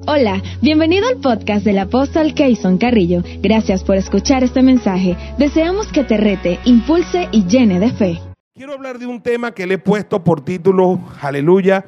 Hola, 0.00 0.42
bienvenido 0.62 1.06
al 1.06 1.18
podcast 1.18 1.66
del 1.66 1.78
apóstol 1.78 2.32
Keyson 2.32 2.78
Carrillo. 2.78 3.22
Gracias 3.42 3.84
por 3.84 3.96
escuchar 3.96 4.42
este 4.42 4.62
mensaje. 4.62 5.18
Deseamos 5.36 5.92
que 5.92 6.02
te 6.02 6.16
rete, 6.16 6.58
impulse 6.64 7.28
y 7.30 7.44
llene 7.44 7.78
de 7.78 7.92
fe. 7.92 8.18
Quiero 8.54 8.72
hablar 8.72 8.98
de 8.98 9.04
un 9.04 9.20
tema 9.20 9.52
que 9.52 9.66
le 9.66 9.74
he 9.74 9.78
puesto 9.78 10.24
por 10.24 10.42
título, 10.42 10.98
aleluya, 11.20 11.84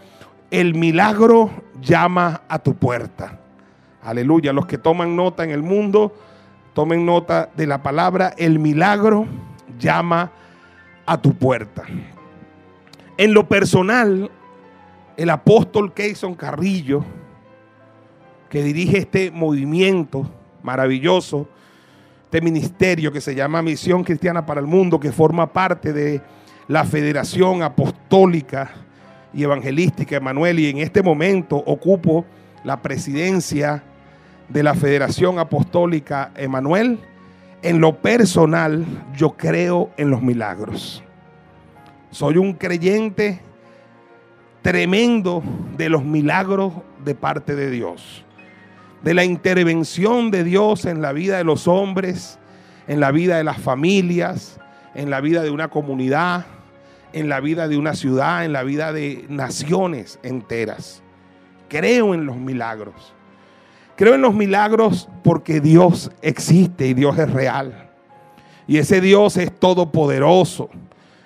el 0.51 0.75
milagro 0.75 1.51
llama 1.81 2.43
a 2.47 2.59
tu 2.59 2.75
puerta. 2.75 3.41
Aleluya, 4.03 4.53
los 4.53 4.67
que 4.67 4.77
toman 4.77 5.17
nota 5.17 5.43
en 5.43 5.51
el 5.51 5.63
mundo, 5.63 6.15
tomen 6.75 7.07
nota 7.07 7.49
de 7.57 7.67
la 7.67 7.83
palabra, 7.83 8.35
el 8.37 8.59
milagro 8.59 9.27
llama 9.79 10.31
a 11.07 11.23
tu 11.23 11.33
puerta. 11.33 11.85
En 13.17 13.33
lo 13.33 13.49
personal, 13.49 14.31
el 15.17 15.31
apóstol 15.31 15.95
Keyson 15.95 16.35
Carrillo, 16.35 17.03
que 18.55 18.63
dirige 18.63 18.99
este 18.99 19.33
movimiento 19.33 20.31
maravilloso, 20.63 21.49
este 22.27 22.41
ministerio 22.41 23.11
que 23.11 23.21
se 23.21 23.35
llama 23.35 23.63
Misión 23.63 24.05
Cristiana 24.05 24.47
para 24.47 24.61
el 24.61 24.67
Mundo, 24.69 25.01
que 25.01 25.11
forma 25.11 25.53
parte 25.53 25.93
de 25.93 26.23
la 26.69 26.85
Federación 26.85 27.65
Apostólica 27.65 28.71
y 29.33 29.43
Evangelística 29.43 30.15
Emanuel, 30.15 30.61
y 30.61 30.71
en 30.71 30.79
este 30.79 31.03
momento 31.03 31.57
ocupo 31.57 32.25
la 32.63 32.81
presidencia 32.81 33.83
de 34.49 34.63
la 34.63 34.75
Federación 34.75 35.41
Apostólica 35.41 36.31
Emanuel. 36.37 37.01
En 37.61 37.81
lo 37.81 38.01
personal, 38.01 38.87
yo 39.17 39.33
creo 39.37 39.91
en 39.97 40.11
los 40.11 40.23
milagros. 40.23 41.03
Soy 42.13 42.37
un 42.37 42.53
creyente 42.53 43.41
tremendo 44.63 45.43
de 45.77 45.89
los 45.89 46.05
milagros 46.05 46.73
de 47.05 47.17
parte 47.17 47.57
de 47.57 47.69
Dios 47.71 48.24
de 49.05 49.13
la 49.13 49.25
intervención 49.25 50.31
de 50.31 50.45
Dios 50.45 50.87
en 50.87 51.03
la 51.03 51.13
vida 51.13 51.37
de 51.37 51.45
los 51.45 51.69
hombres, 51.69 52.39
en 52.89 53.01
la 53.01 53.13
vida 53.13 53.37
de 53.37 53.45
las 53.45 53.59
familias, 53.59 54.59
en 54.95 55.11
la 55.11 55.21
vida 55.21 55.43
de 55.43 55.51
una 55.51 55.69
comunidad, 55.69 56.47
en 57.13 57.29
la 57.29 57.41
vida 57.41 57.69
de 57.69 57.77
una 57.77 57.95
ciudad, 57.95 58.47
en 58.47 58.55
la 58.55 58.63
vida 58.63 58.95
de 58.95 59.27
naciones 59.29 60.19
enteras. 60.23 61.03
Creo 61.69 62.15
en 62.15 62.25
los 62.25 62.39
milagros. 62.39 63.15
Creo 63.95 64.15
en 64.15 64.23
los 64.23 64.35
milagros 64.35 65.07
porque 65.23 65.61
Dios 65.61 66.11
existe 66.23 66.87
y 66.87 66.95
Dios 66.95 67.19
es 67.19 67.31
real. 67.31 67.91
Y 68.67 68.79
ese 68.79 69.03
Dios 69.03 69.37
es 69.37 69.53
todopoderoso, 69.53 70.71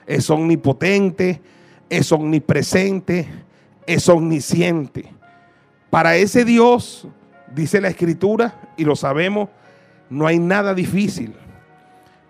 es 0.05 0.29
omnipotente, 0.31 1.41
es 1.89 2.11
omnipresente, 2.11 3.29
es 3.87 4.09
omnisciente. 4.09 5.13
Para 5.91 6.17
ese 6.17 6.45
Dios 6.45 7.07
Dice 7.55 7.81
la 7.81 7.89
escritura, 7.89 8.55
y 8.77 8.85
lo 8.85 8.97
sabemos, 8.97 9.49
no 10.11 10.27
hay 10.27 10.39
nada 10.39 10.75
difícil. 10.75 11.35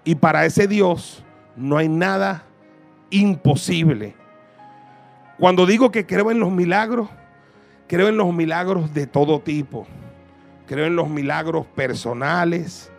Y 0.05 0.15
para 0.15 0.47
ese 0.47 0.67
Dios 0.67 1.25
no 1.57 1.77
hay 1.77 1.89
nada 1.89 2.45
imposible. 3.11 4.15
Cuando 5.39 5.67
digo 5.67 5.91
que 5.91 6.07
creo 6.07 6.31
en 6.31 6.41
los 6.41 6.51
milagros, 6.51 7.09
creo 7.87 8.09
en 8.09 8.17
los 8.17 8.33
milagros 8.33 8.93
de 8.95 9.07
todo 9.07 9.41
tipo. 9.41 9.87
Creo 10.67 10.87
en 10.87 10.97
los 10.97 11.09
milagros 11.09 11.67
personales, 11.67 12.93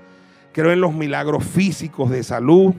creo 0.54 0.72
en 0.72 0.82
los 0.82 0.94
milagros 0.94 1.46
físicos 1.46 2.10
de 2.10 2.24
salud, 2.24 2.74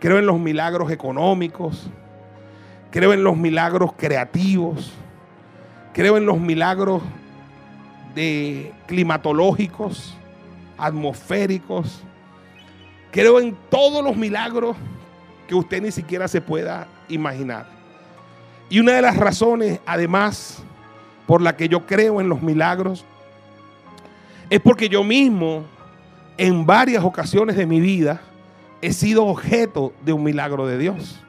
creo 0.00 0.18
en 0.18 0.26
los 0.26 0.38
milagros 0.40 0.90
económicos, 0.90 1.90
creo 2.90 3.12
en 3.12 3.22
los 3.22 3.36
milagros 3.36 3.92
creativos, 3.96 4.92
creo 5.92 6.16
en 6.16 6.24
los 6.24 6.40
milagros 6.40 7.02
de 8.14 8.72
climatológicos, 8.86 10.16
atmosféricos. 10.76 12.02
Creo 13.10 13.40
en 13.40 13.56
todos 13.70 14.04
los 14.04 14.16
milagros 14.16 14.76
que 15.46 15.54
usted 15.54 15.82
ni 15.82 15.90
siquiera 15.90 16.28
se 16.28 16.40
pueda 16.40 16.86
imaginar. 17.08 17.66
Y 18.68 18.78
una 18.78 18.92
de 18.92 19.02
las 19.02 19.16
razones, 19.16 19.80
además, 19.84 20.62
por 21.26 21.42
la 21.42 21.56
que 21.56 21.68
yo 21.68 21.86
creo 21.86 22.20
en 22.20 22.28
los 22.28 22.40
milagros, 22.40 23.04
es 24.48 24.60
porque 24.60 24.88
yo 24.88 25.04
mismo, 25.04 25.64
en 26.38 26.66
varias 26.66 27.04
ocasiones 27.04 27.56
de 27.56 27.66
mi 27.66 27.80
vida, 27.80 28.20
he 28.80 28.92
sido 28.92 29.26
objeto 29.26 29.92
de 30.04 30.12
un 30.12 30.22
milagro 30.22 30.66
de 30.66 30.78
Dios. 30.78 31.20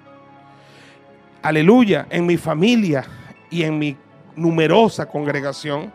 Aleluya, 1.41 2.07
en 2.11 2.25
mi 2.25 2.37
familia 2.37 3.05
y 3.49 3.63
en 3.63 3.79
mi 3.79 3.97
numerosa 4.35 5.07
congregación 5.07 5.91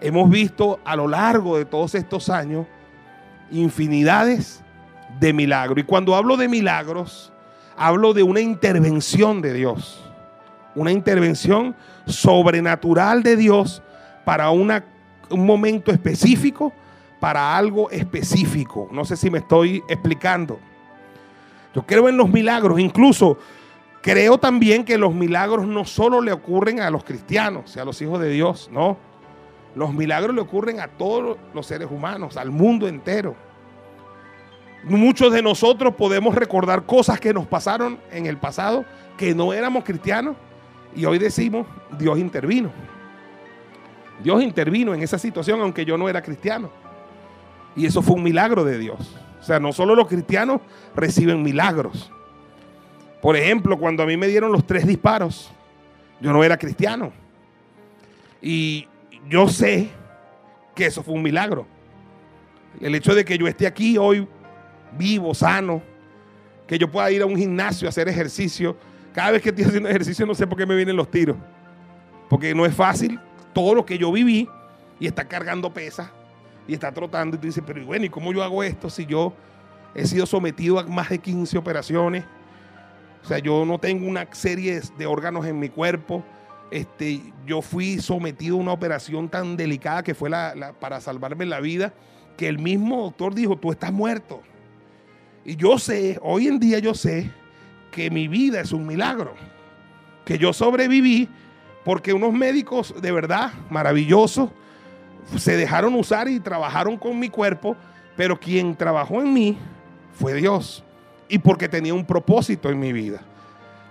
hemos 0.00 0.28
visto 0.30 0.80
a 0.84 0.96
lo 0.96 1.08
largo 1.08 1.56
de 1.56 1.64
todos 1.64 1.94
estos 1.94 2.28
años 2.28 2.66
infinidades 3.50 4.62
de 5.20 5.32
milagros. 5.32 5.78
Y 5.78 5.84
cuando 5.84 6.14
hablo 6.14 6.36
de 6.36 6.48
milagros, 6.48 7.32
hablo 7.76 8.12
de 8.12 8.22
una 8.22 8.40
intervención 8.40 9.40
de 9.40 9.52
Dios. 9.52 10.02
Una 10.74 10.92
intervención 10.92 11.74
sobrenatural 12.06 13.22
de 13.22 13.36
Dios 13.36 13.82
para 14.24 14.50
un 14.50 14.82
momento 15.30 15.90
específico, 15.92 16.72
para 17.20 17.56
algo 17.56 17.90
específico. 17.90 18.88
No 18.92 19.04
sé 19.04 19.16
si 19.16 19.30
me 19.30 19.38
estoy 19.38 19.82
explicando. 19.88 20.58
Yo 21.74 21.86
creo 21.86 22.08
en 22.08 22.16
los 22.16 22.28
milagros, 22.28 22.78
incluso 22.80 23.38
creo 24.02 24.38
también 24.38 24.84
que 24.84 24.98
los 24.98 25.14
milagros 25.14 25.66
no 25.66 25.84
solo 25.84 26.20
le 26.20 26.32
ocurren 26.32 26.80
a 26.80 26.90
los 26.90 27.04
cristianos, 27.04 27.76
a 27.76 27.84
los 27.84 28.00
hijos 28.02 28.20
de 28.20 28.30
Dios, 28.30 28.68
no. 28.72 28.96
Los 29.76 29.92
milagros 29.92 30.34
le 30.34 30.40
ocurren 30.40 30.80
a 30.80 30.88
todos 30.88 31.36
los 31.52 31.66
seres 31.66 31.88
humanos, 31.90 32.38
al 32.38 32.50
mundo 32.50 32.88
entero. 32.88 33.36
Muchos 34.84 35.30
de 35.34 35.42
nosotros 35.42 35.94
podemos 35.94 36.34
recordar 36.34 36.86
cosas 36.86 37.20
que 37.20 37.34
nos 37.34 37.46
pasaron 37.46 37.98
en 38.10 38.24
el 38.24 38.38
pasado, 38.38 38.86
que 39.18 39.34
no 39.34 39.52
éramos 39.52 39.84
cristianos, 39.84 40.34
y 40.94 41.04
hoy 41.04 41.18
decimos, 41.18 41.66
Dios 41.98 42.18
intervino. 42.18 42.70
Dios 44.24 44.42
intervino 44.42 44.94
en 44.94 45.02
esa 45.02 45.18
situación, 45.18 45.60
aunque 45.60 45.84
yo 45.84 45.98
no 45.98 46.08
era 46.08 46.22
cristiano. 46.22 46.70
Y 47.76 47.84
eso 47.84 48.00
fue 48.00 48.16
un 48.16 48.22
milagro 48.22 48.64
de 48.64 48.78
Dios. 48.78 49.14
O 49.38 49.42
sea, 49.42 49.60
no 49.60 49.74
solo 49.74 49.94
los 49.94 50.08
cristianos 50.08 50.62
reciben 50.94 51.42
milagros. 51.42 52.10
Por 53.20 53.36
ejemplo, 53.36 53.78
cuando 53.78 54.02
a 54.02 54.06
mí 54.06 54.16
me 54.16 54.26
dieron 54.26 54.52
los 54.52 54.66
tres 54.66 54.86
disparos, 54.86 55.50
yo 56.18 56.32
no 56.32 56.42
era 56.42 56.56
cristiano. 56.56 57.12
Y 58.40 58.88
yo 59.28 59.48
sé 59.48 59.90
que 60.74 60.86
eso 60.86 61.02
fue 61.02 61.14
un 61.14 61.22
milagro. 61.22 61.66
El 62.80 62.94
hecho 62.94 63.14
de 63.14 63.24
que 63.24 63.38
yo 63.38 63.46
esté 63.46 63.66
aquí 63.66 63.96
hoy 63.96 64.28
vivo, 64.96 65.34
sano, 65.34 65.82
que 66.66 66.78
yo 66.78 66.90
pueda 66.90 67.10
ir 67.10 67.22
a 67.22 67.26
un 67.26 67.36
gimnasio 67.36 67.88
a 67.88 67.90
hacer 67.90 68.08
ejercicio. 68.08 68.76
Cada 69.14 69.32
vez 69.32 69.42
que 69.42 69.48
estoy 69.48 69.64
haciendo 69.64 69.88
ejercicio 69.88 70.26
no 70.26 70.34
sé 70.34 70.46
por 70.46 70.58
qué 70.58 70.66
me 70.66 70.76
vienen 70.76 70.96
los 70.96 71.10
tiros. 71.10 71.36
Porque 72.28 72.54
no 72.54 72.66
es 72.66 72.74
fácil 72.74 73.18
todo 73.52 73.74
lo 73.74 73.86
que 73.86 73.98
yo 73.98 74.12
viví 74.12 74.48
y 75.00 75.06
está 75.06 75.26
cargando 75.26 75.72
pesas 75.72 76.10
y 76.68 76.74
está 76.74 76.92
trotando 76.92 77.36
y 77.36 77.38
tú 77.38 77.46
dices, 77.46 77.62
pero 77.66 77.84
bueno, 77.86 78.04
¿y 78.04 78.08
cómo 78.10 78.32
yo 78.32 78.42
hago 78.42 78.62
esto 78.62 78.90
si 78.90 79.06
yo 79.06 79.32
he 79.94 80.06
sido 80.06 80.26
sometido 80.26 80.78
a 80.78 80.84
más 80.84 81.08
de 81.08 81.18
15 81.18 81.56
operaciones? 81.56 82.24
O 83.22 83.28
sea, 83.28 83.38
yo 83.38 83.64
no 83.64 83.78
tengo 83.78 84.06
una 84.06 84.26
serie 84.32 84.80
de 84.98 85.06
órganos 85.06 85.46
en 85.46 85.58
mi 85.58 85.68
cuerpo 85.68 86.24
este, 86.70 87.22
yo 87.46 87.62
fui 87.62 88.00
sometido 88.00 88.56
a 88.56 88.60
una 88.60 88.72
operación 88.72 89.28
tan 89.28 89.56
delicada 89.56 90.02
que 90.02 90.14
fue 90.14 90.30
la, 90.30 90.74
para 90.80 91.00
salvarme 91.00 91.46
la 91.46 91.60
vida, 91.60 91.92
que 92.36 92.48
el 92.48 92.58
mismo 92.58 93.02
doctor 93.02 93.34
dijo, 93.34 93.56
tú 93.56 93.70
estás 93.70 93.92
muerto. 93.92 94.42
Y 95.44 95.56
yo 95.56 95.78
sé, 95.78 96.18
hoy 96.22 96.48
en 96.48 96.58
día 96.58 96.78
yo 96.78 96.94
sé 96.94 97.30
que 97.90 98.10
mi 98.10 98.28
vida 98.28 98.60
es 98.60 98.72
un 98.72 98.86
milagro, 98.86 99.34
que 100.24 100.38
yo 100.38 100.52
sobreviví 100.52 101.28
porque 101.84 102.12
unos 102.12 102.32
médicos 102.32 102.94
de 103.00 103.12
verdad 103.12 103.52
maravillosos 103.70 104.50
se 105.36 105.56
dejaron 105.56 105.94
usar 105.94 106.28
y 106.28 106.40
trabajaron 106.40 106.96
con 106.96 107.18
mi 107.18 107.28
cuerpo, 107.28 107.76
pero 108.16 108.38
quien 108.38 108.74
trabajó 108.74 109.22
en 109.22 109.32
mí 109.32 109.58
fue 110.12 110.34
Dios 110.34 110.82
y 111.28 111.38
porque 111.38 111.68
tenía 111.68 111.94
un 111.94 112.04
propósito 112.04 112.70
en 112.70 112.80
mi 112.80 112.92
vida. 112.92 113.20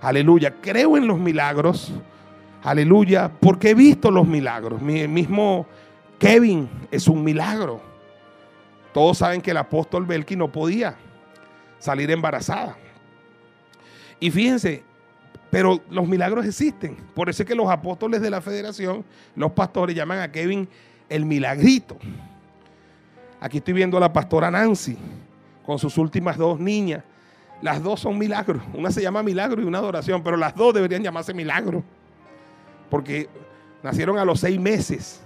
Aleluya, 0.02 0.56
creo 0.62 0.98
en 0.98 1.08
los 1.08 1.18
milagros 1.18 1.94
Aleluya, 2.66 3.32
porque 3.40 3.70
he 3.70 3.74
visto 3.76 4.10
los 4.10 4.28
milagros. 4.28 4.82
Mi 4.82 5.08
mismo 5.08 5.68
Kevin 6.18 6.68
es 6.90 7.08
un 7.08 7.24
milagro. 7.24 7.80
Todos 8.92 9.20
saben 9.20 9.40
que 9.40 9.52
el 9.52 9.58
apóstol 9.58 10.04
Belki 10.08 10.36
no 10.36 10.52
podía 10.52 10.96
salir 11.78 12.10
embarazada. 12.10 12.76
Y 14.20 14.32
fíjense, 14.32 14.84
pero 15.52 15.80
los 15.92 16.08
milagros 16.08 16.44
existen. 16.44 16.98
Por 17.14 17.30
eso 17.30 17.44
es 17.44 17.48
que 17.48 17.54
los 17.54 17.70
apóstoles 17.70 18.20
de 18.20 18.32
la 18.32 18.42
federación, 18.42 19.06
los 19.36 19.52
pastores, 19.52 19.96
llaman 19.96 20.22
a 20.22 20.32
Kevin 20.32 20.68
el 21.08 21.24
milagrito. 21.24 22.00
Aquí 23.42 23.58
estoy 23.58 23.76
viendo 23.76 23.98
a 23.98 24.00
la 24.00 24.12
pastora 24.12 24.50
Nancy 24.50 24.98
con 25.64 25.78
sus 25.78 26.00
últimas 26.00 26.36
dos 26.36 26.60
niñas. 26.60 27.04
Las 27.62 27.84
dos 27.84 28.00
son 28.00 28.18
milagros. 28.18 28.64
Una 28.74 28.90
se 28.90 29.04
llama 29.04 29.22
milagro 29.22 29.62
y 29.62 29.66
una 29.66 29.78
adoración, 29.78 30.24
pero 30.24 30.36
las 30.36 30.56
dos 30.56 30.74
deberían 30.74 31.04
llamarse 31.04 31.32
milagro 31.32 31.84
porque 32.90 33.30
nacieron 33.84 34.18
a 34.18 34.26
los 34.26 34.40
seis 34.40 34.60
meses. 34.60 35.22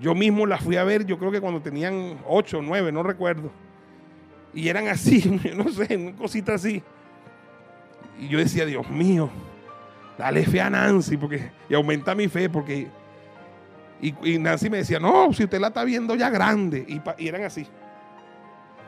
Yo 0.00 0.14
mismo 0.14 0.46
las 0.46 0.62
fui 0.62 0.76
a 0.76 0.84
ver, 0.84 1.06
yo 1.06 1.18
creo 1.18 1.30
que 1.30 1.40
cuando 1.40 1.60
tenían 1.60 2.18
8 2.26 2.58
o 2.58 2.62
9, 2.62 2.92
no 2.92 3.02
recuerdo. 3.02 3.50
Y 4.54 4.68
eran 4.68 4.88
así, 4.88 5.40
no 5.56 5.68
sé, 5.68 5.96
una 5.96 6.16
cosita 6.16 6.54
así. 6.54 6.82
Y 8.18 8.28
yo 8.28 8.38
decía, 8.38 8.66
Dios 8.66 8.88
mío, 8.90 9.30
dale 10.18 10.44
fe 10.44 10.60
a 10.60 10.70
Nancy 10.70 11.16
porque, 11.16 11.50
y 11.68 11.74
aumenta 11.74 12.14
mi 12.14 12.28
fe 12.28 12.48
porque... 12.48 12.88
Y, 14.00 14.36
Nancy 14.36 14.68
me 14.68 14.78
decía, 14.78 14.98
no, 14.98 15.32
si 15.32 15.44
usted 15.44 15.60
la 15.60 15.68
está 15.68 15.84
viendo 15.84 16.16
ya 16.16 16.28
grande. 16.28 16.84
Y, 16.88 17.28
eran 17.28 17.44
así. 17.44 17.64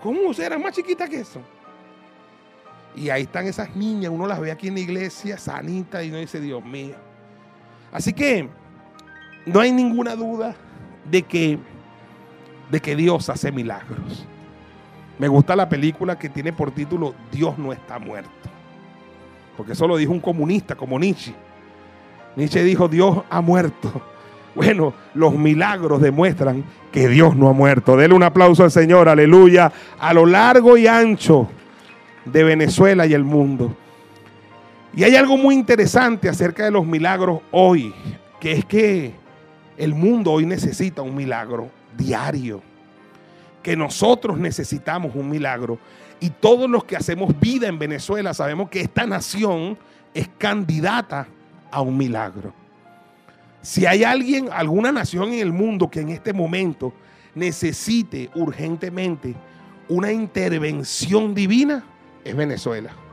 ¿Cómo? 0.03 0.33
¿Eran 0.37 0.61
más 0.61 0.75
chiquitas 0.75 1.09
que 1.09 1.21
eso? 1.21 1.41
Y 2.97 3.11
ahí 3.11 3.23
están 3.23 3.47
esas 3.47 3.77
niñas, 3.77 4.11
uno 4.13 4.27
las 4.27 4.41
ve 4.41 4.51
aquí 4.51 4.69
en 4.69 4.75
la 4.75 4.81
iglesia, 4.81 5.39
sanita, 5.39 6.03
y 6.03 6.09
uno 6.09 6.19
dice, 6.19 6.41
Dios 6.41 6.65
mío. 6.65 6.97
Así 7.95 8.13
que 8.13 8.49
no 9.47 9.61
hay 9.61 9.71
ninguna 9.71 10.17
duda 10.17 10.57
de 11.09 11.23
que, 11.23 11.61
de 12.69 12.81
que 12.81 12.97
Dios 12.97 13.29
hace 13.31 13.53
milagros. 13.53 14.27
Me 15.17 15.29
gusta 15.29 15.55
la 15.55 15.69
película 15.69 16.19
que 16.19 16.29
tiene 16.29 16.53
por 16.53 16.73
título 16.73 17.15
Dios 17.31 17.57
no 17.57 17.73
está 17.73 18.01
muerto. 18.01 18.31
Porque 19.57 19.73
eso 19.73 19.87
lo 19.87 19.97
dijo 19.97 20.11
un 20.11 20.19
comunista 20.19 20.75
como 20.75 20.99
Nietzsche. 20.99 21.33
Nietzsche 22.35 22.65
dijo 22.65 22.89
Dios 22.89 23.23
ha 23.31 23.41
muerto. 23.41 24.03
Bueno, 24.57 24.95
los 25.15 25.35
milagros 25.35 26.01
demuestran 26.01 26.63
que 26.93 27.09
Dios 27.09 27.35
no 27.35 27.49
ha 27.49 27.53
muerto. 27.53 27.97
Dele 27.97 28.15
un 28.15 28.23
aplauso 28.23 28.63
al 28.63 28.71
Señor, 28.71 29.09
aleluya, 29.09 29.73
a 29.99 30.15
lo 30.15 30.27
largo 30.27 30.77
y 30.77 30.87
ancho 30.87 31.49
de 32.25 32.45
Venezuela 32.45 33.05
y 33.05 33.15
el 33.15 33.25
mundo. 33.25 33.77
Y 34.97 35.03
hay 35.03 35.17
algo 35.17 35.37
muy 35.37 35.57
interesante 35.57 36.29
acerca 36.29 36.65
de 36.65 36.71
los 36.71 36.87
milagros 36.87 37.41
hoy, 37.51 37.93
que 38.39 38.53
es 38.53 38.65
que 38.65 39.13
el 39.77 39.93
mundo 39.93 40.31
hoy 40.31 40.47
necesita 40.47 41.03
un 41.03 41.17
milagro 41.17 41.69
diario, 41.97 42.63
que 43.61 43.77
nosotros 43.77 44.39
necesitamos 44.39 45.17
un 45.17 45.29
milagro. 45.29 45.79
Y 46.21 46.31
todos 46.31 46.71
los 46.71 46.85
que 46.85 46.97
hacemos 46.97 47.39
vida 47.41 47.67
en 47.67 47.79
Venezuela 47.79 48.33
sabemos 48.35 48.71
que 48.71 48.83
esta 48.83 49.05
nación 49.05 49.77
es 50.15 50.29
candidata 50.39 51.27
a 51.73 51.81
un 51.81 51.97
milagro. 51.97 52.55
Si 53.63 53.87
hay 53.87 54.05
alguien, 54.05 54.49
alguna 54.53 54.93
nación 54.93 55.33
en 55.33 55.41
el 55.41 55.53
mundo 55.53 55.91
que 55.91 56.01
en 56.01 56.11
este 56.11 56.33
momento 56.33 56.93
necesite 57.35 58.31
urgentemente 58.37 59.35
una 59.89 60.13
intervención 60.13 61.35
divina, 61.35 61.85
es 62.23 62.37
Venezuela. 62.37 63.04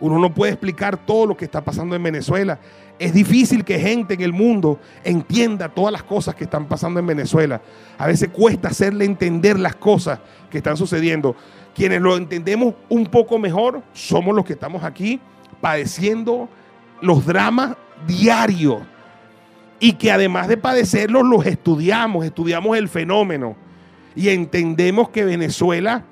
Uno 0.00 0.18
no 0.18 0.32
puede 0.32 0.52
explicar 0.52 0.96
todo 0.96 1.26
lo 1.26 1.36
que 1.36 1.44
está 1.44 1.62
pasando 1.62 1.96
en 1.96 2.02
Venezuela. 2.02 2.58
Es 2.98 3.12
difícil 3.12 3.64
que 3.64 3.78
gente 3.78 4.14
en 4.14 4.20
el 4.22 4.32
mundo 4.32 4.78
entienda 5.04 5.68
todas 5.68 5.92
las 5.92 6.02
cosas 6.02 6.34
que 6.34 6.44
están 6.44 6.66
pasando 6.66 7.00
en 7.00 7.06
Venezuela. 7.06 7.60
A 7.96 8.06
veces 8.06 8.28
cuesta 8.30 8.68
hacerle 8.68 9.04
entender 9.04 9.58
las 9.58 9.76
cosas 9.76 10.20
que 10.50 10.58
están 10.58 10.76
sucediendo. 10.76 11.34
Quienes 11.74 12.00
lo 12.00 12.16
entendemos 12.16 12.74
un 12.88 13.06
poco 13.06 13.38
mejor 13.38 13.82
somos 13.92 14.34
los 14.34 14.44
que 14.44 14.54
estamos 14.54 14.82
aquí 14.84 15.20
padeciendo 15.60 16.48
los 17.00 17.24
dramas 17.26 17.76
diarios. 18.06 18.82
Y 19.80 19.92
que 19.92 20.10
además 20.10 20.48
de 20.48 20.56
padecerlos 20.56 21.24
los 21.24 21.46
estudiamos, 21.46 22.24
estudiamos 22.24 22.76
el 22.76 22.88
fenómeno. 22.88 23.56
Y 24.16 24.28
entendemos 24.30 25.10
que 25.10 25.24
Venezuela 25.24 26.04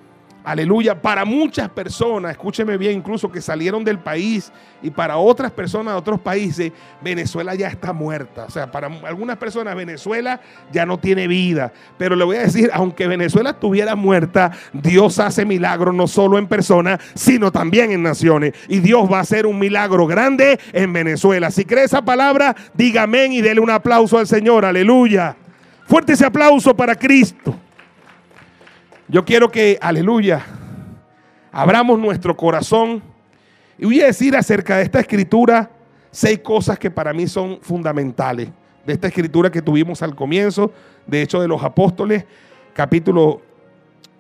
Aleluya. 0.47 1.03
Para 1.03 1.25
muchas 1.25 1.69
personas, 1.69 2.31
escúcheme 2.31 2.77
bien, 2.77 2.93
incluso 2.93 3.29
que 3.33 3.41
salieron 3.41 3.83
del 3.83 3.99
país 3.99 4.53
y 4.81 4.91
para 4.91 5.17
otras 5.17 5.51
personas 5.51 5.95
de 5.95 5.99
otros 5.99 6.21
países, 6.21 6.71
Venezuela 7.03 7.57
ya 7.57 7.67
está 7.67 7.93
muerta. 7.93 8.45
O 8.45 8.51
sea, 8.51 8.71
para 8.71 8.87
algunas 8.87 9.39
personas 9.39 9.75
Venezuela 9.75 10.41
ya 10.71 10.87
no 10.87 11.01
tiene 11.01 11.27
vida. 11.27 11.73
Pero 11.99 12.15
le 12.15 12.25
voy 12.25 12.37
a 12.37 12.43
decir, 12.43 12.71
aunque 12.73 13.09
Venezuela 13.09 13.51
estuviera 13.51 13.97
muerta, 13.97 14.53
Dios 14.73 15.19
hace 15.19 15.45
milagros 15.45 15.93
no 15.97 16.07
solo 16.07 16.39
en 16.39 16.47
personas, 16.47 17.01
sino 17.17 17.51
también 17.51 17.91
en 17.91 18.05
naciones. 18.05 18.55
Y 18.69 18.79
Dios 18.79 19.13
va 19.13 19.19
a 19.19 19.23
hacer 19.23 19.47
un 19.47 19.59
milagro 19.59 20.07
grande 20.07 20.61
en 20.73 20.93
Venezuela. 20.93 21.51
Si 21.51 21.65
cree 21.65 21.83
esa 21.83 22.05
palabra, 22.05 22.55
diga 22.73 23.03
amén 23.03 23.33
y 23.33 23.41
dele 23.41 23.61
un 23.61 23.71
aplauso 23.71 24.17
al 24.17 24.29
Señor. 24.29 24.65
Aleluya. 24.65 25.35
Fuerte 25.89 26.13
ese 26.13 26.25
aplauso 26.25 26.77
para 26.77 26.95
Cristo. 26.95 27.66
Yo 29.09 29.25
quiero 29.25 29.53
que, 29.53 29.79
aleluya, 29.81 30.45
abramos 31.53 31.97
nuestro 31.97 32.37
corazón 32.37 33.01
y 33.79 33.85
voy 33.85 34.01
a 34.01 34.07
decir 34.07 34.35
acerca 34.35 34.79
de 34.79 34.83
esta 34.83 34.99
escritura 34.99 35.71
seis 36.11 36.41
cosas 36.41 36.77
que 36.77 36.91
para 36.91 37.13
mí 37.13 37.29
son 37.29 37.61
fundamentales. 37.61 38.49
De 38.85 38.93
esta 38.93 39.07
escritura 39.07 39.49
que 39.49 39.63
tuvimos 39.63 40.03
al 40.03 40.17
comienzo, 40.17 40.73
de 41.07 41.23
hecho 41.23 41.41
de 41.41 41.47
los 41.47 41.63
apóstoles, 41.63 42.25
capítulo 42.73 43.43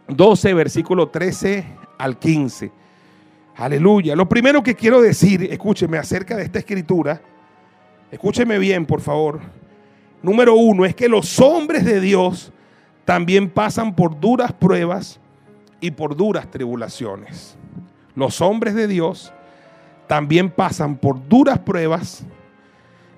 12, 0.06 0.54
versículo 0.54 1.08
13 1.08 1.66
al 1.98 2.16
15. 2.16 2.70
Aleluya. 3.56 4.14
Lo 4.14 4.28
primero 4.28 4.62
que 4.62 4.76
quiero 4.76 5.00
decir, 5.00 5.48
escúcheme 5.50 5.98
acerca 5.98 6.36
de 6.36 6.44
esta 6.44 6.60
escritura, 6.60 7.20
escúcheme 8.12 8.56
bien, 8.60 8.86
por 8.86 9.00
favor. 9.00 9.40
Número 10.22 10.54
uno, 10.54 10.84
es 10.84 10.94
que 10.94 11.08
los 11.08 11.40
hombres 11.40 11.84
de 11.84 12.00
Dios 12.00 12.52
también 13.06 13.48
pasan 13.48 13.94
por 13.94 14.20
duras 14.20 14.52
pruebas 14.52 15.20
y 15.80 15.92
por 15.92 16.16
duras 16.16 16.50
tribulaciones. 16.50 17.56
Los 18.16 18.40
hombres 18.40 18.74
de 18.74 18.88
Dios 18.88 19.32
también 20.08 20.50
pasan 20.50 20.96
por 20.96 21.26
duras 21.28 21.60
pruebas 21.60 22.24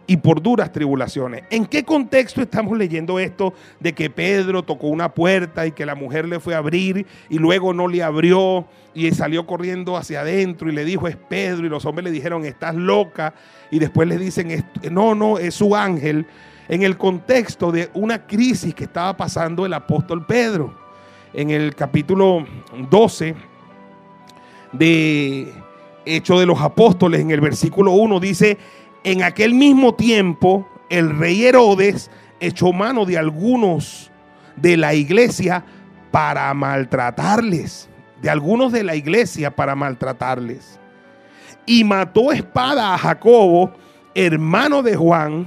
y 0.06 0.18
por 0.18 0.42
duras 0.42 0.72
tribulaciones. 0.72 1.44
¿En 1.50 1.64
qué 1.64 1.84
contexto 1.84 2.42
estamos 2.42 2.76
leyendo 2.76 3.18
esto 3.18 3.54
de 3.80 3.94
que 3.94 4.10
Pedro 4.10 4.62
tocó 4.62 4.88
una 4.88 5.14
puerta 5.14 5.66
y 5.66 5.72
que 5.72 5.86
la 5.86 5.94
mujer 5.94 6.28
le 6.28 6.38
fue 6.38 6.54
a 6.54 6.58
abrir 6.58 7.06
y 7.30 7.38
luego 7.38 7.72
no 7.72 7.88
le 7.88 8.02
abrió 8.02 8.66
y 8.92 9.10
salió 9.12 9.46
corriendo 9.46 9.96
hacia 9.96 10.20
adentro 10.20 10.68
y 10.68 10.72
le 10.72 10.84
dijo 10.84 11.08
es 11.08 11.16
Pedro 11.16 11.64
y 11.64 11.70
los 11.70 11.86
hombres 11.86 12.04
le 12.04 12.10
dijeron 12.10 12.44
estás 12.44 12.74
loca 12.74 13.32
y 13.70 13.78
después 13.78 14.06
le 14.06 14.18
dicen 14.18 14.66
no, 14.90 15.14
no, 15.14 15.38
es 15.38 15.54
su 15.54 15.74
ángel? 15.74 16.26
En 16.68 16.82
el 16.82 16.96
contexto 16.96 17.72
de 17.72 17.90
una 17.94 18.26
crisis 18.26 18.74
que 18.74 18.84
estaba 18.84 19.16
pasando 19.16 19.64
el 19.64 19.72
apóstol 19.72 20.24
Pedro. 20.26 20.74
En 21.32 21.50
el 21.50 21.74
capítulo 21.74 22.46
12 22.90 23.34
de 24.72 25.52
Hecho 26.04 26.38
de 26.38 26.46
los 26.46 26.60
Apóstoles, 26.60 27.20
en 27.20 27.30
el 27.30 27.40
versículo 27.40 27.92
1, 27.92 28.20
dice, 28.20 28.58
en 29.04 29.22
aquel 29.22 29.54
mismo 29.54 29.94
tiempo 29.94 30.66
el 30.88 31.18
rey 31.18 31.44
Herodes 31.44 32.10
echó 32.40 32.72
mano 32.72 33.04
de 33.04 33.18
algunos 33.18 34.10
de 34.56 34.76
la 34.76 34.94
iglesia 34.94 35.64
para 36.10 36.52
maltratarles, 36.54 37.88
de 38.22 38.30
algunos 38.30 38.72
de 38.72 38.84
la 38.84 38.94
iglesia 38.94 39.54
para 39.54 39.74
maltratarles. 39.74 40.78
Y 41.66 41.84
mató 41.84 42.32
espada 42.32 42.94
a 42.94 42.98
Jacobo, 42.98 43.72
hermano 44.14 44.82
de 44.82 44.96
Juan, 44.96 45.46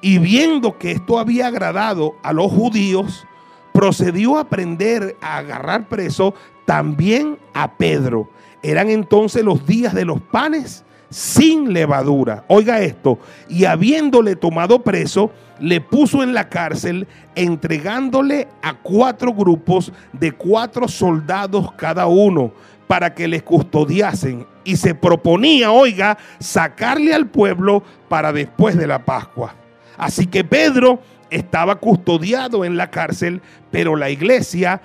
y 0.00 0.18
viendo 0.18 0.78
que 0.78 0.92
esto 0.92 1.18
había 1.18 1.48
agradado 1.48 2.16
a 2.22 2.32
los 2.32 2.50
judíos, 2.52 3.26
procedió 3.72 4.38
a 4.38 4.48
prender, 4.48 5.16
a 5.20 5.38
agarrar 5.38 5.88
preso 5.88 6.34
también 6.66 7.38
a 7.54 7.76
Pedro. 7.76 8.28
Eran 8.62 8.90
entonces 8.90 9.44
los 9.44 9.66
días 9.66 9.94
de 9.94 10.04
los 10.04 10.20
panes 10.20 10.84
sin 11.10 11.72
levadura. 11.72 12.44
Oiga 12.48 12.80
esto, 12.80 13.18
y 13.48 13.64
habiéndole 13.64 14.36
tomado 14.36 14.82
preso, 14.82 15.30
le 15.60 15.80
puso 15.80 16.22
en 16.22 16.34
la 16.34 16.48
cárcel, 16.48 17.06
entregándole 17.34 18.48
a 18.62 18.74
cuatro 18.74 19.32
grupos 19.32 19.92
de 20.12 20.32
cuatro 20.32 20.88
soldados 20.88 21.72
cada 21.72 22.06
uno, 22.06 22.52
para 22.86 23.14
que 23.14 23.28
les 23.28 23.42
custodiasen. 23.42 24.46
Y 24.64 24.76
se 24.76 24.94
proponía, 24.94 25.70
oiga, 25.70 26.18
sacarle 26.38 27.14
al 27.14 27.26
pueblo 27.28 27.82
para 28.08 28.32
después 28.32 28.76
de 28.76 28.86
la 28.86 29.04
Pascua. 29.04 29.54
Así 29.98 30.26
que 30.26 30.44
Pedro 30.44 31.00
estaba 31.28 31.76
custodiado 31.76 32.64
en 32.64 32.76
la 32.76 32.90
cárcel, 32.90 33.42
pero 33.70 33.96
la 33.96 34.10
iglesia 34.10 34.80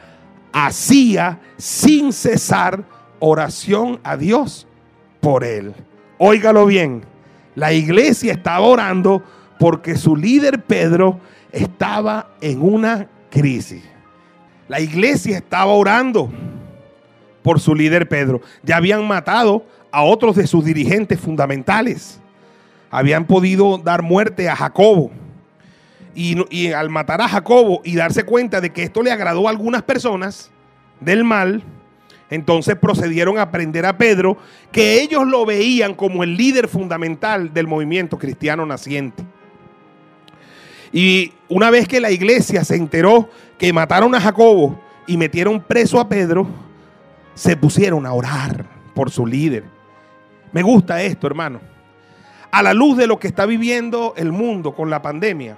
hacía 0.51 1.39
sin 1.57 2.11
cesar 2.11 2.83
oración 3.19 3.99
a 4.03 4.17
Dios 4.17 4.67
por 5.21 5.43
él. 5.43 5.73
Óigalo 6.17 6.65
bien, 6.65 7.03
la 7.55 7.73
iglesia 7.73 8.33
estaba 8.33 8.65
orando 8.65 9.23
porque 9.59 9.95
su 9.95 10.15
líder 10.15 10.63
Pedro 10.63 11.19
estaba 11.51 12.31
en 12.41 12.61
una 12.61 13.07
crisis. 13.29 13.83
La 14.67 14.79
iglesia 14.79 15.37
estaba 15.37 15.71
orando 15.71 16.29
por 17.43 17.59
su 17.59 17.75
líder 17.75 18.09
Pedro. 18.09 18.41
Ya 18.63 18.77
habían 18.77 19.07
matado 19.07 19.65
a 19.91 20.03
otros 20.03 20.35
de 20.35 20.47
sus 20.47 20.65
dirigentes 20.65 21.19
fundamentales 21.19 22.19
habían 22.93 23.25
podido 23.25 23.79
dar 23.79 24.03
muerte 24.03 24.47
a 24.47 24.55
Jacobo. 24.55 25.09
Y, 26.13 26.71
al 26.71 26.91
matar 26.91 27.21
a 27.21 27.27
Jacobo 27.27 27.81
y 27.83 27.95
darse 27.95 28.23
cuenta 28.23 28.61
de 28.61 28.69
que 28.69 28.83
esto 28.83 29.01
le 29.01 29.11
agradó 29.11 29.47
a 29.47 29.49
algunas 29.49 29.81
personas 29.81 30.51
del 30.99 31.23
mal, 31.23 31.63
entonces 32.29 32.75
procedieron 32.75 33.39
a 33.39 33.49
prender 33.49 33.87
a 33.87 33.97
Pedro, 33.97 34.37
que 34.71 35.01
ellos 35.01 35.25
lo 35.25 35.43
veían 35.43 35.95
como 35.95 36.23
el 36.23 36.37
líder 36.37 36.67
fundamental 36.67 37.51
del 37.51 37.65
movimiento 37.65 38.19
cristiano 38.19 38.63
naciente. 38.63 39.23
Y 40.91 41.33
una 41.49 41.71
vez 41.71 41.87
que 41.87 41.99
la 41.99 42.11
iglesia 42.11 42.63
se 42.63 42.75
enteró 42.75 43.27
que 43.57 43.73
mataron 43.73 44.13
a 44.13 44.21
Jacobo 44.21 44.79
y 45.07 45.17
metieron 45.17 45.59
preso 45.59 45.99
a 45.99 46.07
Pedro, 46.07 46.45
se 47.33 47.57
pusieron 47.57 48.05
a 48.05 48.13
orar 48.13 48.67
por 48.93 49.09
su 49.09 49.25
líder. 49.25 49.63
Me 50.51 50.61
gusta 50.61 51.01
esto, 51.01 51.25
hermano. 51.25 51.72
A 52.53 52.61
la 52.61 52.75
luz 52.75 52.95
de 52.97 53.07
lo 53.07 53.17
que 53.17 53.25
está 53.25 53.47
viviendo 53.47 54.13
el 54.15 54.31
mundo 54.31 54.75
con 54.75 54.91
la 54.91 55.01
pandemia, 55.01 55.57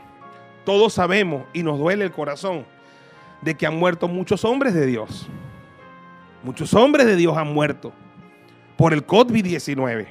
todos 0.63 0.93
sabemos 0.93 1.43
y 1.51 1.61
nos 1.61 1.77
duele 1.77 2.05
el 2.05 2.13
corazón 2.13 2.65
de 3.41 3.55
que 3.55 3.67
han 3.67 3.77
muerto 3.77 4.07
muchos 4.07 4.45
hombres 4.45 4.73
de 4.73 4.85
Dios. 4.85 5.27
Muchos 6.41 6.73
hombres 6.73 7.05
de 7.05 7.17
Dios 7.17 7.37
han 7.37 7.53
muerto 7.53 7.91
por 8.77 8.93
el 8.93 9.05
COVID-19. 9.05 10.07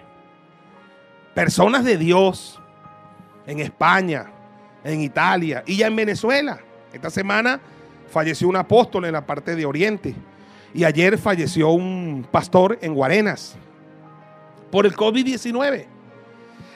Personas 1.32 1.86
de 1.86 1.96
Dios 1.96 2.60
en 3.46 3.60
España, 3.60 4.26
en 4.84 5.00
Italia 5.00 5.64
y 5.66 5.78
ya 5.78 5.86
en 5.86 5.96
Venezuela. 5.96 6.60
Esta 6.92 7.08
semana 7.08 7.60
falleció 8.10 8.46
un 8.46 8.56
apóstol 8.56 9.06
en 9.06 9.14
la 9.14 9.24
parte 9.24 9.56
de 9.56 9.64
Oriente 9.64 10.14
y 10.74 10.84
ayer 10.84 11.16
falleció 11.16 11.70
un 11.70 12.26
pastor 12.30 12.78
en 12.82 12.92
Guarenas 12.92 13.56
por 14.70 14.84
el 14.84 14.94
COVID-19. 14.94 15.93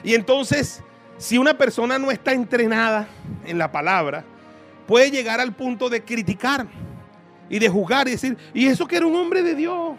Y 0.03 0.13
entonces, 0.13 0.83
si 1.17 1.37
una 1.37 1.57
persona 1.57 1.99
no 1.99 2.11
está 2.11 2.31
entrenada 2.31 3.07
en 3.45 3.57
la 3.57 3.71
palabra, 3.71 4.23
puede 4.87 5.11
llegar 5.11 5.39
al 5.39 5.53
punto 5.53 5.89
de 5.89 6.03
criticar 6.03 6.65
y 7.49 7.59
de 7.59 7.69
juzgar 7.69 8.07
y 8.07 8.11
decir, 8.11 8.37
y 8.53 8.67
eso 8.67 8.87
que 8.87 8.97
era 8.97 9.05
un 9.05 9.15
hombre 9.15 9.43
de 9.43 9.55
Dios. 9.55 9.95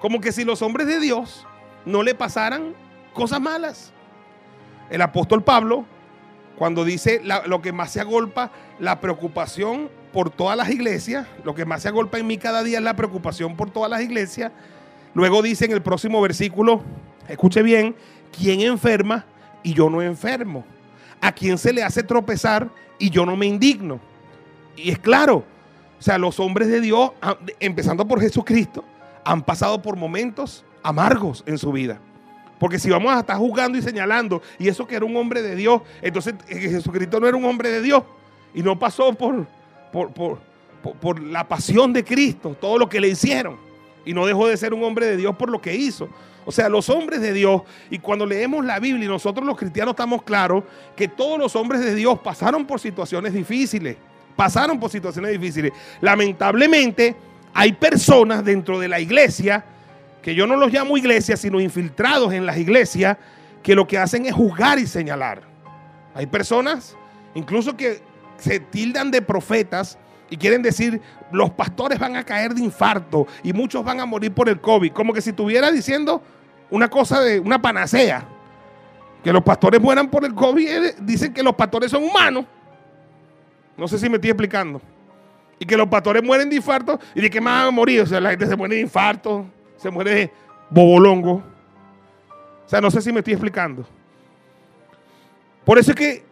Como 0.00 0.20
que 0.20 0.32
si 0.32 0.44
los 0.44 0.62
hombres 0.62 0.86
de 0.86 1.00
Dios 1.00 1.46
no 1.84 2.02
le 2.02 2.14
pasaran 2.14 2.74
cosas 3.12 3.40
malas. 3.40 3.92
El 4.90 5.00
apóstol 5.00 5.42
Pablo, 5.42 5.86
cuando 6.58 6.84
dice 6.84 7.22
lo 7.46 7.62
que 7.62 7.72
más 7.72 7.92
se 7.92 8.00
agolpa, 8.00 8.50
la 8.78 9.00
preocupación 9.00 9.88
por 10.12 10.30
todas 10.30 10.56
las 10.56 10.70
iglesias, 10.70 11.26
lo 11.44 11.54
que 11.54 11.64
más 11.64 11.82
se 11.82 11.88
agolpa 11.88 12.18
en 12.18 12.26
mí 12.26 12.38
cada 12.38 12.62
día 12.62 12.78
es 12.78 12.84
la 12.84 12.96
preocupación 12.96 13.56
por 13.56 13.70
todas 13.70 13.90
las 13.90 14.02
iglesias. 14.02 14.52
Luego 15.14 15.42
dice 15.42 15.64
en 15.64 15.72
el 15.72 15.82
próximo 15.82 16.20
versículo, 16.20 16.82
escuche 17.28 17.62
bien, 17.62 17.94
¿quién 18.36 18.60
enferma 18.60 19.24
y 19.62 19.74
yo 19.74 19.88
no 19.90 20.02
enfermo? 20.02 20.64
¿A 21.20 21.32
quién 21.32 21.58
se 21.58 21.72
le 21.72 21.82
hace 21.82 22.02
tropezar 22.02 22.68
y 22.98 23.10
yo 23.10 23.24
no 23.24 23.36
me 23.36 23.46
indigno? 23.46 24.00
Y 24.76 24.90
es 24.90 24.98
claro, 24.98 25.44
o 25.98 26.02
sea, 26.02 26.18
los 26.18 26.38
hombres 26.40 26.68
de 26.68 26.80
Dios, 26.80 27.12
empezando 27.60 28.06
por 28.06 28.20
Jesucristo, 28.20 28.84
han 29.24 29.42
pasado 29.42 29.80
por 29.80 29.96
momentos 29.96 30.64
amargos 30.82 31.42
en 31.46 31.58
su 31.58 31.72
vida. 31.72 31.98
Porque 32.58 32.78
si 32.78 32.90
vamos 32.90 33.12
a 33.12 33.20
estar 33.20 33.36
juzgando 33.36 33.78
y 33.78 33.82
señalando, 33.82 34.42
y 34.58 34.68
eso 34.68 34.86
que 34.86 34.94
era 34.94 35.04
un 35.04 35.16
hombre 35.16 35.42
de 35.42 35.56
Dios, 35.56 35.82
entonces 36.02 36.34
eh, 36.48 36.58
Jesucristo 36.58 37.18
no 37.20 37.26
era 37.26 37.36
un 37.36 37.44
hombre 37.44 37.70
de 37.70 37.82
Dios 37.82 38.02
y 38.54 38.62
no 38.62 38.78
pasó 38.78 39.12
por, 39.14 39.46
por, 39.92 40.12
por, 40.12 40.38
por, 41.00 41.20
la 41.20 41.48
pasión 41.48 41.92
de 41.92 42.04
Cristo, 42.04 42.56
todo 42.60 42.78
lo 42.78 42.88
que 42.88 43.00
le 43.00 43.08
hicieron. 43.08 43.56
Y 44.04 44.12
no 44.12 44.26
dejó 44.26 44.46
de 44.46 44.56
ser 44.56 44.74
un 44.74 44.84
hombre 44.84 45.06
de 45.06 45.16
Dios 45.16 45.34
por 45.36 45.50
lo 45.50 45.60
que 45.60 45.74
hizo. 45.74 46.08
O 46.46 46.52
sea, 46.52 46.68
los 46.68 46.90
hombres 46.90 47.20
de 47.20 47.32
Dios, 47.32 47.62
y 47.90 47.98
cuando 47.98 48.26
leemos 48.26 48.64
la 48.64 48.78
Biblia 48.78 49.06
y 49.06 49.08
nosotros 49.08 49.46
los 49.46 49.56
cristianos 49.56 49.92
estamos 49.92 50.22
claros 50.22 50.64
que 50.94 51.08
todos 51.08 51.38
los 51.38 51.56
hombres 51.56 51.80
de 51.80 51.94
Dios 51.94 52.18
pasaron 52.20 52.66
por 52.66 52.80
situaciones 52.80 53.32
difíciles, 53.32 53.96
pasaron 54.36 54.78
por 54.78 54.90
situaciones 54.90 55.32
difíciles. 55.32 55.72
Lamentablemente, 56.00 57.16
hay 57.52 57.72
personas 57.72 58.44
dentro 58.44 58.78
de 58.78 58.88
la 58.88 59.00
iglesia, 59.00 59.64
que 60.22 60.34
yo 60.34 60.46
no 60.46 60.56
los 60.56 60.72
llamo 60.72 60.96
iglesia, 60.96 61.36
sino 61.36 61.60
infiltrados 61.60 62.32
en 62.32 62.46
las 62.46 62.58
iglesias, 62.58 63.16
que 63.62 63.74
lo 63.74 63.86
que 63.86 63.98
hacen 63.98 64.26
es 64.26 64.34
juzgar 64.34 64.78
y 64.78 64.86
señalar. 64.86 65.42
Hay 66.14 66.26
personas, 66.26 66.96
incluso 67.34 67.76
que 67.76 68.02
se 68.36 68.60
tildan 68.60 69.10
de 69.10 69.22
profetas 69.22 69.98
y 70.30 70.36
quieren 70.36 70.62
decir, 70.62 71.00
los 71.30 71.50
pastores 71.50 71.98
van 71.98 72.16
a 72.16 72.24
caer 72.24 72.54
de 72.54 72.62
infarto 72.62 73.26
y 73.42 73.52
muchos 73.52 73.84
van 73.84 74.00
a 74.00 74.06
morir 74.06 74.32
por 74.32 74.48
el 74.48 74.60
COVID. 74.60 74.92
Como 74.92 75.12
que 75.12 75.20
si 75.20 75.30
estuviera 75.30 75.70
diciendo 75.70 76.22
una 76.70 76.88
cosa 76.88 77.20
de 77.20 77.40
una 77.40 77.60
panacea. 77.60 78.26
Que 79.22 79.32
los 79.32 79.42
pastores 79.42 79.80
mueran 79.80 80.10
por 80.10 80.24
el 80.24 80.34
COVID, 80.34 80.68
eh, 80.68 80.94
dicen 81.00 81.32
que 81.32 81.42
los 81.42 81.54
pastores 81.54 81.90
son 81.90 82.04
humanos. 82.04 82.44
No 83.76 83.88
sé 83.88 83.98
si 83.98 84.08
me 84.08 84.16
estoy 84.16 84.30
explicando. 84.30 84.80
Y 85.58 85.64
que 85.64 85.76
los 85.76 85.88
pastores 85.88 86.22
mueren 86.22 86.50
de 86.50 86.56
infarto 86.56 86.98
y 87.14 87.20
de 87.22 87.30
que 87.30 87.40
más 87.40 87.60
van 87.60 87.68
a 87.68 87.70
morir. 87.70 88.02
O 88.02 88.06
sea, 88.06 88.20
la 88.20 88.30
gente 88.30 88.46
se 88.46 88.56
muere 88.56 88.74
de 88.74 88.82
infarto, 88.82 89.46
se 89.76 89.90
muere 89.90 90.14
de 90.14 90.32
bobolongo. 90.68 91.42
O 92.66 92.68
sea, 92.68 92.80
no 92.80 92.90
sé 92.90 93.00
si 93.00 93.12
me 93.12 93.20
estoy 93.20 93.34
explicando. 93.34 93.86
Por 95.64 95.78
eso 95.78 95.92
es 95.92 95.96
que 95.96 96.24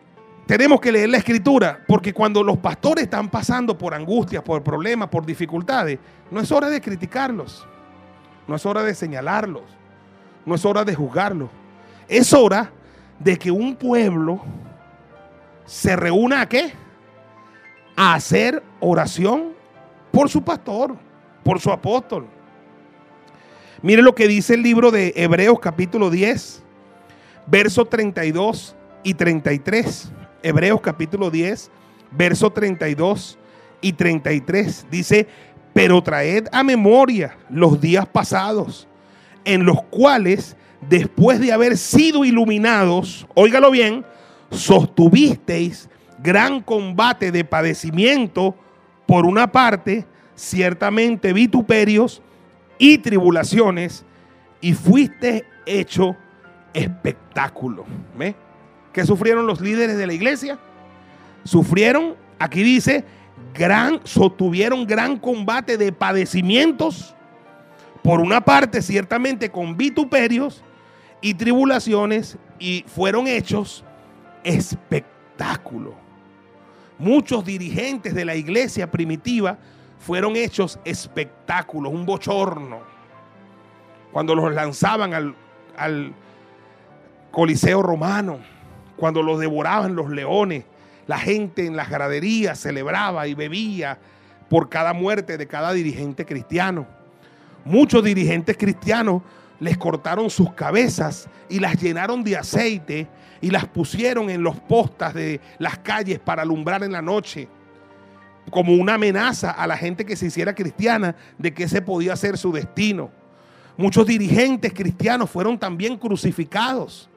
tenemos 0.47 0.81
que 0.81 0.93
leer 0.93 1.09
la 1.09 1.19
escritura, 1.19 1.83
porque 1.87 2.13
cuando 2.13 2.43
los 2.43 2.59
pastores 2.59 3.05
están 3.05 3.29
pasando 3.29 3.79
por 3.79 3.95
angustias, 3.95 4.43
por 4.43 4.63
problemas, 4.63 5.09
por 5.09 5.25
dificultades, 5.25 5.99
no 6.31 6.41
es 6.41 6.51
hora 6.51 6.69
de 6.69 6.81
criticarlos, 6.81 7.67
no 8.49 8.57
es 8.57 8.67
hora 8.67 8.83
de 8.83 8.95
señalarlos, 8.95 9.63
no 10.45 10.55
es 10.55 10.65
hora 10.65 10.85
de 10.85 10.95
juzgarlos. 10.95 11.49
Es 12.09 12.33
hora 12.33 12.71
de 13.19 13.39
que 13.39 13.51
un 13.51 13.77
pueblo 13.77 14.41
se 15.65 15.97
reúna 15.97 16.43
a 16.43 16.49
qué? 16.49 16.73
A 17.97 18.15
hacer 18.15 18.63
oración 18.81 19.53
por 20.11 20.29
su 20.29 20.43
pastor, 20.43 20.97
por 21.43 21.61
su 21.61 21.71
apóstol. 21.71 22.27
Mire 23.81 24.03
lo 24.03 24.15
que 24.15 24.29
dice 24.29 24.55
el 24.55 24.63
libro 24.63 24.91
de 24.91 25.13
Hebreos 25.17 25.59
capítulo 25.61 26.11
10, 26.11 26.63
versos 27.47 27.89
32 27.89 28.77
y 29.03 29.15
33. 29.15 30.13
Hebreos 30.43 30.81
capítulo 30.81 31.31
10, 31.31 31.71
verso 32.11 32.51
32 32.51 33.39
y 33.81 33.93
33. 33.93 34.87
Dice, 34.91 35.27
pero 35.73 36.03
traed 36.03 36.47
a 36.53 36.63
memoria 36.63 37.37
los 37.49 37.81
días 37.81 38.07
pasados, 38.07 38.89
en 39.45 39.65
los 39.65 39.83
cuales, 39.85 40.57
después 40.89 41.41
de 41.41 41.53
haber 41.53 41.77
sido 41.77 42.25
iluminados, 42.25 43.27
óigalo 43.35 43.71
bien, 43.71 44.05
sostuvisteis 44.51 45.89
gran 46.23 46.61
combate 46.63 47.33
de 47.33 47.45
padecimiento, 47.45 48.55
por 49.07 49.27
una 49.27 49.51
parte, 49.51 50.07
ciertamente 50.35 51.33
vituperios 51.33 52.23
y 52.79 52.99
tribulaciones, 52.99 54.05
y 54.61 54.75
fuiste 54.75 55.45
hecho 55.67 56.17
espectáculo. 56.73 57.85
¿Ve? 58.17 58.35
¿Qué 58.93 59.07
sufrieron 59.07 59.47
los 59.47 59.61
líderes 59.61 59.97
de 59.97 60.07
la 60.07 60.13
iglesia? 60.13 60.59
Sufrieron, 61.45 62.15
aquí 62.39 62.63
dice, 62.63 63.05
gran, 63.55 64.01
sostuvieron 64.05 64.87
gran 64.87 65.19
combate 65.19 65.79
de 65.79 65.93
padecimientos. 65.93 67.15
Por 68.03 68.21
una 68.21 68.45
parte, 68.45 68.83
ciertamente 68.83 69.51
con 69.51 69.77
vituperios 69.77 70.63
y 71.21 71.35
tribulaciones, 71.35 72.37
y 72.59 72.85
fueron 72.87 73.27
hechos 73.27 73.85
espectáculo. 74.45 75.95
Muchos 76.99 77.45
dirigentes 77.45 78.15
de 78.15 78.25
la 78.25 78.37
iglesia 78.37 78.91
primitiva 78.91 79.59
fueron 79.99 80.37
hechos 80.37 80.79
espectáculos, 80.85 81.93
un 81.93 82.05
bochorno. 82.05 82.81
Cuando 84.13 84.35
los 84.35 84.53
lanzaban 84.53 85.15
al, 85.15 85.35
al 85.77 86.13
Coliseo 87.31 87.83
romano 87.83 88.39
cuando 89.03 89.25
los 89.25 89.41
devoraban 89.41 89.97
los 89.97 90.11
leones, 90.11 90.63
la 91.09 91.19
gente 91.19 91.67
en 91.67 91.75
las 91.75 91.91
graderías 91.91 92.61
celebraba 92.61 93.27
y 93.27 93.35
bebía 93.35 93.99
por 94.49 94.69
cada 94.69 94.93
muerte 94.93 95.37
de 95.37 95.49
cada 95.49 95.73
dirigente 95.73 96.25
cristiano. 96.25 96.87
Muchos 97.65 98.05
dirigentes 98.05 98.57
cristianos 98.57 99.23
les 99.59 99.77
cortaron 99.77 100.31
sus 100.31 100.53
cabezas 100.53 101.29
y 101.49 101.59
las 101.59 101.83
llenaron 101.83 102.23
de 102.23 102.37
aceite 102.37 103.09
y 103.41 103.51
las 103.51 103.67
pusieron 103.67 104.31
en 104.31 104.45
los 104.45 104.61
postas 104.61 105.15
de 105.15 105.41
las 105.59 105.81
calles 105.81 106.21
para 106.21 106.43
alumbrar 106.43 106.85
en 106.85 106.93
la 106.93 107.03
noche, 107.03 107.49
como 108.53 108.73
una 108.73 108.95
amenaza 108.95 109.51
a 109.51 109.67
la 109.67 109.77
gente 109.77 110.07
que 110.07 110.15
se 110.15 110.27
hiciera 110.27 110.55
cristiana 110.55 111.17
de 111.39 111.53
que 111.53 111.65
ese 111.65 111.83
podía 111.83 112.15
ser 112.15 112.39
su 112.39 112.53
destino. 112.53 113.11
Muchos 113.77 114.07
dirigentes 114.07 114.73
cristianos 114.73 115.29
fueron 115.29 115.59
también 115.59 115.97
crucificados 115.97 117.09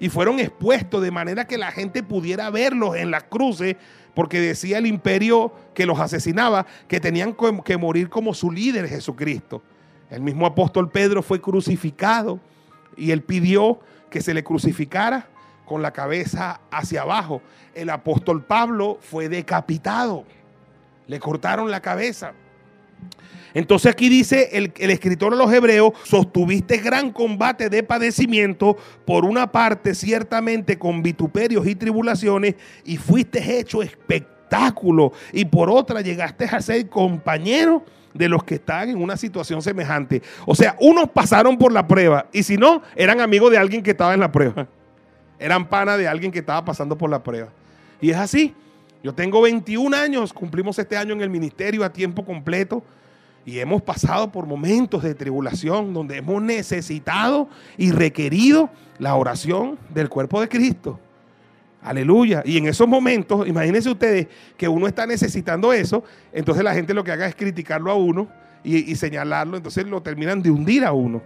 y 0.00 0.08
fueron 0.08 0.38
expuestos 0.38 1.02
de 1.02 1.10
manera 1.10 1.46
que 1.46 1.58
la 1.58 1.72
gente 1.72 2.02
pudiera 2.02 2.50
verlos 2.50 2.96
en 2.96 3.10
las 3.10 3.24
cruces, 3.24 3.76
porque 4.14 4.40
decía 4.40 4.78
el 4.78 4.86
imperio 4.86 5.52
que 5.74 5.86
los 5.86 6.00
asesinaba 6.00 6.66
que 6.88 7.00
tenían 7.00 7.36
que 7.64 7.76
morir 7.76 8.08
como 8.08 8.34
su 8.34 8.50
líder 8.50 8.88
Jesucristo. 8.88 9.62
El 10.10 10.22
mismo 10.22 10.46
apóstol 10.46 10.90
Pedro 10.90 11.22
fue 11.22 11.40
crucificado 11.40 12.40
y 12.96 13.10
él 13.10 13.22
pidió 13.22 13.80
que 14.10 14.22
se 14.22 14.34
le 14.34 14.42
crucificara 14.42 15.28
con 15.66 15.82
la 15.82 15.92
cabeza 15.92 16.60
hacia 16.70 17.02
abajo. 17.02 17.42
El 17.74 17.90
apóstol 17.90 18.42
Pablo 18.42 18.98
fue 19.00 19.28
decapitado, 19.28 20.24
le 21.06 21.20
cortaron 21.20 21.70
la 21.70 21.80
cabeza. 21.80 22.32
Entonces 23.54 23.90
aquí 23.90 24.08
dice 24.08 24.50
el, 24.52 24.72
escritor 24.90 25.32
de 25.32 25.38
los 25.38 25.52
Hebreos, 25.52 25.92
sostuviste 26.04 26.78
gran 26.78 27.12
combate 27.12 27.68
de 27.68 27.82
padecimiento, 27.82 28.76
por 29.04 29.24
una 29.24 29.50
parte 29.50 29.94
ciertamente 29.94 30.78
con 30.78 31.02
vituperios 31.02 31.66
y 31.66 31.74
tribulaciones, 31.74 32.54
y 32.84 32.96
fuiste 32.96 33.58
hecho 33.58 33.82
espectáculo, 33.82 35.12
y 35.32 35.44
por 35.44 35.70
otra 35.70 36.00
llegaste 36.00 36.44
a 36.44 36.60
ser 36.60 36.88
compañero 36.88 37.84
de 38.14 38.28
los 38.28 38.42
que 38.44 38.56
están 38.56 38.90
en 38.90 39.00
una 39.02 39.16
situación 39.16 39.62
semejante. 39.62 40.22
O 40.46 40.54
sea, 40.54 40.76
unos 40.80 41.08
pasaron 41.10 41.56
por 41.56 41.72
la 41.72 41.86
prueba, 41.86 42.26
y 42.32 42.42
si 42.42 42.56
no, 42.56 42.82
eran 42.96 43.20
amigos 43.20 43.50
de 43.50 43.58
alguien 43.58 43.82
que 43.82 43.92
estaba 43.92 44.14
en 44.14 44.20
la 44.20 44.32
prueba. 44.32 44.66
Eran 45.40 45.68
pana 45.68 45.96
de 45.96 46.08
alguien 46.08 46.32
que 46.32 46.40
estaba 46.40 46.64
pasando 46.64 46.98
por 46.98 47.08
la 47.08 47.22
prueba. 47.22 47.50
Y 48.00 48.10
es 48.10 48.16
así. 48.16 48.56
Yo 49.04 49.14
tengo 49.14 49.40
21 49.40 49.96
años, 49.96 50.32
cumplimos 50.32 50.78
este 50.80 50.96
año 50.96 51.12
en 51.12 51.20
el 51.20 51.30
ministerio 51.30 51.84
a 51.84 51.92
tiempo 51.92 52.24
completo. 52.24 52.82
Y 53.48 53.60
hemos 53.60 53.80
pasado 53.80 54.30
por 54.30 54.44
momentos 54.44 55.02
de 55.02 55.14
tribulación 55.14 55.94
donde 55.94 56.18
hemos 56.18 56.42
necesitado 56.42 57.48
y 57.78 57.92
requerido 57.92 58.68
la 58.98 59.14
oración 59.14 59.78
del 59.88 60.10
cuerpo 60.10 60.42
de 60.42 60.50
Cristo. 60.50 61.00
Aleluya. 61.80 62.42
Y 62.44 62.58
en 62.58 62.66
esos 62.66 62.86
momentos, 62.86 63.48
imagínense 63.48 63.88
ustedes 63.88 64.26
que 64.58 64.68
uno 64.68 64.86
está 64.86 65.06
necesitando 65.06 65.72
eso, 65.72 66.04
entonces 66.30 66.62
la 66.62 66.74
gente 66.74 66.92
lo 66.92 67.02
que 67.02 67.10
haga 67.10 67.26
es 67.26 67.34
criticarlo 67.34 67.90
a 67.90 67.94
uno 67.94 68.28
y, 68.62 68.94
señalarlo, 68.96 69.56
entonces 69.56 69.86
lo 69.86 70.02
terminan 70.02 70.42
de 70.42 70.50
hundir 70.50 70.84
a 70.84 70.92
uno. 70.92 71.22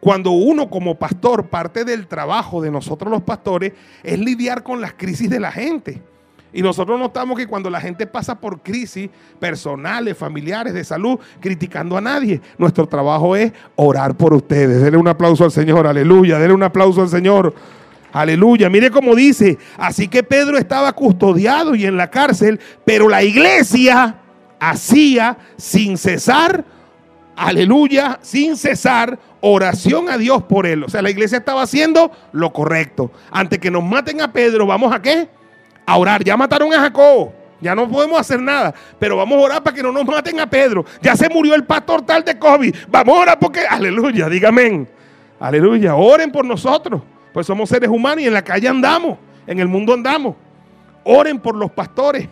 Cuando 0.00 0.32
uno 0.32 0.68
como 0.68 0.98
pastor, 0.98 1.50
parte 1.50 1.84
del 1.84 2.08
trabajo 2.08 2.60
de 2.60 2.72
nosotros 2.72 3.12
los 3.12 3.22
pastores 3.22 3.74
es 4.02 4.18
lidiar 4.18 4.64
con 4.64 4.80
las 4.80 4.94
crisis 4.94 5.30
de 5.30 5.38
la 5.38 5.52
gente. 5.52 6.02
Y 6.52 6.62
nosotros 6.62 6.98
notamos 6.98 7.38
que 7.38 7.46
cuando 7.46 7.70
la 7.70 7.80
gente 7.80 8.06
pasa 8.06 8.40
por 8.40 8.60
crisis 8.60 9.08
personales, 9.38 10.16
familiares, 10.16 10.74
de 10.74 10.84
salud, 10.84 11.18
criticando 11.40 11.96
a 11.96 12.00
nadie, 12.00 12.40
nuestro 12.58 12.88
trabajo 12.88 13.36
es 13.36 13.52
orar 13.76 14.16
por 14.16 14.34
ustedes. 14.34 14.82
Denle 14.82 14.98
un 14.98 15.08
aplauso 15.08 15.44
al 15.44 15.52
Señor, 15.52 15.86
aleluya, 15.86 16.38
denle 16.38 16.54
un 16.54 16.62
aplauso 16.62 17.02
al 17.02 17.08
Señor. 17.08 17.54
Aleluya, 18.12 18.68
mire 18.68 18.90
cómo 18.90 19.14
dice, 19.14 19.56
así 19.78 20.08
que 20.08 20.24
Pedro 20.24 20.58
estaba 20.58 20.92
custodiado 20.92 21.76
y 21.76 21.86
en 21.86 21.96
la 21.96 22.10
cárcel, 22.10 22.58
pero 22.84 23.08
la 23.08 23.22
iglesia 23.22 24.16
hacía 24.58 25.38
sin 25.56 25.96
cesar, 25.96 26.64
aleluya, 27.36 28.18
sin 28.20 28.56
cesar 28.56 29.16
oración 29.40 30.08
a 30.08 30.18
Dios 30.18 30.42
por 30.42 30.66
él. 30.66 30.82
O 30.82 30.88
sea, 30.88 31.02
la 31.02 31.10
iglesia 31.10 31.38
estaba 31.38 31.62
haciendo 31.62 32.10
lo 32.32 32.52
correcto. 32.52 33.12
Antes 33.30 33.60
que 33.60 33.70
nos 33.70 33.84
maten 33.84 34.20
a 34.20 34.32
Pedro, 34.32 34.66
vamos 34.66 34.92
a 34.92 35.00
qué? 35.00 35.28
A 35.90 35.96
orar. 35.96 36.24
Ya 36.24 36.36
mataron 36.36 36.72
a 36.72 36.80
Jacob. 36.80 37.32
Ya 37.60 37.74
no 37.74 37.88
podemos 37.88 38.18
hacer 38.18 38.40
nada, 38.40 38.74
pero 38.98 39.18
vamos 39.18 39.38
a 39.38 39.42
orar 39.42 39.62
para 39.62 39.76
que 39.76 39.82
no 39.82 39.92
nos 39.92 40.06
maten 40.06 40.40
a 40.40 40.48
Pedro. 40.48 40.84
Ya 41.02 41.14
se 41.14 41.28
murió 41.28 41.54
el 41.54 41.64
pastor 41.64 42.02
tal 42.02 42.24
de 42.24 42.38
COVID. 42.38 42.74
Vamos 42.88 43.16
a 43.16 43.20
orar 43.20 43.38
porque, 43.38 43.60
aleluya, 43.68 44.28
dígame. 44.28 44.86
Aleluya, 45.38 45.94
oren 45.94 46.32
por 46.32 46.44
nosotros. 46.44 47.02
Pues 47.34 47.46
somos 47.46 47.68
seres 47.68 47.90
humanos 47.90 48.22
y 48.22 48.26
en 48.26 48.32
la 48.32 48.42
calle 48.42 48.66
andamos, 48.66 49.18
en 49.46 49.60
el 49.60 49.68
mundo 49.68 49.92
andamos. 49.92 50.36
Oren 51.04 51.38
por 51.38 51.54
los 51.54 51.70
pastores. 51.70 52.28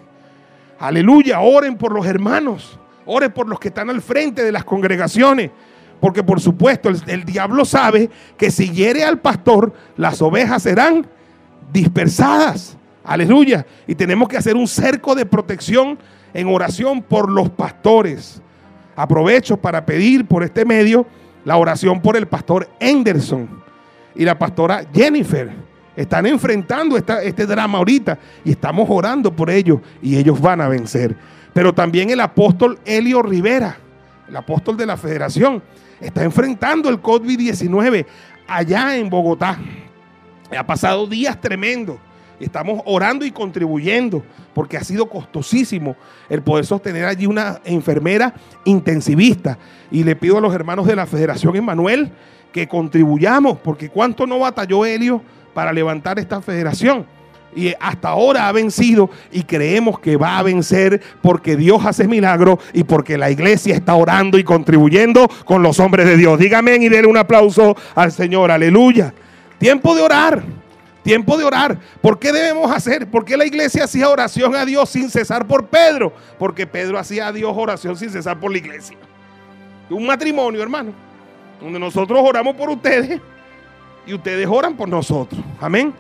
Aleluya, 0.79 1.41
oren 1.41 1.77
por 1.77 1.93
los 1.93 2.07
hermanos. 2.07 2.79
Oren 3.05 3.33
por 3.33 3.49
los 3.49 3.61
que 3.61 3.69
están 3.69 3.91
al 3.91 4.01
frente 4.01 4.43
de 4.43 4.53
las 4.53 4.65
congregaciones. 4.65 5.51
Porque 6.01 6.23
por 6.23 6.41
supuesto 6.41 6.89
el, 6.89 7.03
el 7.07 7.25
diablo 7.25 7.65
sabe 7.65 8.09
que 8.39 8.51
si 8.51 8.71
hiere 8.71 9.05
al 9.05 9.19
pastor, 9.19 9.75
las 9.97 10.23
ovejas 10.23 10.63
serán 10.63 11.07
dispersadas. 11.73 12.78
Aleluya. 13.09 13.65
Y 13.87 13.95
tenemos 13.95 14.29
que 14.29 14.37
hacer 14.37 14.55
un 14.55 14.69
cerco 14.69 15.15
de 15.15 15.25
protección 15.25 15.99
en 16.35 16.47
oración 16.47 17.01
por 17.01 17.31
los 17.31 17.49
pastores. 17.49 18.43
Aprovecho 18.95 19.57
para 19.57 19.87
pedir 19.87 20.27
por 20.27 20.43
este 20.43 20.67
medio 20.67 21.07
la 21.47 21.57
oración 21.57 22.03
por 22.03 22.19
el 22.19 22.29
pastor 22.29 22.69
Henderson 22.79 23.49
y 24.15 24.27
la 24.27 24.39
pastora 24.39 24.85
Jennifer. 24.93 25.51
Están 25.97 26.27
enfrentando 26.27 26.99
este 26.99 27.47
drama 27.47 27.79
ahorita 27.79 28.19
y 28.45 28.51
estamos 28.51 28.87
orando 28.91 29.35
por 29.35 29.49
ellos 29.49 29.81
y 30.03 30.19
ellos 30.19 30.39
van 30.39 30.61
a 30.61 30.69
vencer. 30.69 31.17
Pero 31.55 31.73
también 31.73 32.11
el 32.11 32.21
apóstol 32.21 32.79
Helio 32.85 33.23
Rivera, 33.23 33.79
el 34.29 34.37
apóstol 34.37 34.77
de 34.77 34.85
la 34.85 34.99
federación, 34.99 35.63
está 35.99 36.25
enfrentando 36.25 36.91
el 36.91 37.01
COVID-19 37.01 38.05
allá 38.47 38.99
en 38.99 39.09
Bogotá. 39.09 39.59
Ha 40.55 40.67
pasado 40.67 41.07
días 41.07 41.41
tremendos. 41.41 41.97
Estamos 42.41 42.83
orando 42.85 43.25
y 43.25 43.31
contribuyendo 43.31 44.23
porque 44.55 44.77
ha 44.77 44.85
sido 44.85 45.09
costosísimo 45.09 45.97
el 46.29 46.43
poder 46.43 46.67
sostener 46.67 47.05
allí 47.05 47.27
una 47.27 47.61
enfermera 47.65 48.35
intensivista. 48.65 49.59
Y 49.91 50.05
le 50.05 50.17
pido 50.17 50.39
a 50.39 50.41
los 50.41 50.55
hermanos 50.55 50.87
de 50.87 50.97
la 50.97 51.07
Federación 51.07 51.57
Emanuel 51.57 52.11
que 52.53 52.69
contribuyamos 52.69 53.59
porque 53.59 53.89
cuánto 53.89 54.27
no 54.27 54.39
batalló 54.39 54.85
Helio 54.85 55.23
para 55.55 55.73
levantar 55.73 56.19
esta 56.19 56.41
federación. 56.41 57.07
Y 57.57 57.73
hasta 57.81 58.11
ahora 58.11 58.47
ha 58.47 58.53
vencido 58.53 59.11
y 59.33 59.43
creemos 59.43 59.99
que 59.99 60.17
va 60.17 60.39
a 60.39 60.43
vencer 60.43 61.01
porque 61.23 61.57
Dios 61.57 61.85
hace 61.85 62.07
milagros 62.07 62.59
y 62.73 62.85
porque 62.85 63.19
la 63.19 63.31
iglesia 63.31 63.75
está 63.75 63.95
orando 63.95 64.39
y 64.39 64.45
contribuyendo 64.45 65.29
con 65.45 65.63
los 65.63 65.81
hombres 65.81 66.07
de 66.07 66.17
Dios. 66.17 66.39
Dígame 66.39 66.77
y 66.77 66.89
denle 66.89 67.09
un 67.09 67.17
aplauso 67.17 67.77
al 67.95 68.13
Señor. 68.13 68.51
Aleluya. 68.51 69.13
Tiempo 69.59 69.95
de 69.95 70.03
orar. 70.03 70.45
Tiempo 71.09 71.39
de 71.39 71.45
orar. 71.45 71.79
¿Por 72.03 72.19
qué 72.19 72.33
debemos 72.33 72.71
hacer? 72.71 73.11
¿Por 73.11 73.25
qué 73.25 73.39
la 73.39 73.47
iglesia 73.47 73.85
hacía 73.85 74.11
oración 74.11 74.55
a 74.55 74.67
Dios 74.67 74.91
sin 74.91 75.09
cesar 75.09 75.47
por 75.47 75.69
Pedro? 75.69 76.13
Porque 76.39 76.67
Pedro 76.67 76.99
hacía 76.99 77.29
a 77.29 77.33
Dios 77.33 77.51
oración 77.57 77.97
sin 77.97 78.11
cesar 78.11 78.39
por 78.39 78.53
la 78.53 78.59
iglesia. 78.59 78.95
Un 79.89 80.05
matrimonio, 80.05 80.63
hermano, 80.63 80.93
donde 81.63 81.79
nosotros 81.79 82.21
oramos 82.23 82.55
por 82.57 82.69
ustedes 82.69 83.23
y 84.07 84.13
ustedes 84.13 84.47
oran 84.47 84.77
por 84.77 84.87
nosotros. 84.87 85.41
Amén. 85.63 85.95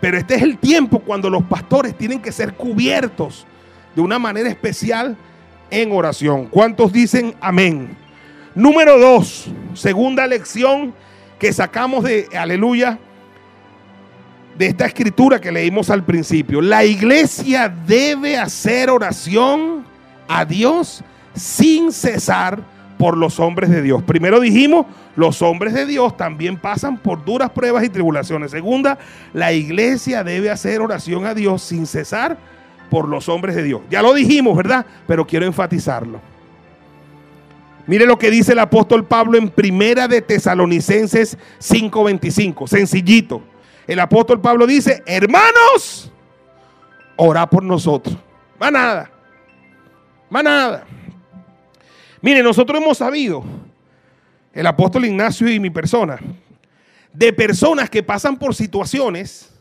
Pero 0.00 0.18
este 0.18 0.34
es 0.34 0.42
el 0.42 0.58
tiempo 0.58 0.98
cuando 0.98 1.30
los 1.30 1.44
pastores 1.44 1.96
tienen 1.96 2.20
que 2.20 2.32
ser 2.32 2.54
cubiertos 2.54 3.46
de 3.94 4.02
una 4.02 4.18
manera 4.18 4.48
especial 4.48 5.16
en 5.70 5.92
oración. 5.92 6.46
¿Cuántos 6.46 6.92
dicen 6.92 7.36
amén? 7.40 7.96
Número 8.56 8.98
dos, 8.98 9.46
segunda 9.74 10.26
lección 10.26 10.92
que 11.38 11.52
sacamos 11.52 12.02
de 12.02 12.26
aleluya 12.36 12.98
de 14.60 14.66
esta 14.66 14.84
escritura 14.84 15.40
que 15.40 15.50
leímos 15.50 15.88
al 15.88 16.04
principio. 16.04 16.60
La 16.60 16.84
iglesia 16.84 17.74
debe 17.86 18.36
hacer 18.36 18.90
oración 18.90 19.86
a 20.28 20.44
Dios 20.44 21.02
sin 21.32 21.90
cesar 21.90 22.60
por 22.98 23.16
los 23.16 23.40
hombres 23.40 23.70
de 23.70 23.80
Dios. 23.80 24.02
Primero 24.02 24.38
dijimos, 24.38 24.84
los 25.16 25.40
hombres 25.40 25.72
de 25.72 25.86
Dios 25.86 26.14
también 26.14 26.58
pasan 26.58 26.98
por 26.98 27.24
duras 27.24 27.48
pruebas 27.52 27.84
y 27.84 27.88
tribulaciones. 27.88 28.50
Segunda, 28.50 28.98
la 29.32 29.54
iglesia 29.54 30.24
debe 30.24 30.50
hacer 30.50 30.82
oración 30.82 31.24
a 31.24 31.32
Dios 31.32 31.62
sin 31.62 31.86
cesar 31.86 32.36
por 32.90 33.08
los 33.08 33.30
hombres 33.30 33.56
de 33.56 33.62
Dios. 33.62 33.80
Ya 33.90 34.02
lo 34.02 34.12
dijimos, 34.12 34.54
¿verdad? 34.58 34.84
Pero 35.06 35.26
quiero 35.26 35.46
enfatizarlo. 35.46 36.20
Mire 37.86 38.04
lo 38.04 38.18
que 38.18 38.30
dice 38.30 38.52
el 38.52 38.58
apóstol 38.58 39.06
Pablo 39.06 39.38
en 39.38 39.48
Primera 39.48 40.06
de 40.06 40.20
Tesalonicenses 40.20 41.38
5:25, 41.58 42.68
sencillito 42.68 43.42
el 43.90 43.98
apóstol 43.98 44.40
Pablo 44.40 44.68
dice, 44.68 45.02
hermanos, 45.04 46.12
ora 47.16 47.50
por 47.50 47.64
nosotros. 47.64 48.16
Más 48.56 48.70
nada. 48.70 49.10
Más 50.28 50.44
nada. 50.44 50.86
Mire, 52.22 52.40
nosotros 52.40 52.80
hemos 52.80 52.98
sabido, 52.98 53.42
el 54.52 54.64
apóstol 54.68 55.06
Ignacio 55.06 55.50
y 55.50 55.58
mi 55.58 55.70
persona, 55.70 56.20
de 57.12 57.32
personas 57.32 57.90
que 57.90 58.00
pasan 58.00 58.38
por 58.38 58.54
situaciones 58.54 59.52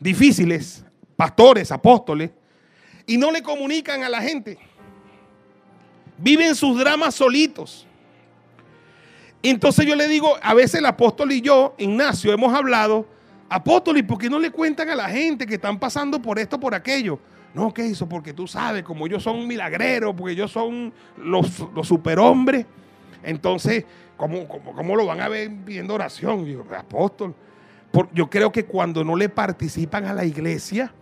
difíciles, 0.00 0.84
pastores, 1.14 1.70
apóstoles, 1.70 2.32
y 3.06 3.18
no 3.18 3.30
le 3.30 3.40
comunican 3.40 4.02
a 4.02 4.08
la 4.08 4.20
gente. 4.20 4.58
Viven 6.16 6.56
sus 6.56 6.76
dramas 6.76 7.14
solitos. 7.14 7.86
Entonces 9.44 9.86
yo 9.86 9.94
le 9.94 10.08
digo, 10.08 10.36
a 10.42 10.54
veces 10.54 10.80
el 10.80 10.86
apóstol 10.86 11.30
y 11.30 11.40
yo, 11.40 11.76
Ignacio, 11.78 12.32
hemos 12.32 12.52
hablado 12.52 13.16
Apóstoles, 13.48 14.02
¿por 14.02 14.18
qué 14.18 14.28
no 14.28 14.38
le 14.38 14.50
cuentan 14.50 14.90
a 14.90 14.94
la 14.94 15.08
gente 15.08 15.46
que 15.46 15.54
están 15.54 15.78
pasando 15.78 16.20
por 16.20 16.38
esto, 16.38 16.60
por 16.60 16.74
aquello? 16.74 17.18
No, 17.54 17.72
¿qué 17.72 17.86
hizo? 17.86 18.06
Porque 18.08 18.34
tú 18.34 18.46
sabes, 18.46 18.82
como 18.82 19.06
ellos 19.06 19.22
son 19.22 19.46
milagreros, 19.46 20.14
porque 20.16 20.34
ellos 20.34 20.50
son 20.52 20.92
los, 21.16 21.64
superhombres, 21.82 22.66
entonces, 23.22 23.84
¿cómo, 24.16 24.46
cómo, 24.46 24.96
lo 24.96 25.06
van 25.06 25.20
a 25.22 25.28
ver 25.28 25.50
pidiendo 25.64 25.94
oración? 25.94 26.44
Yo, 26.44 26.62
apóstol, 26.76 27.34
yo 28.12 28.28
creo 28.28 28.52
que 28.52 28.66
cuando 28.66 29.02
no 29.02 29.16
le 29.16 29.30
participan 29.30 30.04
a 30.04 30.12
la 30.12 30.24
iglesia, 30.24 30.92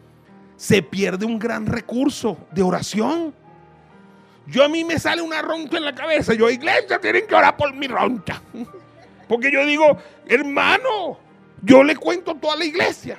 se 0.56 0.82
pierde 0.82 1.26
un 1.26 1.38
gran 1.38 1.66
recurso 1.66 2.38
de 2.52 2.62
oración. 2.62 3.34
Yo 4.46 4.64
a 4.64 4.68
mí 4.68 4.84
me 4.84 4.98
sale 4.98 5.20
una 5.20 5.42
roncha 5.42 5.76
en 5.76 5.84
la 5.84 5.94
cabeza. 5.94 6.32
Yo, 6.32 6.48
iglesia, 6.48 7.00
tienen 7.00 7.26
que 7.26 7.34
orar 7.34 7.56
por 7.56 7.74
mi 7.74 7.88
roncha. 7.88 8.40
Porque 9.28 9.50
yo 9.50 9.66
digo, 9.66 9.98
hermano, 10.28 11.18
yo 11.62 11.82
le 11.82 11.96
cuento 11.96 12.34
toda 12.34 12.56
la 12.56 12.64
iglesia. 12.64 13.18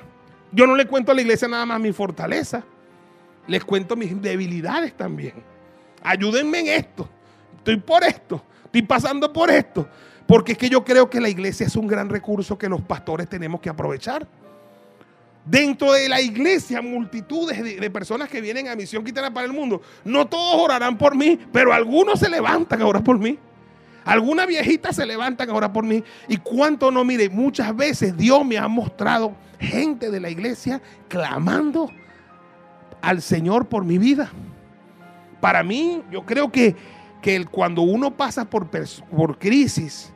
Yo 0.52 0.66
no 0.66 0.74
le 0.74 0.86
cuento 0.86 1.12
a 1.12 1.14
la 1.14 1.20
iglesia 1.20 1.48
nada 1.48 1.66
más 1.66 1.80
mi 1.80 1.92
fortaleza. 1.92 2.64
Les 3.46 3.64
cuento 3.64 3.96
mis 3.96 4.20
debilidades 4.20 4.96
también. 4.96 5.34
Ayúdenme 6.02 6.60
en 6.60 6.68
esto. 6.68 7.08
estoy 7.58 7.76
por 7.78 8.04
esto, 8.04 8.42
estoy 8.64 8.82
pasando 8.82 9.32
por 9.32 9.50
esto. 9.50 9.88
Porque 10.26 10.52
es 10.52 10.58
que 10.58 10.68
yo 10.68 10.84
creo 10.84 11.08
que 11.08 11.20
la 11.20 11.28
iglesia 11.28 11.66
es 11.66 11.74
un 11.74 11.86
gran 11.86 12.08
recurso 12.08 12.58
que 12.58 12.68
los 12.68 12.82
pastores 12.82 13.28
tenemos 13.28 13.60
que 13.60 13.70
aprovechar. 13.70 14.26
Dentro 15.44 15.92
de 15.92 16.10
la 16.10 16.20
iglesia, 16.20 16.82
multitudes 16.82 17.80
de, 17.80 17.90
personas 17.90 18.28
que 18.28 18.42
vienen 18.42 18.68
a 18.68 18.76
Misión 18.76 19.02
Cristiana 19.02 19.32
para 19.32 19.46
el 19.46 19.52
Mundo. 19.54 19.80
No 20.04 20.26
todos 20.26 20.62
orarán 20.62 20.98
por 20.98 21.16
mí, 21.16 21.38
pero 21.50 21.72
algunos 21.72 22.20
se 22.20 22.28
levantan 22.28 22.82
a 22.82 22.86
orar 22.86 23.02
por 23.02 23.18
mí. 23.18 23.38
Algunas 24.08 24.46
viejitas 24.46 24.96
se 24.96 25.04
levantan 25.04 25.50
a 25.50 25.52
orar 25.52 25.70
por 25.70 25.84
mí. 25.84 26.02
Y 26.28 26.38
cuánto 26.38 26.90
no, 26.90 27.04
mire, 27.04 27.28
muchas 27.28 27.76
veces 27.76 28.16
Dios 28.16 28.42
me 28.42 28.56
ha 28.56 28.66
mostrado 28.66 29.34
gente 29.60 30.10
de 30.10 30.18
la 30.18 30.30
iglesia 30.30 30.80
clamando 31.08 31.90
al 33.02 33.20
Señor 33.20 33.66
por 33.68 33.84
mi 33.84 33.98
vida. 33.98 34.30
Para 35.42 35.62
mí, 35.62 36.02
yo 36.10 36.24
creo 36.24 36.50
que, 36.50 36.74
que 37.20 37.44
cuando 37.44 37.82
uno 37.82 38.16
pasa 38.16 38.48
por, 38.48 38.70
por 38.70 39.38
crisis, 39.38 40.10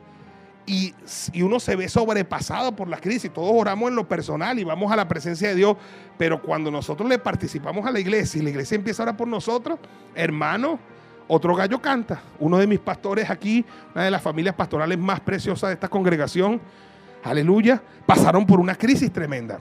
y, 0.65 0.95
uno 1.43 1.59
se 1.59 1.75
ve 1.75 1.87
sobrepasado 1.87 2.75
por 2.75 2.87
la 2.87 2.97
crisis. 2.97 3.31
Todos 3.31 3.51
oramos 3.53 3.89
en 3.89 3.95
lo 3.95 4.07
personal 4.07 4.57
y 4.57 4.63
vamos 4.63 4.91
a 4.91 4.95
la 4.95 5.07
presencia 5.07 5.49
de 5.49 5.55
Dios. 5.55 5.77
Pero 6.17 6.41
cuando 6.41 6.71
nosotros 6.71 7.07
le 7.07 7.19
participamos 7.19 7.85
a 7.85 7.91
la 7.91 7.99
iglesia 7.99 8.39
y 8.39 8.43
la 8.43 8.49
iglesia 8.49 8.73
empieza 8.73 9.03
a 9.03 9.05
orar 9.05 9.17
por 9.17 9.27
nosotros, 9.27 9.77
hermano, 10.15 10.79
otro 11.27 11.55
gallo 11.55 11.81
canta. 11.81 12.21
Uno 12.39 12.57
de 12.57 12.67
mis 12.67 12.79
pastores 12.79 13.29
aquí, 13.29 13.65
una 13.93 14.05
de 14.05 14.11
las 14.11 14.21
familias 14.21 14.55
pastorales 14.55 14.97
más 14.97 15.19
preciosas 15.19 15.69
de 15.69 15.73
esta 15.75 15.87
congregación, 15.87 16.61
aleluya, 17.23 17.81
pasaron 18.05 18.45
por 18.45 18.59
una 18.59 18.75
crisis 18.75 19.11
tremenda. 19.11 19.59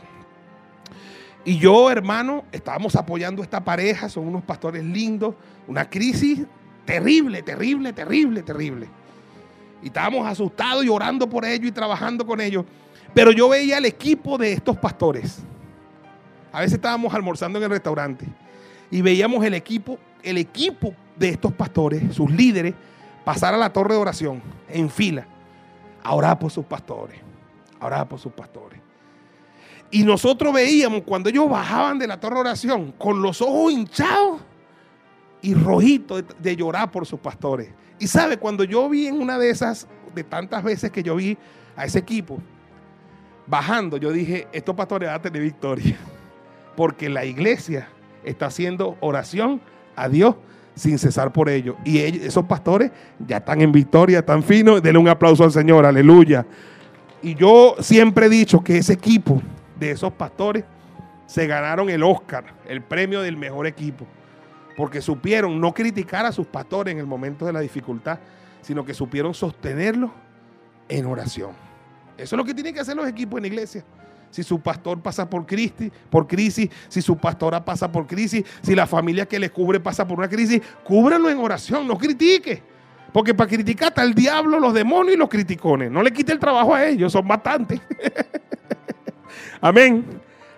Y 1.45 1.59
yo, 1.59 1.91
hermano, 1.91 2.45
estábamos 2.53 2.95
apoyando 2.95 3.43
a 3.43 3.45
esta 3.45 3.65
pareja, 3.65 4.09
son 4.09 4.29
unos 4.29 4.43
pastores 4.43 4.85
lindos, 4.85 5.35
una 5.67 5.89
crisis 5.89 6.43
terrible, 6.85 7.43
terrible, 7.43 7.93
terrible, 7.93 8.43
terrible. 8.43 8.89
Y 9.83 9.87
estábamos 9.87 10.27
asustados 10.27 10.85
y 10.85 10.89
orando 10.89 11.29
por 11.29 11.45
ellos 11.45 11.69
y 11.69 11.73
trabajando 11.73 12.25
con 12.25 12.41
ellos. 12.41 12.65
Pero 13.13 13.33
yo 13.33 13.49
veía 13.49 13.79
el 13.79 13.85
equipo 13.85 14.39
de 14.39 14.53
estos 14.53 14.77
pastores. 14.77 15.39
A 16.53 16.61
veces 16.61 16.75
estábamos 16.75 17.13
almorzando 17.13 17.59
en 17.59 17.65
el 17.65 17.71
restaurante 17.71 18.27
y 18.91 19.03
veíamos 19.03 19.45
el 19.45 19.55
equipo, 19.55 19.99
el 20.23 20.39
equipo 20.39 20.95
de 21.17 21.29
estos 21.29 21.53
pastores, 21.53 22.15
sus 22.15 22.31
líderes, 22.31 22.75
pasar 23.25 23.55
a 23.55 23.59
la 23.59 23.73
torre 23.73 23.95
de 23.95 24.01
oración 24.01 24.43
en 24.69 24.91
fila 24.91 25.27
a 26.03 26.15
orar 26.15 26.39
por 26.39 26.51
sus 26.51 26.65
pastores, 26.65 27.21
a 27.81 28.09
por 28.09 28.19
sus 28.19 28.33
pastores. 28.33 28.81
Y 29.91 30.05
nosotros 30.05 30.53
veíamos 30.53 31.03
cuando 31.03 31.29
ellos 31.29 31.49
bajaban 31.49 31.99
de 31.99 32.07
la 32.07 32.19
torre 32.19 32.37
de 32.37 32.41
oración 32.41 32.93
con 32.93 33.21
los 33.21 33.43
ojos 33.43 33.73
hinchados 33.73 34.41
y 35.43 35.55
rojitos 35.55 36.25
de 36.39 36.57
llorar 36.57 36.91
por 36.91 37.07
sus 37.07 37.21
pastores. 37.21 37.69
Y 37.99 38.07
sabe, 38.07 38.39
cuando 38.39 38.65
yo 38.65 38.89
vi 38.89 39.07
en 39.07 39.21
una 39.21 39.39
de 39.39 39.51
esas, 39.51 39.87
de 40.15 40.25
tantas 40.25 40.65
veces 40.65 40.91
que 40.91 41.03
yo 41.03 41.17
vi 41.17 41.37
a 41.77 41.85
ese 41.85 41.99
equipo 41.99 42.39
bajando, 43.47 43.97
yo 43.97 44.13
dije, 44.13 44.49
estos 44.53 44.75
pastores 44.75 45.09
van 45.09 45.17
a 45.17 45.23
tener 45.23 45.43
victoria. 45.43 45.97
Porque 46.75 47.11
la 47.11 47.25
iglesia 47.25 47.89
está 48.25 48.47
haciendo 48.47 48.97
oración 49.01 49.61
a 49.95 50.09
Dios 50.09 50.37
sin 50.75 50.99
cesar 50.99 51.33
por 51.33 51.49
ello. 51.49 51.77
Y 51.85 51.99
esos 51.99 52.45
pastores 52.45 52.91
ya 53.27 53.39
están 53.39 53.61
en 53.61 53.73
victoria, 53.73 54.21
están 54.21 54.43
finos. 54.43 54.83
Denle 54.83 54.99
un 54.99 55.09
aplauso 55.09 55.45
al 55.45 55.53
Señor, 55.53 55.85
aleluya. 55.87 56.47
Y 57.23 57.35
yo 57.35 57.77
siempre 57.81 58.27
he 58.27 58.29
dicho 58.29 58.63
que 58.63 58.79
ese 58.79 58.95
equipo 58.95 59.43
de 59.79 59.93
esos 59.93 60.13
pastores 60.13 60.65
se 61.27 61.47
ganaron 61.47 61.89
el 61.89 62.03
Oscar, 62.03 62.45
el 62.69 62.83
premio 62.83 63.21
del 63.21 63.37
mejor 63.37 63.67
equipo 63.67 64.07
porque 64.77 65.01
supieron 65.01 65.61
no 65.61 65.73
criticar 65.73 66.27
a 66.27 66.33
sus 66.33 66.47
pastores 66.47 66.93
en 66.93 66.99
el 66.99 67.07
momento 67.07 67.47
de 67.47 67.53
la 67.53 67.61
dificultad, 67.61 68.19
sino 68.61 68.85
que 68.85 68.95
supieron 68.95 69.35
sostenerlos 69.35 70.11
en 70.89 71.07
oración. 71.07 71.53
Eso 72.17 72.37
es 72.37 72.39
lo 72.39 72.45
que 72.45 72.55
tienen 72.55 72.75
que 72.75 72.81
hacer 72.81 72.97
los 72.97 73.09
equipos 73.09 73.39
en 73.39 73.43
la 73.43 73.47
iglesia. 73.49 73.85
Si 74.33 74.43
su 74.43 74.61
pastor 74.61 75.03
pasa 75.03 75.29
por 75.29 75.45
crisis, 75.45 75.93
por 76.09 76.27
crisis, 76.27 76.71
si 76.89 77.03
su 77.03 77.19
pastora 77.19 77.63
pasa 77.63 77.93
por 77.93 78.07
crisis, 78.07 78.43
si 78.63 78.75
la 78.75 78.87
familia 78.87 79.27
que 79.27 79.39
le 79.39 79.51
cubre 79.51 79.79
pasa 79.79 80.09
por 80.09 80.19
una 80.19 80.29
crisis, 80.29 80.63
cúbranlo 80.83 81.29
en 81.29 81.37
oración, 81.37 81.87
no 81.87 81.99
critique. 81.99 82.63
Porque 83.13 83.35
para 83.35 83.51
criticar 83.51 83.89
está 83.89 84.03
el 84.03 84.15
diablo, 84.15 84.59
los 84.59 84.73
demonios 84.73 85.17
y 85.17 85.19
los 85.19 85.29
criticones. 85.29 85.91
No 85.91 86.03
le 86.03 86.11
quite 86.11 86.33
el 86.33 86.39
trabajo 86.39 86.75
a 86.75 86.87
ellos, 86.87 87.13
son 87.13 87.29
bastantes. 87.29 87.79
Amén. 89.61 90.03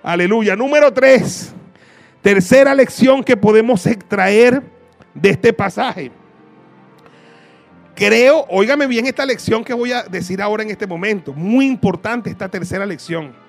Aleluya. 0.04 0.54
Número 0.54 0.92
tres. 0.92 1.52
Tercera 2.22 2.76
lección 2.76 3.24
que 3.24 3.36
podemos 3.36 3.84
extraer 3.86 4.62
de 5.14 5.30
este 5.30 5.52
pasaje. 5.52 6.12
Creo, 7.96 8.46
óigame 8.48 8.86
bien 8.86 9.06
esta 9.06 9.26
lección 9.26 9.64
que 9.64 9.74
voy 9.74 9.90
a 9.90 10.04
decir 10.04 10.40
ahora 10.40 10.62
en 10.62 10.70
este 10.70 10.86
momento. 10.86 11.32
Muy 11.32 11.66
importante 11.66 12.30
esta 12.30 12.48
tercera 12.48 12.86
lección. 12.86 13.43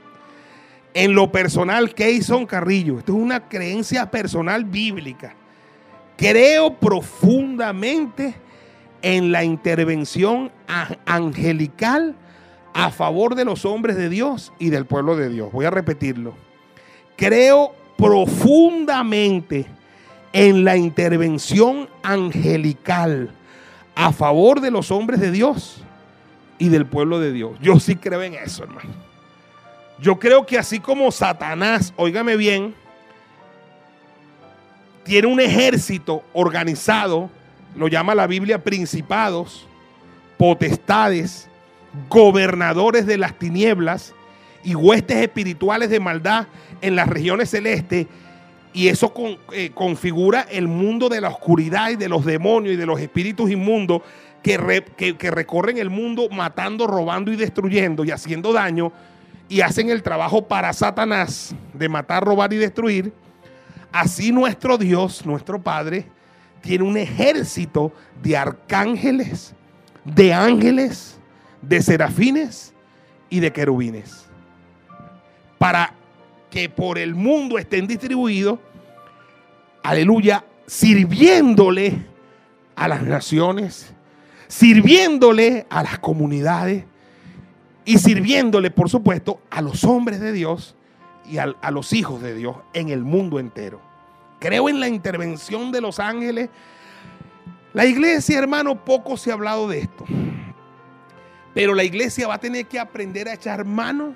En 0.95 1.13
lo 1.13 1.29
personal, 1.29 1.93
Keyson 1.93 2.45
Carrillo, 2.45 2.99
esto 2.99 3.11
es 3.11 3.21
una 3.21 3.49
creencia 3.49 4.09
personal 4.09 4.63
bíblica. 4.63 5.35
Creo 6.15 6.73
profundamente 6.75 8.33
en 9.01 9.33
la 9.33 9.43
intervención 9.43 10.53
angelical 11.05 12.15
a 12.73 12.91
favor 12.91 13.35
de 13.35 13.43
los 13.43 13.65
hombres 13.65 13.97
de 13.97 14.07
Dios 14.07 14.53
y 14.57 14.69
del 14.69 14.85
pueblo 14.85 15.17
de 15.17 15.27
Dios. 15.27 15.51
Voy 15.51 15.65
a 15.65 15.69
repetirlo. 15.69 16.33
Creo 17.17 17.75
profundamente 17.97 19.65
en 20.31 20.63
la 20.63 20.77
intervención 20.77 21.89
angelical 22.03 23.31
a 23.95 24.13
favor 24.13 24.61
de 24.61 24.71
los 24.71 24.91
hombres 24.91 25.19
de 25.19 25.31
Dios 25.31 25.83
y 26.57 26.69
del 26.69 26.85
pueblo 26.85 27.19
de 27.19 27.33
Dios. 27.33 27.57
Yo 27.61 27.81
sí 27.81 27.97
creo 27.97 28.23
en 28.23 28.35
eso, 28.35 28.63
hermano. 28.63 29.04
Yo 29.99 30.19
creo 30.19 30.45
que 30.45 30.57
así 30.57 30.79
como 30.79 31.11
Satanás, 31.11 31.93
óigame 31.95 32.35
bien, 32.35 32.75
tiene 35.03 35.27
un 35.27 35.39
ejército 35.39 36.23
organizado, 36.33 37.29
lo 37.75 37.87
llama 37.87 38.15
la 38.15 38.27
Biblia 38.27 38.63
principados, 38.63 39.67
potestades, 40.37 41.47
gobernadores 42.09 43.05
de 43.05 43.17
las 43.17 43.37
tinieblas 43.37 44.13
y 44.63 44.75
huestes 44.75 45.17
espirituales 45.17 45.89
de 45.89 45.99
maldad 45.99 46.47
en 46.81 46.95
las 46.95 47.07
regiones 47.07 47.51
celestes 47.51 48.07
y 48.73 48.89
eso 48.89 49.13
eh, 49.53 49.71
configura 49.73 50.45
el 50.51 50.67
mundo 50.67 51.07
de 51.07 51.21
la 51.21 51.29
oscuridad 51.29 51.91
y 51.91 51.95
de 51.95 52.09
los 52.09 52.25
demonios 52.25 52.73
y 52.73 52.77
de 52.77 52.85
los 52.85 52.99
espíritus 52.99 53.49
inmundos 53.49 54.01
que, 54.43 54.57
recorren 55.31 55.77
el 55.77 55.89
mundo 55.89 56.27
matando, 56.29 56.85
robando 56.85 57.31
y 57.31 57.35
destruyendo 57.35 58.03
y 58.03 58.11
haciendo 58.11 58.53
daño 58.53 58.91
y 59.47 59.61
hacen 59.61 59.89
el 59.89 60.01
trabajo 60.01 60.47
para 60.47 60.73
Satanás 60.73 61.55
de 61.73 61.89
matar, 61.89 62.23
robar 62.23 62.51
y 62.53 62.57
destruir. 62.57 63.13
Así 63.91 64.31
nuestro 64.31 64.77
Dios, 64.77 65.25
nuestro 65.25 65.61
Padre, 65.61 66.07
tiene 66.61 66.83
un 66.83 66.97
ejército 66.97 67.93
de 68.21 68.35
arcángeles, 68.35 69.53
de 70.03 70.33
ángeles, 70.33 71.19
de 71.61 71.81
serafines 71.81 72.73
y 73.29 73.39
de 73.39 73.53
querubines. 73.53 74.25
Para 75.57 75.93
que 76.49 76.69
por 76.69 76.97
el 76.97 77.15
mundo 77.15 77.57
estén 77.57 77.87
distribuidos, 77.87 78.59
aleluya, 79.83 80.43
sirviéndole 80.65 82.05
a 82.75 82.87
las 82.87 83.03
naciones, 83.03 83.93
sirviéndole 84.47 85.67
a 85.69 85.83
las 85.83 85.99
comunidades 85.99 86.85
y 87.85 87.99
sirviéndole, 87.99 88.71
por 88.71 88.89
supuesto, 88.89 89.41
a 89.51 89.61
los 89.61 89.83
hombres 89.83 90.19
de 90.19 90.31
Dios 90.31 90.75
y 91.29 91.37
a, 91.37 91.55
los 91.71 91.93
hijos 91.93 92.21
de 92.21 92.33
Dios 92.33 92.57
en 92.73 92.89
el 92.89 93.03
mundo 93.03 93.39
entero. 93.39 93.79
Creo 94.39 94.67
en 94.69 94.79
la 94.79 94.87
intervención 94.87 95.71
de 95.71 95.81
los 95.81 95.99
ángeles. 95.99 96.49
La 97.73 97.85
iglesia, 97.85 98.39
hermano, 98.39 98.83
poco 98.83 99.17
se 99.17 99.29
ha 99.29 99.35
hablado 99.35 99.67
de 99.67 99.79
esto. 99.79 100.05
Pero 101.53 101.73
la 101.73 101.83
iglesia 101.83 102.27
va 102.27 102.35
a 102.35 102.39
tener 102.39 102.67
que 102.67 102.79
aprender 102.79 103.29
a 103.29 103.33
echar 103.33 103.63
mano 103.65 104.15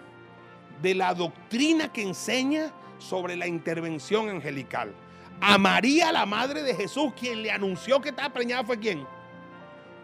de 0.82 0.96
la 0.96 1.14
doctrina 1.14 1.92
que 1.92 2.02
enseña 2.02 2.74
sobre 2.98 3.36
la 3.36 3.48
intervención 3.48 4.30
angelical. 4.30 4.94
A 5.42 5.58
María, 5.58 6.12
la 6.12 6.26
madre 6.26 6.64
de 6.64 6.76
Jesús, 6.76 7.14
quien 7.18 7.44
le 7.44 7.52
anunció 7.52 8.02
que 8.02 8.10
estaba 8.10 8.34
preñada 8.34 8.64
fue 8.64 8.78
quién? 8.78 9.06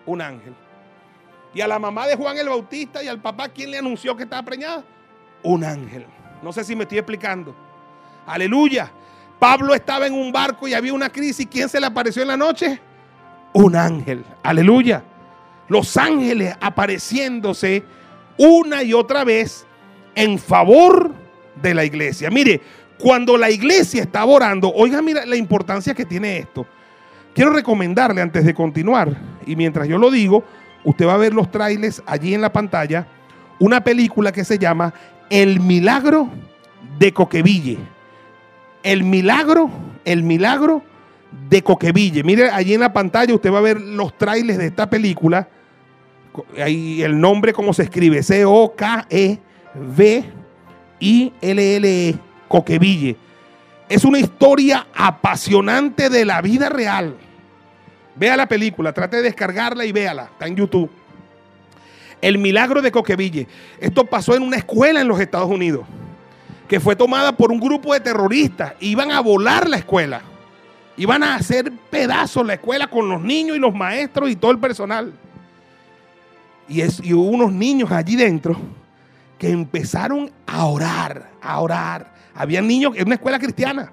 Un 0.05 0.21
ángel. 0.21 0.55
Y 1.55 1.61
a 1.61 1.67
la 1.67 1.79
mamá 1.79 2.05
de 2.05 2.17
Juan 2.17 2.37
el 2.37 2.49
Bautista 2.49 3.01
y 3.01 3.07
al 3.07 3.21
papá, 3.21 3.47
¿quién 3.47 3.71
le 3.71 3.77
anunció 3.77 4.13
que 4.15 4.23
estaba 4.23 4.43
preñada? 4.43 4.83
Un 5.41 5.63
ángel. 5.63 6.05
No 6.43 6.51
sé 6.51 6.65
si 6.65 6.75
me 6.75 6.83
estoy 6.83 6.97
explicando. 6.97 7.55
Aleluya. 8.27 8.91
Pablo 9.39 9.73
estaba 9.73 10.05
en 10.05 10.13
un 10.13 10.33
barco 10.33 10.67
y 10.67 10.73
había 10.73 10.93
una 10.93 11.09
crisis. 11.09 11.47
¿Quién 11.49 11.69
se 11.69 11.79
le 11.79 11.85
apareció 11.85 12.21
en 12.21 12.27
la 12.27 12.35
noche? 12.35 12.81
Un 13.53 13.73
ángel. 13.73 14.25
Aleluya. 14.43 15.01
Los 15.69 15.95
ángeles 15.95 16.53
apareciéndose 16.59 17.85
una 18.37 18.83
y 18.83 18.93
otra 18.93 19.23
vez 19.23 19.65
en 20.13 20.37
favor 20.37 21.13
de 21.61 21.73
la 21.73 21.85
iglesia. 21.85 22.29
Mire, 22.29 22.59
cuando 22.99 23.37
la 23.37 23.49
iglesia 23.49 24.03
está 24.03 24.25
orando, 24.25 24.73
oiga, 24.73 25.01
mira 25.01 25.25
la 25.25 25.37
importancia 25.37 25.93
que 25.93 26.03
tiene 26.03 26.37
esto. 26.37 26.65
Quiero 27.33 27.51
recomendarle 27.51 28.21
antes 28.21 28.43
de 28.43 28.53
continuar 28.53 29.15
y 29.45 29.55
mientras 29.55 29.87
yo 29.87 29.97
lo 29.97 30.11
digo, 30.11 30.43
usted 30.85 31.05
va 31.05 31.15
a 31.15 31.17
ver 31.17 31.33
los 31.33 31.51
trailers 31.51 32.01
allí 32.05 32.33
en 32.33 32.41
la 32.41 32.53
pantalla, 32.53 33.07
una 33.59 33.83
película 33.83 34.31
que 34.31 34.45
se 34.45 34.57
llama 34.57 34.93
El 35.29 35.59
Milagro 35.59 36.29
de 36.97 37.11
Coqueville. 37.11 37.77
El 38.83 39.03
Milagro, 39.03 39.69
el 40.05 40.23
Milagro 40.23 40.83
de 41.49 41.61
Coqueville. 41.61 42.23
Mire, 42.23 42.49
allí 42.49 42.73
en 42.73 42.79
la 42.81 42.93
pantalla 42.93 43.33
usted 43.33 43.51
va 43.51 43.57
a 43.57 43.61
ver 43.61 43.81
los 43.81 44.17
trailers 44.17 44.59
de 44.59 44.67
esta 44.67 44.89
película. 44.89 45.49
Ahí 46.61 47.01
el 47.01 47.19
nombre, 47.19 47.51
cómo 47.53 47.73
se 47.73 47.83
escribe, 47.83 48.21
C-O-K-E-V-I-L-L-E, 48.21 49.39
Coqueville. 52.47 53.17
Es 53.87 54.03
una 54.03 54.19
historia 54.19 54.87
apasionante 54.93 56.09
de 56.09 56.25
la 56.25 56.41
vida 56.41 56.69
real. 56.69 57.15
Vea 58.15 58.37
la 58.37 58.47
película, 58.47 58.93
trate 58.93 59.17
de 59.17 59.23
descargarla 59.23 59.85
y 59.85 59.91
véala, 59.91 60.29
está 60.31 60.47
en 60.47 60.55
YouTube. 60.55 60.89
El 62.21 62.37
milagro 62.37 62.81
de 62.81 62.91
Coqueville. 62.91 63.47
Esto 63.79 64.05
pasó 64.05 64.35
en 64.35 64.43
una 64.43 64.57
escuela 64.57 65.01
en 65.01 65.07
los 65.07 65.19
Estados 65.19 65.49
Unidos, 65.49 65.85
que 66.67 66.79
fue 66.79 66.95
tomada 66.95 67.33
por 67.35 67.51
un 67.51 67.59
grupo 67.59 67.93
de 67.93 67.99
terroristas. 67.99 68.73
Iban 68.79 69.11
a 69.11 69.19
volar 69.19 69.69
la 69.69 69.77
escuela. 69.77 70.21
Iban 70.97 71.23
a 71.23 71.35
hacer 71.35 71.71
pedazos 71.89 72.45
la 72.45 72.53
escuela 72.53 72.87
con 72.87 73.09
los 73.09 73.21
niños 73.21 73.57
y 73.57 73.59
los 73.59 73.75
maestros 73.75 74.29
y 74.29 74.37
todo 74.37 74.51
el 74.51 74.59
personal. 74.59 75.13
Y, 76.69 76.81
es, 76.81 77.01
y 77.03 77.13
hubo 77.13 77.27
unos 77.27 77.51
niños 77.51 77.91
allí 77.91 78.15
dentro 78.15 78.57
que 79.37 79.49
empezaron 79.49 80.31
a 80.47 80.65
orar, 80.65 81.31
a 81.41 81.59
orar. 81.59 82.13
Había 82.33 82.61
niños 82.61 82.93
en 82.95 83.05
una 83.07 83.15
escuela 83.15 83.37
cristiana. 83.37 83.91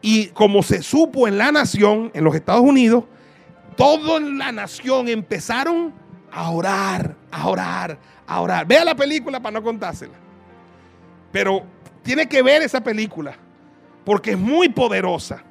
Y 0.00 0.26
como 0.28 0.62
se 0.62 0.82
supo 0.82 1.26
en 1.26 1.38
la 1.38 1.50
nación, 1.50 2.10
en 2.14 2.24
los 2.24 2.34
Estados 2.34 2.62
Unidos, 2.62 3.04
toda 3.76 4.20
la 4.20 4.52
nación 4.52 5.08
empezaron 5.08 5.92
a 6.30 6.50
orar, 6.50 7.16
a 7.30 7.48
orar, 7.48 7.98
a 8.26 8.40
orar. 8.40 8.66
Vea 8.66 8.84
la 8.84 8.94
película 8.94 9.40
para 9.40 9.58
no 9.58 9.62
contársela. 9.62 10.14
Pero 11.32 11.64
tiene 12.02 12.28
que 12.28 12.42
ver 12.42 12.62
esa 12.62 12.82
película, 12.82 13.36
porque 14.04 14.32
es 14.32 14.38
muy 14.38 14.68
poderosa. 14.68 15.42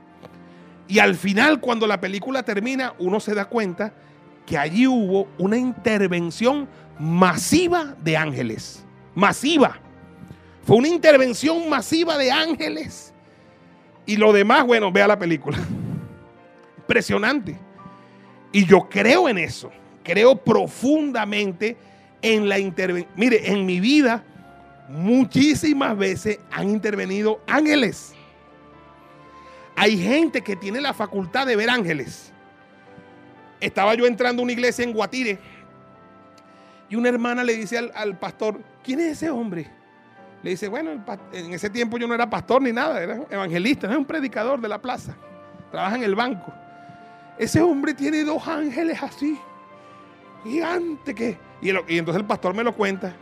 Y 0.88 1.00
al 1.00 1.16
final, 1.16 1.60
cuando 1.60 1.86
la 1.86 2.00
película 2.00 2.44
termina, 2.44 2.94
uno 3.00 3.20
se 3.20 3.36
da 3.36 3.46
cuenta 3.46 3.94
que 4.46 4.58
allí 4.58 4.88
hubo 4.88 5.28
una 5.38 5.58
intervención 5.58 6.68
masiva 6.98 7.96
de 8.02 8.16
ángeles. 8.16 8.86
Masiva. 9.14 9.78
Fue 10.64 10.78
una 10.78 10.88
intervención 10.88 11.70
masiva 11.70 12.18
de 12.18 12.32
ángeles. 12.32 13.14
Y 14.08 14.16
lo 14.16 14.34
demás, 14.34 14.66
bueno, 14.66 14.92
vea 14.92 15.08
la 15.08 15.20
película. 15.20 15.60
Impresionante. 16.78 17.60
Y 18.52 18.66
yo 18.66 18.88
creo 18.90 19.30
en 19.30 19.38
eso. 19.38 19.70
Creo 20.04 20.36
profundamente 20.36 21.78
en 22.22 22.50
la 22.50 22.58
intervención. 22.58 23.14
Mire, 23.16 23.52
en 23.52 23.66
mi 23.66 23.80
vida 23.80 24.24
muchísimas 24.90 25.96
veces 25.98 26.40
han 26.50 26.70
intervenido 26.70 27.42
ángeles. 27.46 28.14
Hay 29.76 29.98
gente 30.02 30.42
que 30.42 30.56
tiene 30.56 30.82
la 30.82 30.94
facultad 30.94 31.46
de 31.46 31.56
ver 31.56 31.70
ángeles. 31.70 32.32
Estaba 33.60 33.94
yo 33.94 34.06
entrando 34.06 34.42
a 34.42 34.44
una 34.44 34.54
iglesia 34.54 34.84
en 34.84 34.94
Guatire 34.94 35.38
y 36.90 36.96
una 36.96 37.10
hermana 37.10 37.44
le 37.44 37.56
dice 37.56 37.78
al, 37.78 38.18
pastor, 38.18 38.62
¿quién 38.84 39.02
es 39.02 39.18
ese 39.18 39.30
hombre? 39.30 39.70
Le 40.48 40.52
dice, 40.52 40.70
bueno, 40.70 40.92
en 41.34 41.54
ese 41.54 41.70
tiempo 41.70 41.98
yo 41.98 42.08
no 42.08 42.14
era 42.14 42.30
pastor 42.30 42.62
ni 42.62 42.72
nada, 42.72 43.04
era 43.04 43.20
evangelista, 43.30 43.92
es 43.92 43.98
un 43.98 44.06
predicador 44.06 44.62
de 44.62 44.70
la 44.70 44.82
plaza, 44.82 45.14
trabaja 45.70 45.98
en 45.98 46.04
el 46.04 46.16
banco. 46.16 46.54
Ese 47.38 47.62
hombre 47.62 47.94
tiene 47.94 48.24
dos 48.24 48.48
ángeles 48.48 48.98
así, 49.04 49.38
gigante 50.46 51.14
que... 51.14 51.38
Y, 51.62 51.68
entonces 51.70 52.22
el 52.22 52.26
pastor 52.26 52.56
me 52.56 52.64
lo 52.64 52.74
cuenta 52.74 53.14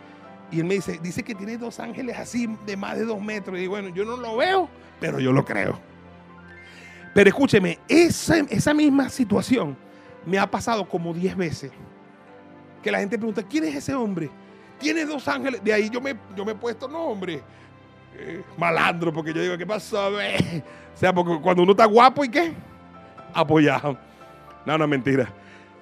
y 0.51 0.59
él 0.59 0.65
me 0.65 0.75
dice, 0.75 0.99
dice 1.01 1.23
que 1.23 1.33
tiene 1.33 1.57
dos 1.57 1.79
ángeles 1.79 2.15
así 2.15 2.47
de 2.63 2.77
más 2.77 2.95
de 2.95 3.05
dos 3.05 3.19
metros. 3.19 3.57
Y 3.57 3.65
bueno, 3.65 3.89
yo 3.89 4.05
no 4.05 4.17
lo 4.17 4.37
veo, 4.37 4.69
pero 4.99 5.19
yo 5.19 5.31
lo 5.31 5.43
creo. 5.43 5.79
Pero 7.15 7.27
escúcheme, 7.27 7.79
esa, 7.87 8.37
esa 8.37 8.71
misma 8.71 9.09
situación 9.09 9.75
me 10.27 10.37
ha 10.37 10.45
pasado 10.45 10.87
como 10.87 11.11
diez 11.11 11.35
veces. 11.35 11.71
Que 12.83 12.91
la 12.91 12.99
gente 12.99 13.17
pregunta, 13.17 13.41
¿quién 13.41 13.63
es 13.63 13.73
ese 13.73 13.95
hombre? 13.95 14.29
Tiene 14.79 15.05
dos 15.05 15.27
ángeles. 15.27 15.63
De 15.63 15.73
ahí 15.73 15.89
yo 15.89 16.01
me, 16.01 16.15
yo 16.35 16.45
me 16.45 16.53
he 16.53 16.55
puesto, 16.55 16.87
no, 16.87 17.05
hombre, 17.05 17.41
eh, 18.17 18.41
malandro, 18.57 19.13
porque 19.13 19.33
yo 19.33 19.41
digo, 19.41 19.57
¿qué 19.57 19.65
pasó? 19.65 20.11
O 20.95 20.97
sea, 20.97 21.13
porque 21.13 21.37
cuando 21.41 21.61
uno 21.61 21.73
está 21.73 21.83
guapo 21.83 22.23
y 22.23 22.29
qué, 22.29 22.53
apoyado. 23.33 23.97
No, 24.65 24.77
no, 24.77 24.87
mentira. 24.87 25.29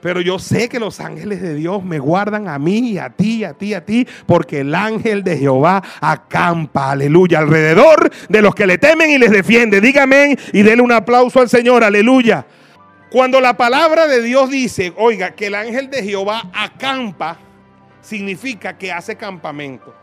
Pero 0.02 0.20
yo 0.20 0.38
sé 0.38 0.68
que 0.68 0.82
los 0.82 1.00
ángeles 1.00 1.42
de 1.42 1.54
Dios 1.54 1.82
me 1.82 1.98
guardan 1.98 2.50
a 2.50 2.60
mí, 2.60 2.98
a 2.98 3.10
ti, 3.10 3.46
a 3.46 3.54
ti, 3.54 3.74
a 3.74 3.86
ti, 3.86 4.06
porque 4.26 4.60
el 4.60 4.76
ángel 4.76 5.24
de 5.24 5.38
Jehová 5.38 5.82
acampa, 6.02 6.92
aleluya, 6.92 7.40
alrededor 7.40 8.12
de 8.28 8.42
los 8.42 8.54
que 8.54 8.68
le 8.68 8.78
temen 8.78 9.12
y 9.12 9.18
les 9.18 9.32
defiende. 9.32 9.80
Dígame 9.80 10.36
y 10.52 10.62
denle 10.62 10.82
un 10.82 10.92
aplauso 10.92 11.40
al 11.40 11.48
Señor, 11.48 11.86
aleluya. 11.86 12.46
Cuando 13.12 13.40
la 13.40 13.56
palabra 13.56 14.08
de 14.08 14.22
Dios 14.22 14.50
dice, 14.50 14.92
oiga, 14.98 15.36
que 15.36 15.48
el 15.48 15.56
ángel 15.56 15.90
de 15.90 16.04
Jehová 16.04 16.50
acampa, 16.52 17.38
significa 18.04 18.78
que 18.78 18.92
hace 18.92 19.16
campamento. 19.16 19.96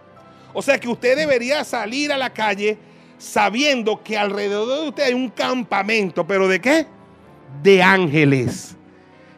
O 0.52 0.62
sea 0.62 0.80
que 0.80 0.88
usted 0.88 1.16
debería 1.16 1.62
salir 1.62 2.10
a 2.10 2.16
la 2.16 2.30
calle 2.30 2.76
sabiendo 3.18 4.02
que 4.02 4.18
alrededor 4.18 4.82
de 4.82 4.88
usted 4.88 5.02
hay 5.04 5.14
un 5.14 5.28
campamento, 5.28 6.26
pero 6.26 6.48
¿de 6.48 6.60
qué? 6.60 6.86
De 7.62 7.82
ángeles. 7.82 8.76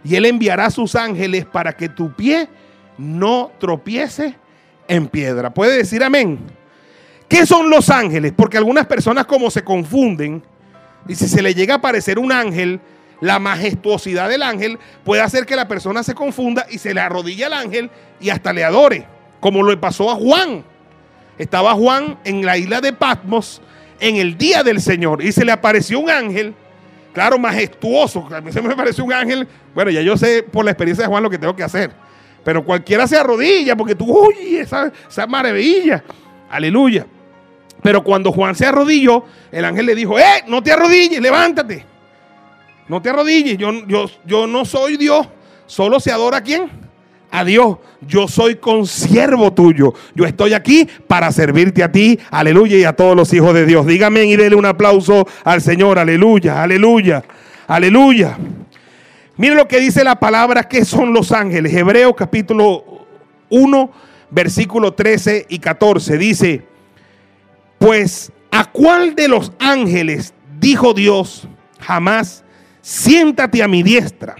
Y 0.04 0.14
Él 0.16 0.24
enviará 0.24 0.70
sus 0.70 0.94
ángeles 0.94 1.44
para 1.44 1.76
que 1.76 1.88
tu 1.88 2.14
pie 2.14 2.48
no 2.96 3.50
tropiece 3.58 4.36
en 4.88 5.08
piedra. 5.08 5.52
¿Puede 5.52 5.76
decir 5.76 6.02
amén? 6.02 6.38
¿Qué 7.28 7.46
son 7.46 7.70
los 7.70 7.90
ángeles? 7.90 8.32
Porque 8.36 8.58
algunas 8.58 8.86
personas 8.86 9.26
como 9.26 9.50
se 9.50 9.64
confunden 9.64 10.42
y 11.08 11.14
si 11.14 11.28
se 11.28 11.42
le 11.42 11.54
llega 11.54 11.74
a 11.74 11.76
aparecer 11.78 12.18
un 12.18 12.30
ángel, 12.30 12.80
la 13.22 13.38
majestuosidad 13.38 14.28
del 14.28 14.42
ángel 14.42 14.80
puede 15.04 15.22
hacer 15.22 15.46
que 15.46 15.54
la 15.54 15.68
persona 15.68 16.02
se 16.02 16.12
confunda 16.12 16.66
y 16.68 16.78
se 16.78 16.92
le 16.92 17.00
arrodille 17.00 17.44
al 17.44 17.52
ángel 17.52 17.88
y 18.20 18.30
hasta 18.30 18.52
le 18.52 18.64
adore, 18.64 19.06
como 19.38 19.62
le 19.62 19.76
pasó 19.76 20.10
a 20.10 20.16
Juan. 20.16 20.64
Estaba 21.38 21.72
Juan 21.74 22.18
en 22.24 22.44
la 22.44 22.58
isla 22.58 22.80
de 22.80 22.92
Patmos 22.92 23.62
en 24.00 24.16
el 24.16 24.36
día 24.36 24.64
del 24.64 24.80
Señor 24.80 25.24
y 25.24 25.30
se 25.30 25.44
le 25.44 25.52
apareció 25.52 26.00
un 26.00 26.10
ángel, 26.10 26.52
claro, 27.12 27.38
majestuoso. 27.38 28.28
A 28.34 28.40
mí 28.40 28.50
se 28.50 28.60
me 28.60 28.74
pareció 28.74 29.04
un 29.04 29.12
ángel. 29.12 29.46
Bueno, 29.72 29.92
ya 29.92 30.00
yo 30.00 30.16
sé 30.16 30.42
por 30.42 30.64
la 30.64 30.72
experiencia 30.72 31.04
de 31.04 31.08
Juan 31.08 31.22
lo 31.22 31.30
que 31.30 31.38
tengo 31.38 31.54
que 31.54 31.62
hacer. 31.62 31.92
Pero 32.44 32.64
cualquiera 32.64 33.06
se 33.06 33.16
arrodilla 33.16 33.76
porque 33.76 33.94
tú, 33.94 34.04
uy, 34.04 34.56
esa, 34.56 34.90
esa 35.08 35.28
maravilla. 35.28 36.02
Aleluya. 36.50 37.06
Pero 37.84 38.02
cuando 38.02 38.32
Juan 38.32 38.56
se 38.56 38.66
arrodilló, 38.66 39.24
el 39.52 39.64
ángel 39.64 39.86
le 39.86 39.94
dijo, 39.94 40.18
¡eh! 40.18 40.42
No 40.48 40.60
te 40.60 40.72
arrodilles, 40.72 41.20
levántate. 41.20 41.91
No 42.88 43.00
te 43.00 43.10
arrodilles, 43.10 43.56
yo, 43.58 43.86
yo, 43.86 44.10
yo 44.24 44.46
no 44.46 44.64
soy 44.64 44.96
Dios. 44.96 45.26
Solo 45.66 46.00
se 46.00 46.10
adora 46.10 46.38
a 46.38 46.42
quién? 46.42 46.70
A 47.30 47.44
Dios. 47.44 47.78
Yo 48.02 48.28
soy 48.28 48.56
consiervo 48.56 49.52
tuyo. 49.52 49.94
Yo 50.14 50.26
estoy 50.26 50.52
aquí 50.52 50.88
para 51.06 51.32
servirte 51.32 51.82
a 51.82 51.90
ti. 51.90 52.18
Aleluya. 52.30 52.76
Y 52.76 52.84
a 52.84 52.92
todos 52.92 53.16
los 53.16 53.32
hijos 53.32 53.54
de 53.54 53.64
Dios. 53.64 53.86
Dígame 53.86 54.24
y 54.24 54.36
déle 54.36 54.56
un 54.56 54.66
aplauso 54.66 55.26
al 55.44 55.62
Señor. 55.62 55.98
Aleluya. 55.98 56.62
Aleluya. 56.62 57.24
Aleluya. 57.68 58.36
Miren 59.36 59.56
lo 59.56 59.66
que 59.66 59.80
dice 59.80 60.04
la 60.04 60.16
palabra 60.16 60.64
que 60.64 60.84
son 60.84 61.14
los 61.14 61.32
ángeles. 61.32 61.72
Hebreos 61.72 62.14
capítulo 62.16 63.06
1, 63.48 63.92
versículo 64.30 64.92
13 64.92 65.46
y 65.48 65.58
14. 65.58 66.18
Dice, 66.18 66.66
pues 67.78 68.30
a 68.50 68.70
cuál 68.70 69.14
de 69.14 69.28
los 69.28 69.52
ángeles 69.58 70.34
dijo 70.60 70.92
Dios 70.92 71.48
jamás 71.80 72.44
siéntate 72.82 73.62
a 73.62 73.68
mi 73.68 73.82
diestra 73.82 74.36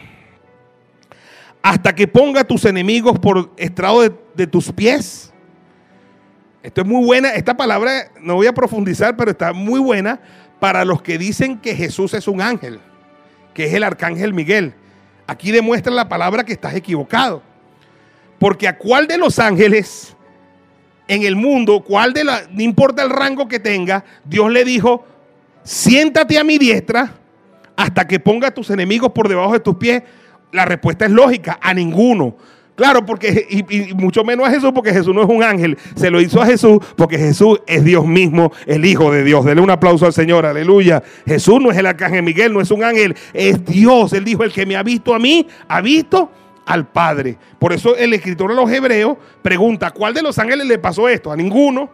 hasta 1.62 1.94
que 1.94 2.08
ponga 2.08 2.44
tus 2.44 2.64
enemigos 2.64 3.18
por 3.20 3.52
estrado 3.56 4.00
de, 4.34 4.46
tus 4.48 4.72
pies. 4.72 5.32
Esto 6.62 6.80
es 6.80 6.86
muy 6.86 7.04
buena, 7.04 7.30
esta 7.30 7.56
palabra 7.56 8.10
no 8.20 8.34
voy 8.34 8.48
a 8.48 8.52
profundizar, 8.52 9.16
pero 9.16 9.30
está 9.30 9.52
muy 9.52 9.80
buena 9.80 10.20
para 10.58 10.84
los 10.84 11.02
que 11.02 11.18
dicen 11.18 11.58
que 11.58 11.74
Jesús 11.74 12.14
es 12.14 12.26
un 12.26 12.40
ángel, 12.40 12.80
que 13.54 13.66
es 13.66 13.74
el 13.74 13.84
arcángel 13.84 14.34
Miguel. 14.34 14.74
Aquí 15.26 15.52
demuestra 15.52 15.92
la 15.92 16.08
palabra 16.08 16.44
que 16.44 16.52
estás 16.52 16.74
equivocado. 16.74 17.42
Porque 18.40 18.66
a 18.66 18.76
cuál 18.76 19.06
de 19.06 19.18
los 19.18 19.38
ángeles 19.38 20.16
en 21.06 21.22
el 21.22 21.36
mundo, 21.36 21.84
cuál 21.84 22.12
de 22.12 22.24
la, 22.24 22.42
no 22.50 22.62
importa 22.62 23.04
el 23.04 23.10
rango 23.10 23.46
que 23.46 23.60
tenga, 23.60 24.04
Dios 24.24 24.50
le 24.50 24.64
dijo, 24.64 25.04
siéntate 25.62 26.38
a 26.38 26.44
mi 26.44 26.58
diestra 26.58 27.21
hasta 27.76 28.06
que 28.06 28.20
ponga 28.20 28.50
tus 28.52 28.70
enemigos 28.70 29.12
por 29.12 29.28
debajo 29.28 29.52
de 29.52 29.60
tus 29.60 29.76
pies? 29.76 30.02
La 30.52 30.64
respuesta 30.64 31.06
es 31.06 31.10
lógica, 31.10 31.58
a 31.62 31.72
ninguno. 31.72 32.36
Claro, 32.74 33.04
porque, 33.04 33.46
y, 33.50 33.92
mucho 33.94 34.24
menos 34.24 34.48
a 34.48 34.50
Jesús, 34.50 34.72
porque 34.74 34.92
Jesús 34.92 35.14
no 35.14 35.22
es 35.22 35.28
un 35.28 35.42
ángel. 35.42 35.76
Se 35.94 36.10
lo 36.10 36.20
hizo 36.20 36.40
a 36.40 36.46
Jesús, 36.46 36.78
porque 36.96 37.18
Jesús 37.18 37.60
es 37.66 37.84
Dios 37.84 38.06
mismo, 38.06 38.50
el 38.66 38.84
Hijo 38.84 39.12
de 39.12 39.24
Dios. 39.24 39.44
Dele 39.44 39.60
un 39.60 39.70
aplauso 39.70 40.06
al 40.06 40.12
Señor, 40.12 40.46
aleluya. 40.46 41.02
Jesús 41.26 41.60
no 41.60 41.70
es 41.70 41.76
el 41.76 41.86
arcángel 41.86 42.22
Miguel, 42.22 42.52
no 42.52 42.60
es 42.60 42.70
un 42.70 42.82
ángel, 42.82 43.14
es 43.34 43.64
Dios. 43.64 44.12
Él 44.14 44.24
dijo: 44.24 44.42
El 44.42 44.52
que 44.52 44.64
me 44.64 44.76
ha 44.76 44.82
visto 44.82 45.14
a 45.14 45.18
mí, 45.18 45.46
ha 45.68 45.80
visto 45.82 46.30
al 46.64 46.88
Padre. 46.88 47.36
Por 47.58 47.74
eso 47.74 47.94
el 47.94 48.14
escritor 48.14 48.50
de 48.50 48.56
los 48.56 48.70
Hebreos 48.70 49.18
pregunta: 49.42 49.90
¿Cuál 49.90 50.14
de 50.14 50.22
los 50.22 50.38
ángeles 50.38 50.66
le 50.66 50.78
pasó 50.78 51.08
esto? 51.08 51.30
A 51.30 51.36
ninguno. 51.36 51.90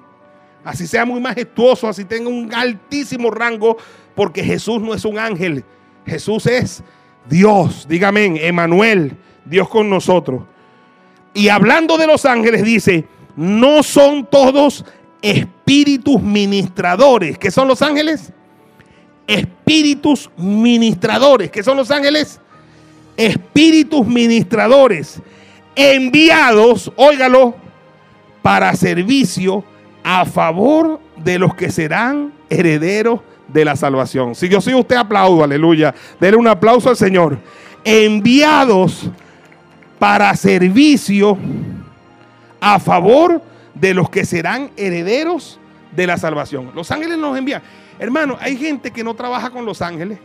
Así 0.64 0.87
sea 0.87 1.05
muy 1.05 1.21
majestuoso, 1.21 1.88
así 1.88 2.05
tenga 2.05 2.29
un 2.29 2.53
altísimo 2.53 3.31
rango, 3.31 3.79
porque 4.18 4.42
Jesús 4.42 4.83
no 4.83 4.94
es 4.94 5.04
un 5.04 5.16
ángel. 5.16 5.64
Jesús 6.04 6.44
es 6.46 6.83
Dios. 7.31 7.87
Dígame, 7.88 8.48
Emanuel, 8.48 9.16
Dios 9.44 9.68
con 9.68 9.88
nosotros. 9.88 10.42
Y 11.35 11.50
hablando 11.50 11.96
de 11.96 12.09
los 12.09 12.24
ángeles, 12.24 12.64
dice, 12.64 13.04
no 13.37 13.85
son 13.85 14.26
todos 14.26 14.85
espíritus 15.22 16.20
ministradores. 16.20 17.38
¿Qué 17.38 17.52
son 17.52 17.68
los 17.68 17.81
ángeles? 17.81 18.33
Espíritus 19.28 20.28
ministradores. 20.37 21.48
¿Qué 21.52 21.62
son 21.62 21.76
los 21.76 21.92
ángeles? 21.92 22.40
Espíritus 23.16 24.04
ministradores 24.04 25.22
enviados, 25.76 26.90
óigalo, 26.96 27.54
para 28.42 28.74
servicio 28.74 29.62
a 30.02 30.24
favor 30.24 30.98
de 31.18 31.38
los 31.38 31.54
que 31.54 31.70
serán 31.70 32.33
herederos 32.50 33.20
de 33.49 33.65
la 33.65 33.77
salvación. 33.77 34.35
Si 34.35 34.49
yo 34.49 34.61
soy 34.61 34.75
usted, 34.75 34.97
aplaudo, 34.97 35.43
aleluya. 35.43 35.95
Dele 36.21 36.37
un 36.37 36.47
aplauso 36.47 36.89
al 36.89 36.97
Señor. 36.97 37.39
Enviados 37.85 39.11
para 39.99 40.35
servicio 40.37 41.37
a 42.61 42.79
favor 42.79 43.43
de 43.75 43.95
los 43.95 44.11
que 44.11 44.25
serán 44.25 44.71
herederos 44.77 45.59
de 45.95 46.07
la 46.07 46.17
salvación. 46.17 46.73
Los 46.75 46.91
ángeles 46.91 47.19
nos 47.19 47.37
envían. 47.37 47.63
Hermano, 47.99 48.37
hay 48.41 48.57
gente 48.57 48.91
que 48.91 49.03
no 49.03 49.15
trabaja 49.15 49.51
con 49.51 49.65
los 49.65 49.83
ángeles. 49.83 50.19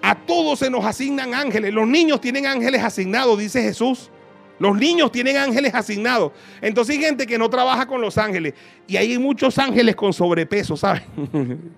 A 0.00 0.14
todos 0.14 0.58
se 0.58 0.70
nos 0.70 0.84
asignan 0.84 1.34
ángeles. 1.34 1.72
Los 1.72 1.86
niños 1.86 2.20
tienen 2.20 2.46
ángeles 2.46 2.82
asignados, 2.82 3.38
dice 3.38 3.62
Jesús. 3.62 4.10
Los 4.58 4.76
niños 4.76 5.10
tienen 5.10 5.36
ángeles 5.36 5.74
asignados. 5.74 6.32
Entonces 6.60 6.96
hay 6.96 7.02
gente 7.02 7.26
que 7.26 7.38
no 7.38 7.50
trabaja 7.50 7.86
con 7.86 8.00
los 8.00 8.16
ángeles. 8.18 8.54
Y 8.86 8.96
hay 8.96 9.18
muchos 9.18 9.58
ángeles 9.58 9.96
con 9.96 10.12
sobrepeso, 10.12 10.76
¿saben? 10.76 11.02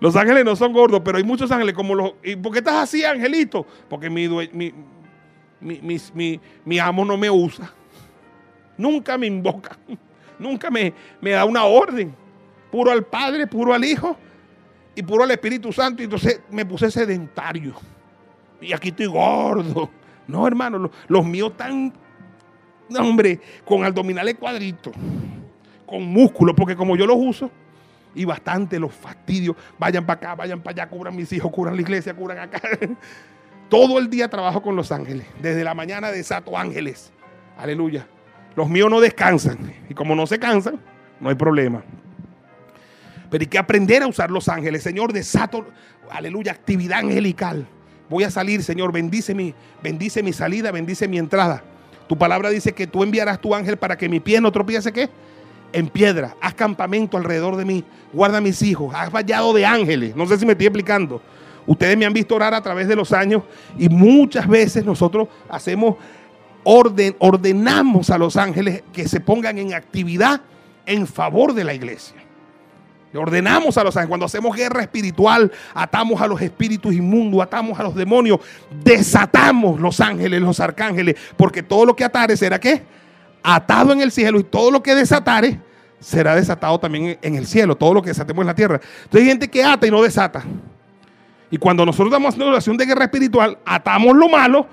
Los 0.00 0.16
ángeles 0.16 0.44
no 0.44 0.56
son 0.56 0.72
gordos, 0.72 1.02
pero 1.04 1.18
hay 1.18 1.24
muchos 1.24 1.50
ángeles 1.52 1.74
como 1.74 1.94
los... 1.94 2.14
¿Y 2.24 2.34
por 2.36 2.52
qué 2.52 2.58
estás 2.58 2.84
así, 2.84 3.04
angelito? 3.04 3.66
Porque 3.88 4.08
mi, 4.08 4.28
mi, 4.28 4.72
mi, 5.60 6.40
mi, 6.64 6.78
amo 6.78 7.04
no 7.04 7.16
me 7.18 7.30
usa. 7.30 7.70
Nunca 8.78 9.18
me 9.18 9.26
invoca. 9.26 9.78
Nunca 10.38 10.70
me, 10.70 10.94
me 11.20 11.32
da 11.32 11.44
una 11.44 11.64
orden. 11.64 12.14
Puro 12.70 12.90
al 12.90 13.04
Padre, 13.04 13.46
puro 13.46 13.74
al 13.74 13.84
Hijo 13.84 14.16
y 14.94 15.02
puro 15.02 15.24
al 15.24 15.30
Espíritu 15.32 15.70
Santo. 15.70 16.02
Y 16.02 16.04
entonces 16.04 16.40
me 16.50 16.64
puse 16.64 16.90
sedentario. 16.90 17.74
Y 18.60 18.72
aquí 18.72 18.88
estoy 18.88 19.06
gordo. 19.06 19.90
No, 20.26 20.46
hermano, 20.46 20.90
los, 21.08 21.26
míos 21.26 21.50
están, 21.50 21.92
hombre, 22.98 23.40
con 23.64 23.84
abdominales 23.84 24.36
cuadritos, 24.36 24.94
con 25.84 26.04
músculos, 26.04 26.54
porque 26.56 26.76
como 26.76 26.96
yo 26.96 27.04
los 27.04 27.16
uso, 27.18 27.50
y 28.14 28.24
bastante 28.24 28.78
los 28.78 28.92
fastidios, 28.92 29.56
vayan 29.78 30.04
para 30.04 30.18
acá, 30.18 30.34
vayan 30.34 30.60
para 30.60 30.82
allá, 30.82 30.90
cubran 30.90 31.14
mis 31.14 31.32
hijos, 31.32 31.50
cubran 31.50 31.76
la 31.76 31.82
iglesia, 31.82 32.14
cubran 32.14 32.38
acá. 32.38 32.60
Todo 33.68 33.98
el 33.98 34.10
día 34.10 34.28
trabajo 34.28 34.60
con 34.62 34.74
los 34.74 34.90
ángeles. 34.90 35.26
Desde 35.40 35.62
la 35.62 35.74
mañana 35.74 36.10
desato 36.10 36.58
ángeles. 36.58 37.12
Aleluya. 37.56 38.06
Los 38.56 38.68
míos 38.68 38.90
no 38.90 39.00
descansan. 39.00 39.72
Y 39.88 39.94
como 39.94 40.16
no 40.16 40.26
se 40.26 40.38
cansan, 40.38 40.80
no 41.20 41.28
hay 41.28 41.36
problema. 41.36 41.84
Pero 43.30 43.42
hay 43.42 43.46
que 43.46 43.58
aprender 43.58 44.02
a 44.02 44.08
usar 44.08 44.30
los 44.30 44.48
ángeles. 44.48 44.82
Señor, 44.82 45.12
desato, 45.12 45.68
aleluya, 46.10 46.50
actividad 46.50 46.98
angelical. 46.98 47.66
Voy 48.08 48.24
a 48.24 48.30
salir, 48.30 48.64
Señor, 48.64 48.90
bendice 48.90 49.34
mi, 49.34 49.54
bendice 49.82 50.20
mi 50.24 50.32
salida, 50.32 50.72
bendice 50.72 51.06
mi 51.06 51.18
entrada. 51.18 51.62
Tu 52.08 52.18
palabra 52.18 52.50
dice 52.50 52.72
que 52.72 52.88
tú 52.88 53.04
enviarás 53.04 53.40
tu 53.40 53.54
ángel 53.54 53.76
para 53.76 53.96
que 53.96 54.08
mi 54.08 54.18
pie 54.18 54.40
no 54.40 54.50
tropiece, 54.50 54.92
¿qué? 54.92 55.08
En 55.72 55.88
piedra. 55.88 56.36
Haz 56.40 56.54
campamento 56.54 57.16
alrededor 57.16 57.56
de 57.56 57.64
mí. 57.64 57.84
Guarda 58.12 58.38
a 58.38 58.40
mis 58.40 58.60
hijos. 58.62 58.92
Haz 58.94 59.10
vallado 59.10 59.52
de 59.52 59.64
ángeles. 59.64 60.16
No 60.16 60.26
sé 60.26 60.38
si 60.38 60.46
me 60.46 60.52
estoy 60.52 60.66
explicando. 60.66 61.22
Ustedes 61.66 61.96
me 61.96 62.06
han 62.06 62.12
visto 62.12 62.34
orar 62.34 62.54
a 62.54 62.62
través 62.62 62.88
de 62.88 62.96
los 62.96 63.12
años 63.12 63.42
y 63.78 63.88
muchas 63.88 64.48
veces 64.48 64.84
nosotros 64.84 65.28
hacemos 65.48 65.96
orden, 66.64 67.14
ordenamos 67.18 68.10
a 68.10 68.18
los 68.18 68.36
ángeles 68.36 68.82
que 68.92 69.06
se 69.08 69.20
pongan 69.20 69.58
en 69.58 69.74
actividad 69.74 70.40
en 70.86 71.06
favor 71.06 71.54
de 71.54 71.64
la 71.64 71.74
iglesia. 71.74 72.16
Le 73.12 73.18
ordenamos 73.18 73.76
a 73.76 73.82
los 73.82 73.96
ángeles, 73.96 74.08
cuando 74.08 74.26
hacemos 74.26 74.54
guerra 74.54 74.82
espiritual, 74.82 75.50
atamos 75.74 76.20
a 76.20 76.28
los 76.28 76.40
espíritus 76.40 76.94
inmundos, 76.94 77.42
atamos 77.42 77.78
a 77.78 77.82
los 77.82 77.94
demonios, 77.94 78.38
desatamos 78.84 79.80
los 79.80 80.00
ángeles, 80.00 80.40
los 80.40 80.60
arcángeles, 80.60 81.16
porque 81.36 81.62
todo 81.62 81.84
lo 81.86 81.96
que 81.96 82.04
atare 82.04 82.36
será 82.36 82.60
qué? 82.60 82.82
Atado 83.42 83.92
en 83.92 84.00
el 84.00 84.12
cielo 84.12 84.38
y 84.38 84.44
todo 84.44 84.70
lo 84.70 84.82
que 84.82 84.94
desatare 84.94 85.60
será 86.00 86.34
desatado 86.34 86.80
también 86.80 87.18
en 87.20 87.34
el 87.34 87.46
cielo, 87.46 87.76
todo 87.76 87.94
lo 87.94 88.02
que 88.02 88.08
desatemos 88.08 88.42
en 88.42 88.46
la 88.46 88.54
tierra. 88.54 88.80
Entonces 89.04 89.20
hay 89.20 89.26
gente 89.26 89.48
que 89.48 89.62
ata 89.62 89.86
y 89.86 89.90
no 89.90 90.02
desata. 90.02 90.44
Y 91.50 91.58
cuando 91.58 91.84
nosotros 91.84 92.10
damos 92.10 92.36
una 92.36 92.46
oración 92.46 92.76
de 92.76 92.86
guerra 92.86 93.04
espiritual, 93.04 93.58
atamos 93.64 94.16
lo 94.16 94.28
malo, 94.28 94.66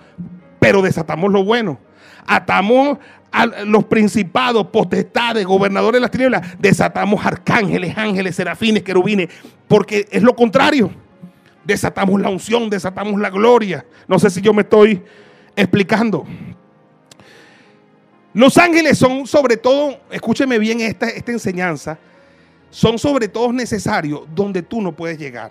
pero 0.60 0.82
desatamos 0.82 1.32
lo 1.32 1.43
bueno. 1.43 1.80
Atamos 2.25 2.97
a 3.32 3.45
los 3.45 3.86
principados, 3.86 4.67
potestades, 4.67 5.45
gobernadores 5.45 5.97
de 5.97 6.01
las 6.01 6.12
tinieblas, 6.12 6.56
desatamos 6.60 7.25
arcángeles, 7.25 7.97
ángeles, 7.97 8.36
serafines, 8.36 8.84
querubines, 8.84 9.30
porque 9.67 10.08
es 10.12 10.23
lo 10.23 10.36
contrario. 10.36 10.91
Desatamos 11.63 12.21
la 12.21 12.30
unción, 12.30 12.69
desatamos 12.69 13.19
la 13.19 13.30
gloria. 13.30 13.86
No 14.08 14.19
sé 14.19 14.30
si 14.30 14.41
yo 14.41 14.53
me 14.53 14.62
estoy 14.62 15.01
explicando. 15.56 16.25
Los 18.38 18.56
ángeles 18.60 19.00
son 19.00 19.26
sobre 19.26 19.58
todo, 19.58 20.00
escúcheme 20.12 20.60
bien 20.60 20.80
esta, 20.80 21.08
esta 21.10 21.32
enseñanza, 21.32 21.97
son 22.69 23.00
sobre 23.00 23.28
todo 23.28 23.52
necesarios 23.52 24.28
donde 24.36 24.62
tú 24.62 24.80
no 24.80 24.91
puedes 24.91 25.17
llegar. 25.17 25.50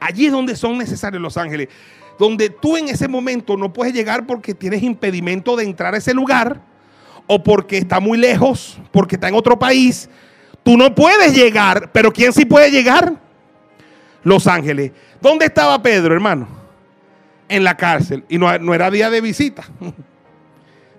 Allí 0.00 0.24
es 0.24 0.32
donde 0.32 0.56
son 0.56 0.78
necesarios 0.78 1.20
los 1.20 1.36
ángeles. 1.36 1.68
Donde 2.18 2.48
tú 2.48 2.78
en 2.78 2.88
ese 2.88 3.08
momento 3.08 3.58
no 3.58 3.70
puedes 3.70 3.92
llegar 3.92 4.26
porque 4.26 4.54
tienes 4.54 4.82
impedimento 4.82 5.54
de 5.54 5.64
entrar 5.64 5.92
a 5.92 5.98
ese 5.98 6.14
lugar 6.14 6.62
o 7.26 7.42
porque 7.42 7.76
está 7.76 8.00
muy 8.00 8.16
lejos, 8.16 8.78
porque 8.90 9.16
está 9.16 9.28
en 9.28 9.34
otro 9.34 9.58
país. 9.58 10.08
Tú 10.62 10.78
no 10.78 10.94
puedes 10.94 11.36
llegar, 11.36 11.92
pero 11.92 12.10
¿quién 12.10 12.32
sí 12.32 12.46
puede 12.46 12.70
llegar? 12.70 13.20
Los 14.22 14.46
ángeles. 14.46 14.92
¿Dónde 15.20 15.44
estaba 15.44 15.82
Pedro, 15.82 16.14
hermano? 16.14 16.48
En 17.50 17.64
la 17.64 17.76
cárcel. 17.76 18.24
Y 18.30 18.38
no, 18.38 18.58
no 18.60 18.72
era 18.72 18.90
día 18.90 19.10
de 19.10 19.20
visita. 19.20 19.64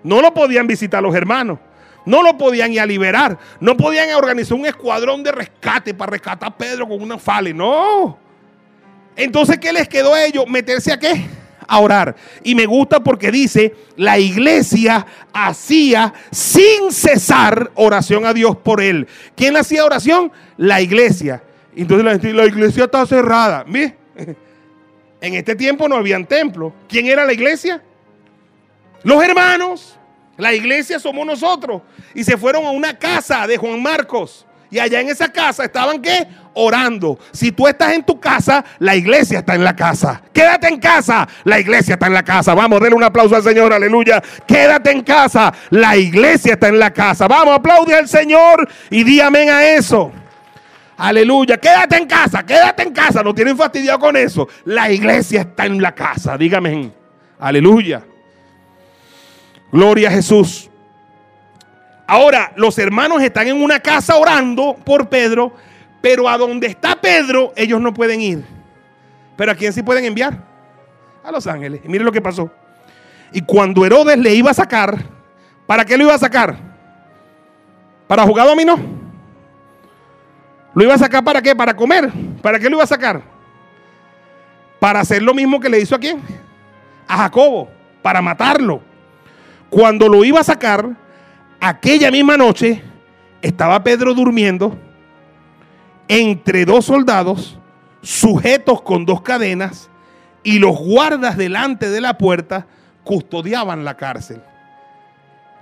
No 0.06 0.22
lo 0.22 0.32
podían 0.32 0.68
visitar 0.68 1.02
los 1.02 1.12
hermanos. 1.16 1.58
No 2.04 2.22
lo 2.22 2.38
podían 2.38 2.72
ir 2.72 2.80
a 2.80 2.86
liberar. 2.86 3.36
No 3.58 3.76
podían 3.76 4.14
organizar 4.14 4.56
un 4.56 4.64
escuadrón 4.64 5.24
de 5.24 5.32
rescate 5.32 5.92
para 5.92 6.12
rescatar 6.12 6.48
a 6.48 6.56
Pedro 6.56 6.86
con 6.86 7.02
una 7.02 7.18
fale. 7.18 7.52
No. 7.52 8.16
Entonces, 9.16 9.58
¿qué 9.58 9.72
les 9.72 9.88
quedó 9.88 10.14
a 10.14 10.24
ellos? 10.24 10.44
Meterse 10.46 10.92
a 10.92 10.98
qué? 11.00 11.26
A 11.66 11.80
orar. 11.80 12.14
Y 12.44 12.54
me 12.54 12.66
gusta 12.66 13.00
porque 13.00 13.32
dice, 13.32 13.74
la 13.96 14.16
iglesia 14.16 15.04
hacía 15.32 16.14
sin 16.30 16.92
cesar 16.92 17.72
oración 17.74 18.26
a 18.26 18.32
Dios 18.32 18.56
por 18.58 18.80
él. 18.80 19.08
¿Quién 19.34 19.56
hacía 19.56 19.84
oración? 19.84 20.30
La 20.56 20.80
iglesia. 20.80 21.42
Entonces 21.74 22.04
la, 22.04 22.12
gente, 22.12 22.32
la 22.32 22.46
iglesia 22.46 22.84
está 22.84 23.04
cerrada. 23.06 23.64
¿Ve? 23.66 23.96
En 25.18 25.34
este 25.34 25.56
tiempo 25.56 25.88
no 25.88 25.96
habían 25.96 26.26
templo. 26.26 26.72
¿Quién 26.86 27.06
era 27.06 27.24
la 27.24 27.32
iglesia? 27.32 27.82
Los 29.06 29.22
hermanos. 29.22 29.96
La 30.36 30.52
iglesia 30.52 30.98
somos 30.98 31.24
nosotros. 31.24 31.80
Y 32.12 32.24
se 32.24 32.36
fueron 32.36 32.66
a 32.66 32.70
una 32.70 32.98
casa 32.98 33.46
de 33.46 33.56
Juan 33.56 33.80
Marcos. 33.80 34.44
Y 34.68 34.80
allá 34.80 35.00
en 35.00 35.08
esa 35.08 35.28
casa 35.28 35.62
estaban 35.62 36.02
qué? 36.02 36.26
Orando. 36.54 37.16
Si 37.30 37.52
tú 37.52 37.68
estás 37.68 37.92
en 37.92 38.02
tu 38.02 38.18
casa, 38.18 38.64
la 38.80 38.96
iglesia 38.96 39.38
está 39.38 39.54
en 39.54 39.62
la 39.62 39.76
casa. 39.76 40.20
Quédate 40.32 40.66
en 40.66 40.80
casa, 40.80 41.28
la 41.44 41.60
iglesia 41.60 41.94
está 41.94 42.08
en 42.08 42.14
la 42.14 42.24
casa. 42.24 42.52
Vamos, 42.52 42.80
denle 42.80 42.96
un 42.96 43.04
aplauso 43.04 43.36
al 43.36 43.44
Señor, 43.44 43.72
aleluya. 43.72 44.20
Quédate 44.44 44.90
en 44.90 45.04
casa, 45.04 45.54
la 45.70 45.96
iglesia 45.96 46.54
está 46.54 46.66
en 46.66 46.80
la 46.80 46.92
casa. 46.92 47.28
Vamos, 47.28 47.54
aplaude 47.54 47.94
al 47.94 48.08
Señor 48.08 48.68
y 48.90 49.04
di 49.04 49.20
amén 49.20 49.50
a 49.50 49.64
eso. 49.64 50.10
Aleluya, 50.96 51.58
quédate 51.58 51.96
en 51.96 52.06
casa, 52.06 52.44
quédate 52.44 52.82
en 52.82 52.92
casa. 52.92 53.22
No 53.22 53.32
tienen 53.32 53.56
fastidio 53.56 53.96
con 54.00 54.16
eso. 54.16 54.48
La 54.64 54.90
iglesia 54.90 55.42
está 55.42 55.64
en 55.64 55.80
la 55.80 55.94
casa, 55.94 56.36
dígame. 56.36 56.90
Aleluya. 57.38 58.02
Gloria 59.72 60.08
a 60.08 60.12
Jesús. 60.12 60.70
Ahora, 62.06 62.52
los 62.56 62.78
hermanos 62.78 63.22
están 63.22 63.48
en 63.48 63.60
una 63.60 63.80
casa 63.80 64.16
orando 64.16 64.76
por 64.84 65.08
Pedro, 65.08 65.52
pero 66.00 66.28
a 66.28 66.38
donde 66.38 66.68
está 66.68 67.00
Pedro, 67.00 67.52
ellos 67.56 67.80
no 67.80 67.92
pueden 67.92 68.20
ir. 68.20 68.44
Pero 69.36 69.52
¿a 69.52 69.54
quién 69.54 69.72
sí 69.72 69.82
pueden 69.82 70.04
enviar? 70.04 70.38
A 71.24 71.32
los 71.32 71.46
ángeles. 71.46 71.80
Y 71.84 71.88
miren 71.88 72.04
lo 72.04 72.12
que 72.12 72.22
pasó. 72.22 72.50
Y 73.32 73.42
cuando 73.42 73.84
Herodes 73.84 74.18
le 74.18 74.32
iba 74.34 74.50
a 74.50 74.54
sacar, 74.54 74.96
¿para 75.66 75.84
qué 75.84 75.96
lo 75.96 76.04
iba 76.04 76.14
a 76.14 76.18
sacar? 76.18 76.56
¿Para 78.06 78.22
jugar 78.22 78.46
dominó? 78.46 78.78
¿Lo 80.74 80.84
iba 80.84 80.94
a 80.94 80.98
sacar 80.98 81.24
para 81.24 81.42
qué? 81.42 81.56
¿Para 81.56 81.74
comer? 81.74 82.12
¿Para 82.40 82.58
qué 82.58 82.70
lo 82.70 82.76
iba 82.76 82.84
a 82.84 82.86
sacar? 82.86 83.22
Para 84.78 85.00
hacer 85.00 85.22
lo 85.22 85.34
mismo 85.34 85.58
que 85.58 85.68
le 85.68 85.80
hizo 85.80 85.96
a 85.96 85.98
quién? 85.98 86.22
A 87.08 87.16
Jacobo, 87.16 87.68
para 88.02 88.22
matarlo. 88.22 88.80
Cuando 89.70 90.08
lo 90.08 90.24
iba 90.24 90.40
a 90.40 90.44
sacar, 90.44 90.96
aquella 91.60 92.10
misma 92.10 92.36
noche 92.36 92.82
estaba 93.42 93.82
Pedro 93.82 94.14
durmiendo 94.14 94.76
entre 96.08 96.64
dos 96.64 96.84
soldados 96.84 97.58
sujetos 98.02 98.82
con 98.82 99.04
dos 99.04 99.22
cadenas 99.22 99.90
y 100.44 100.60
los 100.60 100.76
guardas 100.78 101.36
delante 101.36 101.90
de 101.90 102.00
la 102.00 102.16
puerta 102.16 102.66
custodiaban 103.02 103.84
la 103.84 103.96
cárcel. 103.96 104.42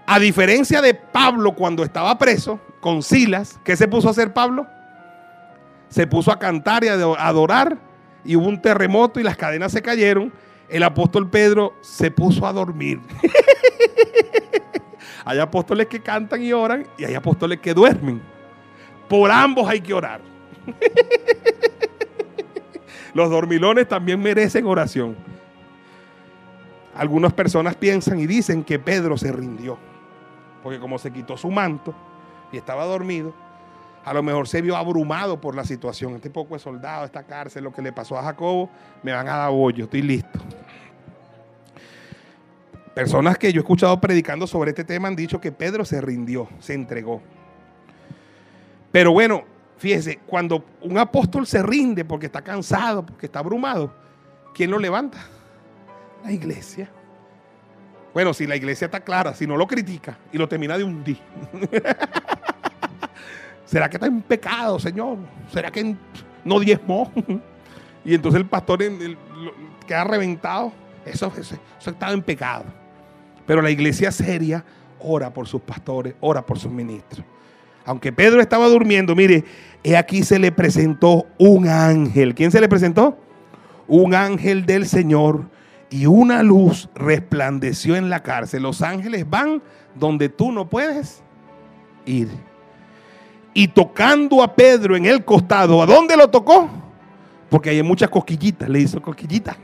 A 0.07 0.19
diferencia 0.19 0.83
de 0.83 0.93
Pablo 0.93 1.55
cuando 1.55 1.83
estaba 1.83 2.19
preso 2.19 2.61
con 2.81 3.03
Silas, 3.03 3.59
¿qué 3.65 3.77
se 3.77 3.89
puso 3.89 4.09
a 4.09 4.11
hacer 4.11 4.35
Pablo? 4.35 4.67
Se 5.89 6.07
puso 6.07 6.31
a 6.31 6.39
cantar 6.39 6.85
y 6.85 6.89
a 6.89 6.95
adorar 6.95 7.79
y 8.25 8.37
hubo 8.37 8.47
un 8.47 8.61
terremoto 8.61 9.21
y 9.21 9.23
las 9.23 9.37
cadenas 9.37 9.73
se 9.73 9.81
cayeron. 9.81 10.33
El 10.69 10.83
apóstol 10.83 11.29
Pedro 11.29 11.75
se 11.81 12.11
puso 12.11 12.47
a 12.47 12.53
dormir. 12.53 13.01
hay 15.25 15.39
apóstoles 15.39 15.87
que 15.87 16.01
cantan 16.01 16.43
y 16.43 16.53
oran 16.53 16.87
y 16.99 17.05
hay 17.05 17.15
apóstoles 17.15 17.61
que 17.61 17.75
duermen. 17.75 18.21
Por 19.09 19.31
ambos 19.31 19.69
hay 19.69 19.81
que 19.81 19.95
orar. 19.95 20.21
Los 23.15 23.31
dormilones 23.31 23.87
también 23.87 24.21
merecen 24.21 24.67
oración. 24.67 25.17
Algunas 26.95 27.33
personas 27.33 27.77
piensan 27.77 28.19
y 28.19 28.27
dicen 28.27 28.65
que 28.65 28.79
Pedro 28.79 29.17
se 29.17 29.33
rindió. 29.33 29.79
Porque 30.63 30.81
como 30.81 30.99
se 30.99 31.13
quitó 31.13 31.37
su 31.37 31.51
manto 31.51 31.95
y 32.51 32.57
estaba 32.57 32.85
dormido, 32.85 33.33
a 34.05 34.13
lo 34.13 34.23
mejor 34.23 34.47
se 34.49 34.61
vio 34.61 34.77
abrumado 34.77 35.41
por 35.41 35.55
la 35.55 35.65
situación. 35.65 36.15
Este 36.15 36.31
poco 36.31 36.55
de 36.55 36.61
soldado, 36.61 37.05
esta 37.05 37.23
cárcel, 37.23 37.65
lo 37.65 37.73
que 37.73 37.83
le 37.83 37.93
pasó 37.93 38.19
a 38.19 38.23
Jacobo, 38.23 38.71
me 39.03 39.13
van 39.13 39.29
a 39.29 39.37
dar 39.37 39.51
bollo, 39.51 39.85
estoy 39.85 40.03
listo. 40.03 40.41
Personas 42.95 43.39
que 43.39 43.53
yo 43.53 43.61
he 43.61 43.63
escuchado 43.63 44.01
predicando 44.01 44.47
sobre 44.47 44.71
este 44.71 44.85
tema 44.85 45.09
han 45.09 45.17
dicho 45.17 45.41
que 45.41 45.51
Pedro 45.51 45.85
se 45.85 46.01
rindió, 46.01 46.49
se 46.61 46.75
entregó. 46.75 47.21
Pero 48.93 49.11
bueno, 49.13 49.45
Fíjese, 49.85 50.21
cuando 50.27 50.65
un 50.81 50.97
apóstol 50.99 51.47
se 51.47 51.63
rinde 51.63 52.05
porque 52.05 52.27
está 52.27 52.43
cansado, 52.43 53.05
porque 53.05 53.27
está 53.27 53.41
abrumado, 53.41 53.93
¿quién 54.55 54.71
lo 54.71 54.79
levanta? 54.79 55.19
La 56.25 56.33
iglesia. 56.33 56.91
Bueno, 58.15 58.33
si 58.33 58.47
la 58.47 58.57
iglesia 58.57 58.87
está 58.87 59.01
clara, 59.01 59.35
si 59.35 59.47
no 59.47 59.57
lo 59.57 59.67
critica 59.67 60.17
y 60.33 60.39
lo 60.39 60.49
termina 60.49 60.79
de 60.79 60.85
hundir. 60.85 61.19
¿Será 63.65 63.89
que 63.89 63.97
está 63.97 64.07
en 64.07 64.21
pecado, 64.23 64.79
Señor? 64.79 65.19
¿Será 65.53 65.71
que 65.71 65.97
no 66.45 66.61
diezmó? 66.61 67.11
y 68.05 68.15
entonces 68.15 68.41
el 68.41 68.47
pastor 68.47 68.81
queda 69.87 70.05
reventado. 70.05 70.73
Eso, 71.05 71.33
eso, 71.39 71.57
eso 71.81 71.91
está 71.91 72.13
en 72.13 72.23
pecado. 72.23 72.65
Pero 73.47 73.61
la 73.61 73.71
iglesia 73.71 74.11
seria 74.11 74.65
ora 75.01 75.33
por 75.33 75.47
sus 75.47 75.61
pastores, 75.61 76.15
ora 76.21 76.45
por 76.45 76.59
sus 76.59 76.73
ministros. 76.73 77.25
Aunque 77.85 78.13
Pedro 78.13 78.41
estaba 78.41 78.67
durmiendo, 78.69 79.15
mire, 79.15 79.45
he 79.83 79.97
aquí 79.97 80.23
se 80.23 80.39
le 80.39 80.51
presentó 80.51 81.27
un 81.39 81.69
ángel. 81.69 82.35
¿Quién 82.35 82.51
se 82.51 82.61
le 82.61 82.69
presentó? 82.69 83.19
Un 83.87 84.15
ángel 84.15 84.65
del 84.65 84.87
Señor 84.87 85.51
y 85.91 86.07
una 86.07 86.43
luz 86.43 86.89
resplandeció 86.95 87.97
en 87.97 88.09
la 88.09 88.23
cárcel. 88.23 88.63
Los 88.63 88.81
ángeles 88.81 89.29
van 89.29 89.63
donde 89.95 90.31
tú 90.31 90.51
no 90.51 90.69
puedes 90.69 91.23
ir. 92.07 92.29
Y 93.55 93.69
tocando 93.69 94.43
a 94.43 94.55
Pedro 94.55 94.97
en 94.97 95.07
el 95.07 95.25
costado, 95.25 95.81
¿a 95.81 95.87
dónde 95.87 96.17
lo 96.17 96.29
tocó? 96.29 96.69
Porque 97.49 97.71
hay 97.71 97.83
muchas 97.85 98.11
cosquillitas, 98.11 98.69
le 98.69 98.81
hizo 98.81 99.01
cosquillitas. 99.01 99.57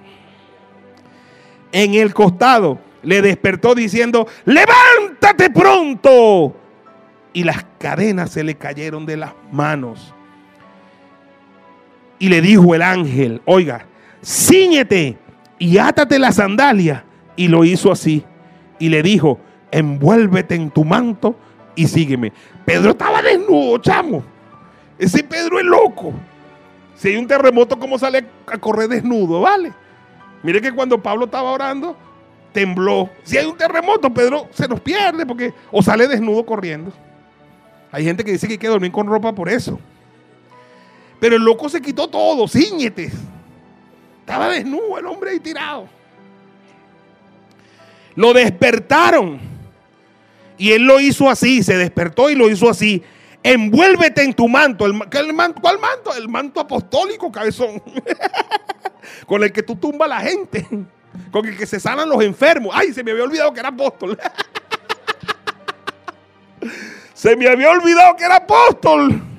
En 1.73 1.95
el 1.95 2.15
costado 2.15 2.79
le 3.03 3.21
despertó 3.21 3.75
diciendo, 3.75 4.29
levántate 4.45 5.51
pronto 5.51 6.55
y 7.33 7.45
las 7.45 7.65
cadenas 7.79 8.31
se 8.31 8.45
le 8.45 8.55
cayeron 8.57 9.07
de 9.07 9.17
las 9.17 9.33
manos. 9.51 10.15
Y 12.21 12.29
le 12.29 12.41
dijo 12.41 12.75
el 12.75 12.83
ángel, 12.83 13.43
oiga, 13.45 13.87
ciñete 14.25 15.19
y 15.59 15.79
átate 15.79 16.19
la 16.19 16.33
sandalia. 16.33 17.05
Y 17.35 17.49
lo 17.49 17.65
hizo 17.65 17.91
así. 17.91 18.25
Y 18.79 18.91
le 18.91 19.03
dijo, 19.03 19.41
envuélvete 19.71 20.55
en 20.55 20.71
tu 20.71 20.85
manto 20.85 21.37
y 21.75 21.87
sígueme. 21.87 22.33
Pedro 22.65 22.91
estaba 22.91 23.23
desnudo, 23.23 23.79
chamo. 23.79 24.23
Ese 24.99 25.25
Pedro 25.25 25.59
es 25.59 25.65
loco. 25.65 26.13
Si 26.97 27.09
hay 27.09 27.17
un 27.17 27.27
terremoto, 27.27 27.79
¿cómo 27.79 27.99
sale 27.99 28.27
a 28.47 28.59
correr 28.59 28.89
desnudo? 28.89 29.41
¿Vale? 29.41 29.73
Mire 30.43 30.61
que 30.61 30.73
cuando 30.73 31.03
Pablo 31.03 31.25
estaba 31.25 31.51
orando, 31.51 31.97
tembló. 32.53 33.09
Si 33.23 33.39
hay 33.39 33.47
un 33.47 33.57
terremoto, 33.57 34.13
Pedro 34.13 34.49
se 34.53 34.69
nos 34.69 34.81
pierde 34.81 35.25
porque 35.25 35.55
o 35.71 35.83
sale 35.83 36.07
desnudo 36.07 36.45
corriendo. 36.45 36.93
Hay 37.93 38.05
gente 38.05 38.25
que 38.25 38.33
dice 38.33 38.47
que 38.47 38.55
hay 38.55 38.59
que 38.59 38.69
dormir 38.69 38.93
con 38.93 39.07
ropa 39.07 39.35
por 39.35 39.49
eso. 39.49 39.79
Pero 41.19 41.37
el 41.37 41.43
loco 41.43 41.69
se 41.69 41.81
quitó 41.81 42.09
todo, 42.09 42.47
ciñete. 42.49 43.11
Estaba 44.21 44.49
desnudo 44.49 44.99
el 44.99 45.07
hombre 45.07 45.31
ahí 45.31 45.41
tirado. 45.41 45.89
Lo 48.15 48.33
despertaron. 48.33 49.50
Y 50.61 50.73
él 50.73 50.83
lo 50.83 51.01
hizo 51.01 51.31
así, 51.31 51.63
se 51.63 51.75
despertó 51.79 52.29
y 52.29 52.35
lo 52.35 52.51
hizo 52.51 52.69
así. 52.69 53.03
Envuélvete 53.43 54.23
en 54.23 54.35
tu 54.35 54.47
manto. 54.47 54.87
Manto 54.93 55.59
¿Cuál 55.63 55.79
manto? 55.79 56.15
El 56.15 56.29
manto 56.29 56.61
apostólico, 56.61 57.33
cabezón. 57.33 57.83
Con 59.27 59.43
el 59.43 59.51
que 59.53 59.63
tú 59.63 59.75
tumbas 59.75 60.05
a 60.05 60.17
la 60.17 60.21
gente. 60.21 60.69
Con 61.33 61.47
el 61.47 61.57
que 61.57 61.65
se 61.65 61.81
sanan 61.81 62.11
los 62.11 62.23
enfermos. 62.23 62.75
Ay, 62.77 62.93
se 62.93 63.03
me 63.03 63.13
había 63.13 63.25
olvidado 63.25 63.55
que 63.55 63.61
era 63.61 63.71
apóstol. 63.71 64.19
Se 67.15 67.37
me 67.37 67.49
había 67.49 67.71
olvidado 67.71 68.17
que 68.17 68.25
era 68.25 68.37
apóstol. 68.37 69.30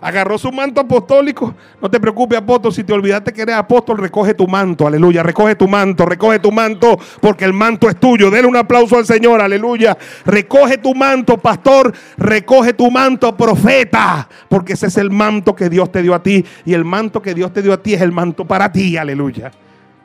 Agarró 0.00 0.36
su 0.36 0.52
manto 0.52 0.80
apostólico. 0.80 1.54
No 1.80 1.90
te 1.90 1.98
preocupes, 1.98 2.38
apóstol. 2.38 2.72
Si 2.72 2.84
te 2.84 2.92
olvidaste 2.92 3.32
que 3.32 3.42
eres 3.42 3.56
apóstol, 3.56 3.98
recoge 3.98 4.34
tu 4.34 4.46
manto. 4.46 4.86
Aleluya. 4.86 5.22
Recoge 5.22 5.56
tu 5.56 5.66
manto. 5.66 6.04
Recoge 6.04 6.38
tu 6.38 6.52
manto. 6.52 6.98
Porque 7.20 7.44
el 7.44 7.52
manto 7.52 7.88
es 7.88 7.98
tuyo. 7.98 8.30
Dele 8.30 8.46
un 8.46 8.56
aplauso 8.56 8.98
al 8.98 9.06
Señor. 9.06 9.40
Aleluya. 9.40 9.96
Recoge 10.24 10.78
tu 10.78 10.94
manto, 10.94 11.38
pastor. 11.38 11.94
Recoge 12.18 12.74
tu 12.74 12.90
manto, 12.90 13.36
profeta. 13.36 14.28
Porque 14.48 14.74
ese 14.74 14.88
es 14.88 14.96
el 14.98 15.10
manto 15.10 15.56
que 15.56 15.70
Dios 15.70 15.90
te 15.90 16.02
dio 16.02 16.14
a 16.14 16.22
ti. 16.22 16.44
Y 16.64 16.74
el 16.74 16.84
manto 16.84 17.22
que 17.22 17.34
Dios 17.34 17.52
te 17.52 17.62
dio 17.62 17.72
a 17.72 17.82
ti 17.82 17.94
es 17.94 18.02
el 18.02 18.12
manto 18.12 18.44
para 18.44 18.70
ti. 18.70 18.96
Aleluya. 18.96 19.50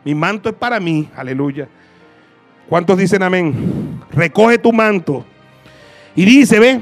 Mi 0.06 0.16
manto 0.16 0.50
es 0.50 0.56
para 0.56 0.80
mí. 0.80 1.10
Aleluya. 1.16 1.68
¿Cuántos 2.70 2.98
dicen 2.98 3.22
amén? 3.22 4.00
Recoge 4.12 4.58
tu 4.58 4.72
manto. 4.72 5.26
Y 6.16 6.26
dice, 6.26 6.60
ve, 6.60 6.82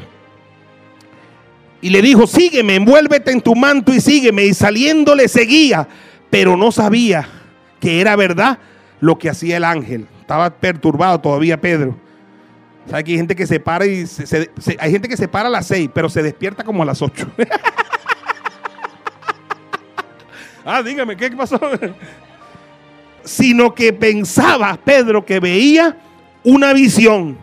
y 1.82 1.90
le 1.90 2.02
dijo, 2.02 2.28
sígueme, 2.28 2.76
envuélvete 2.76 3.32
en 3.32 3.42
tu 3.42 3.56
manto 3.56 3.94
y 3.94 4.02
sígueme. 4.02 4.46
Y 4.46 4.54
saliendo 4.54 5.16
le 5.16 5.28
seguía, 5.28 5.88
pero 6.30 6.58
no 6.58 6.72
sabía 6.72 7.28
que 7.80 8.02
era 8.02 8.16
verdad 8.16 8.60
lo 9.00 9.18
que 9.18 9.30
hacía 9.30 9.58
el 9.58 9.64
ángel. 9.64 10.08
Estaba 10.22 10.50
perturbado 10.50 11.20
todavía 11.20 11.60
Pedro. 11.60 11.96
¿Sabe 12.90 13.04
que 13.04 13.12
hay 13.12 13.18
gente 13.18 13.36
que 13.36 13.48
se 13.48 13.60
para 13.60 13.86
y 13.86 14.06
hay 14.80 14.92
gente 14.92 15.08
que 15.08 15.16
se 15.16 15.28
para 15.28 15.48
a 15.48 15.52
las 15.52 15.68
seis, 15.68 15.90
pero 15.94 16.10
se 16.10 16.24
despierta 16.24 16.64
como 16.64 16.84
a 16.84 16.86
las 16.86 17.02
ocho? 17.02 17.32
ah, 20.66 20.82
dígame, 20.82 21.16
¿qué 21.16 21.30
pasó? 21.32 21.60
Sino 23.24 23.74
que 23.74 23.94
pensaba 23.94 24.78
Pedro 24.84 25.24
que 25.24 25.40
veía 25.40 25.98
una 26.44 26.74
visión. 26.74 27.38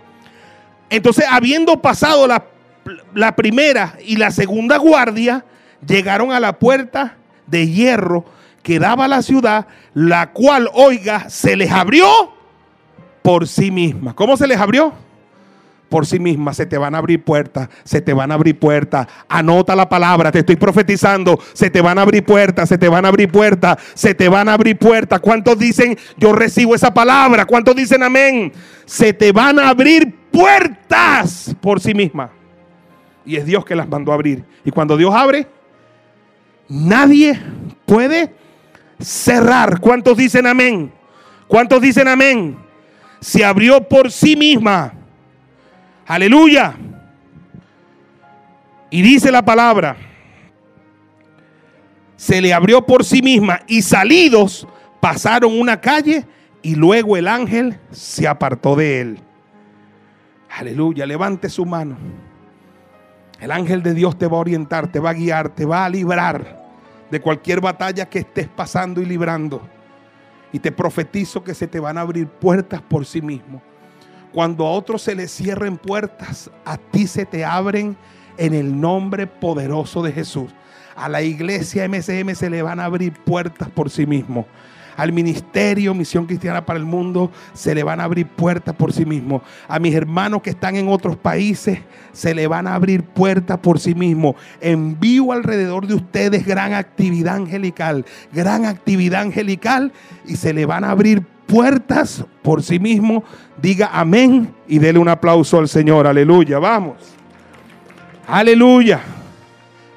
Entonces, 0.91 1.25
habiendo 1.31 1.81
pasado 1.81 2.27
la 2.27 2.45
la 3.15 3.37
primera 3.37 3.95
y 4.05 4.17
la 4.17 4.31
segunda 4.31 4.77
guardia 4.77 5.45
llegaron 5.87 6.33
a 6.33 6.41
la 6.41 6.59
puerta 6.59 7.17
de 7.47 7.69
hierro 7.69 8.25
que 8.63 8.79
daba 8.79 9.05
a 9.05 9.09
la 9.09 9.23
ciudad, 9.23 9.69
la 9.95 10.33
cual, 10.33 10.69
oiga, 10.75 11.31
se 11.31 11.57
les 11.57 11.71
abrió 11.71 12.09
por 13.23 13.47
sí 13.47 13.71
misma. 13.71 14.15
¿Cómo 14.15 14.37
se 14.37 14.47
les 14.47 14.59
abrió? 14.59 14.93
Por 15.89 16.05
sí 16.05 16.19
misma 16.19 16.53
se 16.53 16.67
te 16.67 16.77
van 16.77 16.97
a 16.97 16.99
abrir 16.99 17.23
puertas, 17.23 17.69
se 17.85 18.01
te 18.01 18.13
van 18.13 18.33
a 18.33 18.35
abrir 18.35 18.59
puertas. 18.59 19.07
Anota 19.29 19.77
la 19.77 19.89
palabra, 19.89 20.33
te 20.33 20.41
estoy 20.41 20.57
profetizando. 20.57 21.39
Se 21.53 21.71
te 21.71 21.81
van 21.81 21.99
a 21.99 22.03
abrir 22.03 22.25
puertas, 22.25 22.69
se 22.69 22.77
te 22.77 22.89
van 22.89 23.05
a 23.05 23.09
abrir 23.09 23.31
puertas, 23.31 23.79
se 23.95 24.15
te 24.15 24.29
van 24.29 24.49
a 24.49 24.55
abrir 24.55 24.77
puertas. 24.77 25.21
¿Cuántos 25.21 25.57
dicen 25.61 25.97
yo 26.17 26.33
recibo 26.33 26.75
esa 26.75 26.93
palabra? 26.93 27.45
¿Cuántos 27.47 27.77
dicen 27.77 28.03
amén? 28.03 28.53
Se 28.85 29.13
te 29.13 29.31
van 29.31 29.61
a 29.61 29.69
abrir 29.69 30.13
puertas 30.33 31.55
por 31.61 31.81
sí 31.81 31.95
misma 31.95 32.31
y 33.27 33.37
es 33.37 33.45
Dios 33.45 33.65
que 33.65 33.77
las 33.77 33.89
mandó 33.89 34.13
a 34.13 34.15
abrir. 34.15 34.45
Y 34.65 34.71
cuando 34.71 34.97
Dios 34.97 35.15
abre, 35.15 35.47
nadie 36.69 37.39
puede 37.85 38.33
cerrar. 39.01 39.81
¿Cuántos 39.81 40.17
dicen 40.17 40.47
amén? 40.47 40.93
¿Cuántos 41.49 41.83
dicen 41.83 42.09
amén? 42.09 42.67
se 43.21 43.45
abrió 43.45 43.81
por 43.89 44.11
sí 44.11 44.37
misma. 44.37 44.93
Aleluya. 46.07 46.75
Y 48.91 49.03
dice 49.03 49.33
la 49.33 49.45
palabra, 49.45 49.97
se 52.17 52.41
le 52.41 52.55
abrió 52.55 52.87
por 52.87 53.05
sí 53.05 53.21
misma 53.21 53.61
y 53.67 53.83
salidos 53.83 54.67
pasaron 55.01 55.59
una 55.59 55.81
calle 55.81 56.25
y 56.63 56.75
luego 56.77 57.17
el 57.17 57.29
ángel 57.29 57.79
se 57.91 58.27
apartó 58.29 58.77
de 58.77 59.01
él. 59.01 59.19
Aleluya, 60.49 61.05
levante 61.05 61.49
su 61.49 61.67
mano. 61.67 61.97
El 63.41 63.51
ángel 63.51 63.83
de 63.83 63.95
Dios 63.95 64.19
te 64.19 64.27
va 64.27 64.39
a 64.39 64.41
orientar, 64.41 64.91
te 64.91 64.99
va 64.99 65.11
a 65.11 65.15
guiar, 65.15 65.51
te 65.51 65.65
va 65.65 65.85
a 65.85 65.89
librar 65.89 66.65
de 67.11 67.21
cualquier 67.21 67.61
batalla 67.61 68.09
que 68.09 68.21
estés 68.21 68.49
pasando 68.49 69.01
y 69.01 69.05
librando. 69.05 69.61
Y 70.53 70.59
te 70.59 70.73
profetizo 70.73 71.45
que 71.45 71.55
se 71.55 71.67
te 71.67 71.79
van 71.79 71.99
a 71.99 72.01
abrir 72.01 72.29
puertas 72.29 72.81
por 72.81 73.05
sí 73.05 73.21
mismo. 73.21 73.61
Cuando 74.33 74.67
a 74.67 74.71
otros 74.71 75.03
se 75.03 75.15
les 75.15 75.31
cierren 75.31 75.77
puertas, 75.77 76.51
a 76.65 76.77
ti 76.77 77.07
se 77.07 77.27
te 77.27 77.45
abren 77.45 77.97
en 78.39 78.55
el 78.55 78.79
nombre 78.81 79.27
poderoso 79.27 80.03
de 80.03 80.13
Jesús. 80.13 80.55
A 80.95 81.09
la 81.09 81.21
iglesia 81.21 81.87
MSM 81.89 82.35
se 82.35 82.49
le 82.49 82.63
van 82.63 82.81
a 82.81 82.87
abrir 82.87 83.13
puertas 83.13 83.69
por 83.69 83.91
sí 83.91 84.07
mismo 84.07 84.47
al 84.97 85.13
ministerio 85.13 85.95
Misión 85.95 86.27
Cristiana 86.27 86.65
para 86.65 86.79
el 86.79 86.85
Mundo 86.85 87.31
se 87.53 87.75
le 87.75 87.83
van 87.83 88.01
a 88.01 88.05
abrir 88.05 88.27
puertas 88.27 88.75
por 88.75 88.93
sí 88.93 89.05
mismo. 89.05 89.43
A 89.69 89.79
mis 89.79 89.95
hermanos 89.95 90.43
que 90.43 90.51
están 90.51 90.77
en 90.77 90.89
otros 90.89 91.17
países 91.17 91.81
se 92.13 92.35
le 92.35 92.47
van 92.47 92.67
a 92.67 92.75
abrir 92.75 93.03
puertas 93.03 93.59
por 93.59 93.79
sí 93.79 93.95
mismo. 93.95 94.37
Envío 94.61 95.33
alrededor 95.33 95.87
de 95.87 95.95
ustedes 95.95 96.47
gran 96.47 96.73
actividad 96.73 97.37
angelical, 97.37 98.05
gran 98.33 98.65
actividad 98.65 99.23
angelical 99.23 99.93
y 100.25 100.37
se 100.37 100.53
le 100.53 100.67
van 100.67 100.85
a 100.85 100.91
abrir 100.91 101.23
puertas 101.47 102.25
por 102.43 102.63
sí 102.63 102.79
mismo. 102.79 103.25
Diga 103.61 103.91
amén 103.93 104.55
y 104.67 104.79
dele 104.79 104.99
un 104.99 105.09
aplauso 105.09 105.59
al 105.59 105.69
Señor. 105.69 106.07
Aleluya, 106.07 106.59
vamos. 106.59 106.97
Aleluya. 108.27 109.01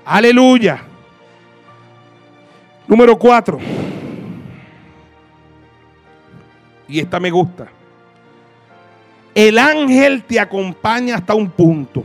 Aleluya. 0.05 0.81
Número 2.87 3.17
cuatro. 3.17 3.59
Y 6.89 6.99
esta 6.99 7.19
me 7.19 7.29
gusta. 7.29 7.67
El 9.35 9.57
ángel 9.59 10.23
te 10.23 10.39
acompaña 10.39 11.15
hasta 11.15 11.35
un 11.35 11.49
punto. 11.49 12.03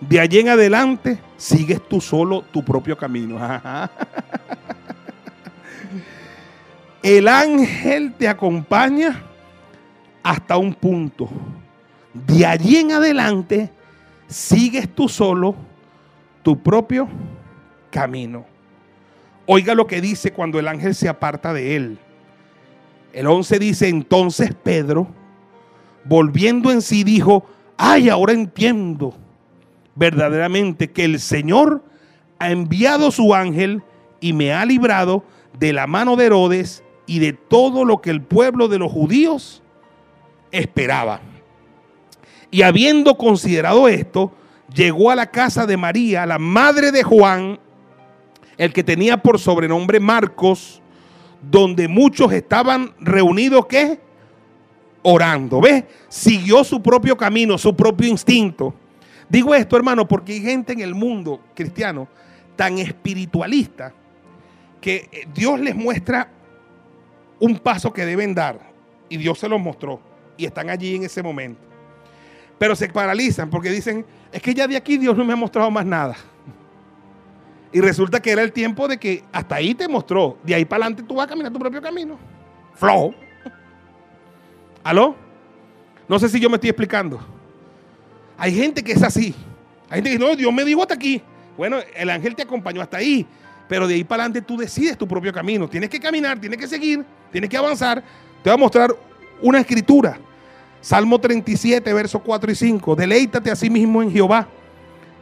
De 0.00 0.20
allí 0.20 0.38
en 0.38 0.48
adelante 0.48 1.18
sigues 1.36 1.80
tú 1.88 2.00
solo 2.00 2.42
tu 2.42 2.64
propio 2.64 2.96
camino. 2.96 3.38
El 7.02 7.26
ángel 7.26 8.14
te 8.14 8.28
acompaña 8.28 9.20
hasta 10.22 10.56
un 10.56 10.72
punto. 10.72 11.28
De 12.14 12.46
allí 12.46 12.76
en 12.76 12.92
adelante 12.92 13.70
sigues 14.28 14.88
tú 14.94 15.08
solo 15.08 15.56
tu 16.44 16.62
propio 16.62 17.08
camino. 17.90 18.46
Oiga 19.46 19.74
lo 19.74 19.88
que 19.88 20.00
dice 20.00 20.32
cuando 20.32 20.60
el 20.60 20.68
ángel 20.68 20.94
se 20.94 21.08
aparta 21.08 21.52
de 21.52 21.74
él. 21.74 21.98
El 23.12 23.26
11 23.26 23.58
dice, 23.58 23.88
entonces 23.88 24.54
Pedro, 24.54 25.06
volviendo 26.04 26.70
en 26.70 26.80
sí, 26.82 27.04
dijo, 27.04 27.44
ay, 27.76 28.08
ahora 28.08 28.32
entiendo 28.32 29.14
verdaderamente 29.94 30.90
que 30.90 31.04
el 31.04 31.20
Señor 31.20 31.84
ha 32.38 32.50
enviado 32.50 33.10
su 33.10 33.34
ángel 33.34 33.82
y 34.20 34.32
me 34.32 34.52
ha 34.52 34.64
librado 34.64 35.24
de 35.58 35.72
la 35.72 35.86
mano 35.86 36.16
de 36.16 36.26
Herodes 36.26 36.82
y 37.06 37.18
de 37.18 37.32
todo 37.32 37.84
lo 37.84 38.00
que 38.00 38.10
el 38.10 38.22
pueblo 38.22 38.68
de 38.68 38.78
los 38.78 38.90
judíos 38.90 39.62
esperaba. 40.50 41.20
Y 42.50 42.62
habiendo 42.62 43.16
considerado 43.16 43.88
esto, 43.88 44.32
llegó 44.74 45.10
a 45.10 45.16
la 45.16 45.30
casa 45.30 45.66
de 45.66 45.76
María, 45.76 46.26
la 46.26 46.38
madre 46.38 46.92
de 46.92 47.02
Juan, 47.02 47.58
el 48.56 48.72
que 48.72 48.84
tenía 48.84 49.18
por 49.18 49.38
sobrenombre 49.38 50.00
Marcos, 50.00 50.81
donde 51.42 51.88
muchos 51.88 52.32
estaban 52.32 52.94
reunidos, 53.00 53.66
¿qué? 53.66 54.00
Orando. 55.02 55.60
¿Ves? 55.60 55.84
Siguió 56.08 56.62
su 56.64 56.80
propio 56.80 57.16
camino, 57.16 57.58
su 57.58 57.74
propio 57.74 58.08
instinto. 58.08 58.74
Digo 59.28 59.54
esto, 59.54 59.76
hermano, 59.76 60.06
porque 60.06 60.32
hay 60.32 60.40
gente 60.40 60.72
en 60.72 60.80
el 60.80 60.94
mundo 60.94 61.40
cristiano 61.54 62.06
tan 62.54 62.78
espiritualista 62.78 63.92
que 64.80 65.08
eh, 65.10 65.26
Dios 65.34 65.58
les 65.58 65.74
muestra 65.74 66.28
un 67.40 67.58
paso 67.58 67.92
que 67.92 68.04
deben 68.04 68.34
dar 68.34 68.58
y 69.08 69.16
Dios 69.16 69.38
se 69.38 69.48
los 69.48 69.60
mostró 69.60 70.00
y 70.36 70.44
están 70.44 70.70
allí 70.70 70.94
en 70.94 71.04
ese 71.04 71.22
momento. 71.22 71.60
Pero 72.58 72.76
se 72.76 72.88
paralizan 72.88 73.50
porque 73.50 73.70
dicen, 73.70 74.04
es 74.30 74.40
que 74.40 74.54
ya 74.54 74.68
de 74.68 74.76
aquí 74.76 74.96
Dios 74.96 75.16
no 75.16 75.24
me 75.24 75.32
ha 75.32 75.36
mostrado 75.36 75.70
más 75.70 75.84
nada. 75.84 76.16
Y 77.72 77.80
resulta 77.80 78.20
que 78.20 78.30
era 78.30 78.42
el 78.42 78.52
tiempo 78.52 78.86
de 78.86 78.98
que 78.98 79.24
hasta 79.32 79.56
ahí 79.56 79.74
te 79.74 79.88
mostró. 79.88 80.36
De 80.42 80.54
ahí 80.54 80.64
para 80.64 80.84
adelante 80.84 81.02
tú 81.02 81.14
vas 81.14 81.26
a 81.26 81.28
caminar 81.30 81.52
tu 81.52 81.58
propio 81.58 81.80
camino. 81.80 82.18
Flow. 82.74 83.14
¿Aló? 84.84 85.16
No 86.08 86.18
sé 86.18 86.28
si 86.28 86.38
yo 86.38 86.50
me 86.50 86.56
estoy 86.56 86.70
explicando. 86.70 87.20
Hay 88.36 88.54
gente 88.54 88.82
que 88.82 88.92
es 88.92 89.02
así. 89.02 89.34
Hay 89.88 89.96
gente 89.96 90.10
que 90.10 90.18
dice, 90.18 90.30
no, 90.30 90.36
Dios 90.36 90.52
me 90.52 90.64
dijo 90.64 90.82
hasta 90.82 90.94
aquí. 90.94 91.22
Bueno, 91.56 91.78
el 91.94 92.10
ángel 92.10 92.34
te 92.34 92.42
acompañó 92.42 92.82
hasta 92.82 92.98
ahí. 92.98 93.26
Pero 93.68 93.86
de 93.86 93.94
ahí 93.94 94.04
para 94.04 94.24
adelante 94.24 94.42
tú 94.42 94.58
decides 94.58 94.98
tu 94.98 95.08
propio 95.08 95.32
camino. 95.32 95.66
Tienes 95.66 95.88
que 95.88 95.98
caminar, 95.98 96.38
tienes 96.38 96.58
que 96.58 96.66
seguir, 96.66 97.04
tienes 97.30 97.48
que 97.48 97.56
avanzar. 97.56 98.02
Te 98.42 98.50
voy 98.50 98.54
a 98.54 98.56
mostrar 98.58 98.94
una 99.40 99.60
escritura. 99.60 100.18
Salmo 100.82 101.18
37, 101.18 101.90
versos 101.92 102.20
4 102.22 102.52
y 102.52 102.54
5. 102.54 102.96
Deleítate 102.96 103.50
a 103.50 103.56
sí 103.56 103.70
mismo 103.70 104.02
en 104.02 104.10
Jehová 104.12 104.48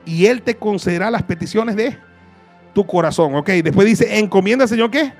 y 0.04 0.26
Él 0.26 0.42
te 0.42 0.56
concederá 0.56 1.10
las 1.10 1.22
peticiones 1.22 1.76
de 1.76 1.98
tu 2.72 2.86
corazón. 2.86 3.34
Ok, 3.34 3.48
después 3.48 3.86
dice, 3.86 4.18
encomienda, 4.18 4.66
Señor, 4.66 4.90
¿qué? 4.90 5.12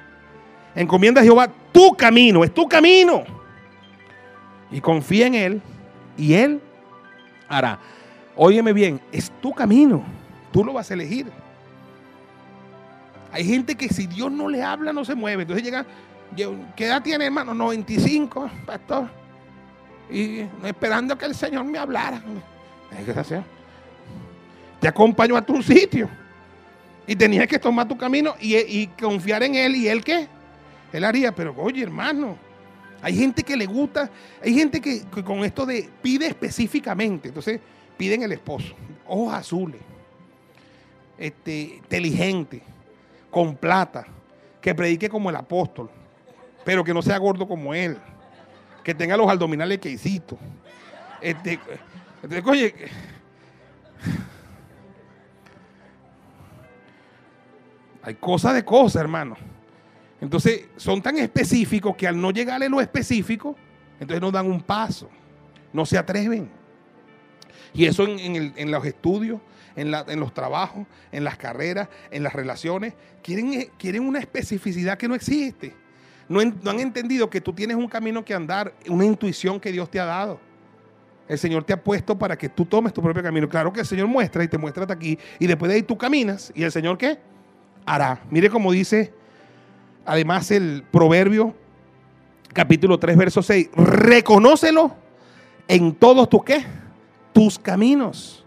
Encomienda 0.74 1.20
a 1.20 1.24
Jehová 1.24 1.50
tu 1.72 1.94
camino, 1.96 2.44
es 2.44 2.52
tu 2.52 2.68
camino. 2.68 3.24
Y 4.70 4.80
confía 4.80 5.26
en 5.26 5.34
Él 5.34 5.62
y 6.16 6.34
Él 6.34 6.60
hará. 7.48 7.78
Óyeme 8.36 8.72
bien, 8.72 9.00
es 9.10 9.30
tu 9.40 9.52
camino, 9.52 10.02
tú 10.52 10.64
lo 10.64 10.72
vas 10.72 10.90
a 10.90 10.94
elegir. 10.94 11.26
Hay 13.32 13.44
gente 13.44 13.74
que 13.74 13.88
si 13.88 14.06
Dios 14.06 14.30
no 14.30 14.48
le 14.48 14.62
habla 14.62 14.92
no 14.92 15.04
se 15.04 15.14
mueve. 15.14 15.42
Entonces 15.42 15.64
llega, 15.64 15.84
¿qué 16.76 16.86
edad 16.86 17.02
tiene 17.02 17.26
hermano? 17.26 17.54
95, 17.54 18.50
pastor. 18.66 19.08
Y 20.10 20.40
esperando 20.64 21.16
que 21.16 21.26
el 21.26 21.34
Señor 21.34 21.64
me 21.64 21.78
hablara. 21.78 22.20
Te 24.80 24.88
acompaño 24.88 25.36
a 25.36 25.42
tu 25.42 25.62
sitio. 25.62 26.08
Y 27.10 27.16
tenías 27.16 27.48
que 27.48 27.58
tomar 27.58 27.88
tu 27.88 27.98
camino 27.98 28.36
y, 28.38 28.86
confiar 28.86 29.42
en 29.42 29.56
Él. 29.56 29.74
¿Y 29.74 29.88
Él 29.88 30.04
qué? 30.04 30.28
Él 30.92 31.04
haría, 31.04 31.34
pero 31.34 31.52
oye 31.58 31.82
hermano, 31.82 32.38
hay 33.02 33.16
gente 33.16 33.42
que 33.42 33.56
le 33.56 33.66
gusta, 33.66 34.08
hay 34.40 34.54
gente 34.54 34.80
que, 34.80 35.02
con 35.24 35.44
esto 35.44 35.66
de 35.66 35.90
pide 36.00 36.28
específicamente. 36.28 37.26
Entonces 37.26 37.58
piden 37.96 38.22
el 38.22 38.30
esposo, 38.30 38.76
ojos 39.08 39.34
azules, 39.34 39.80
este, 41.18 41.78
inteligente, 41.78 42.62
con 43.28 43.56
plata, 43.56 44.06
que 44.60 44.72
predique 44.72 45.08
como 45.08 45.30
el 45.30 45.36
apóstol, 45.36 45.90
pero 46.64 46.84
que 46.84 46.94
no 46.94 47.02
sea 47.02 47.18
gordo 47.18 47.48
como 47.48 47.74
él, 47.74 47.98
que 48.84 48.94
tenga 48.94 49.16
los 49.16 49.28
abdominales 49.28 49.80
que 49.80 49.90
hiciste. 49.90 50.36
Este, 51.20 51.58
oye, 52.46 52.72
Hay 58.02 58.14
cosas 58.14 58.54
de 58.54 58.64
cosas, 58.64 59.02
hermano. 59.02 59.36
Entonces, 60.20 60.68
son 60.76 61.00
tan 61.00 61.18
específicos 61.18 61.96
que 61.96 62.06
al 62.06 62.20
no 62.20 62.30
llegarle 62.30 62.68
lo 62.68 62.80
específico, 62.80 63.56
entonces 63.98 64.20
no 64.20 64.30
dan 64.30 64.46
un 64.46 64.62
paso. 64.62 65.08
No 65.72 65.86
se 65.86 65.96
atreven. 65.96 66.50
Y 67.72 67.84
eso 67.84 68.04
en, 68.06 68.70
los 68.70 68.84
estudios, 68.84 69.40
en, 69.76 70.20
los 70.20 70.34
trabajos, 70.34 70.86
en 71.12 71.24
las 71.24 71.36
carreras, 71.36 71.88
en 72.10 72.22
las 72.22 72.32
relaciones, 72.32 72.94
quieren, 73.22 73.70
quieren 73.78 74.06
una 74.06 74.18
especificidad 74.18 74.98
que 74.98 75.08
no 75.08 75.14
existe. 75.14 75.74
No, 76.28 76.44
no, 76.44 76.70
han 76.70 76.80
entendido 76.80 77.30
que 77.30 77.40
tú 77.40 77.52
tienes 77.52 77.76
un 77.76 77.88
camino 77.88 78.24
que 78.24 78.34
andar, 78.34 78.74
una 78.88 79.04
intuición 79.04 79.60
que 79.60 79.72
Dios 79.72 79.90
te 79.90 80.00
ha 80.00 80.04
dado. 80.04 80.40
El 81.28 81.38
Señor 81.38 81.62
te 81.62 81.72
ha 81.72 81.82
puesto 81.82 82.18
para 82.18 82.36
que 82.36 82.48
tú 82.48 82.64
tomes 82.64 82.92
tu 82.92 83.00
propio 83.00 83.22
camino. 83.22 83.48
Claro 83.48 83.72
que 83.72 83.80
el 83.80 83.86
Señor 83.86 84.08
muestra 84.08 84.42
y 84.42 84.48
te 84.48 84.58
muestra 84.58 84.82
hasta 84.82 84.94
aquí. 84.94 85.16
Y 85.38 85.46
después 85.46 85.68
de 85.68 85.76
ahí 85.76 85.82
tú 85.82 85.96
caminas. 85.96 86.52
¿Y 86.56 86.64
el 86.64 86.72
Señor 86.72 86.98
qué? 86.98 87.18
Mire 88.30 88.50
cómo 88.50 88.70
dice 88.70 89.12
además 90.06 90.50
el 90.50 90.84
proverbio 90.90 91.54
capítulo 92.52 92.98
3 92.98 93.16
verso 93.16 93.42
6. 93.42 93.70
Reconócelo 93.74 94.94
en 95.66 95.94
todos 95.94 96.28
tus 96.28 96.44
qué? 96.44 96.64
Tus 97.32 97.58
caminos. 97.58 98.44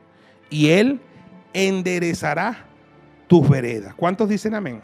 Y 0.50 0.70
él 0.70 1.02
enderezará 1.52 2.66
tus 3.28 3.50
veredas. 3.50 3.94
¿Cuántos 3.96 4.30
dicen 4.30 4.56
amén? 4.56 4.82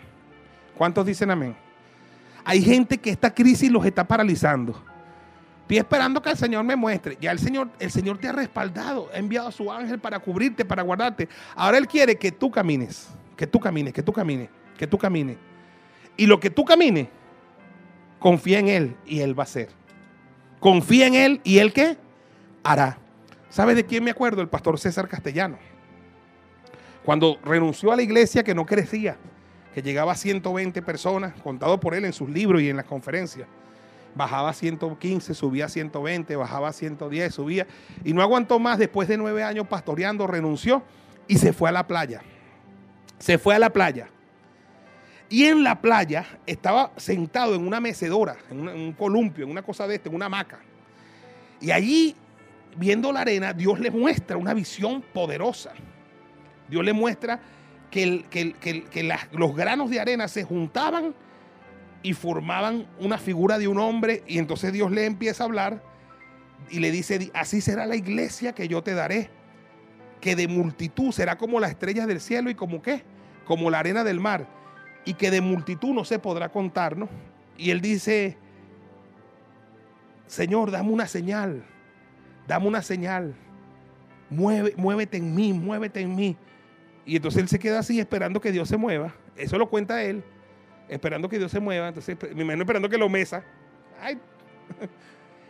¿Cuántos 0.77 1.05
dicen 1.05 1.31
amén? 1.31 1.55
Hay 2.43 2.61
gente 2.61 2.97
que 2.97 3.11
esta 3.11 3.33
crisis 3.33 3.71
los 3.71 3.85
está 3.85 4.05
paralizando. 4.05 4.83
Estoy 5.61 5.77
esperando 5.77 6.21
que 6.21 6.31
el 6.31 6.37
Señor 6.37 6.63
me 6.63 6.75
muestre. 6.75 7.17
Ya 7.21 7.31
el 7.31 7.39
Señor, 7.39 7.69
el 7.79 7.91
Señor 7.91 8.17
te 8.17 8.27
ha 8.27 8.31
respaldado, 8.31 9.09
ha 9.13 9.17
enviado 9.17 9.49
a 9.49 9.51
su 9.51 9.71
ángel 9.71 9.99
para 9.99 10.19
cubrirte, 10.19 10.65
para 10.65 10.81
guardarte. 10.81 11.29
Ahora 11.55 11.77
Él 11.77 11.87
quiere 11.87 12.17
que 12.17 12.31
tú 12.31 12.49
camines, 12.49 13.09
que 13.39 13.47
tú 13.47 13.57
camines, 13.57 13.93
que 13.93 14.03
tú 14.03 14.11
camines, 14.11 14.49
que 14.77 14.85
tú 14.85 14.97
camines. 14.97 15.37
Y 16.17 16.25
lo 16.25 16.41
que 16.41 16.49
tú 16.49 16.65
camines, 16.65 17.07
confía 18.19 18.59
en 18.59 18.67
Él 18.67 18.97
y 19.05 19.21
Él 19.21 19.39
va 19.39 19.43
a 19.43 19.45
hacer. 19.45 19.69
Confía 20.59 21.07
en 21.07 21.15
Él 21.15 21.41
y 21.45 21.59
Él 21.59 21.71
qué? 21.71 21.95
Hará. 22.65 22.97
¿Sabes 23.49 23.77
de 23.77 23.85
quién 23.85 24.03
me 24.03 24.11
acuerdo? 24.11 24.41
El 24.41 24.49
pastor 24.49 24.77
César 24.77 25.07
Castellano. 25.07 25.57
Cuando 27.05 27.39
renunció 27.45 27.93
a 27.93 27.95
la 27.95 28.01
iglesia 28.01 28.43
que 28.43 28.53
no 28.53 28.65
crecía, 28.65 29.15
que 29.73 29.81
llegaba 29.81 30.11
a 30.11 30.15
120 30.15 30.81
personas, 30.81 31.33
contado 31.41 31.79
por 31.79 31.95
él 31.95 32.03
en 32.03 32.11
sus 32.11 32.29
libros 32.29 32.61
y 32.61 32.67
en 32.67 32.75
las 32.75 32.85
conferencias. 32.85 33.47
Bajaba 34.15 34.49
a 34.49 34.53
115, 34.53 35.33
subía 35.33 35.67
a 35.67 35.69
120, 35.69 36.35
bajaba 36.35 36.67
a 36.67 36.73
110, 36.73 37.33
subía. 37.33 37.67
Y 38.03 38.11
no 38.11 38.21
aguantó 38.21 38.59
más 38.59 38.79
después 38.79 39.07
de 39.07 39.15
nueve 39.15 39.43
años 39.43 39.65
pastoreando, 39.65 40.27
renunció 40.27 40.83
y 41.25 41.37
se 41.37 41.53
fue 41.53 41.69
a 41.69 41.71
la 41.71 41.87
playa. 41.87 42.21
Se 43.19 43.37
fue 43.37 43.55
a 43.55 43.59
la 43.59 43.69
playa. 43.69 44.09
Y 45.29 45.45
en 45.45 45.63
la 45.63 45.79
playa 45.79 46.25
estaba 46.47 46.91
sentado 46.97 47.53
en 47.53 47.67
una 47.67 47.79
mecedora, 47.79 48.37
en, 48.49 48.67
un 48.67 48.93
columpio, 48.93 49.45
en 49.45 49.51
una 49.51 49.61
cosa 49.61 49.87
de 49.87 49.95
este, 49.95 50.09
en 50.09 50.15
una 50.15 50.25
hamaca. 50.25 50.59
Y 51.61 51.69
allí, 51.69 52.15
viendo 52.75 53.11
la 53.11 53.21
arena, 53.21 53.53
Dios 53.53 53.79
le 53.79 53.91
muestra 53.91 54.37
una 54.37 54.55
visión 54.55 55.03
poderosa. 55.13 55.73
Dios 56.67 56.83
le 56.83 56.93
muestra 56.93 57.39
que, 57.91 59.25
los 59.31 59.55
granos 59.55 59.89
de 59.89 59.99
arena 59.99 60.27
se 60.27 60.43
juntaban 60.43 61.13
y 62.01 62.13
formaban 62.13 62.87
una 62.99 63.17
figura 63.17 63.57
de 63.57 63.67
un 63.67 63.77
hombre 63.77 64.23
y 64.25 64.37
entonces 64.37 64.71
Dios 64.71 64.91
le 64.91 65.05
empieza 65.05 65.43
a 65.43 65.47
hablar 65.47 65.83
y 66.69 66.79
le 66.79 66.91
dice, 66.91 67.31
así 67.33 67.61
será 67.61 67.85
la 67.85 67.95
iglesia 67.95 68.53
que 68.53 68.67
yo 68.67 68.83
te 68.83 68.93
daré, 68.93 69.29
que 70.21 70.35
de 70.35 70.47
multitud 70.47 71.11
será 71.11 71.37
como 71.37 71.59
las 71.59 71.71
estrellas 71.71 72.07
del 72.07 72.19
cielo 72.19 72.49
y 72.49 72.55
como 72.55 72.81
qué, 72.81 73.03
como 73.45 73.69
la 73.69 73.79
arena 73.79 74.03
del 74.03 74.19
mar, 74.19 74.47
y 75.05 75.13
que 75.13 75.31
de 75.31 75.41
multitud 75.41 75.93
no 75.93 76.05
se 76.05 76.19
podrá 76.19 76.49
contar, 76.49 76.97
¿no? 76.97 77.09
Y 77.57 77.71
él 77.71 77.81
dice, 77.81 78.37
Señor, 80.27 80.71
dame 80.71 80.91
una 80.91 81.07
señal, 81.07 81.63
dame 82.47 82.67
una 82.67 82.81
señal, 82.81 83.35
Mueve, 84.29 84.73
muévete 84.77 85.17
en 85.17 85.33
mí, 85.33 85.53
muévete 85.53 86.01
en 86.01 86.15
mí. 86.15 86.37
Y 87.05 87.15
entonces 87.15 87.41
él 87.41 87.49
se 87.49 87.57
queda 87.57 87.79
así 87.79 87.99
esperando 87.99 88.39
que 88.39 88.51
Dios 88.51 88.69
se 88.69 88.77
mueva. 88.77 89.15
Eso 89.35 89.57
lo 89.57 89.69
cuenta 89.69 90.03
él. 90.03 90.23
Esperando 90.87 91.27
que 91.29 91.39
Dios 91.39 91.51
se 91.51 91.59
mueva. 91.59 91.87
Entonces, 91.87 92.15
me 92.35 92.43
imagino 92.43 92.63
esperando 92.63 92.89
que 92.89 92.97
lo 92.97 93.09
mesa. 93.09 93.43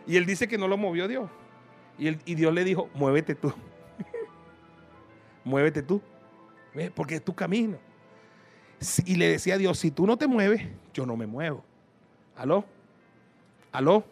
Y 0.06 0.16
él 0.16 0.24
dice 0.24 0.48
que 0.48 0.56
no 0.56 0.66
lo 0.66 0.78
movió 0.78 1.06
Dios. 1.06 1.30
Y, 1.98 2.08
y 2.08 2.34
Dios 2.34 2.52
le 2.52 2.64
dijo, 2.64 2.88
muévete 2.94 3.34
tú. 3.34 3.52
Muévete 5.44 5.82
tú. 5.82 6.00
Porque 6.94 7.16
es 7.16 7.24
tu 7.24 7.34
camino. 7.34 7.78
Y 9.04 9.16
le 9.16 9.28
decía 9.28 9.54
a 9.54 9.58
Dios, 9.58 9.78
si 9.78 9.90
tú 9.90 10.06
no 10.06 10.16
te 10.16 10.26
mueves, 10.26 10.62
yo 10.94 11.04
no 11.04 11.16
me 11.16 11.26
muevo. 11.26 11.64
¿Aló? 12.36 12.64
¿Aló? 13.72 14.04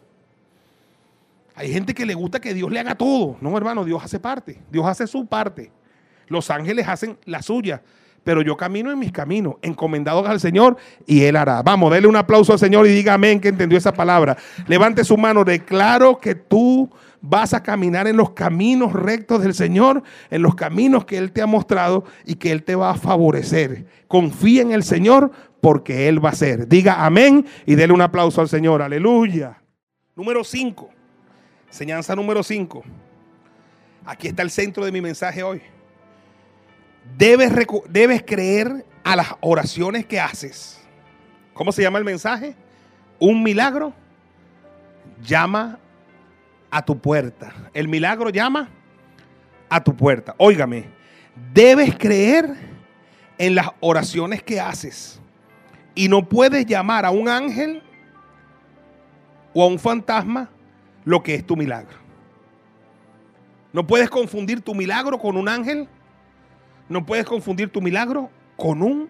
Hay 1.54 1.72
gente 1.72 1.94
que 1.94 2.06
le 2.06 2.14
gusta 2.14 2.40
que 2.40 2.54
Dios 2.54 2.70
le 2.70 2.78
haga 2.78 2.94
todo. 2.94 3.36
No, 3.40 3.56
hermano, 3.56 3.84
Dios 3.84 4.02
hace 4.04 4.20
parte. 4.20 4.60
Dios 4.70 4.86
hace 4.86 5.06
su 5.06 5.26
parte. 5.26 5.72
Los 6.28 6.50
ángeles 6.50 6.86
hacen 6.86 7.18
la 7.24 7.42
suya. 7.42 7.82
Pero 8.22 8.42
yo 8.42 8.56
camino 8.56 8.92
en 8.92 8.98
mis 8.98 9.10
caminos, 9.10 9.54
encomendados 9.62 10.28
al 10.28 10.38
Señor, 10.38 10.76
y 11.06 11.22
Él 11.22 11.36
hará. 11.36 11.62
Vamos, 11.62 11.90
déle 11.90 12.06
un 12.06 12.16
aplauso 12.16 12.52
al 12.52 12.58
Señor 12.58 12.86
y 12.86 12.90
diga 12.90 13.14
amén 13.14 13.40
que 13.40 13.48
entendió 13.48 13.78
esa 13.78 13.92
palabra. 13.92 14.36
Levante 14.66 15.02
su 15.02 15.16
mano, 15.16 15.44
declaro 15.44 16.18
que 16.18 16.34
tú 16.34 16.90
vas 17.20 17.54
a 17.54 17.62
caminar 17.62 18.06
en 18.06 18.16
los 18.16 18.30
caminos 18.30 18.92
rectos 18.92 19.42
del 19.42 19.54
Señor, 19.54 20.02
en 20.30 20.42
los 20.42 20.54
caminos 20.54 21.04
que 21.04 21.18
Él 21.18 21.32
te 21.32 21.42
ha 21.42 21.46
mostrado 21.46 22.04
y 22.24 22.36
que 22.36 22.50
Él 22.52 22.62
te 22.62 22.74
va 22.74 22.90
a 22.90 22.94
favorecer. 22.94 23.86
Confía 24.06 24.62
en 24.62 24.72
el 24.72 24.82
Señor 24.82 25.30
porque 25.60 26.08
Él 26.08 26.24
va 26.24 26.30
a 26.30 26.32
hacer. 26.32 26.68
Diga 26.68 27.04
amén 27.04 27.46
y 27.66 27.74
déle 27.74 27.92
un 27.92 28.02
aplauso 28.02 28.40
al 28.40 28.48
Señor. 28.48 28.82
Aleluya. 28.82 29.60
Número 30.14 30.44
5. 30.44 30.90
Enseñanza 31.68 32.14
número 32.14 32.42
5. 32.42 32.82
Aquí 34.04 34.28
está 34.28 34.42
el 34.42 34.50
centro 34.50 34.84
de 34.84 34.92
mi 34.92 35.00
mensaje 35.00 35.42
hoy. 35.42 35.60
Debes, 37.16 37.52
debes 37.88 38.22
creer 38.22 38.84
a 39.04 39.16
las 39.16 39.28
oraciones 39.40 40.06
que 40.06 40.20
haces. 40.20 40.80
¿Cómo 41.54 41.72
se 41.72 41.82
llama 41.82 41.98
el 41.98 42.04
mensaje? 42.04 42.54
Un 43.18 43.42
milagro 43.42 43.92
llama 45.22 45.78
a 46.70 46.84
tu 46.84 46.98
puerta. 46.98 47.52
El 47.72 47.88
milagro 47.88 48.30
llama 48.30 48.68
a 49.68 49.82
tu 49.82 49.94
puerta. 49.96 50.34
Óigame, 50.38 50.84
debes 51.52 51.96
creer 51.96 52.54
en 53.38 53.54
las 53.54 53.70
oraciones 53.80 54.42
que 54.42 54.60
haces. 54.60 55.20
Y 55.94 56.08
no 56.08 56.28
puedes 56.28 56.66
llamar 56.66 57.04
a 57.04 57.10
un 57.10 57.28
ángel 57.28 57.82
o 59.52 59.62
a 59.62 59.66
un 59.66 59.78
fantasma 59.78 60.50
lo 61.04 61.22
que 61.22 61.34
es 61.34 61.46
tu 61.46 61.56
milagro. 61.56 61.96
No 63.72 63.86
puedes 63.86 64.08
confundir 64.08 64.60
tu 64.60 64.74
milagro 64.74 65.18
con 65.18 65.36
un 65.36 65.48
ángel 65.48 65.88
no 66.88 67.04
puedes 67.04 67.26
confundir 67.26 67.70
tu 67.70 67.82
milagro 67.82 68.30
con 68.56 68.82
un 68.82 69.08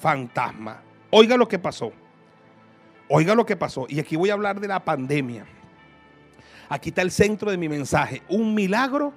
fantasma. 0.00 0.82
Oiga 1.10 1.36
lo 1.36 1.46
que 1.46 1.58
pasó. 1.58 1.92
Oiga 3.08 3.34
lo 3.34 3.44
que 3.44 3.56
pasó. 3.56 3.86
Y 3.88 4.00
aquí 4.00 4.16
voy 4.16 4.30
a 4.30 4.32
hablar 4.32 4.60
de 4.60 4.68
la 4.68 4.84
pandemia. 4.84 5.46
Aquí 6.68 6.90
está 6.90 7.02
el 7.02 7.10
centro 7.10 7.50
de 7.50 7.56
mi 7.56 7.68
mensaje. 7.68 8.22
Un 8.28 8.54
milagro 8.54 9.12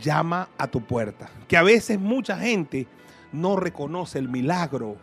llama 0.00 0.48
a 0.58 0.66
tu 0.66 0.82
puerta. 0.82 1.30
Que 1.48 1.56
a 1.56 1.62
veces 1.62 1.98
mucha 1.98 2.38
gente 2.38 2.86
no 3.32 3.56
reconoce 3.56 4.18
el 4.18 4.28
milagro. 4.28 4.96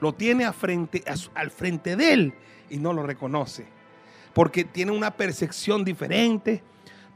Lo 0.00 0.14
tiene 0.14 0.44
al 0.44 0.54
frente 0.54 1.96
de 1.96 2.12
él 2.12 2.34
y 2.68 2.78
no 2.78 2.92
lo 2.92 3.02
reconoce. 3.02 3.66
Porque 4.32 4.64
tiene 4.64 4.92
una 4.92 5.12
percepción 5.12 5.84
diferente 5.84 6.62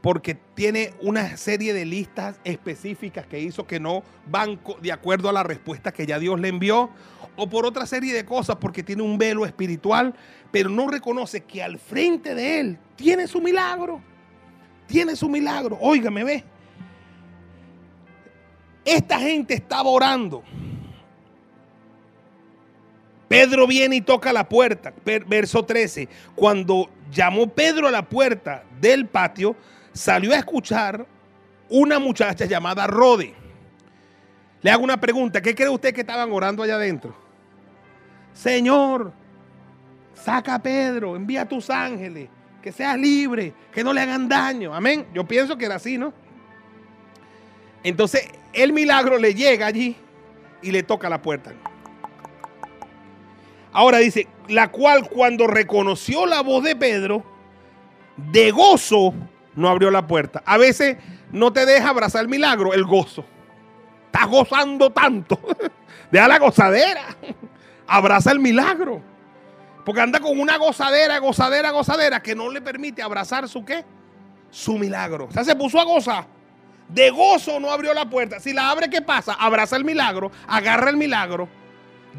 porque 0.05 0.35
tiene 0.35 0.93
una 1.01 1.35
serie 1.35 1.73
de 1.73 1.83
listas 1.83 2.39
específicas 2.43 3.25
que 3.25 3.39
hizo 3.39 3.65
que 3.65 3.79
no 3.79 4.03
van 4.27 4.59
de 4.79 4.91
acuerdo 4.91 5.29
a 5.29 5.33
la 5.33 5.41
respuesta 5.41 5.91
que 5.91 6.05
ya 6.05 6.19
Dios 6.19 6.39
le 6.39 6.49
envió, 6.49 6.91
o 7.35 7.49
por 7.49 7.65
otra 7.65 7.85
serie 7.85 8.13
de 8.13 8.25
cosas 8.25 8.55
porque 8.57 8.83
tiene 8.83 9.01
un 9.01 9.17
velo 9.17 9.45
espiritual, 9.45 10.13
pero 10.51 10.69
no 10.69 10.87
reconoce 10.87 11.41
que 11.41 11.61
al 11.61 11.79
frente 11.79 12.33
de 12.35 12.59
él 12.59 12.77
tiene 12.95 13.27
su 13.27 13.41
milagro. 13.41 14.01
Tiene 14.87 15.15
su 15.15 15.27
milagro. 15.27 15.77
Óigame, 15.81 16.23
ve. 16.23 16.43
Esta 18.83 19.19
gente 19.19 19.55
estaba 19.55 19.89
orando. 19.89 20.43
Pedro 23.27 23.65
viene 23.65 23.97
y 23.97 24.01
toca 24.01 24.31
la 24.31 24.47
puerta. 24.47 24.93
Verso 25.03 25.65
13. 25.65 26.07
Cuando 26.35 26.89
llamó 27.11 27.47
Pedro 27.47 27.87
a 27.87 27.91
la 27.91 28.07
puerta 28.07 28.63
del 28.79 29.07
patio, 29.07 29.55
salió 29.91 30.33
a 30.33 30.37
escuchar 30.37 31.05
una 31.69 31.97
muchacha 31.97 32.45
llamada 32.45 32.85
Rode. 32.85 33.33
Le 34.61 34.71
hago 34.71 34.83
una 34.83 34.99
pregunta, 34.99 35.41
¿qué 35.41 35.53
cree 35.53 35.69
usted 35.69 35.93
que 35.93 36.01
estaban 36.01 36.31
orando 36.31 36.63
allá 36.63 36.75
adentro? 36.75 37.24
Señor, 38.35 39.13
saca 40.13 40.55
a 40.55 40.59
Pedro, 40.59 41.15
envía 41.15 41.41
a 41.41 41.47
tus 41.47 41.69
ángeles, 41.69 42.29
que 42.61 42.71
seas 42.71 42.97
libre, 42.99 43.53
que 43.71 43.83
no 43.83 43.93
le 43.93 44.01
hagan 44.01 44.27
daño. 44.27 44.75
Amén. 44.75 45.07
Yo 45.13 45.25
pienso 45.25 45.57
que 45.57 45.65
era 45.65 45.75
así, 45.75 45.97
¿no? 45.97 46.13
Entonces 47.81 48.29
el 48.53 48.73
milagro 48.73 49.17
le 49.17 49.33
llega 49.33 49.67
allí 49.67 49.95
y 50.61 50.71
le 50.71 50.83
toca 50.83 51.09
la 51.09 51.21
puerta. 51.21 51.53
Ahora 53.71 53.99
dice, 53.99 54.27
la 54.47 54.69
cual 54.69 55.09
cuando 55.09 55.47
reconoció 55.47 56.25
la 56.25 56.41
voz 56.41 56.63
de 56.63 56.75
Pedro, 56.75 57.23
de 58.17 58.51
gozo 58.51 59.13
no 59.55 59.69
abrió 59.69 59.91
la 59.91 60.07
puerta. 60.07 60.43
A 60.45 60.57
veces 60.57 60.97
no 61.31 61.53
te 61.53 61.65
deja 61.65 61.89
abrazar 61.89 62.21
el 62.21 62.27
milagro, 62.27 62.73
el 62.73 62.85
gozo. 62.85 63.25
Estás 64.07 64.27
gozando 64.27 64.91
tanto. 64.91 65.39
Deja 66.11 66.27
la 66.27 66.39
gozadera. 66.39 67.05
Abraza 67.87 68.31
el 68.31 68.39
milagro. 68.39 69.01
Porque 69.85 70.01
anda 70.01 70.19
con 70.19 70.39
una 70.39 70.57
gozadera, 70.57 71.19
gozadera, 71.19 71.69
gozadera 71.71 72.21
que 72.21 72.33
no 72.35 72.49
le 72.49 72.61
permite 72.61 73.03
abrazar 73.03 73.47
su 73.47 73.63
qué? 73.63 73.85
Su 74.49 74.77
milagro. 74.77 75.25
O 75.25 75.31
sea, 75.31 75.43
se 75.43 75.55
puso 75.55 75.79
a 75.79 75.83
gozar. 75.83 76.25
De 76.89 77.09
gozo 77.11 77.59
no 77.59 77.71
abrió 77.71 77.93
la 77.93 78.09
puerta. 78.09 78.39
Si 78.39 78.53
la 78.53 78.69
abre, 78.69 78.89
¿qué 78.89 79.01
pasa? 79.01 79.33
Abraza 79.33 79.75
el 79.75 79.85
milagro, 79.85 80.31
agarra 80.47 80.89
el 80.89 80.97
milagro, 80.97 81.47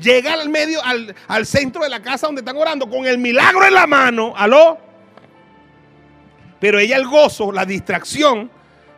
llega 0.01 0.33
al 0.33 0.49
medio, 0.49 0.83
al, 0.85 1.15
al 1.29 1.47
centro 1.47 1.83
de 1.83 1.89
la 1.89 2.03
casa 2.03 2.27
donde 2.27 2.41
están 2.41 2.57
orando 2.57 2.89
con 2.89 3.07
el 3.07 3.19
milagro 3.19 3.65
en 3.65 3.75
la 3.75 3.87
mano. 3.87 4.33
¿Aló? 4.37 4.79
Pero 6.61 6.79
ella 6.79 6.97
el 6.97 7.07
gozo, 7.07 7.53
la 7.53 7.65
distracción, 7.65 8.51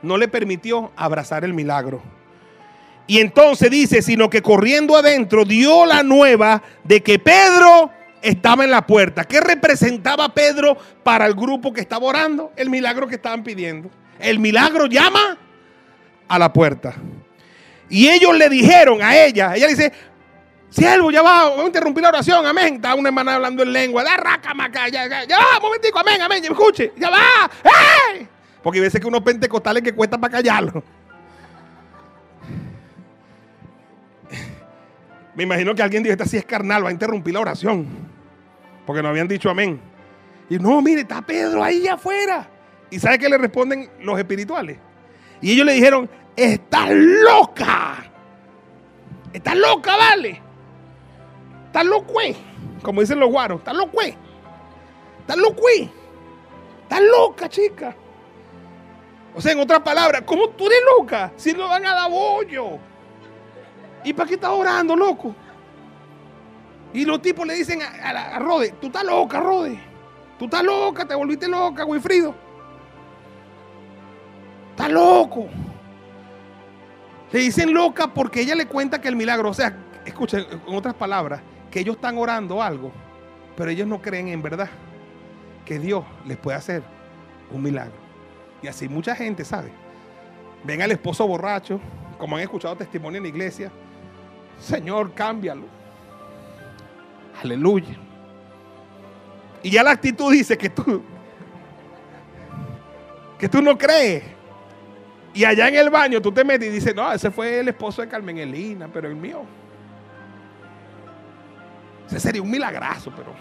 no 0.03 0.16
le 0.16 0.29
permitió 0.29 0.93
abrazar 0.97 1.45
el 1.45 1.55
milagro. 1.55 2.03
Y 3.09 3.21
entonces 3.21 3.71
dice, 3.71 4.03
sino 4.03 4.29
que 4.29 4.43
corriendo 4.43 4.95
adentro 4.95 5.47
dio 5.47 5.87
la 5.87 6.03
nueva 6.03 6.63
de 6.85 7.03
que 7.03 7.19
Pedro 7.19 7.91
estaba 8.21 8.65
en 8.65 8.71
la 8.71 8.87
puerta. 8.87 9.25
¿Qué 9.25 9.41
representaba 9.41 10.29
Pedro 10.35 10.77
para 11.03 11.25
el 11.25 11.33
grupo 11.33 11.73
que 11.73 11.81
estaba 11.81 12.05
orando? 12.07 12.53
El 12.55 12.69
milagro 12.69 13.09
que 13.09 13.15
estaban 13.15 13.43
pidiendo. 13.43 13.91
El 14.21 14.39
milagro 14.39 14.85
llama 14.87 15.39
a 16.29 16.39
la 16.39 16.53
puerta. 16.53 16.97
Y 17.89 18.09
ellos 18.09 18.37
le 18.37 18.51
dijeron 18.51 19.01
a 19.01 19.17
ella, 19.17 19.55
ella 19.57 19.69
dice, 19.69 19.91
siervo, 20.69 21.11
ya 21.11 21.23
va, 21.23 21.49
voy 21.49 21.63
a 21.63 21.67
interrumpir 21.67 22.03
la 22.03 22.11
oración, 22.11 22.45
amén. 22.45 22.75
Está 22.75 22.95
una 22.95 23.09
hermana 23.09 23.37
hablando 23.37 23.63
en 23.63 23.73
lengua, 23.73 24.05
da 24.05 24.19
raca, 24.19 24.53
maca, 24.53 24.87
ya, 24.91 25.09
ya, 25.09 25.25
ya 25.25 25.39
va, 25.39 25.61
momentico, 25.61 25.99
amén, 25.99 26.21
amén, 26.21 26.45
escuche, 26.45 26.93
ya 26.99 27.09
va, 27.09 27.51
¡hey! 27.65 28.29
Porque 28.63 28.81
a 28.81 28.83
veces 28.83 29.01
que 29.01 29.07
unos 29.07 29.23
pentecostales 29.23 29.83
que 29.83 29.95
cuesta 29.95 30.19
para 30.19 30.33
callarlo. 30.33 30.85
Me 35.39 35.45
imagino 35.45 35.72
que 35.72 35.84
alguien 35.84 36.03
dijo, 36.03 36.11
esta 36.14 36.24
sí 36.24 36.36
es 36.36 36.45
carnal, 36.45 36.84
va 36.84 36.89
a 36.89 36.91
interrumpir 36.91 37.32
la 37.32 37.39
oración. 37.39 37.86
Porque 38.84 39.01
no 39.01 39.09
habían 39.09 39.28
dicho 39.28 39.49
amén. 39.49 39.80
Y 40.51 40.59
no, 40.59 40.82
mire, 40.82 41.03
está 41.03 41.22
Pedro 41.22 41.62
ahí 41.62 41.86
afuera. 41.86 42.51
¿Y 42.91 42.99
sabe 42.99 43.20
qué 43.20 43.28
le 43.28 43.39
responden 43.39 43.89
los 44.01 44.18
espirituales? 44.18 44.78
Y 45.41 45.53
ellos 45.53 45.64
le 45.64 45.74
dijeron, 45.74 46.11
estás 46.34 46.91
loca. 46.91 48.05
Estás 49.32 49.57
loca, 49.57 49.97
vale. 49.97 50.43
Estás 51.66 51.84
loco, 51.86 52.14
como 52.82 53.01
dicen 53.01 53.20
los 53.20 53.30
guaros. 53.30 53.61
Estás 53.61 53.76
loco, 53.76 54.01
estás 54.01 55.36
loco, 55.36 55.68
estás 56.82 57.01
loca, 57.01 57.49
chica. 57.49 57.95
O 59.36 59.41
sea, 59.41 59.53
en 59.53 59.61
otras 59.61 59.82
palabras, 59.82 60.22
¿cómo 60.26 60.49
tú 60.49 60.66
eres 60.66 60.80
loca? 60.99 61.30
Si 61.36 61.53
no 61.53 61.68
van 61.68 61.86
a 61.86 61.95
dar 61.95 62.11
bollo. 62.11 62.80
¿Y 64.05 64.12
para 64.12 64.28
qué 64.28 64.34
estás 64.34 64.51
orando, 64.51 64.96
loco? 64.96 65.34
Y 66.92 67.05
los 67.05 67.20
tipos 67.20 67.46
le 67.46 67.55
dicen 67.55 67.80
a, 67.82 68.38
Rode, 68.38 68.74
tú 68.80 68.86
estás 68.86 69.05
loca, 69.05 69.40
Rode. 69.40 69.78
Tú 70.38 70.46
estás 70.46 70.62
loca, 70.62 71.07
te 71.07 71.14
volviste 71.14 71.49
loca, 71.49 71.84
Wilfrido. 71.84 72.34
Está 74.70 74.88
loco. 74.88 75.49
Le 77.32 77.40
dicen 77.40 77.74
loca 77.74 78.07
porque 78.07 78.40
ella 78.40 78.55
le 78.55 78.66
cuenta 78.66 79.01
que 79.01 79.09
el 79.09 79.16
milagro, 79.16 79.51
o 79.51 79.55
sea, 79.55 79.76
escuchen, 80.07 80.46
en 80.66 80.74
otras 80.74 80.94
palabras, 80.94 81.40
que 81.70 81.80
ellos 81.80 81.96
están 81.96 82.16
orando 82.16 82.62
algo, 82.62 82.90
pero 83.57 83.70
ellos 83.70 83.86
no 83.86 84.01
creen 84.01 84.28
en 84.28 84.40
verdad 84.40 84.70
que 85.66 85.78
Dios 85.78 86.05
les 86.24 86.38
puede 86.38 86.57
hacer 86.57 86.82
un 87.51 87.62
milagro. 87.62 87.96
Y 88.62 88.68
así 88.68 88.88
mucha 88.88 89.14
gente 89.14 89.44
sabe. 89.44 89.70
Ven 90.64 90.80
al 90.80 90.90
esposo 90.90 91.26
borracho, 91.26 91.80
como 92.16 92.36
han 92.36 92.42
escuchado 92.42 92.76
testimonio 92.76 93.18
en 93.18 93.24
la 93.24 93.28
iglesia, 93.28 93.70
Señor, 94.59 95.13
cámbialo. 95.15 95.67
Aleluya. 97.43 97.97
Y 99.63 99.71
ya 99.71 99.83
la 99.83 99.93
actitud 99.93 100.33
dice 100.33 100.57
que 100.57 100.69
tú, 100.69 101.03
que 103.39 103.49
tú 103.49 103.63
no 103.63 103.77
crees. 103.77 104.25
Y 105.35 105.45
allá 105.45 105.69
en 105.69 105.77
el 105.77 105.91
baño 105.91 106.21
tú 106.21 106.33
te 106.33 106.45
metes 106.45 106.69
y 106.69 106.73
dices, 106.73 106.95
no, 106.95 107.13
ese 107.13 107.31
fue 107.31 107.61
el 107.61 107.69
esposo 107.69 108.03
de 108.03 108.09
Carmen 108.09 108.39
Elina, 108.39 108.89
pero 108.93 109.09
el 109.09 109.15
mío. 109.15 109.45
Ese 112.09 112.19
sería 112.19 112.43
un 112.43 112.51
milagrazo, 112.51 113.13
pero. 113.15 113.33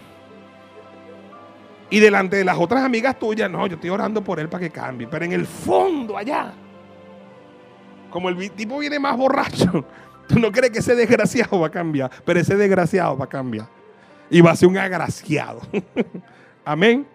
Y 1.89 1.99
delante 1.99 2.35
de 2.35 2.43
las 2.43 2.57
otras 2.57 2.83
amigas 2.83 3.17
tuyas, 3.17 3.49
no, 3.49 3.65
yo 3.65 3.75
estoy 3.75 3.89
orando 3.89 4.21
por 4.21 4.39
él 4.39 4.49
para 4.49 4.65
que 4.65 4.69
cambie. 4.69 5.07
Pero 5.07 5.23
en 5.23 5.31
el 5.31 5.45
fondo, 5.45 6.17
allá, 6.17 6.51
como 8.09 8.29
el 8.29 8.51
tipo 8.51 8.77
viene 8.79 8.99
más 8.99 9.15
borracho, 9.15 9.85
tú 10.27 10.39
no 10.39 10.51
crees 10.51 10.71
que 10.71 10.79
ese 10.79 10.95
desgraciado 10.95 11.59
va 11.59 11.67
a 11.67 11.71
cambiar, 11.71 12.11
pero 12.25 12.39
ese 12.39 12.55
desgraciado 12.55 13.17
va 13.17 13.25
a 13.25 13.29
cambiar. 13.29 13.67
Y 14.29 14.41
va 14.41 14.51
a 14.51 14.55
ser 14.55 14.67
un 14.67 14.77
agraciado. 14.77 15.61
Amén. 16.65 17.07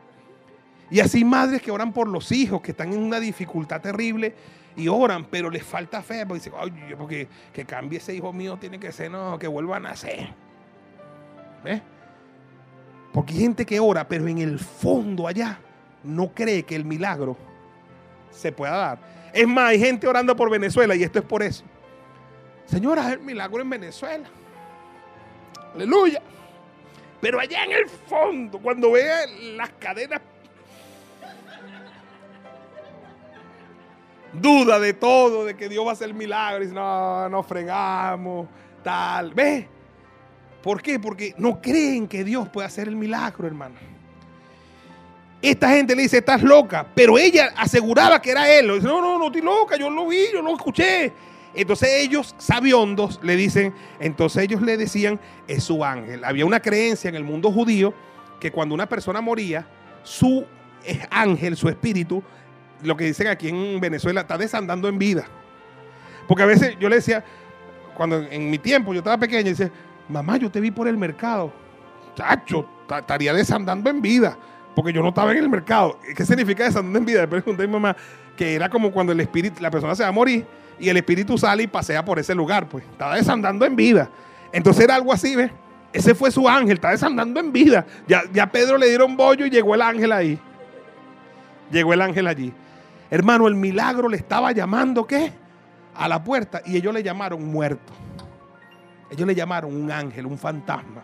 Y 0.91 1.01
así 1.01 1.25
madres 1.25 1.63
que 1.63 1.71
oran 1.71 1.93
por 1.93 2.09
los 2.09 2.33
hijos, 2.33 2.61
que 2.61 2.73
están 2.73 2.93
en 2.93 2.99
una 2.99 3.21
dificultad 3.21 3.81
terrible 3.81 4.35
y 4.77 4.89
oran, 4.89 5.27
pero 5.31 5.51
les 5.51 5.63
falta 5.63 6.03
fe, 6.03 6.27
porque 6.27 6.45
dicen, 6.45 6.53
porque 6.99 7.29
que 7.53 7.65
cambie 7.65 7.99
ese 7.99 8.15
hijo 8.15 8.33
mío 8.33 8.57
tiene 8.59 8.79
que 8.79 8.93
ser, 8.93 9.11
no, 9.11 9.39
que 9.39 9.47
vuelva 9.47 9.77
a 9.77 9.81
nacer. 9.81 10.29
Porque 13.13 13.35
hay 13.35 13.41
gente 13.41 13.67
que 13.67 13.79
ora, 13.79 14.09
pero 14.09 14.27
en 14.27 14.39
el 14.39 14.59
fondo 14.59 15.27
allá 15.27 15.59
no 16.03 16.33
cree 16.33 16.63
que 16.65 16.75
el 16.75 16.85
milagro 16.85 17.37
se 18.31 18.53
pueda 18.53 18.77
dar. 18.77 18.99
Es 19.33 19.47
más, 19.47 19.71
hay 19.71 19.79
gente 19.79 20.07
orando 20.07 20.35
por 20.35 20.51
Venezuela 20.51 20.95
y 20.95 21.03
esto 21.03 21.19
es 21.19 21.25
por 21.25 21.43
eso. 21.43 21.65
Señora, 22.73 23.13
el 23.13 23.21
milagro 23.21 23.61
en 23.61 23.69
Venezuela. 23.69 24.27
Aleluya. 25.75 26.23
Pero 27.21 27.39
allá 27.39 27.65
en 27.65 27.73
el 27.73 27.87
fondo, 27.87 28.59
cuando 28.59 28.93
vea 28.93 29.27
las 29.57 29.69
cadenas, 29.79 30.23
duda 34.33 34.81
de 34.81 34.95
todo, 34.95 35.45
de 35.45 35.55
que 35.55 35.69
Dios 35.69 35.85
va 35.85 35.91
a 35.91 35.93
hacer 35.93 36.15
milagros. 36.15 36.69
No, 36.69 37.29
no 37.29 37.43
fregamos, 37.43 38.49
tal. 38.83 39.35
¿Ves? 39.35 39.67
¿Por 40.63 40.81
qué? 40.81 40.99
Porque 40.99 41.35
no 41.37 41.61
creen 41.61 42.09
que 42.09 42.25
Dios 42.25 42.49
puede 42.49 42.69
hacer 42.69 42.89
el 42.89 42.97
milagro, 42.97 43.47
hermano. 43.47 43.75
Esta 45.43 45.69
gente 45.69 45.95
le 45.95 46.05
dice, 46.05 46.19
estás 46.19 46.43
loca, 46.43 46.87
pero 46.95 47.19
ella 47.19 47.53
aseguraba 47.55 48.23
que 48.23 48.31
era 48.31 48.51
él. 48.51 48.73
Dice, 48.73 48.87
no, 48.87 49.03
no, 49.03 49.19
no 49.19 49.27
estoy 49.27 49.43
loca, 49.43 49.77
yo 49.77 49.91
lo 49.91 50.07
vi, 50.07 50.25
yo 50.33 50.41
lo 50.41 50.55
escuché. 50.55 51.13
Entonces 51.55 51.89
ellos, 52.01 52.35
sabiondos, 52.39 53.21
le 53.23 53.37
dicen, 53.37 53.75
entonces 54.01 54.45
ellos 54.45 54.63
le 54.63 54.77
decían, 54.77 55.21
es 55.47 55.65
su 55.65 55.85
ángel. 55.85 56.25
Había 56.25 56.47
una 56.47 56.61
creencia 56.61 57.09
en 57.09 57.15
el 57.15 57.25
mundo 57.25 57.53
judío 57.53 57.93
que 58.41 58.51
cuando 58.51 58.75
una 58.75 58.89
persona 58.89 59.21
moría, 59.21 59.67
su 60.03 60.45
ángel, 61.11 61.57
su 61.57 61.69
espíritu, 61.69 62.23
lo 62.83 62.97
que 62.97 63.05
dicen 63.05 63.29
aquí 63.29 63.49
en 63.49 63.81
Venezuela, 63.81 64.23
está 64.23 64.39
desandando 64.39 64.89
en 64.89 64.99
vida. 64.99 65.27
Porque 66.27 66.43
a 66.43 66.47
veces 66.47 66.77
yo 66.81 66.89
le 66.89 66.97
decía, 66.97 67.25
cuando 67.95 68.23
en 68.23 68.51
mi 68.51 68.59
tiempo 68.59 68.93
yo 68.93 68.99
estaba 68.99 69.19
pequeño, 69.19 69.51
dice, 69.51 69.71
mamá, 70.09 70.39
yo 70.39 70.51
te 70.51 70.61
vi 70.61 70.71
por 70.71 70.89
el 70.89 70.97
mercado. 70.97 71.53
Chacho, 72.15 72.67
estaría 72.99 73.33
desandando 73.33 73.91
en 73.91 74.01
vida, 74.01 74.37
porque 74.75 74.93
yo 74.93 75.03
no 75.03 75.11
estaba 75.11 75.33
en 75.33 75.39
el 75.39 75.49
mercado. 75.49 75.99
¿Qué 76.17 76.25
significa 76.25 76.65
desandando 76.65 76.99
en 76.99 77.05
vida? 77.05 77.21
Le 77.21 77.29
pregunté 77.29 77.65
a 77.65 77.67
mi 77.67 77.73
mamá 77.73 77.97
que 78.37 78.55
era 78.55 78.69
como 78.69 78.91
cuando 78.91 79.13
el 79.13 79.21
espíritu, 79.21 79.63
la 79.63 79.71
persona 79.71 79.95
se 79.95 80.03
va 80.03 80.09
a 80.09 80.13
morir 80.13 80.47
y 80.79 80.89
el 80.89 80.97
espíritu 80.97 81.39
sale 81.39 81.65
y 81.65 81.67
pasea 81.67 82.05
por 82.05 82.19
ese 82.19 82.35
lugar, 82.35 82.69
pues 82.69 82.85
estaba 82.85 83.17
desandando 83.17 83.65
en 83.65 83.77
vida. 83.77 84.11
Entonces 84.53 84.85
era 84.85 84.97
algo 84.97 85.13
así, 85.13 85.37
¿ves? 85.37 85.51
Ese 85.93 86.15
fue 86.15 86.31
su 86.31 86.49
ángel, 86.49 86.75
está 86.75 86.91
desandando 86.91 87.39
en 87.39 87.53
vida. 87.53 87.87
Ya, 88.09 88.23
ya 88.33 88.51
Pedro 88.51 88.79
le 88.79 88.89
dieron 88.89 89.17
bollo 89.17 89.47
y 89.47 89.51
llegó 89.51 89.75
el 89.75 89.83
ángel 89.83 90.13
ahí. 90.13 90.39
Llegó 91.71 91.93
el 91.93 92.01
ángel 92.01 92.27
allí. 92.27 92.53
Hermano, 93.11 93.47
el 93.47 93.55
milagro 93.55 94.09
le 94.09 94.17
estaba 94.17 94.53
llamando, 94.53 95.07
¿qué? 95.07 95.33
A 95.95 96.09
la 96.09 96.25
puerta 96.25 96.63
y 96.65 96.77
ellos 96.77 96.95
le 96.95 97.03
llamaron 97.03 97.45
muerto. 97.45 97.93
Ellos 99.11 99.27
le 99.27 99.35
llamaron 99.35 99.77
un 99.77 99.91
ángel, 99.91 100.25
un 100.25 100.39
fantasma. 100.39 101.03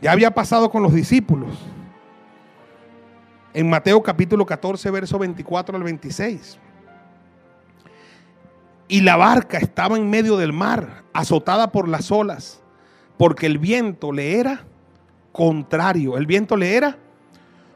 Ya 0.00 0.12
había 0.12 0.30
pasado 0.30 0.70
con 0.70 0.82
los 0.82 0.94
discípulos. 0.94 1.58
En 3.54 3.68
Mateo 3.68 4.02
capítulo 4.02 4.46
14, 4.46 4.90
verso 4.90 5.18
24 5.18 5.76
al 5.76 5.82
26. 5.82 6.58
Y 8.88 9.00
la 9.02 9.16
barca 9.16 9.58
estaba 9.58 9.96
en 9.96 10.08
medio 10.08 10.36
del 10.36 10.52
mar, 10.52 11.04
azotada 11.12 11.70
por 11.70 11.88
las 11.88 12.10
olas, 12.10 12.62
porque 13.18 13.46
el 13.46 13.58
viento 13.58 14.12
le 14.12 14.38
era 14.38 14.64
contrario. 15.32 16.16
El 16.16 16.26
viento 16.26 16.56
le 16.56 16.74
era 16.74 16.96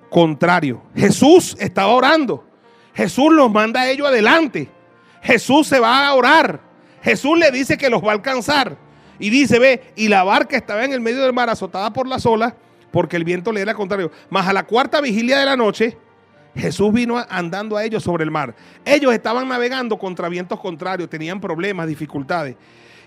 contrario. 0.09 0.83
Jesús 0.95 1.57
estaba 1.59 1.93
orando. 1.93 2.45
Jesús 2.95 3.33
los 3.33 3.51
manda 3.51 3.83
a 3.83 3.91
ellos 3.91 4.09
adelante. 4.09 4.71
Jesús 5.23 5.67
se 5.67 5.81
va 5.81 6.07
a 6.07 6.15
orar. 6.15 6.61
Jesús 7.03 7.39
le 7.39 7.51
dice 7.51 7.77
que 7.77 7.91
los 7.91 8.03
va 8.03 8.11
a 8.11 8.15
alcanzar. 8.15 8.79
Y 9.19 9.31
dice, 9.31 9.59
ve, 9.59 9.93
y 9.97 10.09
la 10.09 10.25
barca 10.25 10.57
estaba 10.57 10.85
en 10.85 10.93
el 10.93 11.01
medio 11.01 11.23
del 11.23 11.33
mar 11.33 11.51
azotada 11.51 11.93
por 11.93 12.07
las 12.07 12.27
olas, 12.27 12.55
porque 12.91 13.17
el 13.17 13.25
viento 13.25 13.53
le 13.53 13.61
era 13.61 13.75
contrario. 13.75 14.11
Mas 14.31 14.47
a 14.47 14.53
la 14.53 14.65
cuarta 14.65 15.01
vigilia 15.01 15.39
de 15.39 15.47
la 15.47 15.57
noche, 15.57 15.97
Jesús 16.55 16.93
vino 16.93 17.23
andando 17.29 17.77
a 17.77 17.85
ellos 17.85 18.03
sobre 18.03 18.25
el 18.25 18.31
mar. 18.31 18.55
Ellos 18.85 19.13
estaban 19.13 19.49
navegando 19.49 19.99
contra 19.99 20.29
vientos 20.29 20.59
contrarios, 20.61 21.11
tenían 21.11 21.41
problemas, 21.41 21.87
dificultades. 21.87 22.57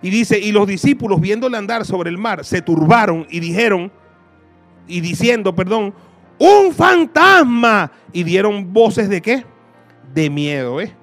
Y 0.01 0.09
dice, 0.09 0.39
y 0.39 0.51
los 0.51 0.67
discípulos 0.67 1.19
viéndole 1.19 1.57
andar 1.57 1.85
sobre 1.85 2.09
el 2.09 2.17
mar, 2.17 2.45
se 2.45 2.61
turbaron 2.61 3.27
y 3.29 3.39
dijeron, 3.39 3.91
y 4.87 5.01
diciendo, 5.01 5.53
perdón, 5.55 5.93
un 6.37 6.73
fantasma. 6.73 7.91
Y 8.13 8.23
dieron 8.23 8.73
voces 8.73 9.09
de 9.09 9.21
qué? 9.21 9.45
De 10.13 10.29
miedo, 10.29 10.81
¿eh? 10.81 10.95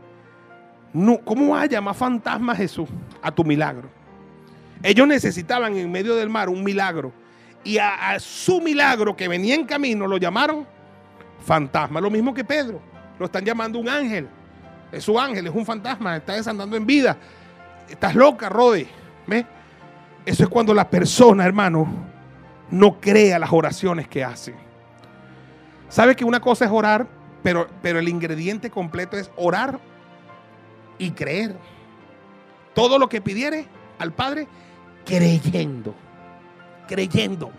No, 0.92 1.18
¿Cómo 1.18 1.50
va 1.50 1.62
a 1.62 1.66
llamar 1.66 1.94
fantasma 1.94 2.54
Jesús 2.54 2.88
a 3.20 3.30
tu 3.30 3.44
milagro? 3.44 3.90
Ellos 4.82 5.06
necesitaban 5.06 5.76
en 5.76 5.90
medio 5.90 6.16
del 6.16 6.30
mar 6.30 6.48
un 6.48 6.64
milagro. 6.64 7.12
Y 7.66 7.78
a, 7.78 8.16
su 8.20 8.60
milagro 8.60 9.16
que 9.16 9.26
venía 9.26 9.56
en 9.56 9.66
camino 9.66 10.06
lo 10.06 10.18
llamaron 10.18 10.64
fantasma. 11.44 12.00
Lo 12.00 12.08
mismo 12.10 12.32
que 12.32 12.44
Pedro. 12.44 12.80
Lo 13.18 13.26
están 13.26 13.44
llamando 13.44 13.80
un 13.80 13.88
ángel. 13.88 14.28
Es 14.92 15.02
su 15.02 15.18
ángel, 15.18 15.48
es 15.48 15.52
un 15.52 15.66
fantasma. 15.66 16.16
Está 16.16 16.34
desandando 16.34 16.76
en 16.76 16.86
vida. 16.86 17.16
Estás 17.88 18.14
loca, 18.14 18.48
Rode. 18.48 18.86
¿Ves? 19.26 19.44
Eso 20.24 20.44
es 20.44 20.48
cuando 20.48 20.72
la 20.72 20.88
persona, 20.88 21.44
hermano, 21.44 21.88
no 22.70 23.00
crea 23.00 23.36
las 23.36 23.52
oraciones 23.52 24.06
que 24.06 24.22
hace. 24.22 24.54
¿Sabe 25.88 26.14
que 26.14 26.24
una 26.24 26.38
cosa 26.38 26.66
es 26.66 26.70
orar, 26.70 27.08
pero, 27.42 27.66
pero 27.82 27.98
el 27.98 28.08
ingrediente 28.08 28.70
completo 28.70 29.16
es 29.16 29.28
orar 29.34 29.80
y 30.98 31.10
creer? 31.10 31.56
Todo 32.74 32.96
lo 32.96 33.08
que 33.08 33.20
pidiere 33.20 33.66
al 33.98 34.12
Padre, 34.12 34.46
creyendo. 35.04 36.05
Creyendo. 36.86 37.50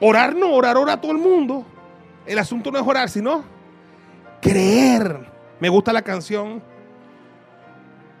Orar 0.00 0.34
no, 0.34 0.52
orar 0.52 0.76
ora 0.76 0.94
a 0.94 1.00
todo 1.00 1.12
el 1.12 1.18
mundo. 1.18 1.64
El 2.26 2.38
asunto 2.38 2.70
no 2.70 2.78
es 2.78 2.86
orar, 2.86 3.08
sino 3.08 3.44
creer. 4.40 5.30
Me 5.60 5.68
gusta 5.68 5.92
la 5.92 6.02
canción 6.02 6.62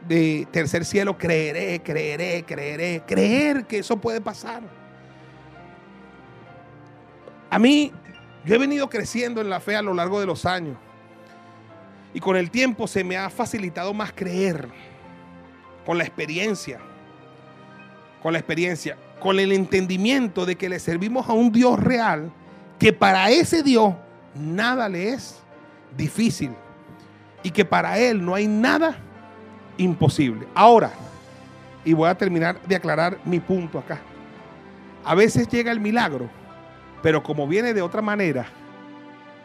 de 0.06 0.46
Tercer 0.50 0.84
Cielo, 0.84 1.16
creeré, 1.18 1.80
creeré, 1.82 2.44
creeré, 2.44 3.02
creer 3.06 3.66
que 3.66 3.78
eso 3.78 3.96
puede 3.96 4.20
pasar. 4.20 4.62
A 7.50 7.58
mí, 7.58 7.92
yo 8.44 8.54
he 8.54 8.58
venido 8.58 8.88
creciendo 8.88 9.40
en 9.40 9.50
la 9.50 9.60
fe 9.60 9.76
a 9.76 9.82
lo 9.82 9.94
largo 9.94 10.20
de 10.20 10.26
los 10.26 10.46
años. 10.46 10.76
Y 12.14 12.20
con 12.20 12.36
el 12.36 12.50
tiempo 12.50 12.86
se 12.86 13.04
me 13.04 13.16
ha 13.16 13.30
facilitado 13.30 13.92
más 13.94 14.12
creer. 14.12 14.68
Con 15.84 15.98
la 15.98 16.04
experiencia. 16.04 16.78
Con 18.22 18.32
la 18.32 18.38
experiencia. 18.38 18.96
Con 19.22 19.38
el 19.38 19.52
entendimiento 19.52 20.44
de 20.46 20.56
que 20.56 20.68
le 20.68 20.78
servimos 20.78 21.28
a 21.28 21.32
un 21.32 21.52
Dios 21.52 21.78
real. 21.78 22.32
Que 22.78 22.92
para 22.92 23.30
ese 23.30 23.62
Dios 23.62 23.94
nada 24.34 24.88
le 24.88 25.10
es 25.10 25.40
difícil. 25.96 26.50
Y 27.42 27.50
que 27.50 27.64
para 27.64 27.98
Él 27.98 28.24
no 28.24 28.34
hay 28.34 28.46
nada 28.46 28.96
imposible. 29.76 30.46
Ahora, 30.54 30.92
y 31.84 31.92
voy 31.92 32.08
a 32.08 32.16
terminar 32.16 32.60
de 32.62 32.76
aclarar 32.76 33.18
mi 33.24 33.40
punto 33.40 33.78
acá. 33.78 34.00
A 35.04 35.14
veces 35.14 35.48
llega 35.48 35.72
el 35.72 35.80
milagro, 35.80 36.28
pero 37.02 37.22
como 37.22 37.46
viene 37.48 37.74
de 37.74 37.82
otra 37.82 38.02
manera, 38.02 38.46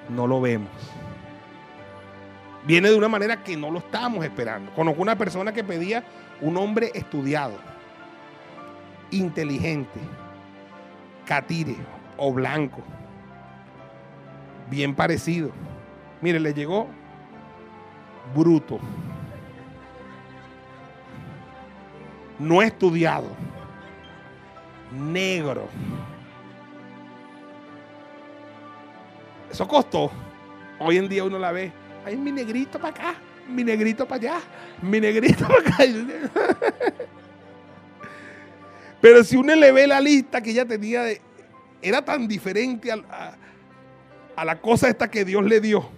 no 0.10 0.28
lo 0.28 0.40
vemos. 0.40 0.70
Viene 2.66 2.90
de 2.90 2.98
una 2.98 3.08
manera 3.08 3.44
que 3.44 3.58
no 3.58 3.72
lo 3.72 3.80
estábamos 3.80 4.24
esperando. 4.26 4.72
Conozco 4.74 5.02
una 5.02 5.18
persona 5.18 5.52
que 5.52 5.64
pedía 5.64 6.04
un 6.42 6.58
hombre 6.58 6.92
estudiado, 6.94 7.54
inteligente, 9.12 10.00
catire 11.26 11.76
o 12.18 12.34
blanco, 12.34 12.82
bien 14.70 14.96
parecido. 14.96 15.52
Mire, 16.22 16.40
le 16.40 16.54
llegó 16.54 16.88
bruto 18.36 18.80
no 22.40 22.62
estudiado, 22.62 23.28
negro. 24.92 25.68
Eso 29.52 29.68
costó. 29.68 30.12
Hoy 30.80 30.98
en 30.98 31.10
día 31.10 31.24
uno 31.24 31.40
la 31.40 31.52
ve. 31.52 31.72
Ay, 32.06 32.16
mi 32.16 32.32
negrito 32.32 32.80
para 32.80 32.94
acá, 32.94 33.16
mi 33.48 33.64
negrito 33.64 34.08
para 34.08 34.22
allá, 34.22 34.40
mi 34.82 35.00
negrito 35.00 35.48
para 35.48 35.60
acá. 35.60 35.84
Pero 39.02 39.24
si 39.24 39.38
uno 39.38 39.56
le 39.56 39.72
ve 39.72 39.88
la 39.88 40.02
lista 40.02 40.42
que 40.42 40.52
ella 40.52 40.66
tenía, 40.66 41.04
era 41.82 42.04
tan 42.04 42.28
diferente 42.28 42.92
a, 42.92 43.36
a 44.36 44.46
la 44.46 44.60
cosa 44.60 44.90
esta 44.90 45.10
que 45.10 45.26
Dios 45.26 45.44
le 45.44 45.60
dio. 45.60 45.90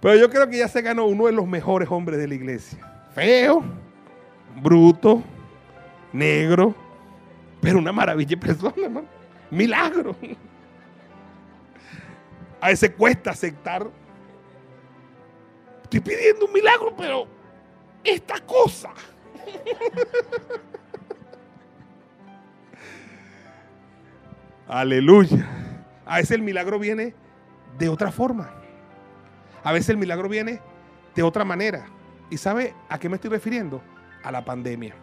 Pero 0.00 0.16
yo 0.16 0.28
creo 0.28 0.48
que 0.48 0.58
ya 0.58 0.66
se 0.66 0.82
ganó 0.82 1.06
uno 1.06 1.26
de 1.26 1.32
los 1.32 1.46
mejores 1.46 1.88
hombres 1.88 2.18
de 2.18 2.26
la 2.26 2.34
iglesia. 2.34 2.78
Feo, 3.14 3.62
bruto, 4.60 5.22
negro, 6.12 6.74
pero 7.60 7.78
una 7.78 7.92
maravilla 7.92 8.30
de 8.30 8.36
persona, 8.36 8.74
hermano. 8.82 9.06
Milagro. 9.50 10.16
A 12.60 12.68
veces 12.68 12.90
cuesta 12.90 13.30
aceptar. 13.30 13.88
Estoy 15.84 16.00
pidiendo 16.00 16.46
un 16.46 16.52
milagro, 16.52 16.94
pero 16.96 17.28
esta 18.04 18.40
cosa. 18.40 18.90
Aleluya. 24.68 25.46
A 26.06 26.16
veces 26.16 26.32
el 26.32 26.42
milagro 26.42 26.78
viene 26.78 27.14
de 27.78 27.88
otra 27.88 28.10
forma. 28.10 28.50
A 29.64 29.72
veces 29.72 29.90
el 29.90 29.96
milagro 29.98 30.28
viene 30.28 30.60
de 31.14 31.22
otra 31.22 31.44
manera. 31.44 31.86
¿Y 32.30 32.38
sabe 32.38 32.74
a 32.88 32.98
qué 32.98 33.08
me 33.08 33.16
estoy 33.16 33.30
refiriendo? 33.30 33.82
A 34.22 34.32
la 34.32 34.44
pandemia. 34.44 34.94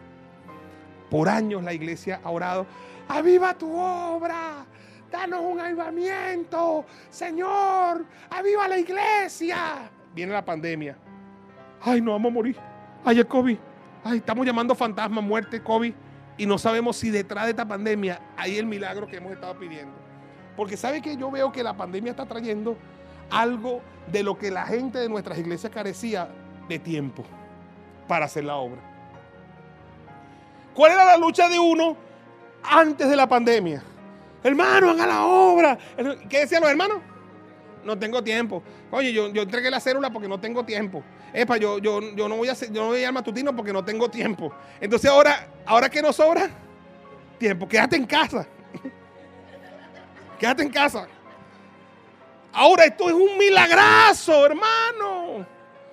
Por 1.08 1.28
años 1.28 1.62
la 1.62 1.72
iglesia 1.72 2.20
ha 2.22 2.30
orado, 2.30 2.66
aviva 3.08 3.54
tu 3.54 3.72
obra, 3.76 4.64
danos 5.10 5.40
un 5.42 5.60
avivamiento, 5.60 6.84
Señor, 7.10 8.04
aviva 8.30 8.68
la 8.68 8.78
iglesia. 8.78 9.90
Viene 10.14 10.32
la 10.32 10.44
pandemia. 10.44 10.96
Ay, 11.80 12.00
no 12.00 12.12
vamos 12.12 12.30
a 12.30 12.34
morir. 12.34 12.69
Ay, 13.04 13.24
COVID. 13.24 13.58
Ay, 14.04 14.18
estamos 14.18 14.46
llamando 14.46 14.74
fantasma, 14.74 15.20
muerte, 15.20 15.62
COVID. 15.62 15.92
Y 16.36 16.46
no 16.46 16.58
sabemos 16.58 16.96
si 16.96 17.10
detrás 17.10 17.44
de 17.44 17.50
esta 17.50 17.66
pandemia 17.66 18.20
hay 18.36 18.56
el 18.56 18.66
milagro 18.66 19.06
que 19.06 19.16
hemos 19.16 19.32
estado 19.32 19.58
pidiendo. 19.58 19.94
Porque 20.56 20.76
sabe 20.76 21.02
que 21.02 21.16
yo 21.16 21.30
veo 21.30 21.52
que 21.52 21.62
la 21.62 21.76
pandemia 21.76 22.10
está 22.10 22.26
trayendo 22.26 22.76
algo 23.30 23.82
de 24.10 24.22
lo 24.22 24.38
que 24.38 24.50
la 24.50 24.66
gente 24.66 24.98
de 24.98 25.08
nuestras 25.08 25.38
iglesias 25.38 25.72
carecía 25.72 26.28
de 26.68 26.78
tiempo 26.78 27.24
para 28.08 28.26
hacer 28.26 28.44
la 28.44 28.56
obra. 28.56 28.80
¿Cuál 30.74 30.92
era 30.92 31.04
la 31.04 31.16
lucha 31.16 31.48
de 31.48 31.58
uno 31.58 31.96
antes 32.62 33.08
de 33.08 33.16
la 33.16 33.28
pandemia? 33.28 33.82
Hermano, 34.42 34.90
haga 34.90 35.06
la 35.06 35.24
obra. 35.24 35.78
¿Qué 36.28 36.40
decían 36.40 36.62
los 36.62 36.70
hermanos? 36.70 36.98
No 37.84 37.98
tengo 37.98 38.22
tiempo. 38.22 38.62
Oye, 38.90 39.12
yo, 39.12 39.28
yo 39.28 39.42
entregué 39.42 39.70
la 39.70 39.80
célula 39.80 40.10
porque 40.10 40.28
no 40.28 40.40
tengo 40.40 40.64
tiempo. 40.64 41.02
Epa, 41.32 41.56
yo, 41.56 41.78
yo, 41.78 42.00
yo 42.14 42.28
no 42.28 42.36
voy 42.36 42.48
a 42.48 42.52
hacer, 42.52 42.72
yo 42.72 42.82
no 42.82 42.88
voy 42.88 42.98
a 42.98 43.00
ir 43.00 43.06
al 43.06 43.12
matutino 43.12 43.54
porque 43.54 43.72
no 43.72 43.84
tengo 43.84 44.10
tiempo. 44.10 44.52
Entonces 44.80 45.10
ahora, 45.10 45.48
¿ahora 45.64 45.88
qué 45.88 46.02
nos 46.02 46.16
sobra? 46.16 46.50
Tiempo. 47.38 47.68
Quédate 47.68 47.96
en 47.96 48.06
casa. 48.06 48.46
Quédate 50.38 50.62
en 50.62 50.70
casa. 50.70 51.06
Ahora 52.52 52.84
esto 52.84 53.08
es 53.08 53.14
un 53.14 53.38
milagrazo, 53.38 54.44
hermano. 54.44 55.46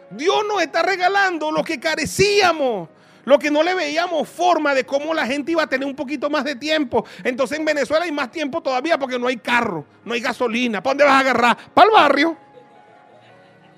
Dios 0.10 0.44
nos 0.48 0.62
está 0.62 0.82
regalando 0.82 1.52
lo 1.52 1.64
que 1.64 1.80
carecíamos. 1.80 2.90
Lo 3.26 3.38
que 3.38 3.52
no 3.52 3.62
le 3.62 3.76
veíamos 3.76 4.30
forma 4.30 4.74
de 4.74 4.86
cómo 4.86 5.14
la 5.14 5.28
gente 5.28 5.52
iba 5.52 5.62
a 5.62 5.68
tener 5.68 5.86
un 5.86 5.96
poquito 5.96 6.30
más 6.30 6.46
de 6.46 6.56
tiempo. 6.56 7.06
Entonces 7.26 7.60
en 7.60 7.66
Venezuela 7.66 8.06
hay 8.06 8.12
más 8.12 8.32
tiempo 8.32 8.62
todavía 8.62 8.98
porque 8.98 9.20
no 9.20 9.28
hay 9.28 9.36
carro, 9.36 9.84
no 10.06 10.14
hay 10.14 10.22
gasolina. 10.22 10.82
¿Para 10.82 10.92
dónde 10.92 11.04
vas 11.04 11.14
a 11.14 11.20
agarrar? 11.20 11.58
Para 11.74 11.88
el 11.88 11.94
barrio. 11.94 12.38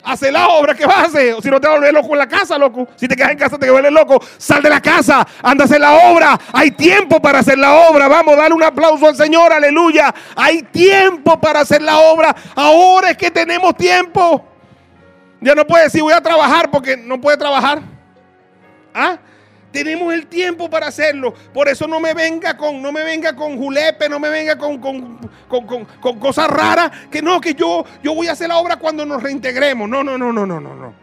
Hace 0.04 0.32
la 0.32 0.48
obra 0.48 0.74
que 0.74 0.86
vas 0.86 0.98
a 0.98 1.04
hacer. 1.04 1.34
O 1.34 1.42
si 1.42 1.50
no 1.50 1.60
te 1.60 1.68
vas 1.68 1.76
a 1.76 1.80
volver 1.80 1.94
loco 1.94 2.14
en 2.14 2.20
la 2.20 2.28
casa, 2.28 2.58
loco. 2.58 2.88
Si 2.96 3.08
te 3.08 3.16
quedas 3.16 3.32
en 3.32 3.38
casa, 3.38 3.58
te 3.58 3.70
vuelves 3.70 3.92
loco. 3.92 4.22
Sal 4.38 4.62
de 4.64 4.70
la 4.70 4.82
casa, 4.82 5.28
anda 5.44 5.64
a 5.64 5.66
hacer 5.66 5.82
la 5.82 5.94
obra. 6.12 6.40
Hay 6.54 6.72
tiempo 6.72 7.22
para 7.22 7.40
hacer 7.40 7.58
la 7.58 7.74
obra. 7.90 8.08
Vamos, 8.08 8.38
dale 8.38 8.54
un 8.54 8.64
aplauso 8.64 9.08
al 9.08 9.16
Señor, 9.16 9.52
aleluya. 9.52 10.14
Hay 10.36 10.64
tiempo 10.64 11.40
para 11.40 11.62
hacer 11.62 11.82
la 11.82 12.00
obra. 12.00 12.36
Ahora 12.56 13.12
es 13.12 13.18
que 13.18 13.30
tenemos 13.30 13.76
tiempo. 13.76 14.46
Ya 15.42 15.56
no 15.56 15.66
puede 15.66 15.86
decir 15.86 16.02
voy 16.02 16.14
a 16.14 16.22
trabajar 16.22 16.70
porque 16.72 16.98
no 16.98 17.20
puede 17.20 17.38
trabajar. 17.38 17.82
¿Ah? 18.94 19.18
Tenemos 19.72 20.12
el 20.14 20.26
tiempo 20.26 20.70
para 20.70 20.88
hacerlo. 20.88 21.34
Por 21.54 21.68
eso 21.68 21.88
no 21.88 22.00
me 22.00 22.14
venga 22.14 22.58
con, 22.58 22.82
no 22.82 22.92
me 22.92 23.04
venga 23.04 23.36
con 23.36 23.58
julepe, 23.58 24.10
no 24.10 24.20
me 24.20 24.30
venga 24.30 24.58
con, 24.58 24.80
con, 24.80 26.20
cosas 26.20 26.50
raras. 26.50 26.92
Que 27.12 27.22
no, 27.22 27.40
que 27.40 27.54
yo, 27.54 27.86
yo 28.02 28.16
voy 28.16 28.28
a 28.28 28.32
hacer 28.32 28.50
la 28.50 28.58
obra 28.58 28.78
cuando 28.78 29.06
nos 29.06 29.22
reintegremos. 29.22 29.88
No, 29.88 30.04
no, 30.04 30.18
no, 30.18 30.34
no, 30.34 30.46
no, 30.46 30.60
no, 30.60 30.76
no. 30.76 30.94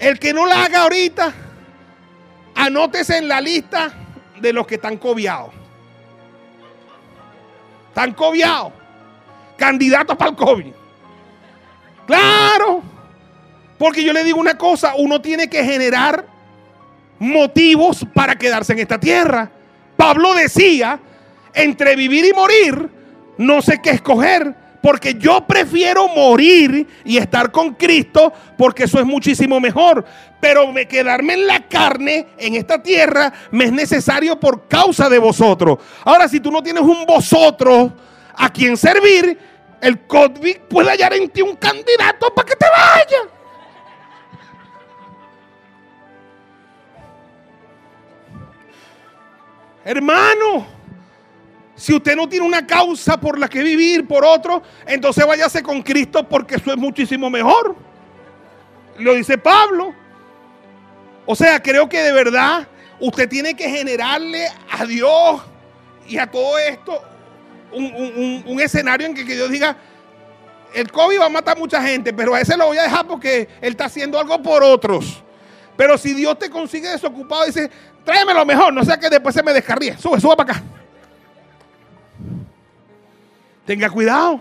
El 0.00 0.18
que 0.18 0.32
no 0.32 0.46
la 0.46 0.64
haga 0.64 0.82
ahorita, 0.82 1.32
anótese 2.56 3.18
en 3.18 3.28
la 3.28 3.40
lista 3.40 3.92
de 4.40 4.52
los 4.52 4.66
que 4.66 4.74
están 4.74 4.96
cobiados. 4.96 5.52
Están 7.88 8.12
cobiados. 8.14 8.72
Candidatos 9.56 10.16
para 10.16 10.30
el 10.30 10.36
COVID. 10.36 10.72
Claro. 12.04 12.82
Porque 13.78 14.02
yo 14.02 14.12
le 14.12 14.24
digo 14.24 14.40
una 14.40 14.58
cosa, 14.58 14.94
uno 14.96 15.20
tiene 15.20 15.48
que 15.48 15.64
generar 15.64 16.31
motivos 17.22 18.04
para 18.12 18.34
quedarse 18.34 18.72
en 18.72 18.80
esta 18.80 18.98
tierra. 18.98 19.48
Pablo 19.96 20.34
decía, 20.34 20.98
entre 21.54 21.94
vivir 21.94 22.24
y 22.24 22.32
morir, 22.32 22.90
no 23.38 23.62
sé 23.62 23.80
qué 23.80 23.90
escoger, 23.90 24.54
porque 24.82 25.14
yo 25.14 25.46
prefiero 25.46 26.08
morir 26.08 26.88
y 27.04 27.16
estar 27.16 27.52
con 27.52 27.74
Cristo, 27.74 28.32
porque 28.58 28.84
eso 28.84 28.98
es 28.98 29.06
muchísimo 29.06 29.60
mejor. 29.60 30.04
Pero 30.40 30.72
me 30.72 30.88
quedarme 30.88 31.34
en 31.34 31.46
la 31.46 31.68
carne, 31.68 32.26
en 32.36 32.56
esta 32.56 32.82
tierra, 32.82 33.32
me 33.52 33.66
es 33.66 33.72
necesario 33.72 34.40
por 34.40 34.66
causa 34.66 35.08
de 35.08 35.18
vosotros. 35.18 35.78
Ahora, 36.04 36.26
si 36.28 36.40
tú 36.40 36.50
no 36.50 36.60
tienes 36.60 36.82
un 36.82 37.06
vosotros 37.06 37.92
a 38.34 38.50
quien 38.50 38.76
servir, 38.76 39.38
el 39.80 40.00
COVID 40.08 40.56
puede 40.68 40.90
hallar 40.90 41.14
en 41.14 41.28
ti 41.28 41.42
un 41.42 41.54
candidato 41.54 42.34
para 42.34 42.48
que 42.48 42.56
te 42.56 42.66
vaya. 42.66 43.41
Hermano, 49.84 50.66
si 51.74 51.94
usted 51.94 52.14
no 52.14 52.28
tiene 52.28 52.46
una 52.46 52.66
causa 52.66 53.18
por 53.18 53.38
la 53.38 53.48
que 53.48 53.62
vivir 53.62 54.06
por 54.06 54.24
otro, 54.24 54.62
entonces 54.86 55.26
váyase 55.26 55.62
con 55.62 55.82
Cristo 55.82 56.28
porque 56.28 56.56
eso 56.56 56.70
es 56.70 56.76
muchísimo 56.76 57.28
mejor. 57.28 57.74
Lo 58.98 59.14
dice 59.14 59.38
Pablo. 59.38 59.94
O 61.26 61.34
sea, 61.34 61.60
creo 61.62 61.88
que 61.88 62.02
de 62.02 62.12
verdad 62.12 62.68
usted 63.00 63.28
tiene 63.28 63.54
que 63.54 63.68
generarle 63.68 64.46
a 64.70 64.84
Dios 64.84 65.42
y 66.06 66.18
a 66.18 66.30
todo 66.30 66.58
esto 66.58 67.02
un, 67.72 68.60
escenario 68.60 69.06
en 69.06 69.14
que, 69.14 69.24
que 69.24 69.34
Dios 69.34 69.50
diga, 69.50 69.76
el 70.74 70.90
COVID 70.90 71.20
va 71.20 71.26
a 71.26 71.30
matar 71.30 71.58
mucha 71.58 71.82
gente, 71.82 72.12
pero 72.12 72.34
a 72.34 72.40
ese 72.40 72.56
lo 72.56 72.66
voy 72.66 72.78
a 72.78 72.82
dejar 72.82 73.06
porque 73.06 73.48
él 73.60 73.72
está 73.72 73.86
haciendo 73.86 74.18
algo 74.18 74.42
por 74.42 74.62
otros. 74.62 75.22
Pero 75.76 75.96
si 75.98 76.14
Dios 76.14 76.38
te 76.38 76.50
consigue 76.50 76.88
desocupado, 76.88 77.44
dice, 77.46 77.70
tráeme 78.04 78.34
lo 78.34 78.44
mejor, 78.44 78.72
no 78.72 78.84
sea 78.84 78.98
que 78.98 79.08
después 79.08 79.34
se 79.34 79.42
me 79.42 79.52
descarríe. 79.52 79.96
Sube, 79.96 80.20
sube 80.20 80.36
para 80.36 80.52
acá. 80.52 80.62
Tenga 83.66 83.88
cuidado. 83.90 84.40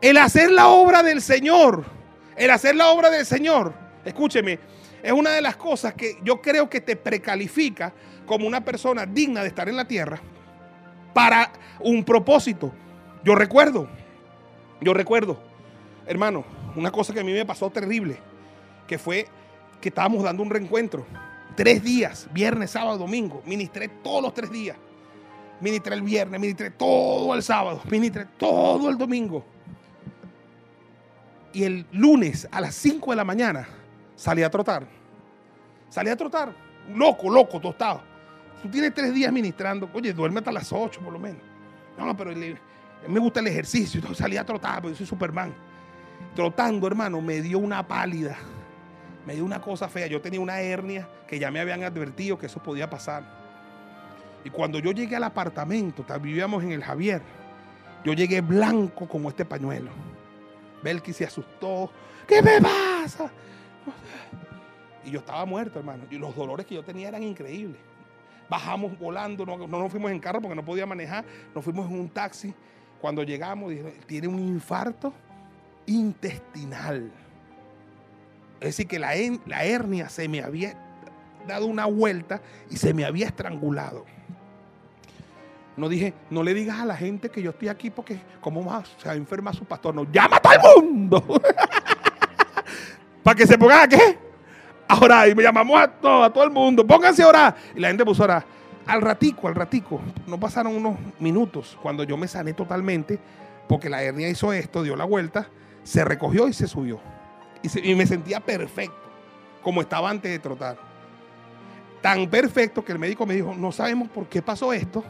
El 0.00 0.16
hacer 0.16 0.50
la 0.50 0.68
obra 0.68 1.02
del 1.02 1.20
Señor, 1.20 1.84
el 2.36 2.50
hacer 2.50 2.74
la 2.74 2.88
obra 2.88 3.10
del 3.10 3.26
Señor, 3.26 3.72
escúcheme, 4.04 4.58
es 5.02 5.12
una 5.12 5.30
de 5.30 5.40
las 5.40 5.56
cosas 5.56 5.94
que 5.94 6.18
yo 6.22 6.40
creo 6.40 6.68
que 6.68 6.80
te 6.80 6.96
precalifica 6.96 7.92
como 8.26 8.46
una 8.46 8.64
persona 8.64 9.06
digna 9.06 9.42
de 9.42 9.48
estar 9.48 9.68
en 9.68 9.76
la 9.76 9.86
tierra 9.86 10.20
para 11.12 11.52
un 11.80 12.04
propósito. 12.04 12.72
Yo 13.24 13.34
recuerdo, 13.34 13.88
yo 14.80 14.94
recuerdo, 14.94 15.38
hermano, 16.06 16.44
una 16.76 16.90
cosa 16.90 17.12
que 17.12 17.20
a 17.20 17.24
mí 17.24 17.32
me 17.32 17.44
pasó 17.44 17.70
terrible, 17.70 18.18
que 18.86 18.98
fue 18.98 19.26
que 19.80 19.88
estábamos 19.88 20.22
dando 20.22 20.42
un 20.42 20.50
reencuentro. 20.50 21.06
Tres 21.56 21.82
días, 21.82 22.28
viernes, 22.32 22.70
sábado, 22.70 22.98
domingo. 22.98 23.42
Ministré 23.44 23.88
todos 23.88 24.22
los 24.22 24.34
tres 24.34 24.50
días. 24.50 24.76
Ministré 25.60 25.94
el 25.94 26.02
viernes, 26.02 26.40
ministré 26.40 26.70
todo 26.70 27.34
el 27.34 27.42
sábado, 27.42 27.82
ministré 27.90 28.26
todo 28.38 28.88
el 28.88 28.96
domingo. 28.96 29.44
Y 31.52 31.64
el 31.64 31.86
lunes 31.92 32.48
a 32.50 32.60
las 32.60 32.74
5 32.76 33.10
de 33.10 33.16
la 33.16 33.24
mañana 33.24 33.68
salí 34.16 34.42
a 34.42 34.50
trotar. 34.50 34.86
Salí 35.90 36.08
a 36.08 36.16
trotar. 36.16 36.54
Loco, 36.94 37.28
loco, 37.28 37.60
tostado. 37.60 38.00
Tú 38.62 38.68
tienes 38.68 38.94
tres 38.94 39.12
días 39.12 39.32
ministrando. 39.32 39.90
Oye, 39.92 40.12
duerme 40.12 40.38
hasta 40.38 40.52
las 40.52 40.72
8 40.72 41.00
por 41.02 41.12
lo 41.12 41.18
menos. 41.18 41.42
No, 41.98 42.16
pero 42.16 42.32
me 43.08 43.20
gusta 43.20 43.40
el 43.40 43.48
ejercicio. 43.48 43.98
Entonces 43.98 44.18
salí 44.18 44.36
a 44.36 44.44
trotar, 44.44 44.80
porque 44.80 44.96
soy 44.96 45.06
Superman. 45.06 45.52
Trotando, 46.34 46.86
hermano, 46.86 47.20
me 47.20 47.42
dio 47.42 47.58
una 47.58 47.86
pálida. 47.86 48.38
Me 49.30 49.36
dio 49.36 49.44
una 49.44 49.60
cosa 49.60 49.88
fea. 49.88 50.08
Yo 50.08 50.20
tenía 50.20 50.40
una 50.40 50.60
hernia 50.60 51.08
que 51.28 51.38
ya 51.38 51.52
me 51.52 51.60
habían 51.60 51.84
advertido 51.84 52.36
que 52.36 52.46
eso 52.46 52.60
podía 52.60 52.90
pasar. 52.90 53.22
Y 54.42 54.50
cuando 54.50 54.80
yo 54.80 54.90
llegué 54.90 55.14
al 55.14 55.22
apartamento, 55.22 56.04
vivíamos 56.20 56.64
en 56.64 56.72
el 56.72 56.82
Javier, 56.82 57.22
yo 58.04 58.12
llegué 58.12 58.40
blanco 58.40 59.06
como 59.06 59.28
este 59.28 59.44
pañuelo. 59.44 59.92
Belki 60.82 61.12
se 61.12 61.26
asustó. 61.26 61.92
¿Qué 62.26 62.42
me 62.42 62.60
pasa? 62.60 63.30
Y 65.04 65.12
yo 65.12 65.20
estaba 65.20 65.44
muerto, 65.44 65.78
hermano. 65.78 66.06
Y 66.10 66.18
los 66.18 66.34
dolores 66.34 66.66
que 66.66 66.74
yo 66.74 66.82
tenía 66.82 67.06
eran 67.06 67.22
increíbles. 67.22 67.80
Bajamos 68.48 68.98
volando, 68.98 69.46
no, 69.46 69.58
no 69.58 69.78
nos 69.78 69.92
fuimos 69.92 70.10
en 70.10 70.18
carro 70.18 70.40
porque 70.40 70.56
no 70.56 70.64
podía 70.64 70.86
manejar, 70.86 71.24
nos 71.54 71.62
fuimos 71.62 71.88
en 71.88 72.00
un 72.00 72.08
taxi. 72.08 72.52
Cuando 73.00 73.22
llegamos, 73.22 73.70
dije, 73.70 73.94
tiene 74.08 74.26
un 74.26 74.40
infarto 74.40 75.12
intestinal. 75.86 77.12
Es 78.60 78.66
decir, 78.66 78.86
que 78.86 78.98
la, 78.98 79.14
hernia 79.14 80.08
se 80.08 80.28
me 80.28 80.42
había 80.42 80.74
dado 81.46 81.66
una 81.66 81.86
vuelta 81.86 82.42
y 82.70 82.76
se 82.76 82.92
me 82.92 83.04
había 83.04 83.26
estrangulado. 83.26 84.04
No 85.76 85.88
dije, 85.88 86.12
no 86.28 86.42
le 86.42 86.52
digas 86.52 86.78
a 86.78 86.84
la 86.84 86.96
gente 86.96 87.30
que 87.30 87.40
yo 87.40 87.50
estoy 87.50 87.68
aquí 87.68 87.88
porque 87.88 88.20
como 88.40 88.62
más 88.62 88.94
se 89.02 89.10
enferma 89.12 89.52
su 89.52 89.64
pastor. 89.64 89.94
No, 89.94 90.04
llama 90.12 90.36
a 90.36 90.40
todo 90.40 90.52
el 90.76 90.84
mundo. 90.84 91.24
Para 93.22 93.34
que 93.34 93.46
se 93.46 93.56
pongan 93.56 93.80
a 93.80 93.88
qué? 93.88 94.18
A 94.88 95.28
Y 95.28 95.34
me 95.34 95.42
llamamos 95.42 95.80
a 95.80 95.88
todo, 95.88 96.24
a 96.24 96.32
todo 96.32 96.44
el 96.44 96.50
mundo. 96.50 96.86
Pónganse 96.86 97.22
a 97.22 97.28
orar. 97.28 97.56
Y 97.74 97.80
la 97.80 97.88
gente 97.88 98.04
puso 98.04 98.22
a 98.22 98.24
orar. 98.24 98.44
Al 98.86 99.00
ratico, 99.00 99.48
al 99.48 99.54
ratico. 99.54 100.00
No 100.26 100.38
pasaron 100.38 100.74
unos 100.74 100.98
minutos 101.18 101.78
cuando 101.80 102.04
yo 102.04 102.16
me 102.16 102.28
sané 102.28 102.52
totalmente 102.52 103.18
porque 103.70 103.88
la 103.88 104.02
hernia 104.02 104.28
hizo 104.28 104.52
esto, 104.52 104.82
dio 104.82 104.96
la 104.96 105.04
vuelta, 105.04 105.48
se 105.84 106.04
recogió 106.04 106.48
y 106.48 106.52
se 106.52 106.66
subió. 106.66 107.00
Y, 107.62 107.94
me 107.94 108.06
sentía 108.06 108.40
perfecto, 108.40 108.96
como 109.62 109.80
estaba 109.80 110.08
antes 110.08 110.30
de 110.30 110.38
trotar. 110.38 110.78
Tan 112.00 112.28
perfecto 112.28 112.84
que 112.84 112.92
el 112.92 112.98
médico 112.98 113.26
me 113.26 113.34
dijo, 113.34 113.54
no 113.54 113.70
sabemos 113.72 114.08
por 114.08 114.26
qué 114.26 114.40
pasó 114.40 114.72
esto. 114.72 115.04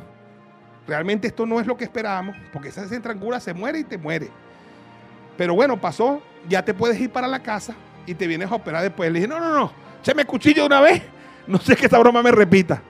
Realmente 0.86 1.28
esto 1.28 1.46
no 1.46 1.60
es 1.60 1.66
lo 1.66 1.76
que 1.76 1.84
esperábamos, 1.84 2.36
porque 2.52 2.68
esa 2.68 2.86
centrangura 2.88 3.38
se 3.38 3.54
muere 3.54 3.80
y 3.80 3.84
te 3.84 3.96
muere. 3.96 4.28
Pero 5.36 5.54
bueno, 5.54 5.80
pasó, 5.80 6.20
ya 6.48 6.64
te 6.64 6.74
puedes 6.74 7.00
ir 7.00 7.10
para 7.10 7.28
la 7.28 7.40
casa 7.40 7.74
y 8.06 8.14
te 8.14 8.26
vienes 8.26 8.50
a 8.50 8.54
operar 8.56 8.82
después. 8.82 9.12
Le 9.12 9.20
dije, 9.20 9.28
no, 9.28 9.38
no, 9.38 9.54
no, 9.54 9.72
échame 10.00 10.24
cuchillo 10.24 10.66
una 10.66 10.80
vez. 10.80 11.02
No 11.46 11.58
sé 11.58 11.74
que 11.74 11.86
esta 11.86 11.98
broma 11.98 12.22
me 12.22 12.30
repita. 12.30 12.80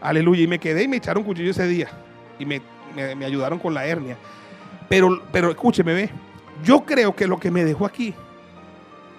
Aleluya. 0.00 0.42
Y 0.42 0.46
me 0.46 0.58
quedé 0.58 0.84
y 0.84 0.88
me 0.88 0.96
echaron 0.96 1.22
cuchillo 1.22 1.50
ese 1.50 1.66
día. 1.66 1.88
Y 2.38 2.46
me, 2.46 2.62
me 2.94 3.26
ayudaron 3.26 3.58
con 3.58 3.74
la 3.74 3.84
hernia. 3.84 4.16
Pero, 4.88 5.22
pero 5.30 5.50
escúcheme, 5.50 5.92
ve. 5.92 6.10
Yo 6.64 6.86
creo 6.86 7.14
que 7.14 7.26
lo 7.26 7.38
que 7.38 7.50
me 7.50 7.62
dejó 7.62 7.84
aquí 7.84 8.14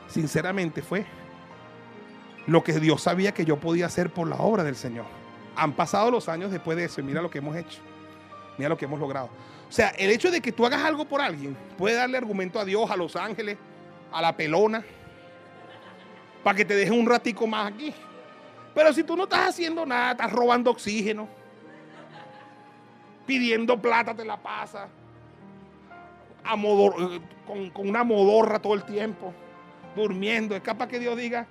sinceramente 0.07 0.81
fue 0.81 1.05
lo 2.47 2.63
que 2.63 2.79
Dios 2.79 3.01
sabía 3.01 3.33
que 3.33 3.45
yo 3.45 3.57
podía 3.59 3.85
hacer 3.85 4.09
por 4.11 4.27
la 4.27 4.37
obra 4.37 4.63
del 4.63 4.75
Señor. 4.75 5.05
Han 5.55 5.73
pasado 5.73 6.09
los 6.09 6.29
años 6.29 6.51
después 6.51 6.77
de 6.77 6.85
eso 6.85 7.01
y 7.01 7.03
mira 7.03 7.21
lo 7.21 7.29
que 7.29 7.39
hemos 7.39 7.55
hecho. 7.55 7.81
Mira 8.57 8.69
lo 8.69 8.77
que 8.77 8.85
hemos 8.85 8.99
logrado. 8.99 9.29
O 9.67 9.71
sea, 9.71 9.89
el 9.89 10.09
hecho 10.09 10.31
de 10.31 10.39
que 10.39 10.51
tú 10.51 10.65
hagas 10.65 10.83
algo 10.83 11.05
por 11.05 11.21
alguien 11.21 11.57
puede 11.77 11.95
darle 11.95 12.17
argumento 12.17 12.59
a 12.59 12.65
Dios, 12.65 12.89
a 12.89 12.95
los 12.95 13.15
ángeles, 13.15 13.57
a 14.11 14.21
la 14.21 14.35
pelona, 14.35 14.83
para 16.43 16.55
que 16.55 16.63
te 16.63 16.73
deje 16.73 16.91
un 16.91 17.05
ratico 17.05 17.45
más 17.45 17.73
aquí. 17.73 17.93
Pero 18.73 18.93
si 18.93 19.03
tú 19.03 19.17
no 19.17 19.23
estás 19.23 19.49
haciendo 19.49 19.85
nada, 19.85 20.11
estás 20.11 20.31
robando 20.31 20.71
oxígeno, 20.71 21.27
pidiendo 23.25 23.79
plata, 23.81 24.15
te 24.15 24.23
la 24.23 24.37
pasa, 24.37 24.87
con, 27.45 27.69
con 27.71 27.89
una 27.89 28.03
modorra 28.05 28.59
todo 28.59 28.73
el 28.73 28.83
tiempo 28.83 29.33
durmiendo. 29.97 30.55
Es 30.55 30.61
capaz 30.61 30.87
que 30.87 30.99
Dios 30.99 31.17
diga, 31.17 31.45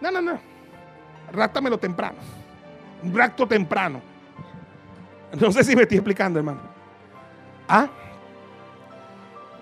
no, 0.00 0.10
no, 0.10 0.20
no, 0.20 0.38
ráctamelo 1.32 1.78
temprano. 1.78 2.18
Un 3.02 3.16
rapto 3.16 3.46
temprano. 3.46 4.00
No 5.38 5.52
sé 5.52 5.64
si 5.64 5.76
me 5.76 5.82
estoy 5.82 5.98
explicando, 5.98 6.38
hermano. 6.38 6.60
¿Ah? 7.68 7.88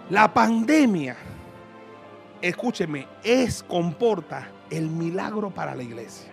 La 0.08 0.32
pandemia, 0.32 1.16
escúcheme, 2.40 3.06
es, 3.22 3.62
comporta 3.62 4.48
el 4.70 4.88
milagro 4.88 5.50
para 5.50 5.74
la 5.74 5.82
iglesia. 5.82 6.30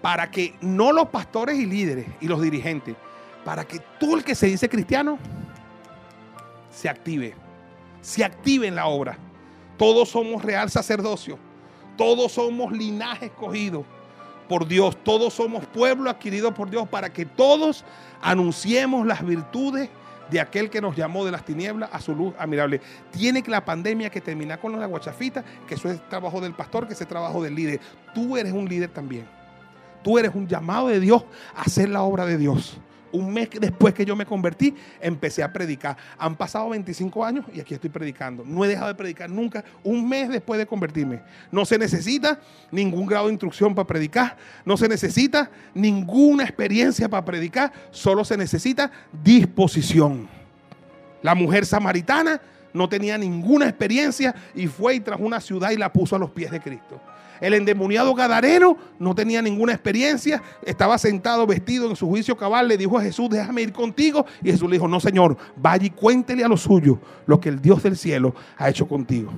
Para 0.00 0.30
que 0.30 0.54
no 0.60 0.92
los 0.92 1.08
pastores 1.08 1.58
y 1.58 1.66
líderes 1.66 2.06
y 2.20 2.28
los 2.28 2.40
dirigentes, 2.40 2.96
para 3.44 3.64
que 3.64 3.80
tú 4.00 4.16
el 4.16 4.24
que 4.24 4.34
se 4.34 4.46
dice 4.46 4.68
cristiano 4.68 5.18
se 6.70 6.88
active, 6.88 7.34
se 8.00 8.24
active 8.24 8.66
en 8.66 8.74
la 8.74 8.86
obra. 8.86 9.18
Todos 9.76 10.08
somos 10.08 10.42
real 10.42 10.70
sacerdocio. 10.70 11.38
Todos 11.96 12.32
somos 12.32 12.72
linaje 12.72 13.26
escogido 13.26 13.84
por 14.48 14.66
Dios. 14.66 14.96
Todos 15.02 15.34
somos 15.34 15.64
pueblo 15.66 16.10
adquirido 16.10 16.52
por 16.54 16.70
Dios 16.70 16.88
para 16.88 17.12
que 17.12 17.24
todos 17.24 17.84
anunciemos 18.22 19.06
las 19.06 19.24
virtudes 19.24 19.88
de 20.30 20.40
aquel 20.40 20.70
que 20.70 20.80
nos 20.80 20.96
llamó 20.96 21.24
de 21.24 21.30
las 21.30 21.44
tinieblas 21.44 21.90
a 21.92 22.00
su 22.00 22.14
luz 22.14 22.34
admirable. 22.38 22.80
Tiene 23.10 23.42
que 23.42 23.50
la 23.50 23.64
pandemia 23.64 24.10
que 24.10 24.20
terminar 24.20 24.58
con 24.60 24.78
la 24.78 24.86
guachafita, 24.86 25.44
que 25.66 25.74
eso 25.74 25.90
es 25.90 26.08
trabajo 26.08 26.40
del 26.40 26.54
pastor, 26.54 26.86
que 26.86 26.94
es 26.94 27.06
trabajo 27.06 27.42
del 27.42 27.54
líder. 27.54 27.80
Tú 28.14 28.36
eres 28.36 28.52
un 28.52 28.68
líder 28.68 28.90
también. 28.90 29.26
Tú 30.02 30.18
eres 30.18 30.34
un 30.34 30.46
llamado 30.46 30.88
de 30.88 31.00
Dios 31.00 31.24
a 31.54 31.62
hacer 31.62 31.88
la 31.88 32.02
obra 32.02 32.26
de 32.26 32.36
Dios 32.36 32.78
un 33.14 33.32
mes 33.32 33.48
después 33.58 33.94
que 33.94 34.04
yo 34.04 34.16
me 34.16 34.26
convertí, 34.26 34.74
empecé 35.00 35.42
a 35.42 35.52
predicar. 35.52 35.96
Han 36.18 36.36
pasado 36.36 36.68
25 36.70 37.24
años 37.24 37.46
y 37.54 37.60
aquí 37.60 37.74
estoy 37.74 37.90
predicando. 37.90 38.44
No 38.44 38.64
he 38.64 38.68
dejado 38.68 38.88
de 38.88 38.94
predicar 38.94 39.30
nunca, 39.30 39.64
un 39.82 40.08
mes 40.08 40.28
después 40.28 40.58
de 40.58 40.66
convertirme. 40.66 41.22
No 41.50 41.64
se 41.64 41.78
necesita 41.78 42.40
ningún 42.70 43.06
grado 43.06 43.26
de 43.26 43.32
instrucción 43.32 43.74
para 43.74 43.86
predicar, 43.86 44.36
no 44.64 44.76
se 44.76 44.88
necesita 44.88 45.50
ninguna 45.74 46.42
experiencia 46.42 47.08
para 47.08 47.24
predicar, 47.24 47.72
solo 47.90 48.24
se 48.24 48.36
necesita 48.36 48.90
disposición. 49.22 50.28
La 51.22 51.34
mujer 51.34 51.64
samaritana 51.64 52.40
no 52.72 52.88
tenía 52.88 53.16
ninguna 53.16 53.68
experiencia 53.68 54.34
y 54.54 54.66
fue 54.66 54.96
y 54.96 55.00
trajo 55.00 55.22
una 55.22 55.40
ciudad 55.40 55.70
y 55.70 55.76
la 55.76 55.92
puso 55.92 56.16
a 56.16 56.18
los 56.18 56.30
pies 56.30 56.50
de 56.50 56.60
Cristo. 56.60 57.00
El 57.40 57.54
endemoniado 57.54 58.14
Gadareno 58.14 58.76
no 58.98 59.14
tenía 59.14 59.42
ninguna 59.42 59.72
experiencia, 59.72 60.42
estaba 60.64 60.98
sentado 60.98 61.46
vestido 61.46 61.88
en 61.88 61.96
su 61.96 62.06
juicio 62.06 62.36
cabal, 62.36 62.68
le 62.68 62.76
dijo 62.76 62.98
a 62.98 63.02
Jesús, 63.02 63.30
déjame 63.30 63.62
ir 63.62 63.72
contigo. 63.72 64.26
Y 64.42 64.50
Jesús 64.50 64.68
le 64.68 64.76
dijo, 64.76 64.88
no 64.88 65.00
Señor, 65.00 65.36
vaya 65.56 65.86
y 65.86 65.90
cuéntele 65.90 66.44
a 66.44 66.48
los 66.48 66.62
suyos 66.62 66.98
lo 67.26 67.40
que 67.40 67.48
el 67.48 67.60
Dios 67.60 67.82
del 67.82 67.96
cielo 67.96 68.34
ha 68.56 68.68
hecho 68.68 68.86
contigo. 68.86 69.32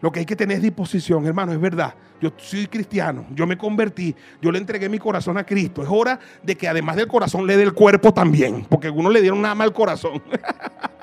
Lo 0.00 0.12
que 0.12 0.20
hay 0.20 0.26
que 0.26 0.36
tener 0.36 0.58
es 0.58 0.62
disposición, 0.62 1.24
hermano, 1.26 1.52
es 1.52 1.60
verdad. 1.60 1.94
Yo 2.20 2.30
soy 2.36 2.66
cristiano, 2.66 3.26
yo 3.34 3.46
me 3.46 3.56
convertí, 3.56 4.14
yo 4.40 4.52
le 4.52 4.58
entregué 4.58 4.88
mi 4.88 4.98
corazón 4.98 5.38
a 5.38 5.44
Cristo. 5.44 5.82
Es 5.82 5.88
hora 5.90 6.20
de 6.42 6.56
que 6.56 6.68
además 6.68 6.96
del 6.96 7.08
corazón 7.08 7.46
le 7.46 7.56
dé 7.56 7.62
el 7.62 7.72
cuerpo 7.72 8.12
también, 8.12 8.66
porque 8.68 8.90
uno 8.90 9.08
le 9.10 9.20
dieron 9.20 9.40
nada 9.40 9.54
más 9.54 9.66
al 9.66 9.72
corazón. 9.72 10.22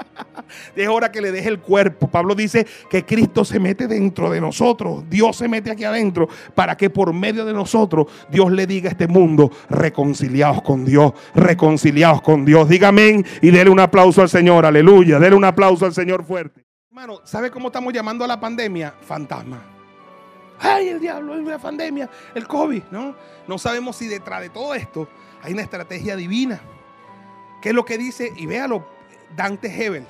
es 0.76 0.88
hora 0.88 1.12
que 1.12 1.22
le 1.22 1.32
deje 1.32 1.50
el 1.50 1.60
cuerpo. 1.60 2.08
Pablo 2.08 2.36
dice 2.36 2.66
que 2.90 3.06
Cristo 3.06 3.46
se 3.46 3.60
mete 3.60 3.88
dentro 3.88 4.30
de 4.30 4.42
nosotros, 4.42 5.04
Dios 5.10 5.38
se 5.38 5.48
mete 5.48 5.72
aquí 5.72 5.84
adentro, 5.84 6.28
para 6.56 6.76
que 6.78 6.90
por 6.90 7.14
medio 7.14 7.46
de 7.46 7.54
nosotros 7.54 8.08
Dios 8.30 8.52
le 8.52 8.68
diga 8.68 8.90
a 8.90 8.92
este 8.92 9.08
mundo, 9.08 9.52
reconciliados 9.70 10.62
con 10.62 10.86
Dios, 10.86 11.14
reconciliados 11.36 12.22
con 12.22 12.46
Dios. 12.46 12.68
Dígame 12.70 13.24
y 13.42 13.52
déle 13.52 13.70
un 13.70 13.80
aplauso 13.80 14.22
al 14.22 14.30
Señor, 14.30 14.66
aleluya, 14.66 15.20
déle 15.20 15.36
un 15.36 15.46
aplauso 15.46 15.86
al 15.86 15.94
Señor 15.94 16.24
fuerte. 16.24 16.66
Hermano, 16.90 17.22
¿sabe 17.24 17.50
cómo 17.50 17.68
estamos 17.68 17.94
llamando 17.94 18.26
a 18.26 18.28
la 18.28 18.40
pandemia? 18.40 18.94
Fantasma. 19.02 19.62
Ay, 20.60 20.90
el 20.90 21.00
diablo, 21.00 21.34
una 21.34 21.58
pandemia, 21.58 22.10
el 22.36 22.48
COVID, 22.48 22.84
¿no? 22.92 23.16
No 23.48 23.58
sabemos 23.58 23.96
si 23.96 24.08
detrás 24.08 24.42
de 24.42 24.50
todo 24.50 24.76
esto 24.76 25.08
hay 25.42 25.54
una 25.54 25.64
estrategia 25.64 26.16
divina. 26.16 26.62
¿Qué 27.62 27.70
es 27.70 27.76
lo 27.76 27.86
que 27.86 27.98
dice? 27.98 28.32
Y 28.38 28.46
véalo, 28.46 28.86
Dante 29.36 29.68
Hebel, 29.70 30.06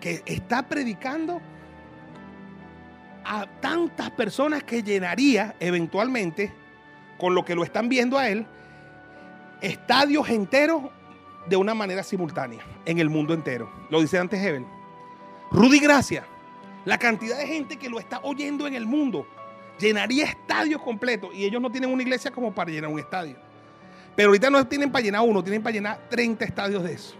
que 0.00 0.22
está 0.26 0.68
predicando 0.68 1.40
a 3.24 3.46
tantas 3.60 4.10
personas 4.10 4.62
que 4.62 4.82
llenaría 4.82 5.54
eventualmente, 5.60 6.52
con 7.18 7.34
lo 7.34 7.44
que 7.44 7.54
lo 7.54 7.64
están 7.64 7.88
viendo 7.88 8.16
a 8.16 8.28
él, 8.28 8.46
estadios 9.60 10.28
enteros 10.28 10.84
de 11.48 11.56
una 11.56 11.74
manera 11.74 12.02
simultánea 12.02 12.60
en 12.84 12.98
el 12.98 13.10
mundo 13.10 13.34
entero. 13.34 13.70
Lo 13.90 14.00
dice 14.00 14.16
Dante 14.16 14.36
Hebel. 14.36 14.64
Rudy 15.50 15.78
Gracia, 15.80 16.24
la 16.84 16.98
cantidad 16.98 17.38
de 17.38 17.46
gente 17.46 17.76
que 17.76 17.88
lo 17.88 17.98
está 17.98 18.20
oyendo 18.22 18.66
en 18.66 18.74
el 18.74 18.86
mundo, 18.86 19.26
llenaría 19.78 20.24
estadios 20.24 20.82
completos 20.82 21.30
y 21.34 21.44
ellos 21.44 21.60
no 21.60 21.70
tienen 21.70 21.90
una 21.90 22.02
iglesia 22.02 22.30
como 22.30 22.54
para 22.54 22.70
llenar 22.70 22.90
un 22.90 22.98
estadio. 22.98 23.36
Pero 24.14 24.28
ahorita 24.28 24.50
no 24.50 24.66
tienen 24.66 24.90
para 24.90 25.04
llenar 25.04 25.22
uno, 25.22 25.42
tienen 25.42 25.62
para 25.62 25.72
llenar 25.74 26.08
30 26.10 26.44
estadios 26.44 26.82
de 26.82 26.92
eso. 26.92 27.14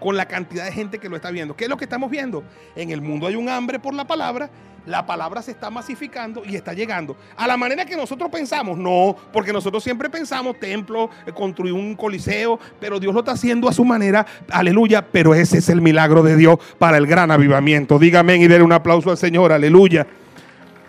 Con 0.00 0.16
la 0.16 0.26
cantidad 0.26 0.64
de 0.64 0.72
gente 0.72 0.98
que 0.98 1.08
lo 1.08 1.16
está 1.16 1.30
viendo. 1.30 1.54
¿Qué 1.54 1.64
es 1.64 1.70
lo 1.70 1.76
que 1.76 1.84
estamos 1.84 2.10
viendo? 2.10 2.42
En 2.74 2.90
el 2.90 3.00
mundo 3.00 3.26
hay 3.26 3.36
un 3.36 3.48
hambre 3.48 3.78
por 3.78 3.94
la 3.94 4.06
palabra 4.06 4.50
la 4.86 5.04
palabra 5.04 5.42
se 5.42 5.50
está 5.50 5.70
masificando 5.70 6.42
y 6.44 6.56
está 6.56 6.72
llegando. 6.72 7.16
A 7.36 7.46
la 7.46 7.56
manera 7.56 7.84
que 7.84 7.96
nosotros 7.96 8.30
pensamos, 8.30 8.78
no, 8.78 9.14
porque 9.32 9.52
nosotros 9.52 9.82
siempre 9.82 10.08
pensamos 10.08 10.58
templo, 10.58 11.10
eh, 11.26 11.32
construir 11.32 11.72
un 11.72 11.94
coliseo, 11.94 12.58
pero 12.80 12.98
Dios 12.98 13.12
lo 13.12 13.20
está 13.20 13.32
haciendo 13.32 13.68
a 13.68 13.72
su 13.72 13.84
manera, 13.84 14.26
aleluya, 14.50 15.06
pero 15.06 15.34
ese 15.34 15.58
es 15.58 15.68
el 15.68 15.80
milagro 15.80 16.22
de 16.22 16.36
Dios 16.36 16.58
para 16.78 16.96
el 16.96 17.06
gran 17.06 17.30
avivamiento. 17.30 17.98
Dígame 17.98 18.36
y 18.36 18.48
denle 18.48 18.62
un 18.62 18.72
aplauso 18.72 19.10
al 19.10 19.18
Señor, 19.18 19.52
aleluya. 19.52 20.06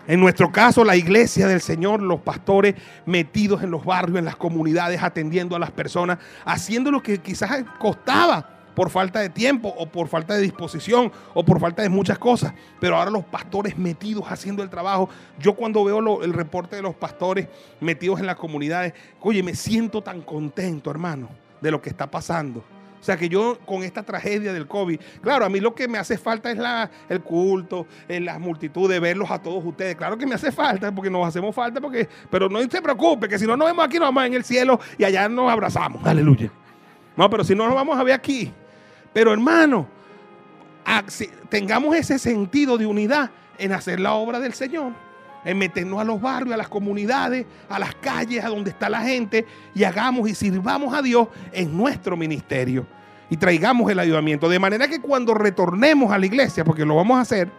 En 0.07 0.19
nuestro 0.19 0.51
caso, 0.51 0.83
la 0.83 0.95
iglesia 0.95 1.47
del 1.47 1.61
Señor, 1.61 2.01
los 2.01 2.21
pastores 2.21 2.75
metidos 3.05 3.61
en 3.61 3.71
los 3.71 3.85
barrios, 3.85 4.17
en 4.17 4.25
las 4.25 4.35
comunidades, 4.35 5.03
atendiendo 5.03 5.55
a 5.55 5.59
las 5.59 5.71
personas, 5.71 6.17
haciendo 6.43 6.91
lo 6.91 7.03
que 7.03 7.19
quizás 7.19 7.63
costaba 7.77 8.60
por 8.75 8.89
falta 8.89 9.19
de 9.19 9.29
tiempo 9.29 9.73
o 9.77 9.85
por 9.87 10.07
falta 10.07 10.35
de 10.35 10.41
disposición 10.41 11.11
o 11.33 11.43
por 11.43 11.59
falta 11.59 11.81
de 11.81 11.89
muchas 11.89 12.17
cosas. 12.17 12.53
Pero 12.79 12.97
ahora 12.97 13.11
los 13.11 13.25
pastores 13.25 13.77
metidos 13.77 14.25
haciendo 14.29 14.63
el 14.63 14.69
trabajo. 14.69 15.09
Yo 15.39 15.53
cuando 15.53 15.83
veo 15.83 16.23
el 16.23 16.33
reporte 16.33 16.75
de 16.75 16.81
los 16.81 16.95
pastores 16.95 17.47
metidos 17.79 18.19
en 18.19 18.25
las 18.25 18.35
comunidades, 18.35 18.93
oye, 19.19 19.43
me 19.43 19.55
siento 19.55 20.01
tan 20.01 20.21
contento, 20.21 20.89
hermano, 20.91 21.29
de 21.61 21.71
lo 21.71 21.81
que 21.81 21.89
está 21.89 22.09
pasando. 22.09 22.63
O 23.01 23.03
sea 23.03 23.17
que 23.17 23.27
yo 23.27 23.57
con 23.65 23.81
esta 23.81 24.03
tragedia 24.03 24.53
del 24.53 24.67
COVID, 24.67 24.99
claro, 25.21 25.43
a 25.43 25.49
mí 25.49 25.59
lo 25.59 25.73
que 25.73 25.87
me 25.87 25.97
hace 25.97 26.19
falta 26.19 26.51
es 26.51 26.57
la, 26.59 26.89
el 27.09 27.21
culto, 27.21 27.87
en 28.07 28.25
la 28.25 28.37
multitud 28.37 28.87
de 28.87 28.99
verlos 28.99 29.31
a 29.31 29.41
todos 29.41 29.65
ustedes. 29.65 29.95
Claro 29.95 30.19
que 30.19 30.27
me 30.27 30.35
hace 30.35 30.51
falta, 30.51 30.91
porque 30.91 31.09
nos 31.09 31.27
hacemos 31.27 31.55
falta, 31.55 31.81
porque, 31.81 32.07
pero 32.29 32.47
no 32.47 32.61
se 32.61 32.79
preocupe, 32.79 33.27
que 33.27 33.39
si 33.39 33.47
no 33.47 33.57
nos 33.57 33.67
vemos 33.67 33.83
aquí, 33.83 33.97
nos 33.97 34.09
vamos 34.09 34.25
en 34.25 34.35
el 34.35 34.43
cielo 34.43 34.79
y 34.99 35.03
allá 35.03 35.27
nos 35.27 35.51
abrazamos. 35.51 36.05
Aleluya. 36.05 36.51
No, 37.17 37.27
pero 37.27 37.43
si 37.43 37.55
no 37.55 37.65
nos 37.65 37.73
vamos 37.73 37.97
a 37.97 38.03
ver 38.03 38.13
aquí. 38.13 38.53
Pero 39.13 39.33
hermano, 39.33 39.87
tengamos 41.49 41.95
ese 41.95 42.17
sentido 42.17 42.77
de 42.77 42.85
unidad 42.85 43.29
en 43.57 43.73
hacer 43.73 43.99
la 43.99 44.13
obra 44.13 44.39
del 44.39 44.53
Señor, 44.53 44.93
en 45.43 45.57
meternos 45.57 45.99
a 45.99 46.03
los 46.03 46.21
barrios, 46.21 46.53
a 46.53 46.57
las 46.57 46.69
comunidades, 46.69 47.45
a 47.69 47.79
las 47.79 47.95
calles, 47.95 48.43
a 48.43 48.49
donde 48.49 48.71
está 48.71 48.89
la 48.89 49.01
gente, 49.01 49.45
y 49.75 49.83
hagamos 49.83 50.29
y 50.29 50.35
sirvamos 50.35 50.93
a 50.93 51.01
Dios 51.01 51.27
en 51.51 51.75
nuestro 51.75 52.15
ministerio. 52.15 52.85
Y 53.29 53.37
traigamos 53.37 53.89
el 53.89 53.99
ayudamiento. 53.99 54.49
De 54.49 54.59
manera 54.59 54.87
que 54.87 54.99
cuando 54.99 55.33
retornemos 55.33 56.11
a 56.11 56.17
la 56.17 56.25
iglesia, 56.25 56.65
porque 56.65 56.85
lo 56.85 56.95
vamos 56.95 57.17
a 57.17 57.21
hacer, 57.21 57.49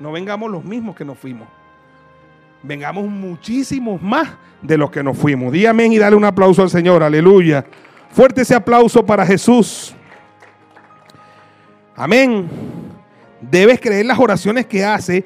no 0.00 0.12
vengamos 0.12 0.50
los 0.50 0.64
mismos 0.64 0.96
que 0.96 1.04
nos 1.04 1.18
fuimos. 1.18 1.48
Vengamos 2.62 3.06
muchísimos 3.06 4.00
más 4.00 4.28
de 4.62 4.78
los 4.78 4.90
que 4.90 5.02
nos 5.02 5.16
fuimos. 5.16 5.52
Dí 5.52 5.66
amén 5.66 5.92
y 5.92 5.98
dale 5.98 6.16
un 6.16 6.24
aplauso 6.24 6.62
al 6.62 6.70
Señor. 6.70 7.02
Aleluya. 7.02 7.64
Fuerte 8.10 8.42
ese 8.42 8.54
aplauso 8.54 9.04
para 9.04 9.26
Jesús. 9.26 9.94
Amén. 11.98 12.48
Debes 13.40 13.80
creer 13.80 14.06
las 14.06 14.20
oraciones 14.20 14.66
que 14.66 14.84
hace 14.84 15.24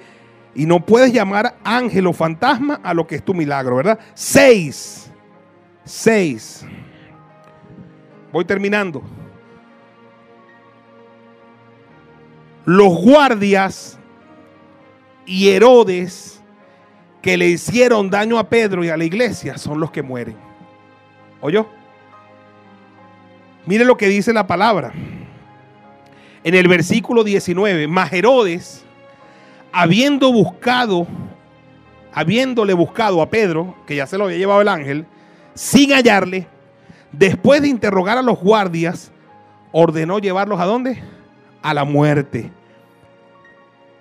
y 0.54 0.64
no 0.64 0.80
puedes 0.80 1.12
llamar 1.12 1.54
ángel 1.62 2.06
o 2.06 2.14
fantasma 2.14 2.80
a 2.82 2.94
lo 2.94 3.06
que 3.06 3.16
es 3.16 3.22
tu 3.22 3.34
milagro, 3.34 3.76
¿verdad? 3.76 3.98
Seis. 4.14 5.10
Seis. 5.84 6.64
Voy 8.32 8.46
terminando. 8.46 9.02
Los 12.64 12.94
guardias 13.02 13.98
y 15.26 15.50
Herodes 15.50 16.42
que 17.20 17.36
le 17.36 17.48
hicieron 17.48 18.08
daño 18.08 18.38
a 18.38 18.48
Pedro 18.48 18.82
y 18.82 18.88
a 18.88 18.96
la 18.96 19.04
iglesia 19.04 19.58
son 19.58 19.78
los 19.78 19.90
que 19.90 20.02
mueren. 20.02 20.36
¿Oyó? 21.42 21.68
Mire 23.66 23.84
lo 23.84 23.98
que 23.98 24.08
dice 24.08 24.32
la 24.32 24.46
palabra 24.46 24.94
en 26.44 26.54
el 26.54 26.68
versículo 26.68 27.24
19, 27.24 27.86
mas 27.88 28.12
Herodes, 28.12 28.84
habiendo 29.72 30.32
buscado, 30.32 31.06
habiéndole 32.12 32.74
buscado 32.74 33.22
a 33.22 33.30
Pedro, 33.30 33.76
que 33.86 33.96
ya 33.96 34.06
se 34.06 34.18
lo 34.18 34.24
había 34.24 34.38
llevado 34.38 34.60
el 34.60 34.68
ángel, 34.68 35.06
sin 35.54 35.92
hallarle, 35.92 36.46
después 37.12 37.62
de 37.62 37.68
interrogar 37.68 38.18
a 38.18 38.22
los 38.22 38.38
guardias, 38.40 39.12
ordenó 39.70 40.18
llevarlos 40.18 40.60
a 40.60 40.64
dónde? 40.64 41.02
A 41.62 41.74
la 41.74 41.84
muerte. 41.84 42.50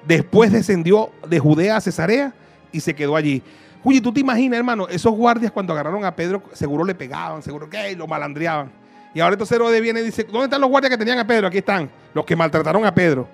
Después 0.06 0.52
descendió 0.52 1.12
de 1.28 1.40
Judea 1.40 1.78
a 1.78 1.82
Cesarea 1.82 2.34
y 2.72 2.80
se 2.80 2.96
quedó 2.96 3.16
allí. 3.16 3.44
Oye, 3.84 4.02
tú 4.02 4.12
te 4.12 4.20
imaginas, 4.20 4.58
hermano, 4.58 4.88
esos 4.88 5.14
guardias 5.14 5.52
cuando 5.52 5.74
agarraron 5.74 6.06
a 6.06 6.16
Pedro, 6.16 6.44
seguro 6.54 6.84
le 6.84 6.96
pegaban, 6.96 7.42
seguro 7.42 7.70
que 7.70 7.96
lo 7.96 8.08
malandreaban. 8.08 8.72
Y 9.14 9.20
ahora 9.20 9.34
entonces 9.34 9.56
Herodes 9.56 9.82
viene 9.82 10.00
y 10.02 10.04
dice, 10.04 10.24
¿dónde 10.24 10.46
están 10.46 10.62
los 10.62 10.70
guardias 10.70 10.92
que 10.92 10.98
tenían 10.98 11.20
a 11.20 11.28
Pedro? 11.28 11.48
Aquí 11.48 11.58
están, 11.58 11.90
los 12.14 12.26
que 12.26 12.36
maltrataron 12.36 12.86
a 12.86 12.94
Pedro. 12.94 13.28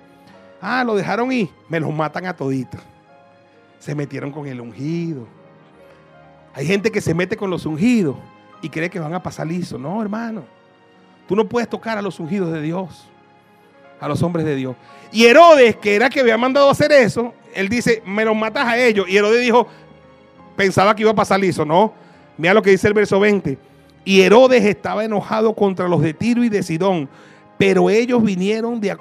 Ah, 0.61 0.83
lo 0.83 0.95
dejaron 0.95 1.31
ir, 1.31 1.49
me 1.69 1.79
los 1.79 1.93
matan 1.93 2.25
a 2.25 2.35
toditos. 2.35 2.81
Se 3.79 3.93
metieron 3.93 4.31
con 4.31 4.47
el 4.47 4.59
ungido. 4.59 5.27
Hay 6.53 6.65
gente 6.65 6.91
que 6.91 7.01
se 7.01 7.13
mete 7.13 7.37
con 7.37 7.51
los 7.51 7.65
ungidos 7.67 8.15
y 8.61 8.69
cree 8.69 8.89
que 8.89 8.99
van 8.99 9.13
a 9.13 9.21
pasar 9.21 9.45
liso. 9.45 9.77
No, 9.77 10.01
hermano. 10.01 10.43
Tú 11.27 11.35
no 11.35 11.47
puedes 11.47 11.69
tocar 11.69 11.97
a 11.97 12.01
los 12.01 12.19
ungidos 12.19 12.51
de 12.51 12.61
Dios, 12.61 13.05
a 13.99 14.07
los 14.07 14.23
hombres 14.23 14.45
de 14.45 14.55
Dios. 14.55 14.75
Y 15.11 15.25
Herodes, 15.25 15.75
que 15.75 15.95
era 15.95 16.09
que 16.09 16.21
había 16.21 16.37
mandado 16.37 16.69
hacer 16.69 16.91
eso, 16.91 17.33
él 17.53 17.69
dice, 17.69 18.01
me 18.05 18.25
los 18.25 18.35
matas 18.35 18.65
a 18.65 18.77
ellos. 18.77 19.07
Y 19.07 19.17
Herodes 19.17 19.41
dijo, 19.41 19.67
pensaba 20.55 20.95
que 20.95 21.03
iba 21.03 21.11
a 21.11 21.15
pasar 21.15 21.39
liso. 21.39 21.65
No, 21.65 21.93
mira 22.37 22.53
lo 22.53 22.61
que 22.61 22.71
dice 22.71 22.87
el 22.87 22.93
verso 22.93 23.19
20. 23.19 23.57
Y 24.07 24.21
Herodes 24.21 24.63
estaba 24.63 25.03
enojado 25.03 25.53
contra 25.53 25.89
los 25.89 26.01
de 26.01 26.13
Tiro 26.13 26.41
y 26.41 26.47
de 26.47 26.63
Sidón, 26.63 27.09
pero 27.57 27.89
ellos 27.89 28.23
vinieron 28.23 28.79
de, 28.79 28.95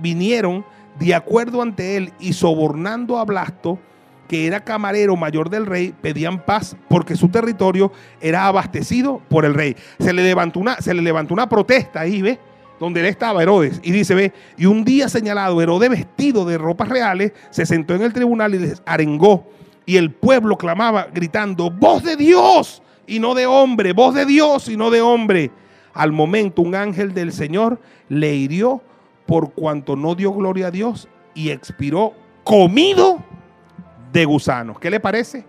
vinieron 0.00 0.64
de 0.96 1.12
acuerdo 1.12 1.60
ante 1.60 1.96
él 1.96 2.12
y 2.20 2.34
sobornando 2.34 3.18
a 3.18 3.24
Blasto, 3.24 3.80
que 4.28 4.46
era 4.46 4.62
camarero 4.62 5.16
mayor 5.16 5.50
del 5.50 5.66
rey, 5.66 5.92
pedían 6.00 6.44
paz 6.44 6.76
porque 6.86 7.16
su 7.16 7.30
territorio 7.30 7.90
era 8.20 8.46
abastecido 8.46 9.20
por 9.28 9.44
el 9.44 9.54
rey. 9.54 9.74
Se 9.98 10.12
le 10.12 10.22
levantó 10.22 10.60
una, 10.60 10.76
se 10.76 10.94
le 10.94 11.02
levantó 11.02 11.34
una 11.34 11.48
protesta 11.48 11.98
ahí, 11.98 12.22
¿ve? 12.22 12.38
Donde 12.78 13.00
él 13.00 13.06
estaba, 13.06 13.42
Herodes. 13.42 13.80
Y 13.82 13.90
dice, 13.90 14.14
ve, 14.14 14.32
y 14.56 14.66
un 14.66 14.84
día 14.84 15.08
señalado, 15.08 15.60
Herodes 15.60 15.90
vestido 15.90 16.44
de 16.44 16.58
ropas 16.58 16.88
reales, 16.88 17.32
se 17.50 17.66
sentó 17.66 17.96
en 17.96 18.02
el 18.02 18.12
tribunal 18.12 18.54
y 18.54 18.60
les 18.60 18.80
arengó. 18.86 19.48
Y 19.84 19.96
el 19.96 20.12
pueblo 20.12 20.56
clamaba 20.56 21.08
gritando, 21.12 21.72
voz 21.72 22.04
de 22.04 22.14
Dios 22.14 22.84
y 23.08 23.18
no 23.18 23.34
de 23.34 23.46
hombre, 23.46 23.92
voz 23.92 24.14
de 24.14 24.26
Dios 24.26 24.68
y 24.68 24.76
no 24.76 24.90
de 24.90 25.00
hombre. 25.00 25.50
Al 25.94 26.12
momento 26.12 26.62
un 26.62 26.74
ángel 26.74 27.14
del 27.14 27.32
Señor 27.32 27.80
le 28.08 28.34
hirió 28.36 28.82
por 29.26 29.52
cuanto 29.52 29.96
no 29.96 30.14
dio 30.14 30.32
gloria 30.32 30.68
a 30.68 30.70
Dios 30.70 31.08
y 31.34 31.50
expiró 31.50 32.12
comido 32.44 33.18
de 34.12 34.24
gusanos. 34.24 34.78
¿Qué 34.78 34.90
le 34.90 35.00
parece? 35.00 35.44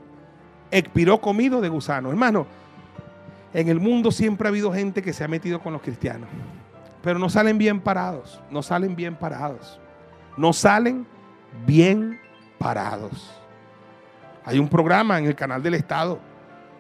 Expiró 0.72 1.20
comido 1.22 1.62
de 1.62 1.70
gusanos. 1.70 2.12
Hermano, 2.12 2.48
en 3.54 3.68
el 3.68 3.80
mundo 3.80 4.12
siempre 4.12 4.48
ha 4.48 4.50
habido 4.50 4.72
gente 4.72 5.02
que 5.02 5.14
se 5.14 5.24
ha 5.24 5.28
metido 5.28 5.60
con 5.62 5.74
los 5.74 5.82
cristianos, 5.82 6.30
pero 7.02 7.20
no 7.20 7.30
salen 7.30 7.58
bien 7.58 7.80
parados, 7.80 8.42
no 8.50 8.62
salen 8.64 8.96
bien 8.96 9.16
parados, 9.16 9.80
no 10.38 10.54
salen 10.54 11.06
bien 11.66 12.20
parados. 12.58 13.36
Hay 14.46 14.60
un 14.60 14.68
programa 14.68 15.20
en 15.20 15.26
el 15.26 15.36
canal 15.36 15.62
del 15.62 15.76
Estado 15.76 16.20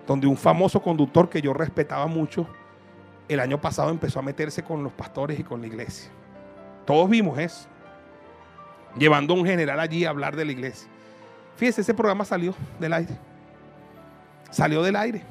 donde 0.10 0.26
un 0.26 0.36
famoso 0.36 0.81
conductor 0.81 1.30
que 1.30 1.40
yo 1.40 1.53
respetaba 1.53 2.07
mucho, 2.07 2.48
el 3.27 3.40
año 3.40 3.61
pasado 3.61 3.91
empezó 3.91 4.18
a 4.18 4.23
meterse 4.23 4.64
con 4.64 4.84
los 4.84 4.91
pastores 4.91 5.40
y 5.40 5.44
con 5.44 5.61
la 5.61 5.68
iglesia. 5.68 6.10
Todos 6.84 7.07
vimos 7.07 7.38
eso. 7.38 7.68
Llevando 8.98 9.36
a 9.36 9.38
un 9.38 9.45
general 9.45 9.80
allí 9.80 10.06
a 10.06 10.10
hablar 10.10 10.36
de 10.36 10.45
la 10.45 10.52
iglesia. 10.52 10.90
Fíjese, 11.57 11.81
ese 11.81 11.94
programa 11.94 12.26
salió 12.26 12.56
del 12.80 12.94
aire. 12.94 13.15
Salió 14.49 14.81
del 14.81 14.95
aire. 14.95 15.22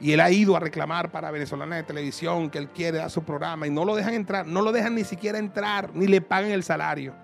Y 0.00 0.12
él 0.12 0.20
ha 0.20 0.30
ido 0.30 0.54
a 0.54 0.60
reclamar 0.60 1.10
para 1.10 1.30
Venezolana 1.30 1.76
de 1.76 1.82
Televisión 1.82 2.50
que 2.50 2.58
él 2.58 2.68
quiere 2.68 2.98
dar 2.98 3.10
su 3.10 3.22
programa 3.22 3.66
y 3.66 3.70
no 3.70 3.86
lo 3.86 3.96
dejan 3.96 4.12
entrar, 4.12 4.46
no 4.46 4.60
lo 4.60 4.70
dejan 4.70 4.94
ni 4.94 5.04
siquiera 5.04 5.38
entrar, 5.38 5.88
ni 5.94 6.06
le 6.06 6.20
pagan 6.20 6.50
el 6.50 6.62
salario. 6.62 7.14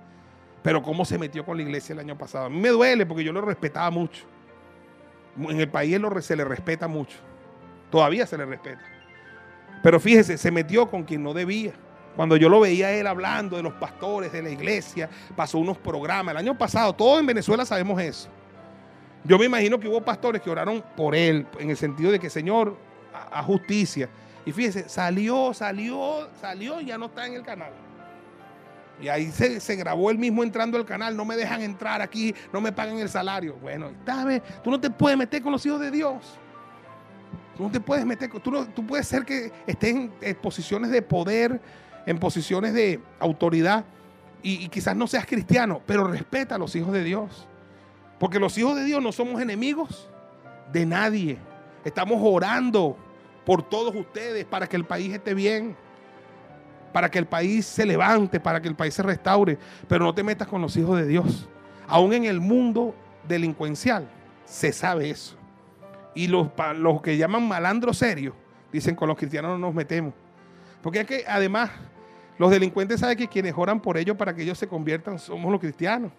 Pero 0.63 0.83
cómo 0.83 1.05
se 1.05 1.19
metió 1.19 1.45
con 1.45 1.59
la 1.59 1.63
iglesia 1.63 1.93
el 1.93 1.99
año 1.99 2.17
pasado. 2.17 2.47
A 2.47 2.49
mí 2.49 2.59
me 2.59 2.71
duele 2.71 3.05
porque 3.05 3.23
yo 3.23 3.35
lo 3.35 3.43
respetaba 3.43 3.91
mucho. 3.91 4.25
En 5.39 5.61
el 5.61 5.69
país 5.69 5.99
se 6.21 6.37
le 6.37 6.45
respeta 6.45 6.89
mucho. 6.89 7.19
Todavía 7.91 8.27
se 8.27 8.37
le 8.37 8.47
respeta. 8.47 8.83
Pero 9.83 10.01
fíjese, 10.01 10.39
se 10.39 10.51
metió 10.51 10.91
con 10.91 11.05
quien 11.05 11.23
no 11.23 11.35
debía. 11.35 11.73
Cuando 12.17 12.37
yo 12.37 12.49
lo 12.49 12.61
veía 12.61 12.93
él 12.93 13.07
hablando 13.07 13.57
de 13.57 13.63
los 13.63 13.75
pastores, 13.75 14.33
de 14.33 14.43
la 14.43 14.51
iglesia, 14.51 15.09
pasó 15.37 15.59
unos 15.59 15.77
programas. 15.77 16.33
El 16.33 16.39
año 16.39 16.57
pasado, 16.57 16.95
todos 16.95 17.21
en 17.21 17.27
Venezuela 17.27 17.67
sabemos 17.67 18.01
eso. 18.01 18.29
Yo 19.25 19.39
me 19.39 19.45
imagino 19.45 19.79
que 19.79 19.89
hubo 19.89 20.01
pastores 20.01 20.41
que 20.41 20.49
oraron 20.49 20.83
por 20.97 21.15
él, 21.15 21.47
en 21.59 21.71
el 21.71 21.77
sentido 21.77 22.11
de 22.11 22.19
que, 22.19 22.31
Señor, 22.31 22.77
a, 23.31 23.43
justicia. 23.43 24.09
Y 24.47 24.53
fíjese, 24.53 24.89
salió, 24.89 25.53
salió, 25.53 26.29
salió 26.41 26.81
y 26.81 26.87
ya 26.87 26.97
no 26.97 27.07
está 27.07 27.27
en 27.27 27.35
el 27.35 27.43
canal. 27.43 27.73
Y 29.01 29.09
ahí 29.09 29.31
se, 29.31 29.77
grabó 29.77 30.11
él 30.11 30.19
mismo 30.19 30.43
entrando 30.43 30.79
al 30.79 30.87
canal. 30.87 31.17
No 31.17 31.25
me 31.25 31.37
dejan 31.37 31.61
entrar 31.61 32.01
aquí, 32.01 32.35
no 32.53 32.61
me 32.61 32.73
pagan 32.73 32.99
el 32.99 33.09
salario. 33.09 33.57
Bueno, 33.61 33.91
¿sabes? 34.07 34.43
Tú 34.65 34.71
no 34.71 34.81
te 34.81 34.91
puedes 34.91 35.19
meter 35.19 35.43
con 35.43 35.53
los 35.53 35.65
hijos 35.67 35.81
de 35.81 35.91
Dios. 35.91 36.39
Tú 37.57 37.65
no 37.65 37.71
te 37.71 37.81
puedes 37.81 38.07
meter. 38.07 38.31
Tú, 38.41 38.51
no, 38.51 38.67
tú 38.67 38.87
puedes 38.87 39.07
ser 39.07 39.25
que 39.25 39.53
estén 39.67 40.13
en, 40.21 40.37
posiciones 40.37 40.91
de 40.91 41.03
poder, 41.03 41.61
en 42.07 42.19
posiciones 42.19 42.73
de 42.73 43.01
autoridad. 43.19 43.85
Y, 44.43 44.65
y 44.65 44.69
quizás 44.69 44.97
no 44.97 45.07
seas 45.07 45.27
cristiano, 45.27 45.81
pero 45.87 46.07
respeta 46.07 46.55
a 46.55 46.59
los 46.59 46.75
hijos 46.75 46.93
de 46.93 47.05
Dios. 47.05 47.47
Porque 48.19 48.39
los 48.39 48.57
hijos 48.57 48.77
de 48.77 48.85
Dios 48.85 49.03
no 49.03 49.13
somos 49.13 49.43
enemigos 49.43 50.09
de 50.73 50.87
nadie. 50.87 51.39
Estamos 51.85 52.19
orando 52.23 52.97
por 53.45 53.63
todos 53.63 53.95
ustedes 53.95 54.45
para 54.45 54.67
que 54.67 54.77
el 54.77 54.85
país 54.85 55.13
esté 55.13 55.35
bien, 55.35 55.77
para 56.97 57.11
que 57.11 57.19
el 57.19 57.27
país 57.27 57.67
se 57.67 57.85
levante, 57.85 58.41
para 58.41 58.63
que 58.63 58.69
el 58.69 58.75
país 58.75 58.95
se 58.95 59.03
restaure. 59.03 59.59
Pero 59.87 60.03
no 60.03 60.15
te 60.15 60.23
metas 60.23 60.49
con 60.49 60.63
los 60.63 60.75
hijos 60.79 60.99
de 60.99 61.07
Dios. 61.07 61.47
Aún 61.87 62.15
en 62.15 62.25
el 62.25 62.41
mundo 62.41 62.95
delincuencial 63.29 64.09
se 64.47 64.73
sabe 64.73 65.11
eso. 65.11 65.37
Y 66.15 66.27
los, 66.27 66.49
los 66.77 67.03
que 67.03 67.19
llaman 67.19 67.47
malandros 67.47 67.99
serios 67.99 68.35
dicen 68.73 68.95
con 68.95 69.09
los 69.09 69.19
cristianos 69.19 69.51
no 69.51 69.59
nos 69.59 69.75
metemos. 69.75 70.15
Porque 70.81 71.01
es 71.01 71.07
que 71.07 71.25
además 71.29 71.69
los 72.39 72.51
delincuentes 72.51 73.01
saben 73.01 73.19
que 73.19 73.29
quienes 73.29 73.53
oran 73.55 73.79
por 73.79 73.99
ellos 73.99 74.17
para 74.17 74.35
que 74.35 74.45
ellos 74.45 74.57
se 74.57 74.67
conviertan 74.67 75.19
somos 75.19 75.53
los 75.53 75.61
cristianos. 75.61 76.13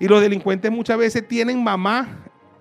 Y 0.00 0.08
los 0.08 0.22
delincuentes 0.22 0.72
muchas 0.72 0.96
veces 0.96 1.28
tienen 1.28 1.62
mamá 1.62 2.08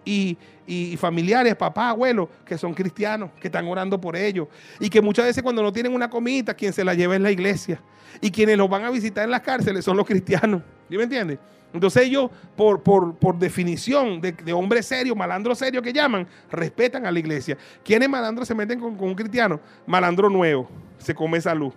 y, 0.05 0.97
familiares, 0.97 1.55
papá, 1.55 1.89
abuelo, 1.89 2.29
que 2.45 2.57
son 2.57 2.73
cristianos, 2.73 3.31
que 3.39 3.47
están 3.47 3.67
orando 3.67 3.99
por 3.99 4.15
ellos. 4.15 4.47
Y 4.79 4.89
que 4.89 5.01
muchas 5.01 5.25
veces 5.25 5.43
cuando 5.43 5.61
no 5.61 5.71
tienen 5.71 5.93
una 5.93 6.09
comida, 6.09 6.53
quien 6.53 6.73
se 6.73 6.83
la 6.83 6.93
lleva 6.93 7.15
es 7.15 7.21
la 7.21 7.31
iglesia. 7.31 7.81
Y 8.21 8.31
quienes 8.31 8.57
los 8.57 8.69
van 8.69 8.83
a 8.85 8.89
visitar 8.89 9.25
en 9.25 9.31
las 9.31 9.41
cárceles 9.41 9.83
son 9.83 9.97
los 9.97 10.05
cristianos. 10.05 10.61
¿Sí 10.89 10.97
me 10.97 11.03
entiendes? 11.03 11.39
Entonces 11.73 12.03
ellos, 12.03 12.31
por, 12.55 12.81
por, 12.81 13.37
definición 13.37 14.21
de, 14.21 14.31
de, 14.31 14.53
hombre 14.53 14.81
serio, 14.81 15.13
malandro 15.13 15.53
serio 15.53 15.81
que 15.81 15.91
llaman, 15.91 16.25
respetan 16.49 17.05
a 17.05 17.11
la 17.11 17.19
iglesia. 17.19 17.57
¿Quiénes 17.83 18.07
malandros 18.07 18.47
se 18.47 18.55
meten 18.55 18.79
con, 18.79 18.95
con 18.95 19.09
un 19.09 19.15
cristiano? 19.15 19.59
Malandro 19.85 20.29
nuevo, 20.29 20.69
se 20.97 21.13
come 21.13 21.41
salud. 21.41 21.73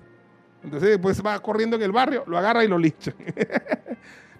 Entonces 0.63 0.91
después 0.91 1.21
va 1.25 1.41
corriendo 1.41 1.77
en 1.77 1.83
el 1.83 1.91
barrio, 1.91 2.23
lo 2.29 2.39
agarra 2.39 2.65
y 2.65 2.69
lo 2.69 2.79
licha. 2.79 3.13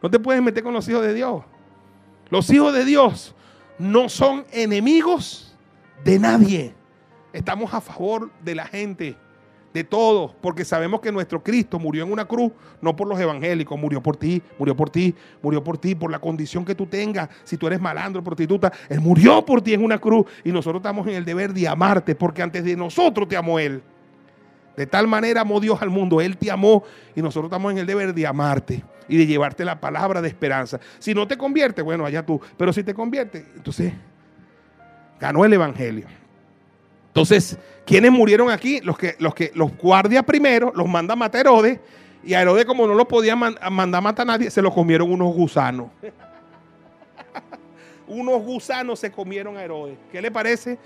No 0.01 0.09
te 0.09 0.19
puedes 0.19 0.41
meter 0.41 0.63
con 0.63 0.73
los 0.73 0.89
hijos 0.89 1.03
de 1.03 1.13
Dios. 1.13 1.43
Los 2.31 2.49
hijos 2.51 2.73
de 2.73 2.85
Dios 2.85 3.35
no 3.79 4.09
son 4.09 4.45
enemigos 4.53 5.57
de 6.05 6.19
nadie. 6.19 6.75
Estamos 7.33 7.73
a 7.73 7.81
favor 7.81 8.31
de 8.43 8.55
la 8.55 8.67
gente, 8.67 9.17
de 9.73 9.85
todos, 9.85 10.35
porque 10.41 10.65
sabemos 10.65 11.01
que 11.01 11.13
nuestro 11.13 11.43
Cristo 11.43 11.79
murió 11.79 12.05
en 12.05 12.13
una 12.13 12.25
cruz, 12.25 12.53
no 12.81 12.97
por 12.97 13.07
los 13.07 13.21
evangélicos, 13.21 13.79
murió 13.79 14.03
por 14.03 14.17
ti, 14.17 14.43
murió 14.59 14.75
por 14.75 14.91
ti, 14.91 15.15
murió 15.43 15.63
por 15.63 15.79
ti, 15.79 15.95
por 15.95 16.11
la 16.11 16.19
condición 16.19 16.65
que 16.65 16.75
tú 16.75 16.87
tengas. 16.87 17.29
Si 17.45 17.57
tú 17.57 17.67
eres 17.67 17.81
malandro, 17.81 18.25
prostituta, 18.25 18.73
Él 18.89 19.01
murió 19.01 19.45
por 19.45 19.61
ti 19.61 19.75
en 19.75 19.85
una 19.85 19.99
cruz 19.99 20.27
y 20.43 20.51
nosotros 20.51 20.81
estamos 20.81 21.07
en 21.07 21.15
el 21.15 21.25
deber 21.25 21.53
de 21.53 21.69
amarte, 21.69 22.15
porque 22.15 22.43
antes 22.43 22.65
de 22.65 22.77
nosotros 22.77 23.29
te 23.29 23.37
amó 23.37 23.59
Él. 23.59 23.83
De 24.79 24.87
tal 24.87 25.09
manera 25.09 25.41
amó 25.41 25.59
Dios 25.59 25.83
al 25.83 25.91
mundo, 25.91 26.21
Él 26.21 26.37
te 26.37 26.53
amó 26.53 26.85
y 27.17 27.21
nosotros 27.21 27.47
estamos 27.47 27.73
en 27.73 27.79
el 27.79 27.87
deber 27.87 28.15
de 28.15 28.25
amarte 28.25 28.85
y 29.09 29.17
de 29.17 29.27
llevarte 29.27 29.65
la 29.65 29.81
palabra 29.81 30.23
de 30.23 30.29
esperanza. 30.29 30.79
Si 31.01 31.15
no 31.15 31.27
te 31.27 31.37
convierte, 31.37 31.83
bueno, 31.83 32.07
allá 32.07 32.25
tú, 32.25 32.41
pero 32.57 32.73
si 32.73 32.85
te 32.85 32.95
convierte, 32.95 33.45
entonces 33.57 33.93
ganó 35.19 35.45
el 35.45 35.53
Evangelio. 35.53 36.07
Entonces, 37.09 37.59
¿quiénes 37.85 38.13
murieron 38.13 38.51
aquí? 38.51 38.81
Los 38.81 38.97
que 38.97 39.17
los, 39.19 39.35
que, 39.35 39.51
los 39.57 39.77
guardias 39.77 40.23
primero 40.23 40.73
los 40.73 40.87
manda 40.87 41.15
a 41.15 41.17
matar 41.17 41.41
Herodes 41.41 41.81
y 42.23 42.35
a 42.35 42.43
Herodes 42.43 42.65
como 42.65 42.87
no 42.87 42.95
lo 42.95 43.09
podía 43.09 43.35
mandar 43.35 43.61
a 43.61 44.01
matar 44.01 44.23
a 44.23 44.25
nadie, 44.27 44.49
se 44.49 44.63
lo 44.63 44.73
comieron 44.73 45.11
unos 45.11 45.35
gusanos. 45.35 45.89
unos 48.07 48.41
gusanos 48.43 49.01
se 49.01 49.11
comieron 49.11 49.57
a 49.57 49.65
Herodes. 49.65 49.99
¿Qué 50.13 50.23
le 50.23 50.31
parece? 50.31 50.79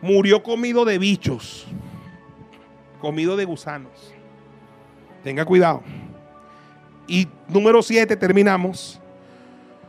Murió 0.00 0.40
comido 0.40 0.84
de 0.84 0.98
bichos 0.98 1.66
comido 3.00 3.36
de 3.36 3.44
gusanos. 3.44 4.14
Tenga 5.24 5.44
cuidado. 5.44 5.82
Y 7.06 7.26
número 7.48 7.82
siete, 7.82 8.16
terminamos. 8.16 9.00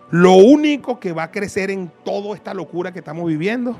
Lo 0.10 0.34
único 0.34 1.00
que 1.00 1.14
va 1.14 1.24
a 1.24 1.32
crecer 1.32 1.72
en 1.72 1.92
toda 2.04 2.36
esta 2.36 2.54
locura 2.54 2.92
que 2.92 3.00
estamos 3.00 3.28
viviendo 3.28 3.78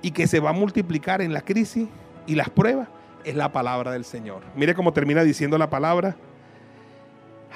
y 0.00 0.12
que 0.12 0.26
se 0.26 0.40
va 0.40 0.50
a 0.50 0.52
multiplicar 0.52 1.20
en 1.20 1.32
la 1.32 1.40
crisis 1.40 1.88
y 2.26 2.34
las 2.34 2.48
pruebas 2.48 2.88
es 3.24 3.34
la 3.34 3.52
palabra 3.52 3.90
del 3.90 4.04
Señor. 4.04 4.42
Mire 4.54 4.74
cómo 4.74 4.92
termina 4.92 5.22
diciendo 5.22 5.58
la 5.58 5.68
palabra. 5.68 6.16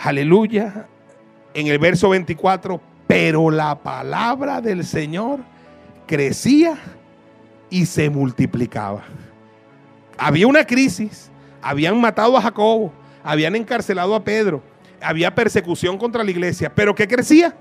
Aleluya. 0.02 0.86
En 1.54 1.66
el 1.66 1.78
verso 1.78 2.08
24, 2.08 2.80
pero 3.06 3.50
la 3.50 3.76
palabra 3.76 4.60
del 4.60 4.84
Señor 4.84 5.40
crecía 6.06 6.76
y 7.70 7.86
se 7.86 8.10
multiplicaba 8.10 9.04
había 10.18 10.46
una 10.46 10.64
crisis, 10.64 11.30
habían 11.60 12.00
matado 12.00 12.36
a 12.36 12.42
Jacobo, 12.42 12.92
habían 13.22 13.56
encarcelado 13.56 14.14
a 14.14 14.24
Pedro, 14.24 14.62
había 15.00 15.34
persecución 15.34 15.98
contra 15.98 16.24
la 16.24 16.30
iglesia, 16.30 16.72
pero 16.74 16.94
¿qué 16.94 17.06
crecía? 17.08 17.54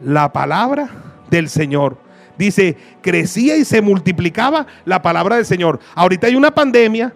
La 0.00 0.32
palabra 0.32 0.90
del 1.30 1.48
Señor. 1.48 1.98
Dice, 2.38 2.76
crecía 3.00 3.56
y 3.56 3.64
se 3.64 3.80
multiplicaba 3.80 4.66
la 4.84 5.00
palabra 5.00 5.36
del 5.36 5.46
Señor. 5.46 5.80
Ahorita 5.94 6.26
hay 6.26 6.36
una 6.36 6.54
pandemia, 6.54 7.14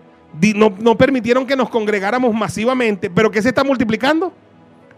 no, 0.57 0.73
no 0.78 0.97
permitieron 0.97 1.47
que 1.47 1.57
nos 1.57 1.69
congregáramos 1.69 2.35
masivamente, 2.35 3.11
pero 3.11 3.31
¿qué 3.31 3.43
se 3.43 3.48
está 3.48 3.62
multiplicando? 3.62 4.32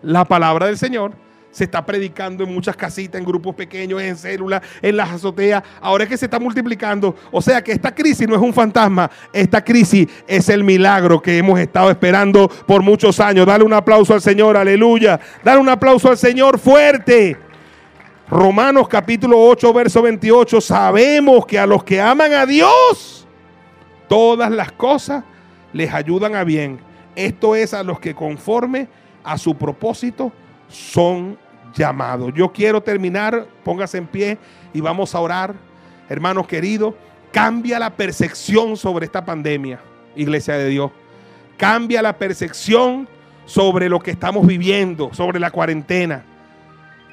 La 0.03 0.25
palabra 0.25 0.67
del 0.67 0.79
Señor 0.79 1.13
se 1.53 1.65
está 1.65 1.85
predicando 1.85 2.43
en 2.43 2.53
muchas 2.53 2.75
casitas, 2.75 3.21
en 3.21 3.27
grupos 3.27 3.55
pequeños, 3.55 4.03
en 4.03 4.17
células, 4.17 4.63
en 4.81 4.97
las 4.97 5.11
azoteas. 5.11 5.63
Ahora 5.81 6.05
es 6.05 6.11
que 6.11 6.17
se 6.17 6.25
está 6.25 6.41
multiplicando. 6.41 7.15
O 7.31 7.41
sea 7.41 7.63
que 7.63 7.73
esta 7.73 7.95
crisis 7.95 8.27
no 8.27 8.35
es 8.35 8.41
un 8.41 8.53
fantasma. 8.53 9.11
Esta 9.33 9.63
crisis 9.63 10.09
es 10.27 10.49
el 10.49 10.65
milagro 10.65 11.21
que 11.21 11.39
hemos 11.39 11.61
estado 11.61 11.91
esperando 11.91 12.49
por 12.67 12.83
muchos 12.83 13.21
años. 13.21 13.47
Dale 13.47 13.65
un 13.65 13.75
aplauso 13.75 14.15
al 14.15 14.23
Señor, 14.23 14.57
aleluya. 14.57 15.21
Dale 15.45 15.61
un 15.61 15.69
aplauso 15.69 16.09
al 16.09 16.17
Señor 16.17 16.59
fuerte. 16.59 17.37
Romanos 18.29 18.89
capítulo 18.89 19.39
8, 19.39 19.73
verso 19.75 20.01
28. 20.01 20.61
Sabemos 20.63 21.45
que 21.45 21.59
a 21.59 21.67
los 21.67 21.85
que 21.85 22.01
aman 22.01 22.33
a 22.33 22.47
Dios, 22.47 23.29
todas 24.09 24.51
las 24.51 24.73
cosas 24.73 25.23
les 25.75 25.93
ayudan 25.93 26.35
a 26.35 26.45
bien. 26.45 26.81
Esto 27.15 27.55
es 27.55 27.75
a 27.75 27.83
los 27.83 28.01
que 28.01 28.15
conforme 28.15 28.89
a 29.23 29.37
su 29.37 29.55
propósito 29.55 30.33
son 30.69 31.39
llamados. 31.75 32.33
Yo 32.35 32.53
quiero 32.53 32.81
terminar, 32.81 33.47
póngase 33.65 33.99
en 33.99 34.07
pie 34.07 34.39
y 34.73 34.81
vamos 34.81 35.15
a 35.15 35.21
orar. 35.21 35.55
Hermanos 36.09 36.47
queridos, 36.47 36.95
cambia 37.33 37.79
la 37.79 37.91
percepción 37.91 38.77
sobre 38.77 39.07
esta 39.07 39.25
pandemia, 39.25 39.81
iglesia 40.15 40.55
de 40.55 40.69
Dios. 40.69 40.91
Cambia 41.57 42.03
la 42.03 42.17
percepción 42.17 43.09
sobre 43.45 43.89
lo 43.89 44.01
que 44.01 44.11
estamos 44.11 44.47
viviendo, 44.47 45.13
sobre 45.13 45.39
la 45.39 45.51
cuarentena. 45.51 46.25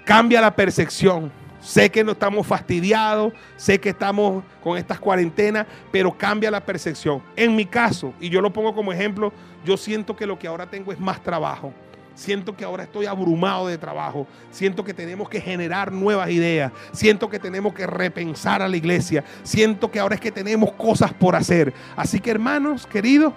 Cambia 0.05 0.41
la 0.41 0.55
percepción. 0.55 1.31
Sé 1.61 1.89
que 1.91 2.05
no 2.05 2.13
estamos 2.13 2.47
fastidiados, 2.47 3.33
sé 3.57 3.79
que 3.79 3.89
estamos 3.89 4.43
con 4.63 4.77
estas 4.77 4.97
cuarentenas, 4.97 5.67
pero 5.91 6.17
cambia 6.17 6.49
la 6.49 6.65
percepción. 6.65 7.21
En 7.35 7.53
mi 7.53 7.65
caso, 7.65 8.13
y 8.19 8.29
yo 8.29 8.39
lo 8.39 8.51
pongo 8.51 8.73
como 8.73 8.93
ejemplo, 8.93 9.33
yo 9.65 9.75
siento 9.75 10.15
que 10.15 10.25
lo 10.25 10.39
que 10.39 10.47
ahora 10.47 10.65
tengo 10.67 10.93
es 10.93 10.99
más 10.99 11.21
trabajo 11.21 11.73
Siento 12.19 12.53
que 12.53 12.65
ahora 12.65 12.83
estoy 12.83 13.05
abrumado 13.05 13.67
de 13.67 13.77
trabajo. 13.77 14.27
Siento 14.51 14.83
que 14.83 14.93
tenemos 14.93 15.29
que 15.29 15.39
generar 15.39 15.89
nuevas 15.89 16.29
ideas. 16.29 16.73
Siento 16.91 17.29
que 17.29 17.39
tenemos 17.39 17.73
que 17.73 17.87
repensar 17.87 18.61
a 18.61 18.67
la 18.67 18.75
iglesia. 18.75 19.23
Siento 19.43 19.89
que 19.89 20.01
ahora 20.01 20.15
es 20.15 20.21
que 20.21 20.29
tenemos 20.29 20.73
cosas 20.73 21.13
por 21.13 21.37
hacer. 21.37 21.73
Así 21.95 22.19
que 22.19 22.31
hermanos, 22.31 22.85
queridos, 22.85 23.33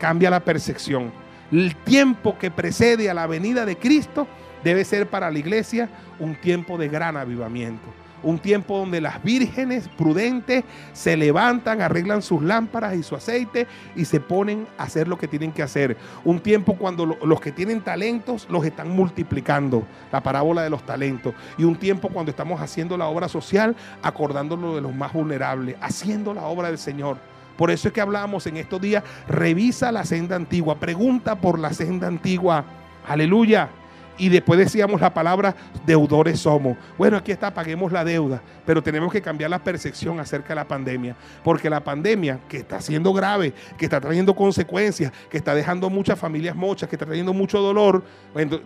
cambia 0.00 0.30
la 0.30 0.40
percepción. 0.40 1.12
El 1.52 1.76
tiempo 1.76 2.36
que 2.36 2.50
precede 2.50 3.08
a 3.08 3.14
la 3.14 3.28
venida 3.28 3.64
de 3.64 3.76
Cristo 3.76 4.26
debe 4.64 4.84
ser 4.84 5.08
para 5.08 5.30
la 5.30 5.38
iglesia 5.38 5.88
un 6.18 6.34
tiempo 6.34 6.76
de 6.76 6.88
gran 6.88 7.16
avivamiento 7.16 8.03
un 8.24 8.38
tiempo 8.38 8.78
donde 8.78 9.00
las 9.00 9.22
vírgenes 9.22 9.88
prudentes 9.88 10.64
se 10.92 11.16
levantan, 11.16 11.80
arreglan 11.80 12.22
sus 12.22 12.42
lámparas 12.42 12.94
y 12.94 13.02
su 13.02 13.14
aceite 13.14 13.66
y 13.94 14.04
se 14.04 14.20
ponen 14.20 14.66
a 14.78 14.84
hacer 14.84 15.06
lo 15.06 15.18
que 15.18 15.28
tienen 15.28 15.52
que 15.52 15.62
hacer. 15.62 15.96
Un 16.24 16.40
tiempo 16.40 16.76
cuando 16.76 17.06
los 17.06 17.40
que 17.40 17.52
tienen 17.52 17.82
talentos 17.82 18.46
los 18.50 18.64
están 18.64 18.90
multiplicando, 18.90 19.86
la 20.10 20.22
parábola 20.22 20.62
de 20.62 20.70
los 20.70 20.84
talentos. 20.84 21.34
Y 21.58 21.64
un 21.64 21.76
tiempo 21.76 22.08
cuando 22.08 22.30
estamos 22.30 22.60
haciendo 22.60 22.96
la 22.96 23.06
obra 23.06 23.28
social, 23.28 23.76
acordándolo 24.02 24.74
de 24.74 24.80
los 24.80 24.94
más 24.94 25.12
vulnerables, 25.12 25.76
haciendo 25.80 26.34
la 26.34 26.44
obra 26.44 26.68
del 26.68 26.78
Señor. 26.78 27.18
Por 27.56 27.70
eso 27.70 27.88
es 27.88 27.94
que 27.94 28.00
hablamos 28.00 28.46
en 28.46 28.56
estos 28.56 28.80
días, 28.80 29.04
revisa 29.28 29.92
la 29.92 30.04
senda 30.04 30.34
antigua, 30.34 30.76
pregunta 30.76 31.36
por 31.36 31.58
la 31.58 31.72
senda 31.72 32.08
antigua. 32.08 32.64
Aleluya. 33.06 33.70
Y 34.16 34.28
después 34.28 34.58
decíamos 34.58 35.00
la 35.00 35.12
palabra 35.12 35.54
deudores 35.84 36.40
somos. 36.40 36.76
Bueno, 36.96 37.16
aquí 37.16 37.32
está, 37.32 37.52
paguemos 37.52 37.90
la 37.90 38.04
deuda, 38.04 38.40
pero 38.64 38.82
tenemos 38.82 39.12
que 39.12 39.20
cambiar 39.20 39.50
la 39.50 39.58
percepción 39.58 40.20
acerca 40.20 40.50
de 40.50 40.54
la 40.56 40.68
pandemia, 40.68 41.16
porque 41.42 41.68
la 41.68 41.82
pandemia 41.82 42.38
que 42.48 42.58
está 42.58 42.80
siendo 42.80 43.12
grave, 43.12 43.52
que 43.76 43.86
está 43.86 44.00
trayendo 44.00 44.34
consecuencias, 44.34 45.12
que 45.30 45.36
está 45.36 45.54
dejando 45.54 45.90
muchas 45.90 46.18
familias 46.18 46.54
mochas, 46.54 46.88
que 46.88 46.96
está 46.96 47.06
trayendo 47.06 47.32
mucho 47.32 47.60
dolor, 47.60 48.04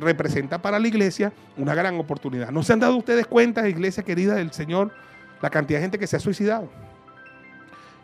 representa 0.00 0.60
para 0.60 0.78
la 0.78 0.88
iglesia 0.88 1.32
una 1.56 1.74
gran 1.74 1.98
oportunidad. 1.98 2.50
¿No 2.50 2.62
se 2.62 2.72
han 2.72 2.80
dado 2.80 2.96
ustedes 2.96 3.26
cuenta, 3.26 3.68
iglesia 3.68 4.02
querida 4.02 4.34
del 4.34 4.52
Señor, 4.52 4.92
la 5.40 5.50
cantidad 5.50 5.78
de 5.78 5.82
gente 5.84 5.98
que 5.98 6.06
se 6.06 6.16
ha 6.16 6.20
suicidado? 6.20 6.68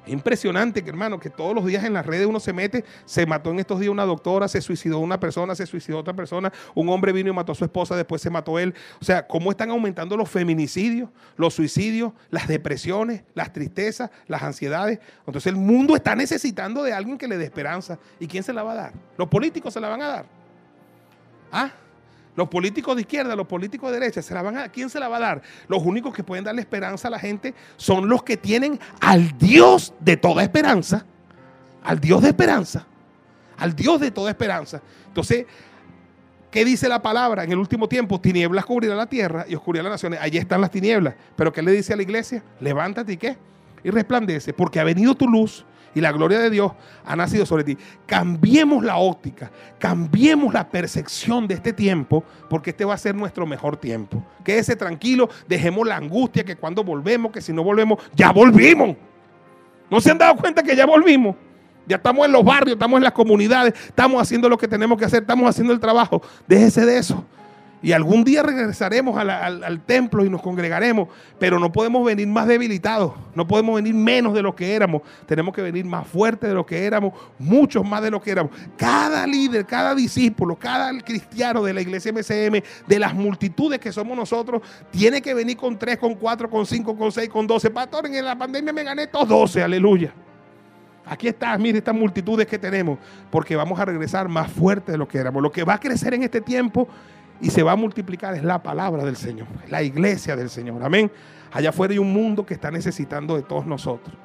Es 0.06 0.12
impresionante, 0.12 0.82
hermano, 0.86 1.18
que 1.18 1.30
todos 1.30 1.54
los 1.54 1.64
días 1.64 1.84
en 1.84 1.94
las 1.94 2.04
redes 2.04 2.26
uno 2.26 2.40
se 2.40 2.52
mete. 2.52 2.84
Se 3.04 3.26
mató 3.26 3.50
en 3.50 3.58
estos 3.58 3.80
días 3.80 3.90
una 3.90 4.04
doctora, 4.04 4.48
se 4.48 4.60
suicidó 4.60 4.98
una 4.98 5.18
persona, 5.18 5.54
se 5.54 5.66
suicidó 5.66 5.98
otra 5.98 6.14
persona. 6.14 6.52
Un 6.74 6.88
hombre 6.90 7.12
vino 7.12 7.30
y 7.30 7.32
mató 7.32 7.52
a 7.52 7.54
su 7.54 7.64
esposa, 7.64 7.96
después 7.96 8.20
se 8.20 8.30
mató 8.30 8.58
él. 8.58 8.74
O 9.00 9.04
sea, 9.04 9.26
¿cómo 9.26 9.50
están 9.50 9.70
aumentando 9.70 10.16
los 10.16 10.28
feminicidios, 10.28 11.08
los 11.36 11.54
suicidios, 11.54 12.12
las 12.30 12.48
depresiones, 12.48 13.22
las 13.34 13.52
tristezas, 13.52 14.10
las 14.26 14.42
ansiedades? 14.42 14.98
Entonces 15.26 15.46
el 15.46 15.56
mundo 15.56 15.96
está 15.96 16.14
necesitando 16.14 16.82
de 16.82 16.92
alguien 16.92 17.16
que 17.16 17.28
le 17.28 17.38
dé 17.38 17.44
esperanza. 17.44 17.98
¿Y 18.20 18.26
quién 18.26 18.42
se 18.42 18.52
la 18.52 18.62
va 18.62 18.72
a 18.72 18.76
dar? 18.76 18.92
Los 19.16 19.28
políticos 19.28 19.72
se 19.72 19.80
la 19.80 19.88
van 19.88 20.02
a 20.02 20.08
dar. 20.08 20.26
¿Ah? 21.50 21.70
Los 22.36 22.48
políticos 22.48 22.96
de 22.96 23.02
izquierda, 23.02 23.36
los 23.36 23.46
políticos 23.46 23.92
de 23.92 24.00
derecha, 24.00 24.20
¿se 24.20 24.34
la 24.34 24.42
van 24.42 24.58
a, 24.58 24.68
¿quién 24.68 24.90
se 24.90 24.98
la 24.98 25.08
va 25.08 25.18
a 25.18 25.20
dar? 25.20 25.42
Los 25.68 25.82
únicos 25.84 26.12
que 26.12 26.24
pueden 26.24 26.44
darle 26.44 26.62
esperanza 26.62 27.08
a 27.08 27.10
la 27.10 27.18
gente 27.18 27.54
son 27.76 28.08
los 28.08 28.24
que 28.24 28.36
tienen 28.36 28.78
al 29.00 29.38
Dios 29.38 29.94
de 30.00 30.16
toda 30.16 30.42
esperanza. 30.42 31.04
Al 31.84 32.00
Dios 32.00 32.22
de 32.22 32.28
esperanza. 32.28 32.86
Al 33.56 33.76
Dios 33.76 34.00
de 34.00 34.10
toda 34.10 34.30
esperanza. 34.30 34.82
Entonces, 35.06 35.46
¿qué 36.50 36.64
dice 36.64 36.88
la 36.88 37.00
palabra? 37.00 37.44
En 37.44 37.52
el 37.52 37.58
último 37.58 37.88
tiempo, 37.88 38.20
tinieblas 38.20 38.64
cubrirán 38.64 38.96
la 38.96 39.06
tierra 39.06 39.44
y 39.48 39.54
oscuridad 39.54 39.84
las 39.84 39.92
naciones. 39.92 40.18
Allí 40.20 40.38
están 40.38 40.60
las 40.60 40.72
tinieblas. 40.72 41.14
Pero 41.36 41.52
¿qué 41.52 41.62
le 41.62 41.70
dice 41.70 41.92
a 41.92 41.96
la 41.96 42.02
iglesia? 42.02 42.42
Levántate 42.58 43.12
y 43.12 43.16
qué? 43.16 43.36
Y 43.84 43.90
resplandece, 43.90 44.52
porque 44.52 44.80
ha 44.80 44.84
venido 44.84 45.14
tu 45.14 45.28
luz 45.28 45.64
y 45.94 46.00
la 46.00 46.12
gloria 46.12 46.38
de 46.38 46.50
Dios 46.50 46.72
ha 47.04 47.16
nacido 47.16 47.46
sobre 47.46 47.64
ti. 47.64 47.78
Cambiemos 48.06 48.84
la 48.84 48.96
óptica, 48.96 49.50
cambiemos 49.78 50.52
la 50.52 50.68
percepción 50.68 51.46
de 51.46 51.54
este 51.54 51.72
tiempo, 51.72 52.24
porque 52.50 52.70
este 52.70 52.84
va 52.84 52.94
a 52.94 52.98
ser 52.98 53.14
nuestro 53.14 53.46
mejor 53.46 53.76
tiempo. 53.76 54.24
Quédese 54.44 54.76
tranquilo, 54.76 55.28
dejemos 55.48 55.86
la 55.86 55.96
angustia 55.96 56.44
que 56.44 56.56
cuando 56.56 56.82
volvemos, 56.82 57.32
que 57.32 57.40
si 57.40 57.52
no 57.52 57.62
volvemos, 57.62 57.98
ya 58.14 58.32
volvimos. 58.32 58.96
¿No 59.90 60.00
se 60.00 60.10
han 60.10 60.18
dado 60.18 60.36
cuenta 60.36 60.62
que 60.62 60.74
ya 60.74 60.86
volvimos? 60.86 61.36
Ya 61.86 61.96
estamos 61.96 62.24
en 62.24 62.32
los 62.32 62.44
barrios, 62.44 62.74
estamos 62.74 62.96
en 62.96 63.04
las 63.04 63.12
comunidades, 63.12 63.74
estamos 63.86 64.20
haciendo 64.20 64.48
lo 64.48 64.56
que 64.56 64.66
tenemos 64.66 64.98
que 64.98 65.04
hacer, 65.04 65.22
estamos 65.22 65.48
haciendo 65.48 65.72
el 65.72 65.80
trabajo. 65.80 66.22
Déjese 66.46 66.86
de 66.86 66.98
eso. 66.98 67.24
Y 67.84 67.92
algún 67.92 68.24
día 68.24 68.42
regresaremos 68.42 69.14
al, 69.18 69.82
templo 69.84 70.24
y 70.24 70.30
nos 70.30 70.40
congregaremos, 70.40 71.06
pero 71.38 71.58
no 71.58 71.70
podemos 71.70 72.02
venir 72.02 72.26
más 72.26 72.46
debilitados, 72.46 73.12
no 73.34 73.46
podemos 73.46 73.74
venir 73.74 73.92
menos 73.92 74.32
de 74.32 74.40
lo 74.40 74.56
que 74.56 74.74
éramos, 74.74 75.02
tenemos 75.26 75.54
que 75.54 75.60
venir 75.60 75.84
más 75.84 76.06
fuertes 76.06 76.48
de 76.48 76.54
lo 76.54 76.64
que 76.64 76.86
éramos, 76.86 77.12
muchos 77.38 77.86
más 77.86 78.02
de 78.02 78.10
lo 78.10 78.22
que 78.22 78.30
éramos. 78.30 78.52
Cada 78.78 79.26
líder, 79.26 79.66
cada 79.66 79.94
discípulo, 79.94 80.56
cada 80.56 80.98
cristiano 81.02 81.62
de 81.62 81.74
la 81.74 81.82
iglesia 81.82 82.10
MCM, 82.10 82.62
de 82.86 82.98
las 82.98 83.12
multitudes 83.12 83.78
que 83.78 83.92
somos 83.92 84.16
nosotros, 84.16 84.62
tiene 84.90 85.20
que 85.20 85.34
venir 85.34 85.58
con 85.58 85.78
tres, 85.78 85.98
con 85.98 86.14
cuatro, 86.14 86.48
con 86.48 86.64
cinco, 86.64 86.96
con 86.96 87.12
seis, 87.12 87.28
con 87.28 87.46
doce. 87.46 87.68
Pastor, 87.68 88.06
en 88.06 88.24
la 88.24 88.38
pandemia 88.38 88.72
me 88.72 88.82
gané 88.82 89.08
todos 89.08 89.28
doce, 89.28 89.62
aleluya. 89.62 90.10
Aquí 91.04 91.28
está, 91.28 91.58
mire 91.58 91.76
estas 91.76 91.94
multitudes 91.94 92.46
que 92.46 92.58
tenemos, 92.58 92.98
porque 93.30 93.56
vamos 93.56 93.78
a 93.78 93.84
regresar 93.84 94.26
más 94.26 94.50
fuertes 94.50 94.94
de 94.94 94.96
lo 94.96 95.06
que 95.06 95.18
éramos. 95.18 95.42
Lo 95.42 95.52
que 95.52 95.64
va 95.64 95.74
a 95.74 95.80
crecer 95.80 96.14
en 96.14 96.22
este 96.22 96.40
tiempo 96.40 96.88
y 97.40 97.50
se 97.50 97.62
va 97.62 97.72
a 97.72 97.76
multiplicar 97.76 98.34
es 98.34 98.42
la 98.42 98.62
palabra 98.62 99.04
del 99.04 99.16
Señor, 99.16 99.46
la 99.68 99.82
iglesia 99.82 100.36
del 100.36 100.50
Señor. 100.50 100.82
Amén. 100.82 101.10
Allá 101.52 101.70
afuera 101.70 101.92
hay 101.92 101.98
un 101.98 102.12
mundo 102.12 102.44
que 102.44 102.54
está 102.54 102.70
necesitando 102.70 103.36
de 103.36 103.42
todos 103.42 103.66
nosotros. 103.66 104.16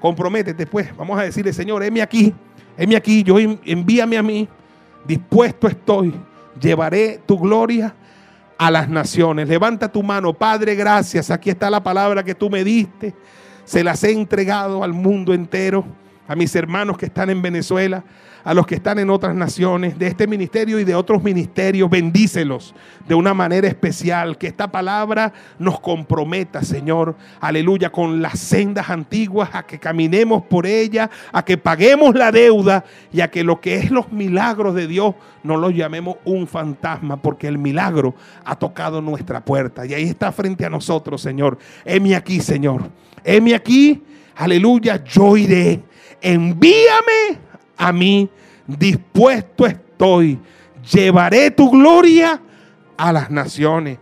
Comprométete, 0.00 0.66
pues. 0.66 0.94
Vamos 0.96 1.18
a 1.18 1.22
decirle, 1.22 1.52
Señor, 1.52 1.82
heme 1.84 2.02
aquí, 2.02 2.34
heme 2.76 2.96
aquí, 2.96 3.22
yo 3.22 3.38
envíame 3.38 4.18
a 4.18 4.22
mí. 4.22 4.48
Dispuesto 5.06 5.68
estoy. 5.68 6.12
Llevaré 6.60 7.20
tu 7.24 7.38
gloria 7.38 7.94
a 8.58 8.70
las 8.70 8.88
naciones. 8.88 9.48
Levanta 9.48 9.90
tu 9.90 10.02
mano, 10.02 10.32
Padre, 10.32 10.74
gracias. 10.74 11.30
Aquí 11.30 11.50
está 11.50 11.70
la 11.70 11.82
palabra 11.82 12.22
que 12.22 12.34
tú 12.34 12.50
me 12.50 12.64
diste. 12.64 13.14
Se 13.64 13.84
las 13.84 14.02
he 14.02 14.10
entregado 14.10 14.82
al 14.82 14.92
mundo 14.92 15.32
entero, 15.34 15.84
a 16.32 16.34
mis 16.34 16.56
hermanos 16.56 16.96
que 16.96 17.04
están 17.04 17.28
en 17.28 17.42
Venezuela, 17.42 18.04
a 18.42 18.54
los 18.54 18.66
que 18.66 18.76
están 18.76 18.98
en 18.98 19.10
otras 19.10 19.34
naciones, 19.34 19.98
de 19.98 20.06
este 20.06 20.26
ministerio 20.26 20.80
y 20.80 20.84
de 20.84 20.94
otros 20.94 21.22
ministerios. 21.22 21.90
Bendícelos 21.90 22.74
de 23.06 23.14
una 23.14 23.34
manera 23.34 23.68
especial. 23.68 24.38
Que 24.38 24.46
esta 24.46 24.72
palabra 24.72 25.34
nos 25.58 25.78
comprometa, 25.80 26.62
Señor, 26.62 27.16
aleluya, 27.38 27.90
con 27.92 28.22
las 28.22 28.38
sendas 28.38 28.88
antiguas, 28.88 29.50
a 29.52 29.64
que 29.64 29.78
caminemos 29.78 30.44
por 30.44 30.64
ella, 30.64 31.10
a 31.32 31.44
que 31.44 31.58
paguemos 31.58 32.14
la 32.14 32.32
deuda 32.32 32.82
y 33.12 33.20
a 33.20 33.30
que 33.30 33.44
lo 33.44 33.60
que 33.60 33.76
es 33.76 33.90
los 33.90 34.10
milagros 34.10 34.74
de 34.74 34.86
Dios 34.86 35.14
no 35.42 35.58
los 35.58 35.74
llamemos 35.74 36.16
un 36.24 36.46
fantasma, 36.46 37.18
porque 37.18 37.46
el 37.46 37.58
milagro 37.58 38.14
ha 38.46 38.56
tocado 38.56 39.02
nuestra 39.02 39.44
puerta 39.44 39.84
y 39.84 39.92
ahí 39.92 40.04
está 40.04 40.32
frente 40.32 40.64
a 40.64 40.70
nosotros, 40.70 41.20
Señor. 41.20 41.58
Heme 41.84 42.16
aquí, 42.16 42.40
Señor. 42.40 42.88
Heme 43.22 43.54
aquí, 43.54 44.02
aleluya, 44.34 45.04
yo 45.04 45.36
iré. 45.36 45.91
Envíame 46.22 47.38
a 47.76 47.92
mí, 47.92 48.30
dispuesto 48.66 49.66
estoy. 49.66 50.38
Llevaré 50.92 51.50
tu 51.50 51.70
gloria 51.70 52.40
a 52.96 53.12
las 53.12 53.30
naciones. 53.30 53.98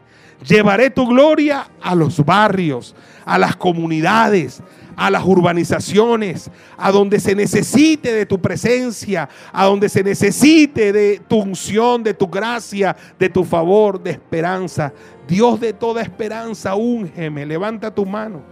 Llevaré 0.47 0.91
tu 0.91 1.07
gloria 1.07 1.67
a 1.83 1.95
los 1.95 2.25
barrios, 2.25 2.95
a 3.27 3.39
las 3.39 3.57
comunidades, 3.57 4.63
a 4.97 5.11
las 5.11 5.25
urbanizaciones, 5.25 6.51
a 6.79 6.91
donde 6.91 7.21
se 7.21 7.35
necesite 7.35 8.13
de 8.13 8.27
tu 8.27 8.41
presencia, 8.41 9.29
a 9.53 9.67
donde 9.67 9.89
se 9.89 10.03
necesite 10.03 10.93
de 10.93 11.21
tu 11.27 11.41
unción, 11.41 12.03
de 12.03 12.15
tu 12.15 12.27
gracia, 12.27 12.97
de 13.19 13.29
tu 13.29 13.45
favor, 13.45 14.03
de 14.03 14.13
esperanza. 14.13 14.93
Dios 15.27 15.61
de 15.61 15.73
toda 15.73 16.03
esperanza, 16.03 16.75
úngeme, 16.75 17.45
levanta 17.47 17.95
tu 17.95 18.05
mano 18.05 18.43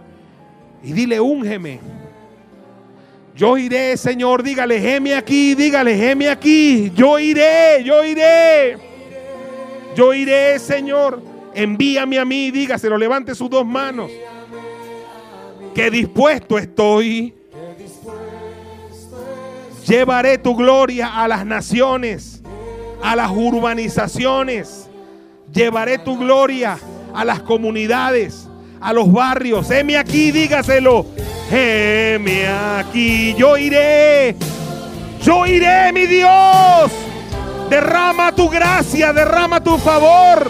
y 0.83 0.93
dile, 0.93 1.19
úngeme. 1.19 1.79
Yo 3.39 3.57
iré, 3.57 3.95
Señor, 3.95 4.43
dígale, 4.43 4.81
geme 4.81 5.15
aquí, 5.15 5.55
dígale, 5.55 5.95
geme 5.95 6.27
aquí. 6.27 6.91
Yo 6.93 7.17
iré, 7.17 7.81
yo 7.85 8.03
iré. 8.03 8.77
Yo 9.95 10.13
iré, 10.13 10.59
Señor. 10.59 11.23
Envíame 11.53 12.19
a 12.19 12.25
mí, 12.25 12.51
dígaselo, 12.51 12.97
levante 12.97 13.33
sus 13.33 13.49
dos 13.49 13.65
manos. 13.65 14.11
Que 15.73 15.89
dispuesto 15.89 16.57
estoy. 16.57 17.33
Llevaré 19.87 20.37
tu 20.37 20.53
gloria 20.53 21.23
a 21.23 21.25
las 21.29 21.45
naciones, 21.45 22.41
a 23.01 23.15
las 23.15 23.31
urbanizaciones. 23.31 24.89
Llevaré 25.53 25.97
tu 25.99 26.17
gloria 26.17 26.77
a 27.13 27.23
las 27.23 27.39
comunidades, 27.39 28.49
a 28.81 28.91
los 28.91 29.09
barrios. 29.09 29.71
Heme 29.71 29.95
aquí, 29.95 30.33
dígaselo. 30.33 31.05
Heme 31.51 32.47
aquí, 32.47 33.33
yo 33.33 33.57
iré, 33.57 34.35
yo 35.23 35.47
iré, 35.47 35.91
mi 35.91 36.05
Dios. 36.05 36.91
Derrama 37.69 38.31
tu 38.31 38.49
gracia, 38.49 39.13
derrama 39.13 39.63
tu 39.63 39.77
favor. 39.79 40.47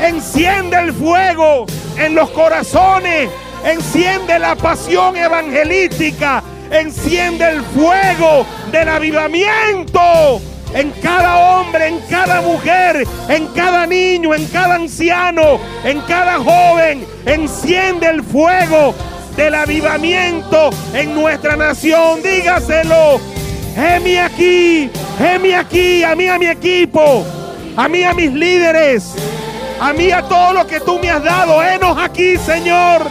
Enciende 0.00 0.78
el 0.78 0.92
fuego 0.92 1.66
en 1.98 2.14
los 2.14 2.30
corazones. 2.30 3.28
Enciende 3.64 4.38
la 4.38 4.54
pasión 4.54 5.16
evangelística. 5.16 6.42
Enciende 6.70 7.48
el 7.48 7.62
fuego 7.62 8.46
del 8.70 8.88
avivamiento. 8.88 10.40
en 10.72 10.92
cada 11.02 11.36
hombre, 11.36 11.88
en 11.88 11.98
cada 12.08 12.40
mujer, 12.42 13.04
en 13.28 13.48
cada 13.48 13.86
niño, 13.86 14.32
en 14.32 14.46
cada 14.46 14.76
anciano, 14.76 15.58
en 15.84 16.00
cada 16.02 16.38
joven. 16.38 17.04
Enciende 17.26 18.08
el 18.08 18.22
fuego 18.22 18.94
del 19.40 19.54
avivamiento 19.54 20.68
en 20.92 21.14
nuestra 21.14 21.56
nación. 21.56 22.22
Dígaselo. 22.22 23.20
Hemi 23.74 24.16
aquí, 24.16 24.90
hemi 25.18 25.52
aquí, 25.52 26.04
a 26.04 26.14
mí, 26.14 26.28
a 26.28 26.38
mi 26.38 26.46
equipo, 26.46 27.24
a 27.76 27.88
mí, 27.88 28.02
a 28.02 28.12
mis 28.12 28.32
líderes, 28.32 29.14
a 29.80 29.92
mí, 29.92 30.10
a 30.10 30.22
todo 30.22 30.52
lo 30.52 30.66
que 30.66 30.80
tú 30.80 30.98
me 30.98 31.08
has 31.08 31.24
dado. 31.24 31.62
Henos 31.62 31.96
aquí, 31.98 32.36
Señor. 32.36 33.06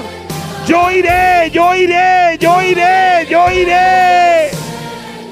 Yo 0.67 0.91
iré, 0.91 1.49
yo 1.51 1.73
iré, 1.73 2.37
yo 2.39 2.61
iré, 2.61 3.25
yo 3.27 3.49
iré. 3.49 4.51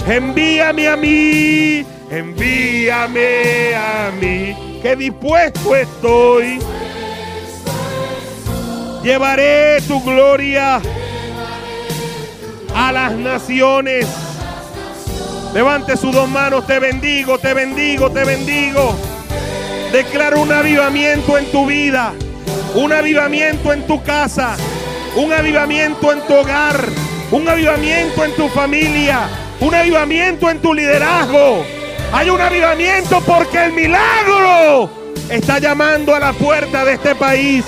Envíame 0.07 0.87
a 0.87 0.95
mí, 0.95 1.85
envíame 2.09 3.75
a 3.75 4.11
mí, 4.19 4.79
que 4.81 4.95
dispuesto 4.95 5.75
estoy. 5.75 6.59
Llevaré 9.07 9.79
tu 9.87 10.03
gloria 10.03 10.81
a 12.75 12.91
las 12.91 13.13
naciones. 13.13 14.05
Levante 15.53 15.95
sus 15.95 16.13
dos 16.13 16.27
manos, 16.27 16.67
te 16.67 16.77
bendigo, 16.79 17.37
te 17.37 17.53
bendigo, 17.53 18.11
te 18.11 18.25
bendigo. 18.25 18.97
Declaro 19.93 20.41
un 20.41 20.51
avivamiento 20.51 21.37
en 21.37 21.49
tu 21.53 21.65
vida, 21.65 22.15
un 22.75 22.91
avivamiento 22.91 23.71
en 23.71 23.87
tu 23.87 24.03
casa, 24.03 24.57
un 25.15 25.31
avivamiento 25.31 26.11
en 26.11 26.19
tu 26.27 26.33
hogar, 26.33 26.77
un 27.31 27.47
avivamiento 27.47 28.25
en 28.25 28.35
tu 28.35 28.49
familia, 28.49 29.29
un 29.61 29.73
avivamiento 29.73 30.49
en 30.49 30.59
tu 30.59 30.73
liderazgo. 30.73 31.63
Hay 32.11 32.29
un 32.29 32.41
avivamiento 32.41 33.21
porque 33.21 33.67
el 33.67 33.71
milagro 33.71 34.89
está 35.29 35.59
llamando 35.59 36.13
a 36.13 36.19
la 36.19 36.33
puerta 36.33 36.83
de 36.83 36.95
este 36.95 37.15
país. 37.15 37.63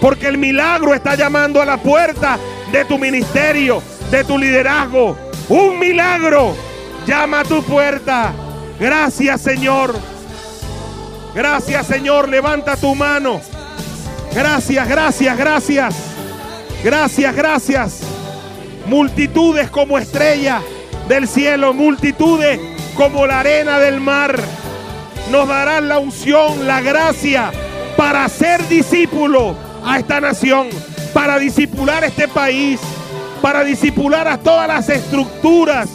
Porque 0.00 0.28
el 0.28 0.38
milagro 0.38 0.94
está 0.94 1.14
llamando 1.14 1.60
a 1.60 1.64
la 1.64 1.76
puerta 1.76 2.38
de 2.70 2.84
tu 2.84 2.98
ministerio, 2.98 3.82
de 4.10 4.24
tu 4.24 4.38
liderazgo. 4.38 5.16
Un 5.48 5.78
milagro 5.78 6.54
llama 7.06 7.40
a 7.40 7.44
tu 7.44 7.62
puerta. 7.62 8.32
Gracias 8.78 9.40
Señor. 9.40 9.98
Gracias 11.34 11.86
Señor. 11.86 12.28
Levanta 12.28 12.76
tu 12.76 12.94
mano. 12.94 13.40
Gracias, 14.34 14.88
gracias, 14.88 15.36
gracias. 15.36 15.94
Gracias, 16.84 17.34
gracias. 17.34 18.00
Multitudes 18.86 19.68
como 19.70 19.98
estrella 19.98 20.62
del 21.08 21.26
cielo, 21.26 21.74
multitudes 21.74 22.60
como 22.94 23.26
la 23.26 23.40
arena 23.40 23.78
del 23.78 24.00
mar. 24.00 24.38
Nos 25.30 25.48
darán 25.48 25.88
la 25.88 25.98
unción, 25.98 26.66
la 26.66 26.80
gracia 26.80 27.50
para 27.96 28.28
ser 28.28 28.66
discípulos 28.68 29.56
a 29.88 29.98
esta 29.98 30.20
nación, 30.20 30.68
para 31.14 31.38
disipular 31.38 32.04
este 32.04 32.28
país, 32.28 32.78
para 33.40 33.64
disipular 33.64 34.28
a 34.28 34.36
todas 34.36 34.68
las 34.68 34.86
estructuras, 34.90 35.88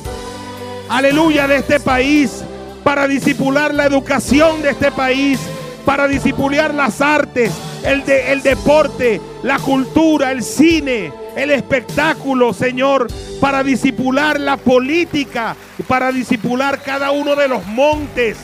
aleluya, 0.90 1.48
de 1.48 1.58
este 1.58 1.80
país, 1.80 2.44
para 2.84 3.08
disipular 3.08 3.72
la 3.72 3.86
educación 3.86 4.64
de 4.64 4.72
este 4.72 4.92
país, 4.92 5.40
para 5.86 6.08
disipular 6.08 6.74
las 6.74 7.02
artes, 7.02 7.52
el, 7.84 8.04
de, 8.04 8.32
el 8.32 8.42
deporte, 8.42 9.22
la 9.44 9.60
cultura, 9.60 10.32
el 10.32 10.42
cine, 10.42 11.14
el 11.36 11.52
espectáculo, 11.52 12.52
Señor, 12.52 13.08
para 13.40 13.64
disipular 13.64 14.40
la 14.40 14.58
política, 14.58 15.56
para 15.88 16.12
disipular 16.12 16.82
cada 16.82 17.12
uno 17.12 17.36
de 17.36 17.48
los 17.48 17.64
montes 17.68 18.38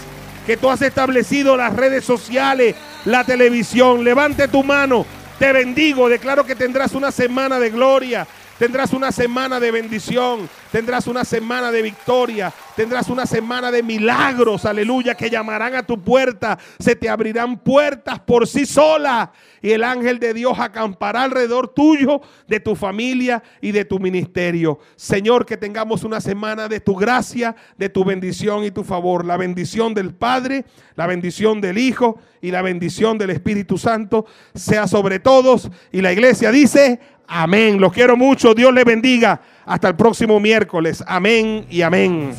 que 0.45 0.57
tú 0.57 0.69
has 0.69 0.83
establecido, 0.83 1.57
las 1.57 1.75
redes 1.75 2.05
sociales, 2.05 2.75
la 3.05 3.23
televisión. 3.23 4.03
Levante 4.03 4.47
tu 4.47 4.63
mano, 4.63 5.05
te 5.39 5.53
bendigo, 5.53 6.09
declaro 6.09 6.45
que 6.45 6.55
tendrás 6.55 6.91
una 6.93 7.11
semana 7.11 7.59
de 7.59 7.69
gloria, 7.69 8.27
Tendrás 8.59 8.91
una 8.91 9.13
semana 9.13 9.57
de 9.57 9.71
bendición, 9.71 10.49
tendrás 10.69 11.07
una 11.07 11.23
semana 11.23 11.71
de 11.71 11.81
victoria, 11.81 12.53
tendrás 12.75 13.07
una 13.07 13.25
semana 13.25 13.71
de 13.71 13.81
milagros, 13.81 14.65
aleluya, 14.65 15.15
que 15.15 15.29
llamarán 15.29 15.75
a 15.75 15.83
tu 15.83 15.97
puerta, 15.97 16.59
se 16.77 16.93
te 16.93 17.07
abrirán 17.07 17.57
puertas 17.57 18.19
por 18.19 18.45
sí 18.49 18.65
sola 18.65 19.31
y 19.61 19.71
el 19.71 19.81
ángel 19.81 20.19
de 20.19 20.33
Dios 20.33 20.59
acampará 20.59 21.23
alrededor 21.23 21.69
tuyo, 21.69 22.19
de 22.49 22.59
tu 22.59 22.75
familia 22.75 23.41
y 23.61 23.71
de 23.71 23.85
tu 23.85 23.97
ministerio. 23.97 24.79
Señor, 24.97 25.45
que 25.45 25.55
tengamos 25.55 26.03
una 26.03 26.19
semana 26.19 26.67
de 26.67 26.81
tu 26.81 26.95
gracia, 26.95 27.55
de 27.77 27.87
tu 27.87 28.03
bendición 28.03 28.65
y 28.65 28.71
tu 28.71 28.83
favor, 28.83 29.23
la 29.23 29.37
bendición 29.37 29.93
del 29.93 30.13
Padre, 30.13 30.65
la 30.95 31.07
bendición 31.07 31.61
del 31.61 31.77
Hijo 31.77 32.19
y 32.41 32.51
la 32.51 32.61
bendición 32.61 33.17
del 33.17 33.29
Espíritu 33.29 33.77
Santo 33.77 34.25
sea 34.53 34.85
sobre 34.85 35.19
todos. 35.19 35.71
Y 35.93 36.01
la 36.01 36.11
iglesia 36.11 36.51
dice, 36.51 36.99
Amén. 37.29 37.79
Los 37.79 37.93
quiero 37.93 38.17
mucho. 38.17 38.53
Dios 38.53 38.73
les 38.73 38.85
bendiga. 38.85 39.39
Hasta 39.65 39.87
el 39.87 39.95
próximo 39.95 40.39
miércoles. 40.39 41.03
Amén 41.07 41.65
y 41.69 41.81
amén. 41.81 42.33